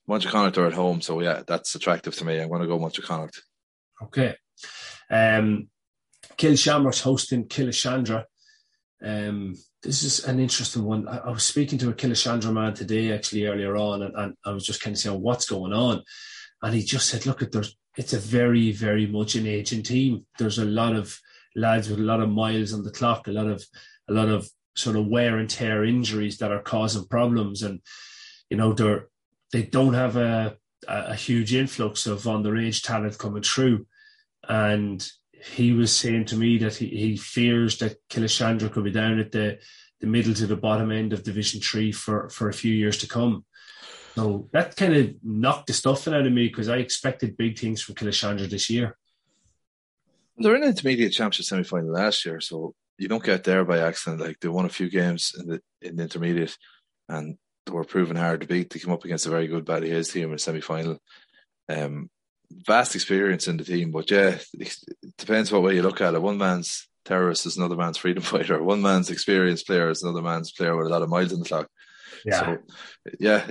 Munterconnaught 0.06 0.58
are 0.58 0.66
at 0.66 0.74
home, 0.74 1.00
so 1.00 1.20
yeah, 1.20 1.42
that's 1.46 1.74
attractive 1.74 2.14
to 2.16 2.24
me. 2.24 2.38
I'm 2.38 2.48
going 2.48 2.60
to 2.60 2.66
go 2.66 2.78
Munterconnaught. 2.78 3.36
Okay. 4.02 4.34
Um, 5.10 5.68
Shamrock's 6.38 7.00
hosting 7.00 7.46
Killeshandra. 7.46 8.24
Um, 9.02 9.54
this 9.82 10.02
is 10.02 10.24
an 10.24 10.40
interesting 10.40 10.84
one. 10.84 11.08
I, 11.08 11.18
I, 11.18 11.30
was 11.30 11.44
speaking 11.44 11.78
to 11.78 11.90
a 11.90 11.94
Killeshandra 11.94 12.52
man 12.52 12.74
today, 12.74 13.12
actually 13.12 13.46
earlier 13.46 13.76
on, 13.76 14.02
and, 14.02 14.14
and, 14.14 14.36
I 14.44 14.50
was 14.50 14.64
just 14.64 14.82
kind 14.82 14.94
of 14.94 15.00
saying 15.00 15.20
what's 15.20 15.48
going 15.48 15.72
on, 15.72 16.02
and 16.62 16.74
he 16.74 16.82
just 16.82 17.08
said, 17.08 17.26
"Look, 17.26 17.40
there's 17.50 17.76
it's 17.96 18.12
a 18.12 18.18
very, 18.18 18.72
very 18.72 19.06
much 19.06 19.34
an 19.34 19.46
aging 19.46 19.82
team. 19.82 20.26
There's 20.38 20.58
a 20.58 20.64
lot 20.64 20.94
of 20.94 21.18
lads 21.54 21.88
with 21.88 21.98
a 21.98 22.02
lot 22.02 22.20
of 22.20 22.30
miles 22.30 22.72
on 22.72 22.82
the 22.82 22.90
clock, 22.90 23.26
a 23.28 23.32
lot 23.32 23.46
of 23.46 23.64
a 24.08 24.12
lot 24.12 24.28
of 24.28 24.48
sort 24.74 24.96
of 24.96 25.06
wear 25.06 25.38
and 25.38 25.48
tear 25.48 25.84
injuries 25.84 26.38
that 26.38 26.52
are 26.52 26.62
causing 26.62 27.06
problems, 27.06 27.62
and 27.62 27.80
you 28.50 28.56
know 28.56 28.72
they're 28.72 29.08
they 29.52 29.62
don't 29.62 29.94
have 29.94 30.16
a 30.16 30.56
a 30.88 31.14
huge 31.14 31.54
influx 31.54 32.06
of 32.06 32.22
underage 32.22 32.82
talent 32.82 33.18
coming 33.18 33.42
through, 33.42 33.86
and 34.48 35.06
he 35.32 35.72
was 35.72 35.94
saying 35.94 36.24
to 36.24 36.36
me 36.36 36.58
that 36.58 36.76
he, 36.76 36.86
he 36.86 37.16
fears 37.16 37.78
that 37.78 37.96
Killeshandra 38.08 38.70
could 38.70 38.84
be 38.84 38.90
down 38.90 39.18
at 39.18 39.32
the 39.32 39.58
the 40.00 40.06
middle 40.06 40.34
to 40.34 40.46
the 40.46 40.56
bottom 40.56 40.90
end 40.90 41.12
of 41.12 41.22
Division 41.22 41.60
Three 41.60 41.92
for 41.92 42.28
for 42.28 42.48
a 42.48 42.54
few 42.54 42.72
years 42.72 42.98
to 42.98 43.08
come. 43.08 43.44
So 44.14 44.48
that 44.52 44.76
kind 44.76 44.94
of 44.94 45.14
knocked 45.22 45.68
the 45.68 45.72
stuffing 45.72 46.12
out 46.12 46.26
of 46.26 46.32
me 46.32 46.48
because 46.48 46.68
I 46.68 46.76
expected 46.76 47.36
big 47.36 47.58
things 47.58 47.80
from 47.80 47.94
Killeshandra 47.94 48.48
this 48.48 48.68
year. 48.68 48.98
They're 50.36 50.54
in 50.54 50.64
intermediate 50.64 51.12
championship 51.12 51.46
semi 51.46 51.62
final 51.62 51.92
last 51.92 52.24
year, 52.26 52.40
so 52.40 52.74
you 52.98 53.08
don't 53.08 53.24
get 53.24 53.44
there 53.44 53.64
by 53.64 53.80
accident. 53.80 54.22
Like 54.22 54.38
they 54.40 54.48
won 54.48 54.66
a 54.66 54.70
few 54.70 54.90
games 54.90 55.32
in 55.38 55.46
the 55.46 55.60
in 55.80 55.96
the 55.96 56.04
intermediate, 56.04 56.56
and 57.08 57.36
they 57.66 57.72
were 57.72 57.84
proven 57.84 58.16
hard 58.16 58.40
to 58.40 58.46
beat. 58.46 58.70
They 58.70 58.80
came 58.80 58.92
up 58.92 59.04
against 59.04 59.26
a 59.26 59.30
very 59.30 59.46
good 59.46 59.64
Ballyhaise 59.64 60.12
team 60.12 60.24
in 60.24 60.32
the 60.32 60.38
semi 60.38 60.60
final. 60.60 60.98
Um, 61.68 62.10
vast 62.66 62.94
experience 62.94 63.48
in 63.48 63.56
the 63.56 63.64
team, 63.64 63.90
but 63.90 64.10
yeah, 64.10 64.38
it 64.54 64.76
depends 65.18 65.50
what 65.50 65.62
way 65.62 65.74
you 65.74 65.82
look 65.82 66.00
at 66.00 66.14
it. 66.14 66.22
One 66.22 66.38
man's 66.38 66.88
terrorist 67.04 67.46
is 67.46 67.56
another 67.56 67.76
man's 67.76 67.98
freedom 67.98 68.22
fighter. 68.22 68.62
One 68.62 68.82
man's 68.82 69.10
experienced 69.10 69.66
player 69.66 69.90
is 69.90 70.02
another 70.02 70.22
man's 70.22 70.52
player 70.52 70.76
with 70.76 70.86
a 70.86 70.90
lot 70.90 71.02
of 71.02 71.08
miles 71.08 71.32
in 71.32 71.40
the 71.40 71.46
clock. 71.46 71.68
Yeah. 72.24 72.40
So, 72.40 72.58
yeah, 73.18 73.46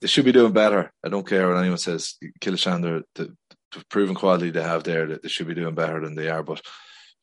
they 0.00 0.06
should 0.06 0.24
be 0.24 0.32
doing 0.32 0.52
better. 0.52 0.92
I 1.04 1.08
don't 1.08 1.26
care 1.26 1.48
what 1.48 1.58
anyone 1.58 1.78
says. 1.78 2.14
Killeshandra, 2.40 3.02
the, 3.14 3.34
the 3.72 3.84
proven 3.90 4.14
quality 4.14 4.50
they 4.50 4.62
have 4.62 4.84
there, 4.84 5.06
that 5.08 5.22
they 5.22 5.28
should 5.28 5.48
be 5.48 5.54
doing 5.54 5.74
better 5.74 6.00
than 6.00 6.14
they 6.14 6.28
are. 6.28 6.42
But 6.42 6.62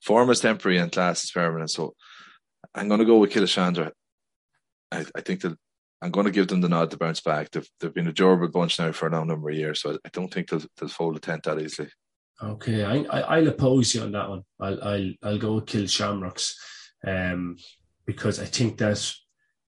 form 0.02 0.30
is 0.30 0.40
temporary 0.40 0.78
and 0.78 0.92
class 0.92 1.24
is 1.24 1.32
permanent. 1.32 1.72
So 1.72 1.96
I'm 2.74 2.88
going 2.88 3.00
to 3.00 3.06
go 3.06 3.18
with 3.18 3.32
Killeshandra. 3.32 3.92
I, 4.92 5.06
I 5.16 5.22
think 5.22 5.42
that 5.42 5.58
I'm 6.02 6.12
going 6.12 6.26
to 6.26 6.32
give 6.32 6.48
them 6.48 6.62
the 6.62 6.70
nod 6.70 6.92
to 6.92 6.98
bounce 6.98 7.22
back. 7.22 7.52
They've, 7.52 7.70
they've 7.80 7.94
been 7.94 8.08
a 8.08 8.14
durable 8.14 8.48
bunch 8.48 8.80
now 8.80 8.92
for 8.92 9.08
a 9.08 9.12
number 9.12 9.50
of 9.50 9.56
years, 9.56 9.82
so 9.82 9.98
I, 10.04 10.10
don't 10.12 10.34
think 10.34 10.50
they'll, 10.50 10.64
they'll 10.78 10.90
fold 10.90 11.16
the 11.16 11.20
tent 11.20 11.44
that 11.44 11.62
easily. 11.62 11.90
Okay, 12.42 12.84
I, 12.84 13.04
I, 13.20 13.40
will 13.40 13.50
oppose 13.50 13.94
you 13.94 14.02
on 14.02 14.12
that 14.14 14.28
one. 14.28 14.42
I'll, 14.60 14.84
I'll, 14.84 15.12
I'll 15.22 15.38
go 15.38 15.56
with 15.56 15.68
Kill 15.68 15.86
Shamrocks 15.86 16.56
um, 17.06 17.58
because 18.06 18.40
I 18.40 18.46
think 18.46 18.80
that 18.80 19.14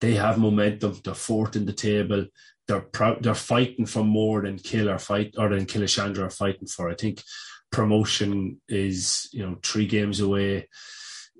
they 0.01 0.15
have 0.15 0.39
momentum. 0.39 0.99
They're 1.03 1.13
fourth 1.13 1.55
in 1.55 1.67
the 1.67 1.73
table. 1.73 2.25
They're 2.67 2.81
proud. 2.81 3.21
They're 3.21 3.35
fighting 3.35 3.85
for 3.85 4.03
more 4.03 4.41
than 4.41 4.57
Kill 4.57 4.89
or 4.89 4.97
fight 4.97 5.35
or 5.37 5.49
than 5.49 5.67
Killeshandra 5.67 6.23
are 6.23 6.29
fighting 6.31 6.67
for. 6.67 6.89
I 6.89 6.95
think 6.95 7.21
promotion 7.73 8.61
is 8.69 9.27
you 9.33 9.45
know 9.45 9.57
three 9.61 9.87
games 9.87 10.21
away. 10.21 10.69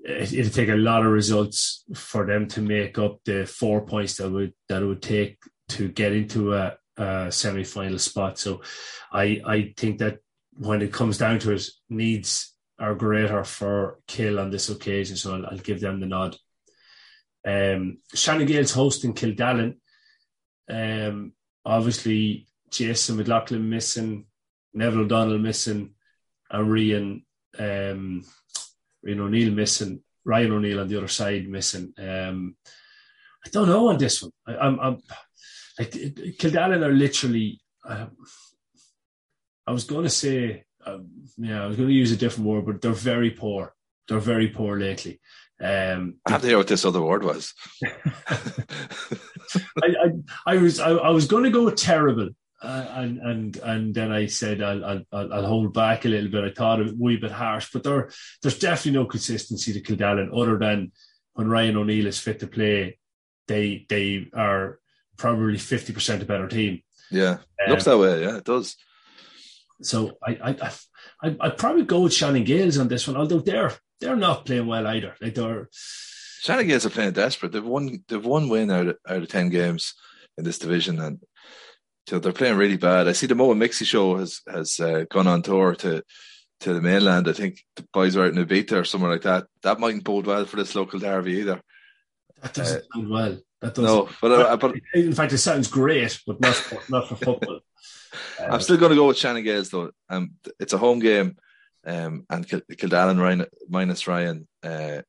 It, 0.04 0.34
it'll 0.34 0.52
take 0.52 0.68
a 0.68 0.76
lot 0.76 1.06
of 1.06 1.12
results 1.12 1.84
for 1.94 2.26
them 2.26 2.46
to 2.48 2.60
make 2.60 2.98
up 2.98 3.20
the 3.24 3.46
four 3.46 3.86
points 3.86 4.16
that 4.16 4.30
would 4.30 4.52
that 4.68 4.82
it 4.82 4.86
would 4.86 5.02
take 5.02 5.38
to 5.70 5.88
get 5.88 6.12
into 6.12 6.54
a, 6.54 6.76
a 6.98 7.32
semi 7.32 7.64
final 7.64 7.98
spot. 7.98 8.38
So, 8.38 8.60
I 9.10 9.40
I 9.46 9.74
think 9.76 10.00
that 10.00 10.18
when 10.52 10.82
it 10.82 10.92
comes 10.92 11.16
down 11.16 11.38
to 11.40 11.52
it, 11.52 11.66
needs 11.88 12.54
are 12.78 12.94
greater 12.94 13.44
for 13.44 14.00
Kill 14.06 14.38
on 14.38 14.50
this 14.50 14.68
occasion. 14.68 15.16
So 15.16 15.34
I'll, 15.34 15.46
I'll 15.46 15.58
give 15.58 15.80
them 15.80 16.00
the 16.00 16.06
nod. 16.06 16.36
Um, 17.46 17.98
Shannon 18.12 18.46
Gaels 18.46 18.72
hosting 18.72 19.14
Kildallan. 19.14 19.76
Um, 20.68 21.32
obviously, 21.64 22.46
Jason 22.70 23.16
McLaughlin 23.16 23.68
missing, 23.68 24.26
Neville 24.72 25.02
O'Donnell 25.02 25.38
missing, 25.38 25.93
and 26.54 26.68
Rian, 26.68 27.22
um, 27.58 28.24
Rian 29.06 29.20
O'Neill 29.20 29.52
missing, 29.52 30.02
Ryan 30.24 30.52
O'Neill 30.52 30.80
on 30.80 30.88
the 30.88 30.96
other 30.96 31.08
side 31.08 31.48
missing. 31.48 31.92
Um, 31.98 32.56
I 33.44 33.50
don't 33.50 33.68
know 33.68 33.88
on 33.88 33.98
this 33.98 34.22
one. 34.22 34.32
I, 34.46 34.52
am 34.52 34.60
I'm, 34.60 34.80
I'm 34.80 35.02
like 35.78 35.90
Kildallan 35.90 36.84
are 36.84 36.92
literally. 36.92 37.60
Uh, 37.86 38.06
I 39.66 39.72
was 39.72 39.84
going 39.84 40.04
to 40.04 40.10
say, 40.10 40.64
um, 40.86 41.08
yeah, 41.38 41.64
I 41.64 41.66
was 41.66 41.76
going 41.76 41.88
to 41.88 41.94
use 41.94 42.12
a 42.12 42.16
different 42.16 42.48
word, 42.48 42.66
but 42.66 42.80
they're 42.80 42.92
very 42.92 43.30
poor. 43.30 43.74
They're 44.08 44.18
very 44.18 44.48
poor 44.48 44.78
lately. 44.78 45.20
Um, 45.60 46.16
I 46.26 46.32
have 46.32 46.42
to 46.42 46.48
hear 46.48 46.58
what 46.58 46.68
this 46.68 46.84
other 46.84 47.00
word 47.00 47.24
was. 47.24 47.54
I, 47.86 48.38
I, 49.82 50.12
I, 50.46 50.56
was 50.56 50.80
I, 50.80 50.90
I 50.90 51.10
was 51.10 51.26
going 51.26 51.44
to 51.44 51.50
go 51.50 51.64
with 51.64 51.76
terrible, 51.76 52.30
and 52.64 53.18
and 53.18 53.56
and 53.58 53.94
then 53.94 54.12
I 54.12 54.26
said 54.26 54.62
I'll, 54.62 54.84
I'll, 54.84 55.32
I'll 55.32 55.46
hold 55.46 55.74
back 55.74 56.04
a 56.04 56.08
little 56.08 56.30
bit. 56.30 56.44
I 56.44 56.50
thought 56.50 56.80
it 56.80 56.90
a 56.90 56.96
wee 56.98 57.16
bit 57.16 57.30
harsh, 57.30 57.70
but 57.72 57.82
there 57.82 58.10
there's 58.42 58.58
definitely 58.58 59.00
no 59.00 59.06
consistency 59.06 59.72
to 59.72 59.80
Kildallan 59.80 60.30
other 60.36 60.58
than 60.58 60.92
when 61.34 61.48
Ryan 61.48 61.76
O'Neill 61.76 62.06
is 62.06 62.18
fit 62.18 62.40
to 62.40 62.46
play, 62.46 62.98
they 63.48 63.86
they 63.88 64.28
are 64.34 64.78
probably 65.16 65.58
fifty 65.58 65.92
percent 65.92 66.22
a 66.22 66.26
better 66.26 66.48
team. 66.48 66.82
Yeah, 67.10 67.38
um, 67.64 67.70
looks 67.70 67.84
that 67.84 67.98
way. 67.98 68.22
Yeah, 68.22 68.36
it 68.38 68.44
does. 68.44 68.76
So 69.82 70.12
I 70.22 70.32
I 70.32 70.70
I 71.22 71.36
I'd 71.40 71.58
probably 71.58 71.84
go 71.84 72.00
with 72.00 72.14
Shannon 72.14 72.44
Gaels 72.44 72.78
on 72.78 72.88
this 72.88 73.06
one, 73.06 73.16
although 73.16 73.40
they're 73.40 73.72
they're 74.00 74.16
not 74.16 74.46
playing 74.46 74.66
well 74.66 74.86
either. 74.86 75.14
Like 75.20 75.34
they're 75.34 75.68
Shannon 76.40 76.68
Gaels 76.68 76.86
are 76.86 76.90
playing 76.90 77.12
desperate. 77.12 77.52
They've 77.52 77.64
won 77.64 78.04
they've 78.08 78.24
one 78.24 78.48
win 78.48 78.70
out 78.70 78.88
of, 78.88 78.96
out 79.08 79.22
of 79.22 79.28
ten 79.28 79.48
games 79.48 79.94
in 80.36 80.44
this 80.44 80.58
division, 80.58 81.00
and 81.00 81.20
so 82.06 82.18
they're 82.18 82.32
playing 82.32 82.56
really 82.56 82.76
bad. 82.76 83.08
I 83.08 83.12
see 83.12 83.26
the 83.26 83.34
Mo 83.34 83.52
and 83.52 83.60
Mixie 83.60 83.86
show 83.86 84.16
has 84.16 84.40
has 84.48 84.78
uh, 84.80 85.04
gone 85.10 85.26
on 85.26 85.42
tour 85.42 85.74
to 85.76 86.02
to 86.60 86.74
the 86.74 86.80
mainland. 86.80 87.28
I 87.28 87.32
think 87.32 87.60
the 87.76 87.86
boys 87.92 88.16
are 88.16 88.24
out 88.24 88.36
in 88.36 88.44
Ibiza 88.44 88.72
or 88.72 88.84
somewhere 88.84 89.10
like 89.10 89.22
that. 89.22 89.46
That 89.62 89.80
mightn't 89.80 90.04
bode 90.04 90.26
well 90.26 90.44
for 90.44 90.56
this 90.56 90.74
local 90.74 90.98
derby 90.98 91.38
either. 91.38 91.60
That 92.42 92.54
doesn't 92.54 92.82
uh, 92.82 92.86
bode 92.94 93.08
well. 93.08 93.38
That 93.60 93.74
doesn't. 93.74 93.84
No, 93.84 94.08
but, 94.20 94.32
uh, 94.32 94.56
but 94.56 94.74
in 94.94 95.14
fact, 95.14 95.32
it 95.32 95.38
sounds 95.38 95.68
great, 95.68 96.20
but 96.26 96.40
not 96.40 96.54
for, 96.54 96.80
not 96.90 97.08
for 97.08 97.16
football. 97.16 97.60
I'm 98.38 98.60
still 98.60 98.76
going 98.76 98.90
to 98.90 98.96
go 98.96 99.08
with 99.08 99.16
Shannon 99.16 99.44
Gaels 99.44 99.70
though. 99.70 99.90
Um, 100.08 100.32
it's 100.60 100.72
a 100.72 100.78
home 100.78 100.98
game, 100.98 101.36
um, 101.86 102.26
and 102.28 102.46
Kildallan 102.46 103.20
Ryan, 103.20 103.46
minus 103.68 104.06
Ryan. 104.06 104.46
Uh, 104.62 105.02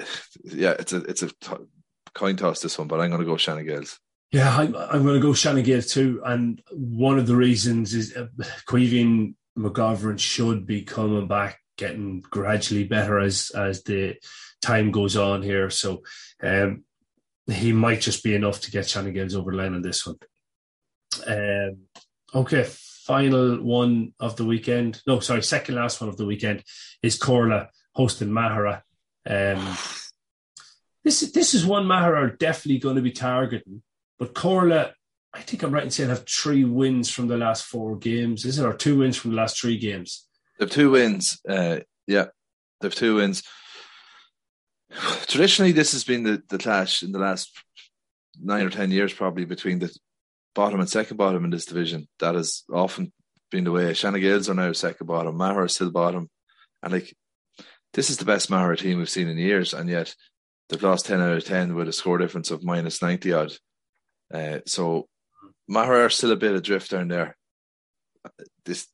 yeah, 0.44 0.74
it's 0.78 0.92
a 0.92 0.98
it's 0.98 1.22
a 1.22 1.28
t- 1.28 1.64
coin 2.14 2.36
toss 2.36 2.60
this 2.60 2.78
one, 2.78 2.88
but 2.88 3.00
I'm 3.00 3.10
going 3.10 3.20
to 3.20 3.26
go 3.26 3.36
Shannon 3.36 3.66
Gaels. 3.66 3.98
Yeah, 4.32 4.56
I'm, 4.56 4.74
I'm 4.74 5.02
going 5.02 5.14
to 5.14 5.20
go 5.20 5.34
Shannon 5.34 5.62
Gaels 5.62 5.92
too, 5.92 6.22
and 6.24 6.62
one 6.72 7.18
of 7.18 7.26
the 7.26 7.36
reasons 7.36 7.92
is 7.92 8.16
uh, 8.16 8.28
McGovern 9.58 10.18
should 10.18 10.66
be 10.66 10.82
coming 10.82 11.28
back, 11.28 11.60
getting 11.76 12.20
gradually 12.20 12.84
better 12.84 13.20
as 13.20 13.50
as 13.50 13.82
the 13.82 14.16
time 14.62 14.90
goes 14.90 15.16
on 15.16 15.42
here. 15.42 15.68
So 15.68 16.02
um, 16.42 16.84
he 17.46 17.72
might 17.72 18.00
just 18.00 18.24
be 18.24 18.34
enough 18.34 18.60
to 18.62 18.70
get 18.70 18.88
Shannon 18.88 19.12
Gaels 19.12 19.34
over 19.34 19.50
the 19.50 19.58
line 19.58 19.74
on 19.74 19.82
this 19.82 20.06
one. 20.06 20.16
Um, 21.26 21.80
okay, 22.34 22.64
final 22.64 23.56
one 23.62 24.14
of 24.18 24.36
the 24.36 24.46
weekend. 24.46 25.02
No, 25.06 25.20
sorry, 25.20 25.42
second 25.42 25.74
last 25.74 26.00
one 26.00 26.08
of 26.08 26.16
the 26.16 26.24
weekend 26.24 26.62
is 27.02 27.18
Corlough 27.18 27.68
hosting 27.94 28.28
Maghera. 28.28 28.82
Um, 29.28 29.76
this 31.04 31.20
this 31.32 31.52
is 31.52 31.66
one 31.66 31.84
Maghera 31.84 32.16
are 32.16 32.36
definitely 32.36 32.78
going 32.78 32.96
to 32.96 33.02
be 33.02 33.12
targeting, 33.12 33.82
but 34.22 34.34
Corlough, 34.34 34.92
I 35.34 35.40
think 35.40 35.64
I'm 35.64 35.74
right 35.74 35.82
in 35.82 35.90
saying 35.90 36.10
have 36.10 36.28
three 36.28 36.62
wins 36.62 37.10
from 37.10 37.26
the 37.26 37.36
last 37.36 37.64
four 37.64 37.96
games. 37.96 38.44
Is 38.44 38.60
it 38.60 38.64
or 38.64 38.72
two 38.72 38.98
wins 38.98 39.16
from 39.16 39.32
the 39.32 39.36
last 39.36 39.60
three 39.60 39.76
games? 39.76 40.28
They've 40.60 40.70
two 40.70 40.92
wins. 40.92 41.40
Uh, 41.48 41.80
yeah, 42.06 42.26
they've 42.80 42.94
two 42.94 43.16
wins. 43.16 43.42
Traditionally, 45.26 45.72
this 45.72 45.90
has 45.90 46.04
been 46.04 46.22
the, 46.22 46.40
the 46.48 46.58
clash 46.58 47.02
in 47.02 47.10
the 47.10 47.18
last 47.18 47.50
nine 48.40 48.64
or 48.64 48.70
ten 48.70 48.92
years, 48.92 49.12
probably 49.12 49.44
between 49.44 49.80
the 49.80 49.92
bottom 50.54 50.78
and 50.78 50.88
second 50.88 51.16
bottom 51.16 51.44
in 51.44 51.50
this 51.50 51.66
division. 51.66 52.06
That 52.20 52.36
has 52.36 52.62
often 52.72 53.12
been 53.50 53.64
the 53.64 53.72
way. 53.72 53.92
Shannon 53.94 54.20
Gaels 54.20 54.48
are 54.48 54.54
now 54.54 54.70
second 54.70 55.08
bottom. 55.08 55.36
Maghera 55.36 55.66
is 55.66 55.74
still 55.74 55.90
bottom. 55.90 56.30
And 56.80 56.92
like, 56.92 57.12
this 57.92 58.08
is 58.08 58.18
the 58.18 58.24
best 58.24 58.50
Maghera 58.50 58.78
team 58.78 58.98
we've 58.98 59.10
seen 59.10 59.26
in 59.26 59.36
years. 59.36 59.74
And 59.74 59.90
yet 59.90 60.14
they've 60.68 60.80
lost 60.80 61.06
10 61.06 61.20
out 61.20 61.38
of 61.38 61.44
10 61.44 61.74
with 61.74 61.88
a 61.88 61.92
score 61.92 62.18
difference 62.18 62.52
of 62.52 62.62
minus 62.62 63.02
90 63.02 63.32
odd. 63.32 63.52
Uh, 64.32 64.60
so 64.66 65.08
Maghera 65.70 66.06
are 66.06 66.10
still 66.10 66.32
a 66.32 66.36
bit 66.36 66.54
adrift 66.54 66.90
down 66.90 67.08
there. 67.08 67.36
This, 68.64 68.88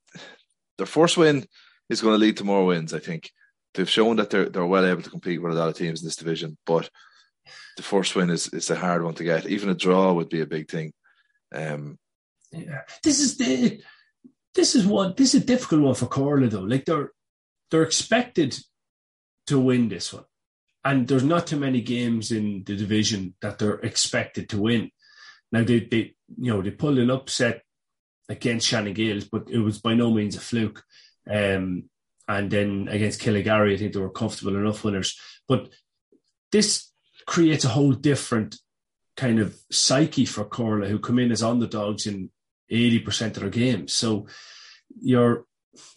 their 0.77 0.87
first 0.87 1.17
win 1.17 1.47
is 1.89 2.01
going 2.01 2.15
to 2.15 2.19
lead 2.19 2.39
to 2.39 2.45
more 2.45 2.65
wins, 2.65 2.93
I 2.95 2.99
think. 2.99 3.31
They've 3.75 3.89
shown 3.89 4.17
that 4.17 4.31
they're, 4.31 4.49
they're 4.49 4.67
well 4.67 4.85
able 4.85 5.03
to 5.03 5.11
compete 5.11 5.41
with 5.41 5.53
a 5.53 5.57
lot 5.57 5.69
of 5.69 5.77
teams 5.77 6.03
in 6.03 6.07
this 6.07 6.17
division, 6.17 6.57
but 6.67 6.91
the 7.77 7.83
first 7.83 8.17
win 8.17 8.31
is, 8.31 8.49
is 8.49 8.71
a 8.71 8.77
hard 8.77 9.05
one 9.05 9.15
to 9.15 9.25
get. 9.25 9.47
Even 9.47 9.69
a 9.69 9.75
draw 9.75 10.13
would 10.13 10.29
be 10.29 10.41
a 10.41 10.47
big 10.47 10.71
thing. 10.71 10.93
Um, 11.55 11.99
yeah. 12.53 12.83
This 13.03 13.21
is 13.21 13.37
the 13.37 13.81
this 14.55 14.75
is 14.75 14.87
one 14.87 15.15
this 15.17 15.35
is 15.35 15.43
a 15.43 15.47
difficult 15.47 15.83
one 15.83 15.95
for 15.95 16.07
Corlough 16.07 16.51
though. 16.51 16.61
Like 16.61 16.85
they're 16.85 17.13
they're 17.71 17.83
expected 17.83 18.59
to 19.47 19.59
win 19.59 19.89
this 19.89 20.13
one. 20.13 20.25
And 20.85 21.07
there's 21.07 21.25
not 21.25 21.47
too 21.47 21.59
many 21.59 21.81
games 21.81 22.33
in 22.33 22.63
the 22.65 22.77
division 22.77 23.35
that 23.43 23.59
they're 23.59 23.81
expected 23.81 24.49
to 24.51 24.61
win. 24.61 24.91
Now 25.53 25.65
they 25.65 25.81
they 25.81 26.15
you 26.37 26.53
know 26.53 26.63
they 26.63 26.71
pulled 26.71 26.99
an 26.99 27.11
upset 27.11 27.63
against 28.29 28.67
Shannon 28.67 28.95
Gaels, 28.95 29.25
but 29.25 29.49
it 29.51 29.59
was 29.59 29.79
by 29.79 29.95
no 29.95 30.11
means 30.11 30.37
a 30.37 30.41
fluke. 30.41 30.85
Um, 31.29 31.85
and 32.29 32.51
then 32.51 32.89
against 32.91 33.23
Killygarry, 33.23 33.75
I 33.75 33.77
think 33.79 33.95
they 33.95 34.01
were 34.01 34.11
comfortable 34.11 34.57
enough 34.57 34.85
winners. 34.85 35.19
But 35.47 35.71
this 36.53 36.91
creates 37.27 37.65
a 37.65 37.71
whole 37.71 37.93
different 37.93 38.57
kind 39.17 39.41
of 39.41 39.59
psyche 39.71 40.27
for 40.27 40.45
Corlough, 40.45 40.89
who 40.89 40.99
come 40.99 41.19
in 41.19 41.33
as 41.33 41.43
underdogs 41.43 42.07
in 42.07 42.31
80% 42.71 43.29
of 43.29 43.35
their 43.35 43.51
games. 43.51 43.95
So 43.95 44.27
you're 45.01 45.47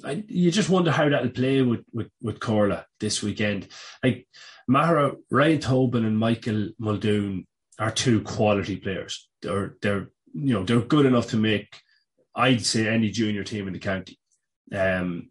I, 0.03 0.23
you 0.27 0.51
just 0.51 0.69
wonder 0.69 0.91
how 0.91 1.09
that'll 1.09 1.29
play 1.29 1.61
with, 1.61 1.81
with, 1.91 2.09
with 2.21 2.39
Corlough 2.39 2.83
this 2.99 3.23
weekend. 3.23 3.67
Like 4.03 4.27
Maghera, 4.69 5.15
Ryan 5.29 5.59
Tobin 5.59 6.05
and 6.05 6.17
Michael 6.17 6.69
Muldoon 6.77 7.47
are 7.81 7.91
two 7.91 8.21
quality 8.21 8.77
players. 8.77 9.27
They're 9.41 9.75
they're 9.81 10.09
you 10.33 10.53
know 10.53 10.63
they're 10.63 10.81
good 10.81 11.05
enough 11.05 11.27
to 11.29 11.37
make 11.37 11.81
I'd 12.35 12.65
say 12.65 12.87
any 12.87 13.09
junior 13.09 13.43
team 13.43 13.67
in 13.67 13.73
the 13.73 13.79
county. 13.79 14.17
Um, 14.73 15.29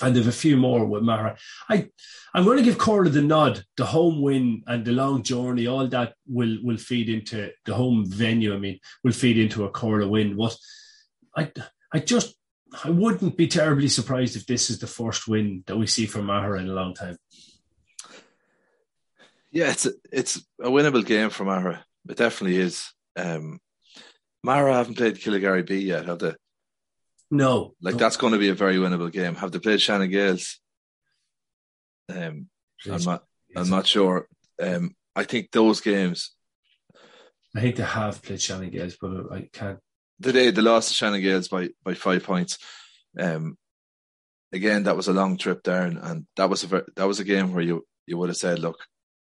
and 0.00 0.14
there've 0.14 0.28
a 0.28 0.32
few 0.32 0.56
more 0.56 0.84
with 0.84 1.02
Maghera. 1.02 1.38
I 1.68 1.88
I'm 2.34 2.44
going 2.44 2.58
to 2.58 2.64
give 2.64 2.78
Corlough 2.78 3.12
the 3.12 3.22
nod. 3.22 3.64
The 3.76 3.86
home 3.86 4.20
win 4.20 4.62
and 4.66 4.84
the 4.84 4.92
long 4.92 5.22
journey, 5.22 5.66
all 5.66 5.88
that 5.88 6.14
will 6.26 6.58
will 6.62 6.76
feed 6.76 7.08
into 7.08 7.50
the 7.64 7.74
home 7.74 8.04
venue. 8.06 8.54
I 8.54 8.58
mean, 8.58 8.78
will 9.02 9.12
feed 9.12 9.38
into 9.38 9.64
a 9.64 9.70
Corlough 9.70 10.08
win. 10.08 10.36
What 10.36 10.56
I 11.36 11.50
I 11.92 12.00
just 12.00 12.34
I 12.84 12.90
wouldn't 12.90 13.36
be 13.36 13.48
terribly 13.48 13.88
surprised 13.88 14.36
if 14.36 14.46
this 14.46 14.70
is 14.70 14.78
the 14.78 14.86
first 14.86 15.26
win 15.26 15.64
that 15.66 15.76
we 15.76 15.86
see 15.86 16.06
from 16.06 16.26
Maghera 16.26 16.60
in 16.60 16.68
a 16.68 16.74
long 16.74 16.94
time. 16.94 17.16
Yeah, 19.50 19.70
it's 19.70 19.86
a, 19.86 19.92
it's 20.12 20.36
a 20.60 20.68
winnable 20.68 21.04
game 21.04 21.30
for 21.30 21.44
Maghera. 21.44 21.82
It 22.08 22.16
definitely 22.16 22.58
is. 22.58 22.92
Um, 23.16 23.60
Maghera 24.46 24.74
haven't 24.74 24.96
played 24.96 25.16
Killygarry 25.16 25.66
B 25.66 25.78
yet, 25.78 26.06
have 26.06 26.18
they? 26.18 26.34
No. 27.30 27.74
Like 27.80 27.94
no. 27.94 27.98
that's 27.98 28.16
going 28.16 28.32
to 28.32 28.38
be 28.38 28.48
a 28.48 28.54
very 28.54 28.76
winnable 28.76 29.12
game. 29.12 29.34
Have 29.34 29.52
they 29.52 29.58
played 29.58 29.80
Shannon 29.80 30.10
Gaels? 30.10 30.58
Um, 32.08 32.48
I'm 32.90 33.02
not. 33.02 33.24
I'm 33.56 33.70
not 33.70 33.86
sure. 33.86 34.28
Um, 34.62 34.94
I 35.14 35.24
think 35.24 35.50
those 35.50 35.80
games. 35.80 36.34
I 37.54 37.60
think 37.60 37.76
they 37.76 37.82
have 37.82 38.22
played 38.22 38.40
Shannon 38.40 38.70
Gaels, 38.70 38.96
but 39.00 39.32
I 39.32 39.48
can't. 39.52 39.78
Today 40.20 40.50
they 40.50 40.62
lost 40.62 40.88
to 40.88 40.94
Shannon 40.94 41.20
Gaels 41.20 41.48
by 41.48 41.68
by 41.84 41.94
five 41.94 42.24
points. 42.24 42.58
Um, 43.18 43.56
again, 44.52 44.84
that 44.84 44.96
was 44.96 45.08
a 45.08 45.12
long 45.12 45.36
trip 45.36 45.62
down, 45.62 45.98
and 45.98 46.26
that 46.36 46.48
was 46.48 46.64
a 46.64 46.66
very, 46.66 46.82
that 46.96 47.06
was 47.06 47.20
a 47.20 47.24
game 47.24 47.52
where 47.52 47.64
you 47.64 47.84
you 48.06 48.16
would 48.16 48.30
have 48.30 48.36
said, 48.36 48.58
look, 48.58 48.78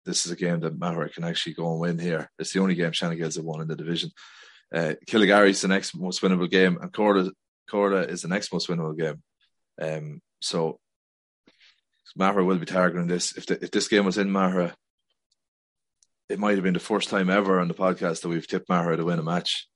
this 0.05 0.27
is 0.27 0.32
a 0.32 0.36
game 0.36 0.60
that 0.60 0.78
Maghera 0.78 1.12
can 1.12 1.24
actually 1.24 1.55
go 1.55 1.70
and 1.70 1.81
win 1.81 1.98
here. 1.98 2.31
It's 2.39 2.52
the 2.52 2.60
only 2.60 2.74
game 2.74 2.93
Shannon 2.93 3.18
Gaels 3.18 3.36
have 3.36 3.44
won 3.44 3.60
in 3.60 3.68
the 3.68 3.77
division. 3.77 4.10
Uh, 4.74 4.94
is 5.12 5.60
the 5.60 5.68
next 5.68 5.97
most 5.97 6.22
winnable 6.22 6.48
game, 6.48 6.78
and 6.81 6.93
Corlough 6.93 7.32
Corlough 7.68 8.09
is 8.09 8.22
the 8.22 8.28
next 8.28 8.52
most 8.52 8.68
winnable 8.68 8.97
game. 8.97 9.22
Um, 9.81 10.20
so 10.40 10.78
Maghera 12.18 12.44
will 12.44 12.59
be 12.59 12.66
targeting 12.66 13.06
this. 13.06 13.36
If 13.36 13.47
the, 13.47 13.64
if 13.64 13.70
this 13.70 13.89
game 13.89 14.05
was 14.05 14.18
in 14.18 14.28
Maghera, 14.28 14.72
it 16.28 16.39
might 16.39 16.55
have 16.55 16.62
been 16.62 16.74
the 16.74 16.81
first 16.81 17.09
time 17.09 17.31
ever 17.31 17.60
on 17.60 17.68
the 17.68 17.74
podcast 17.74 18.22
that 18.22 18.28
we've 18.28 18.47
tipped 18.47 18.68
Maghera 18.68 18.97
to 18.97 19.05
win 19.05 19.18
a 19.18 19.22
match, 19.22 19.68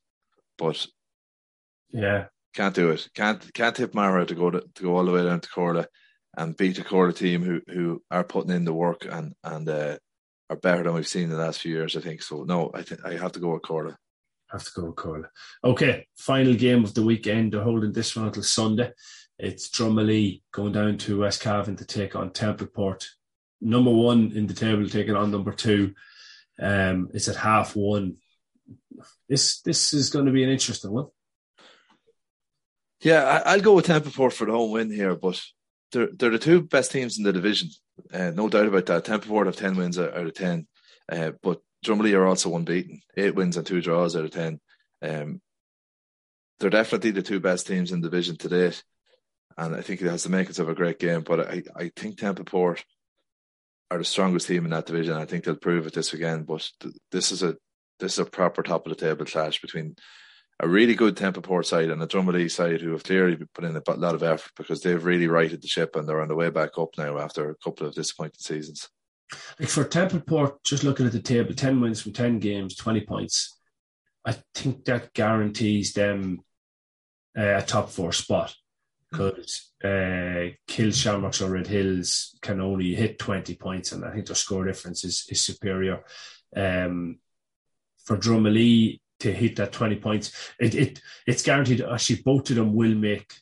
but 0.58 0.86
yeah, 1.90 2.26
can't 2.54 2.74
do 2.74 2.90
it. 2.90 3.08
Can't 3.14 3.52
can't 3.52 3.74
tip 3.74 3.92
Maghera 3.92 4.26
to 4.28 4.34
go 4.34 4.50
to, 4.50 4.64
to 4.74 4.82
go 4.82 4.96
all 4.96 5.04
the 5.04 5.12
way 5.12 5.24
down 5.24 5.40
to 5.40 5.48
Corlough 5.48 5.86
and 6.36 6.56
beat 6.56 6.78
a 6.78 6.84
Corlough 6.84 7.16
team 7.16 7.42
who 7.42 7.60
who 7.68 8.02
are 8.10 8.24
putting 8.24 8.52
in 8.52 8.64
the 8.64 8.72
work 8.72 9.06
and 9.10 9.34
and 9.42 9.68
uh, 9.68 9.98
are 10.50 10.56
better 10.56 10.82
than 10.82 10.94
we've 10.94 11.08
seen 11.08 11.24
in 11.24 11.30
the 11.30 11.36
last 11.36 11.60
few 11.60 11.74
years. 11.74 11.96
I 11.96 12.00
think 12.00 12.22
so. 12.22 12.44
No, 12.44 12.70
I 12.74 12.82
think 12.82 13.04
I 13.04 13.16
have 13.16 13.32
to 13.32 13.40
go 13.40 13.52
with 13.52 13.62
Corlough 13.62 13.96
have 14.54 14.64
to 14.64 14.80
go 14.80 14.86
with 14.86 14.96
Corlough. 14.96 15.28
Okay, 15.62 16.06
final 16.16 16.54
game 16.54 16.84
of 16.84 16.94
the 16.94 17.02
weekend. 17.02 17.52
They're 17.52 17.62
holding 17.62 17.92
this 17.92 18.16
one 18.16 18.26
until 18.26 18.42
Sunday. 18.42 18.92
It's 19.38 19.68
Drumalee 19.68 20.42
going 20.52 20.72
down 20.72 20.96
to 20.98 21.20
West 21.20 21.42
Cavan 21.42 21.76
to 21.76 21.84
take 21.84 22.16
on 22.16 22.30
Templeport. 22.30 23.04
Number 23.60 23.90
one 23.90 24.32
in 24.34 24.46
the 24.46 24.54
table 24.54 24.88
taking 24.88 25.16
on 25.16 25.30
number 25.30 25.52
two. 25.52 25.94
Um, 26.60 27.10
it's 27.12 27.28
at 27.28 27.36
half 27.36 27.74
one. 27.74 28.16
This 29.28 29.60
this 29.62 29.92
is 29.92 30.10
going 30.10 30.26
to 30.26 30.32
be 30.32 30.44
an 30.44 30.50
interesting 30.50 30.92
one. 30.92 31.06
Yeah, 33.00 33.42
I, 33.44 33.56
will 33.56 33.62
go 33.62 33.74
with 33.74 33.86
Templeport 33.86 34.32
for 34.32 34.46
the 34.46 34.52
home 34.52 34.70
win 34.70 34.90
here, 34.90 35.16
but 35.16 35.42
they're 35.92 36.08
they're 36.12 36.30
the 36.30 36.38
two 36.38 36.62
best 36.62 36.92
teams 36.92 37.18
in 37.18 37.24
the 37.24 37.32
division, 37.32 37.70
uh, 38.12 38.30
no 38.30 38.48
doubt 38.48 38.66
about 38.66 38.86
that. 38.86 39.04
Templeport 39.04 39.46
have 39.46 39.56
ten 39.56 39.76
wins 39.76 39.98
out 39.98 40.14
of 40.14 40.34
ten, 40.34 40.66
uh, 41.10 41.32
but 41.42 41.60
Drumalee 41.84 42.14
are 42.14 42.26
also 42.26 42.54
unbeaten, 42.56 43.02
eight 43.16 43.34
wins 43.34 43.56
and 43.56 43.66
two 43.66 43.80
draws 43.80 44.16
out 44.16 44.24
of 44.24 44.30
ten. 44.30 44.60
Um, 45.02 45.40
they're 46.58 46.70
definitely 46.70 47.10
the 47.10 47.22
two 47.22 47.40
best 47.40 47.66
teams 47.66 47.92
in 47.92 48.00
the 48.00 48.08
division 48.08 48.36
to 48.38 48.48
date, 48.48 48.82
and 49.56 49.74
I 49.74 49.82
think 49.82 50.00
it 50.00 50.08
has 50.08 50.24
the 50.24 50.30
makings 50.30 50.58
of 50.58 50.68
a 50.68 50.74
great 50.74 50.98
game. 50.98 51.22
But 51.22 51.40
I, 51.40 51.62
I 51.76 51.92
think 51.96 52.16
Templeport 52.16 52.82
are 53.90 53.98
the 53.98 54.04
strongest 54.04 54.46
team 54.46 54.64
in 54.64 54.70
that 54.70 54.86
division. 54.86 55.14
I 55.14 55.26
think 55.26 55.44
they'll 55.44 55.56
prove 55.56 55.86
it 55.86 55.94
this 55.94 56.12
weekend. 56.12 56.46
But 56.46 56.68
th- 56.80 56.94
this 57.12 57.32
is 57.32 57.42
a 57.42 57.56
this 58.00 58.14
is 58.14 58.18
a 58.18 58.24
proper 58.24 58.62
top 58.62 58.86
of 58.86 58.90
the 58.90 58.96
table 58.96 59.24
clash 59.24 59.60
between 59.60 59.96
a 60.60 60.68
really 60.68 60.94
good 60.94 61.16
Templeport 61.16 61.66
side 61.66 61.90
and 61.90 62.02
a 62.02 62.06
Drumalee 62.06 62.50
side 62.50 62.80
who 62.80 62.92
have 62.92 63.02
clearly 63.02 63.36
put 63.54 63.64
in 63.64 63.76
a 63.76 63.90
lot 63.94 64.14
of 64.14 64.22
effort 64.22 64.52
because 64.56 64.82
they've 64.82 65.04
really 65.04 65.26
righted 65.26 65.62
the 65.62 65.68
ship 65.68 65.96
and 65.96 66.08
they're 66.08 66.20
on 66.20 66.28
the 66.28 66.34
way 66.34 66.50
back 66.50 66.78
up 66.78 66.90
now 66.96 67.18
after 67.18 67.50
a 67.50 67.56
couple 67.56 67.86
of 67.86 67.94
disappointing 67.94 68.38
seasons. 68.38 68.88
Like 69.58 69.68
for 69.68 69.84
Templeport, 69.84 70.62
just 70.64 70.84
looking 70.84 71.06
at 71.06 71.12
the 71.12 71.20
table, 71.20 71.54
10 71.54 71.80
wins 71.80 72.00
from 72.00 72.12
10 72.12 72.38
games, 72.38 72.76
20 72.76 73.00
points. 73.00 73.58
I 74.24 74.36
think 74.54 74.84
that 74.84 75.12
guarantees 75.12 75.92
them 75.92 76.40
uh, 77.36 77.56
a 77.56 77.62
top 77.62 77.90
four 77.90 78.12
spot 78.12 78.54
because 79.10 79.72
uh, 79.82 80.54
Kill 80.66 80.90
Shamrocks 80.90 81.40
or 81.40 81.50
Red 81.50 81.66
Hills 81.66 82.36
can 82.42 82.60
only 82.60 82.94
hit 82.94 83.18
20 83.18 83.54
points, 83.56 83.92
and 83.92 84.04
I 84.04 84.12
think 84.12 84.26
their 84.26 84.34
score 84.34 84.64
difference 84.64 85.04
is, 85.04 85.26
is 85.28 85.40
superior. 85.40 86.02
Um, 86.56 87.18
for 88.04 88.16
Drumalee 88.16 89.00
to 89.24 89.32
hit 89.32 89.56
that 89.56 89.72
20 89.72 89.96
points, 89.96 90.32
it, 90.60 90.74
it 90.74 91.00
it's 91.26 91.42
guaranteed 91.42 91.82
actually 91.82 92.22
both 92.22 92.48
of 92.50 92.56
them 92.56 92.74
will 92.74 92.94
make 92.94 93.32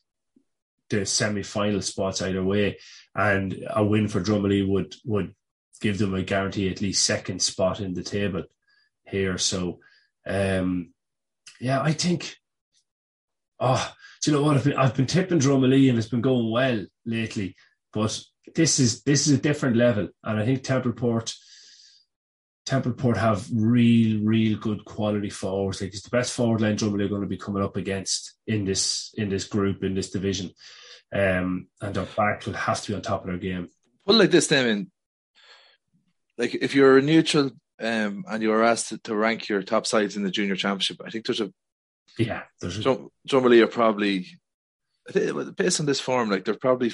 the 0.88 1.04
semi 1.04 1.42
final 1.42 1.82
spots 1.82 2.22
either 2.22 2.42
way. 2.42 2.78
And 3.14 3.64
a 3.70 3.84
win 3.84 4.09
for 4.09 4.20
Drumalee 4.20 4.66
would 4.66 4.94
would 5.04 5.34
give 5.80 5.98
them 5.98 6.14
a 6.14 6.22
guarantee 6.22 6.70
at 6.70 6.80
least 6.80 7.04
second 7.04 7.42
spot 7.42 7.80
in 7.80 7.92
the 7.92 8.02
table 8.02 8.44
here. 9.06 9.36
So, 9.38 9.80
um, 10.26 10.92
yeah, 11.60 11.82
I 11.82 11.92
think. 11.92 12.36
Oh, 13.60 13.92
do 14.22 14.30
you 14.30 14.36
know 14.36 14.42
what? 14.42 14.56
I've 14.56 14.64
been 14.64 14.76
I've 14.76 14.94
been 14.96 15.06
tipping 15.06 15.40
Drumalee 15.40 15.88
and 15.88 15.98
it's 15.98 16.09
been 16.09 16.20
going 16.20 16.50
well 16.50 16.84
lately, 17.04 17.54
but 17.92 18.18
this 18.54 18.78
is 18.78 19.02
this 19.02 19.26
is 19.26 19.38
a 19.38 19.42
different 19.42 19.76
level, 19.76 20.09
and 20.24 20.40
I 20.40 20.44
think 20.44 20.62
Templeport. 20.62 21.34
Templeport 22.66 23.16
have 23.16 23.47
real, 23.52 24.20
real 24.22 24.56
good 24.59 24.84
quality 24.84 25.30
forwards. 25.30 25.80
Like 25.80 25.93
it's 25.93 26.02
the 26.02 26.10
best 26.10 26.32
forward 26.32 26.60
line 26.60 26.76
Drumalee 26.76 27.06
are 27.06 27.09
going 27.09 27.22
to 27.22 27.26
be 27.26 27.36
coming 27.36 27.62
up 27.62 27.76
against 27.76 28.34
in 28.47 28.64
this 28.64 29.12
in 29.16 29.28
this 29.28 29.44
group 29.44 29.82
in 29.82 29.94
this 29.94 30.10
division, 30.10 30.51
um, 31.12 31.66
and 31.80 31.94
their 31.94 32.06
back 32.16 32.47
will 32.47 32.52
have 32.52 32.80
to 32.82 32.93
be 32.93 32.94
on 32.94 33.02
top 33.02 33.22
of 33.22 33.26
their 33.26 33.36
game. 33.36 33.68
Well, 34.06 34.16
like 34.16 34.30
this, 34.30 34.47
then 34.47 34.90
like 36.39 36.55
if 36.55 36.74
you're 36.74 36.98
a 36.98 37.02
neutral 37.02 37.51
um, 37.80 38.24
and 38.28 38.43
you 38.43 38.52
are 38.52 38.62
asked 38.62 38.90
to, 38.90 38.98
to, 38.98 39.14
rank 39.16 39.48
your 39.48 39.62
top 39.62 39.86
sides 39.86 40.16
in 40.16 40.22
the 40.22 40.30
junior 40.30 40.55
championship, 40.55 41.01
I 41.05 41.10
think 41.10 41.26
there's 41.26 41.40
a 41.40 41.52
yeah, 42.16 42.43
there's 42.60 42.78
a, 42.78 42.82
Drum, 42.82 43.09
Drumalee 43.28 43.62
are 43.62 43.66
probably 43.66 44.26
based 45.56 45.80
on 45.80 45.86
this 45.86 46.01
form, 46.01 46.30
like 46.30 46.44
they're 46.44 46.55
probably 46.55 46.93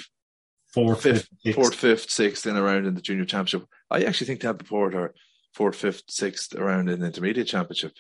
fourth, 0.73 1.03
fifth, 1.03 1.29
fifth, 1.45 1.55
fourth, 1.55 1.75
fifth, 1.75 2.11
sixth 2.11 2.47
in 2.47 2.57
around 2.57 2.87
in 2.87 2.95
the 2.95 3.03
junior 3.03 3.25
championship. 3.25 3.69
I 3.91 4.05
actually 4.05 4.29
think 4.29 4.41
Templeport 4.41 4.95
are 4.95 5.15
fourth, 5.59 5.75
fifth, 5.75 6.05
sixth 6.09 6.55
around 6.55 6.89
in 6.89 7.01
the 7.01 7.07
intermediate 7.07 7.49
championship, 7.49 7.93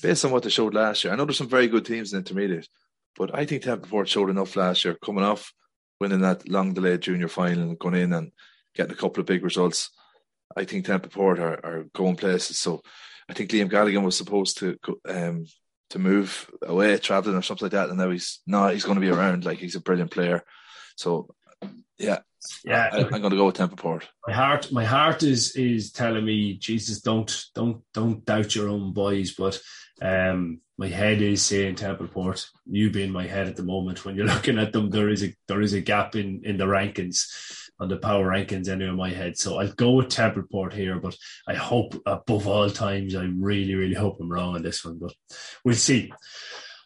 based 0.00 0.24
on 0.24 0.30
what 0.30 0.44
they 0.44 0.48
showed 0.48 0.74
last 0.74 1.02
year. 1.02 1.12
I 1.12 1.16
know 1.16 1.24
there's 1.24 1.38
some 1.38 1.48
very 1.48 1.66
good 1.66 1.84
teams 1.84 2.12
in 2.12 2.20
intermediate, 2.20 2.68
but 3.16 3.34
I 3.34 3.44
think 3.44 3.64
Templeport 3.64 4.06
showed 4.06 4.30
enough 4.30 4.54
last 4.54 4.84
year, 4.84 4.96
coming 5.04 5.24
off 5.24 5.52
winning 6.00 6.20
that 6.20 6.48
long 6.48 6.72
delayed 6.72 7.00
junior 7.00 7.26
final 7.26 7.62
and 7.62 7.78
going 7.80 7.96
in 7.96 8.12
and 8.12 8.30
getting 8.76 8.92
a 8.92 8.96
couple 8.96 9.20
of 9.20 9.26
big 9.26 9.42
results. 9.42 9.90
I 10.56 10.64
think 10.64 10.86
Templeport 10.86 11.40
are, 11.40 11.58
are 11.66 11.84
going 11.92 12.14
places. 12.14 12.58
So 12.58 12.80
I 13.28 13.34
think 13.34 13.50
Liam 13.50 13.68
Galligan 13.68 14.04
was 14.04 14.16
supposed 14.16 14.58
to 14.58 14.78
um, 15.08 15.46
to 15.90 15.98
move 15.98 16.48
away, 16.62 16.96
traveling 16.98 17.36
or 17.36 17.42
something 17.42 17.66
like 17.66 17.72
that, 17.72 17.88
and 17.88 17.98
now 17.98 18.10
he's 18.10 18.38
not. 18.46 18.72
he's 18.72 18.84
going 18.84 19.00
to 19.00 19.06
be 19.06 19.10
around. 19.10 19.44
Like 19.44 19.58
he's 19.58 19.74
a 19.74 19.80
brilliant 19.80 20.12
player. 20.12 20.44
So 20.94 21.34
yeah, 21.98 22.18
yeah, 22.64 22.88
I, 22.92 22.98
am 23.00 23.08
going 23.08 23.30
to 23.30 23.36
go 23.36 23.46
with 23.46 23.56
Templeport. 23.56 24.04
My 24.26 24.32
heart, 24.32 24.72
my 24.72 24.84
heart 24.84 25.22
is 25.22 25.56
is 25.56 25.92
telling 25.92 26.24
me, 26.24 26.56
Jesus, 26.56 27.00
don't 27.00 27.44
don't 27.54 27.82
don't 27.92 28.24
doubt 28.24 28.54
your 28.54 28.68
own 28.68 28.92
boys, 28.92 29.32
but 29.32 29.60
um, 30.00 30.60
my 30.78 30.88
head 30.88 31.20
is 31.20 31.42
saying 31.42 31.76
Templeport. 31.76 32.46
You 32.66 32.90
being 32.90 33.12
my 33.12 33.26
head 33.26 33.48
at 33.48 33.56
the 33.56 33.62
moment, 33.62 34.04
when 34.04 34.16
you're 34.16 34.26
looking 34.34 34.58
at 34.58 34.72
them, 34.72 34.90
there 34.90 35.08
is 35.08 35.22
a 35.22 35.34
there 35.48 35.60
is 35.60 35.74
a 35.74 35.80
gap 35.80 36.16
in 36.16 36.42
in 36.44 36.56
the 36.56 36.64
rankings 36.64 37.26
on 37.80 37.88
the 37.88 37.96
power 37.96 38.26
rankings 38.26 38.68
anyway 38.68 38.90
in 38.90 38.96
my 38.96 39.10
head. 39.10 39.38
So 39.38 39.58
I'll 39.58 39.72
go 39.72 39.92
with 39.92 40.08
Templeport 40.08 40.72
here, 40.72 41.00
but 41.00 41.16
I 41.48 41.54
hope 41.54 42.00
above 42.04 42.46
all 42.46 42.70
times, 42.70 43.14
I 43.14 43.24
really, 43.38 43.74
really 43.74 43.94
hope 43.94 44.18
I'm 44.20 44.30
wrong 44.30 44.54
on 44.54 44.62
this 44.62 44.84
one, 44.84 44.98
but 44.98 45.14
we'll 45.64 45.74
see. 45.74 46.12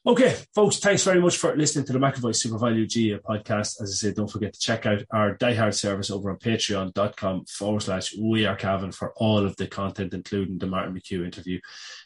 Okay, 0.06 0.36
folks, 0.54 0.78
thanks 0.80 1.02
very 1.02 1.18
much 1.18 1.38
for 1.38 1.56
listening 1.56 1.86
to 1.86 1.94
the 1.94 1.98
McEniff 1.98 2.36
Super 2.36 2.58
Value 2.58 2.86
GAA 2.86 3.20
podcast. 3.26 3.80
As 3.80 3.90
I 3.90 3.94
said, 3.94 4.16
don't 4.16 4.30
forget 4.30 4.52
to 4.52 4.60
check 4.60 4.84
out 4.84 5.02
our 5.10 5.34
diehard 5.38 5.72
service 5.72 6.10
over 6.10 6.30
on 6.30 6.36
patreon.com 6.36 7.46
forward 7.46 7.80
slash 7.80 8.14
we 8.14 8.44
are 8.44 8.54
Cavan 8.54 8.92
for 8.92 9.14
all 9.16 9.38
of 9.38 9.56
the 9.56 9.66
content, 9.66 10.12
including 10.12 10.58
the 10.58 10.66
Martin 10.66 10.94
McHugh 10.94 11.24
interview. 11.24 11.58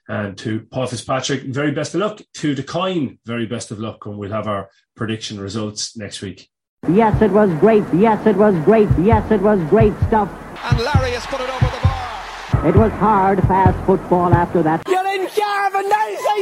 And 0.06 0.38
to 0.38 0.60
Paul 0.70 0.86
Fitzpatrick, 0.86 1.42
very 1.46 1.72
best 1.72 1.92
of 1.96 2.00
luck. 2.00 2.20
To 2.34 2.54
the 2.54 2.62
coin, 2.62 3.18
very 3.26 3.46
best 3.46 3.72
of 3.72 3.80
luck. 3.80 4.06
And 4.06 4.16
we'll 4.16 4.30
have 4.30 4.46
our 4.46 4.70
prediction 4.94 5.40
results 5.40 5.96
next 5.96 6.22
week. 6.22 6.48
Yes, 6.88 7.20
it 7.20 7.32
was 7.32 7.50
great. 7.58 7.82
Yes, 7.92 8.24
it 8.28 8.36
was 8.36 8.54
great. 8.64 8.88
Yes, 9.00 9.28
it 9.32 9.40
was 9.40 9.58
great 9.68 9.94
stuff. 10.06 10.30
And 10.62 10.78
Larry 10.78 11.10
has 11.10 11.26
put 11.26 11.40
it 11.40 11.50
over 11.50 11.66
the 11.66 11.80
bar. 11.82 12.68
It 12.68 12.76
was 12.76 12.92
hard, 12.92 13.40
fast 13.40 13.84
football 13.86 14.32
after 14.32 14.62
that. 14.62 14.84
You're 14.86 15.04
in 15.04 15.26
Cavan, 15.26 15.90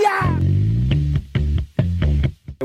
yeah! 0.03 0.36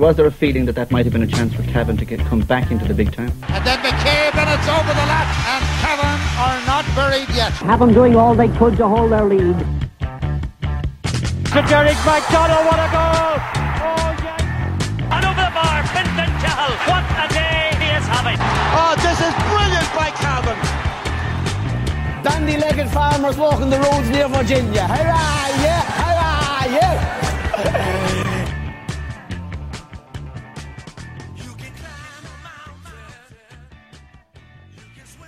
Was 0.02 0.16
there 0.16 0.26
a 0.26 0.32
feeling 0.32 0.66
that 0.66 0.74
that 0.74 0.90
might 0.90 1.06
have 1.06 1.14
been 1.14 1.22
a 1.22 1.28
chance 1.28 1.54
for 1.54 1.62
Cavan 1.62 1.96
to 1.98 2.06
get 2.06 2.20
come 2.22 2.40
back 2.42 2.72
into 2.72 2.86
the 2.86 2.94
big 2.96 3.14
time? 3.14 3.32
And 3.54 3.64
then 3.64 3.78
McCabe 3.86 4.34
and 4.34 4.50
it's 4.50 4.66
over 4.66 4.90
the 4.98 5.06
latch 5.06 5.30
and 5.46 5.62
Cavan 5.78 6.18
are 6.42 6.58
not 6.66 6.86
buried 6.98 7.30
yet. 7.38 7.54
Cavan 7.62 7.94
doing 7.94 8.16
all 8.16 8.34
they 8.34 8.48
could 8.58 8.78
to 8.78 8.88
hold 8.88 9.12
their 9.12 9.26
lead. 9.26 9.60
To 11.54 11.62
Derek 11.70 12.02
McDonald, 12.02 12.66
what 12.66 12.82
a 12.82 12.90
goal! 12.90 13.38
Oh, 13.86 14.10
yes! 14.26 14.42
And 15.14 15.22
over 15.22 15.38
the 15.38 15.54
bar, 15.54 15.86
Fintan 15.94 16.34
Cahill. 16.42 16.74
What 16.90 17.06
a 17.22 17.30
day 17.30 17.70
he 17.78 17.94
is 17.94 18.06
having. 18.10 18.42
Oh, 18.74 18.98
this 19.06 19.22
is 19.22 19.38
brilliant 19.54 19.86
by 19.94 20.10
Cavan. 20.18 20.58
Dandy-legged 22.26 22.90
farmers 22.90 23.38
walking 23.38 23.70
the 23.70 23.78
roads 23.78 24.10
near 24.10 24.28
Virginia. 24.28 24.88
Hurrah, 24.88 25.46
yeah, 25.62 25.86
hurrah, 26.02 26.66
yeah! 26.74 28.38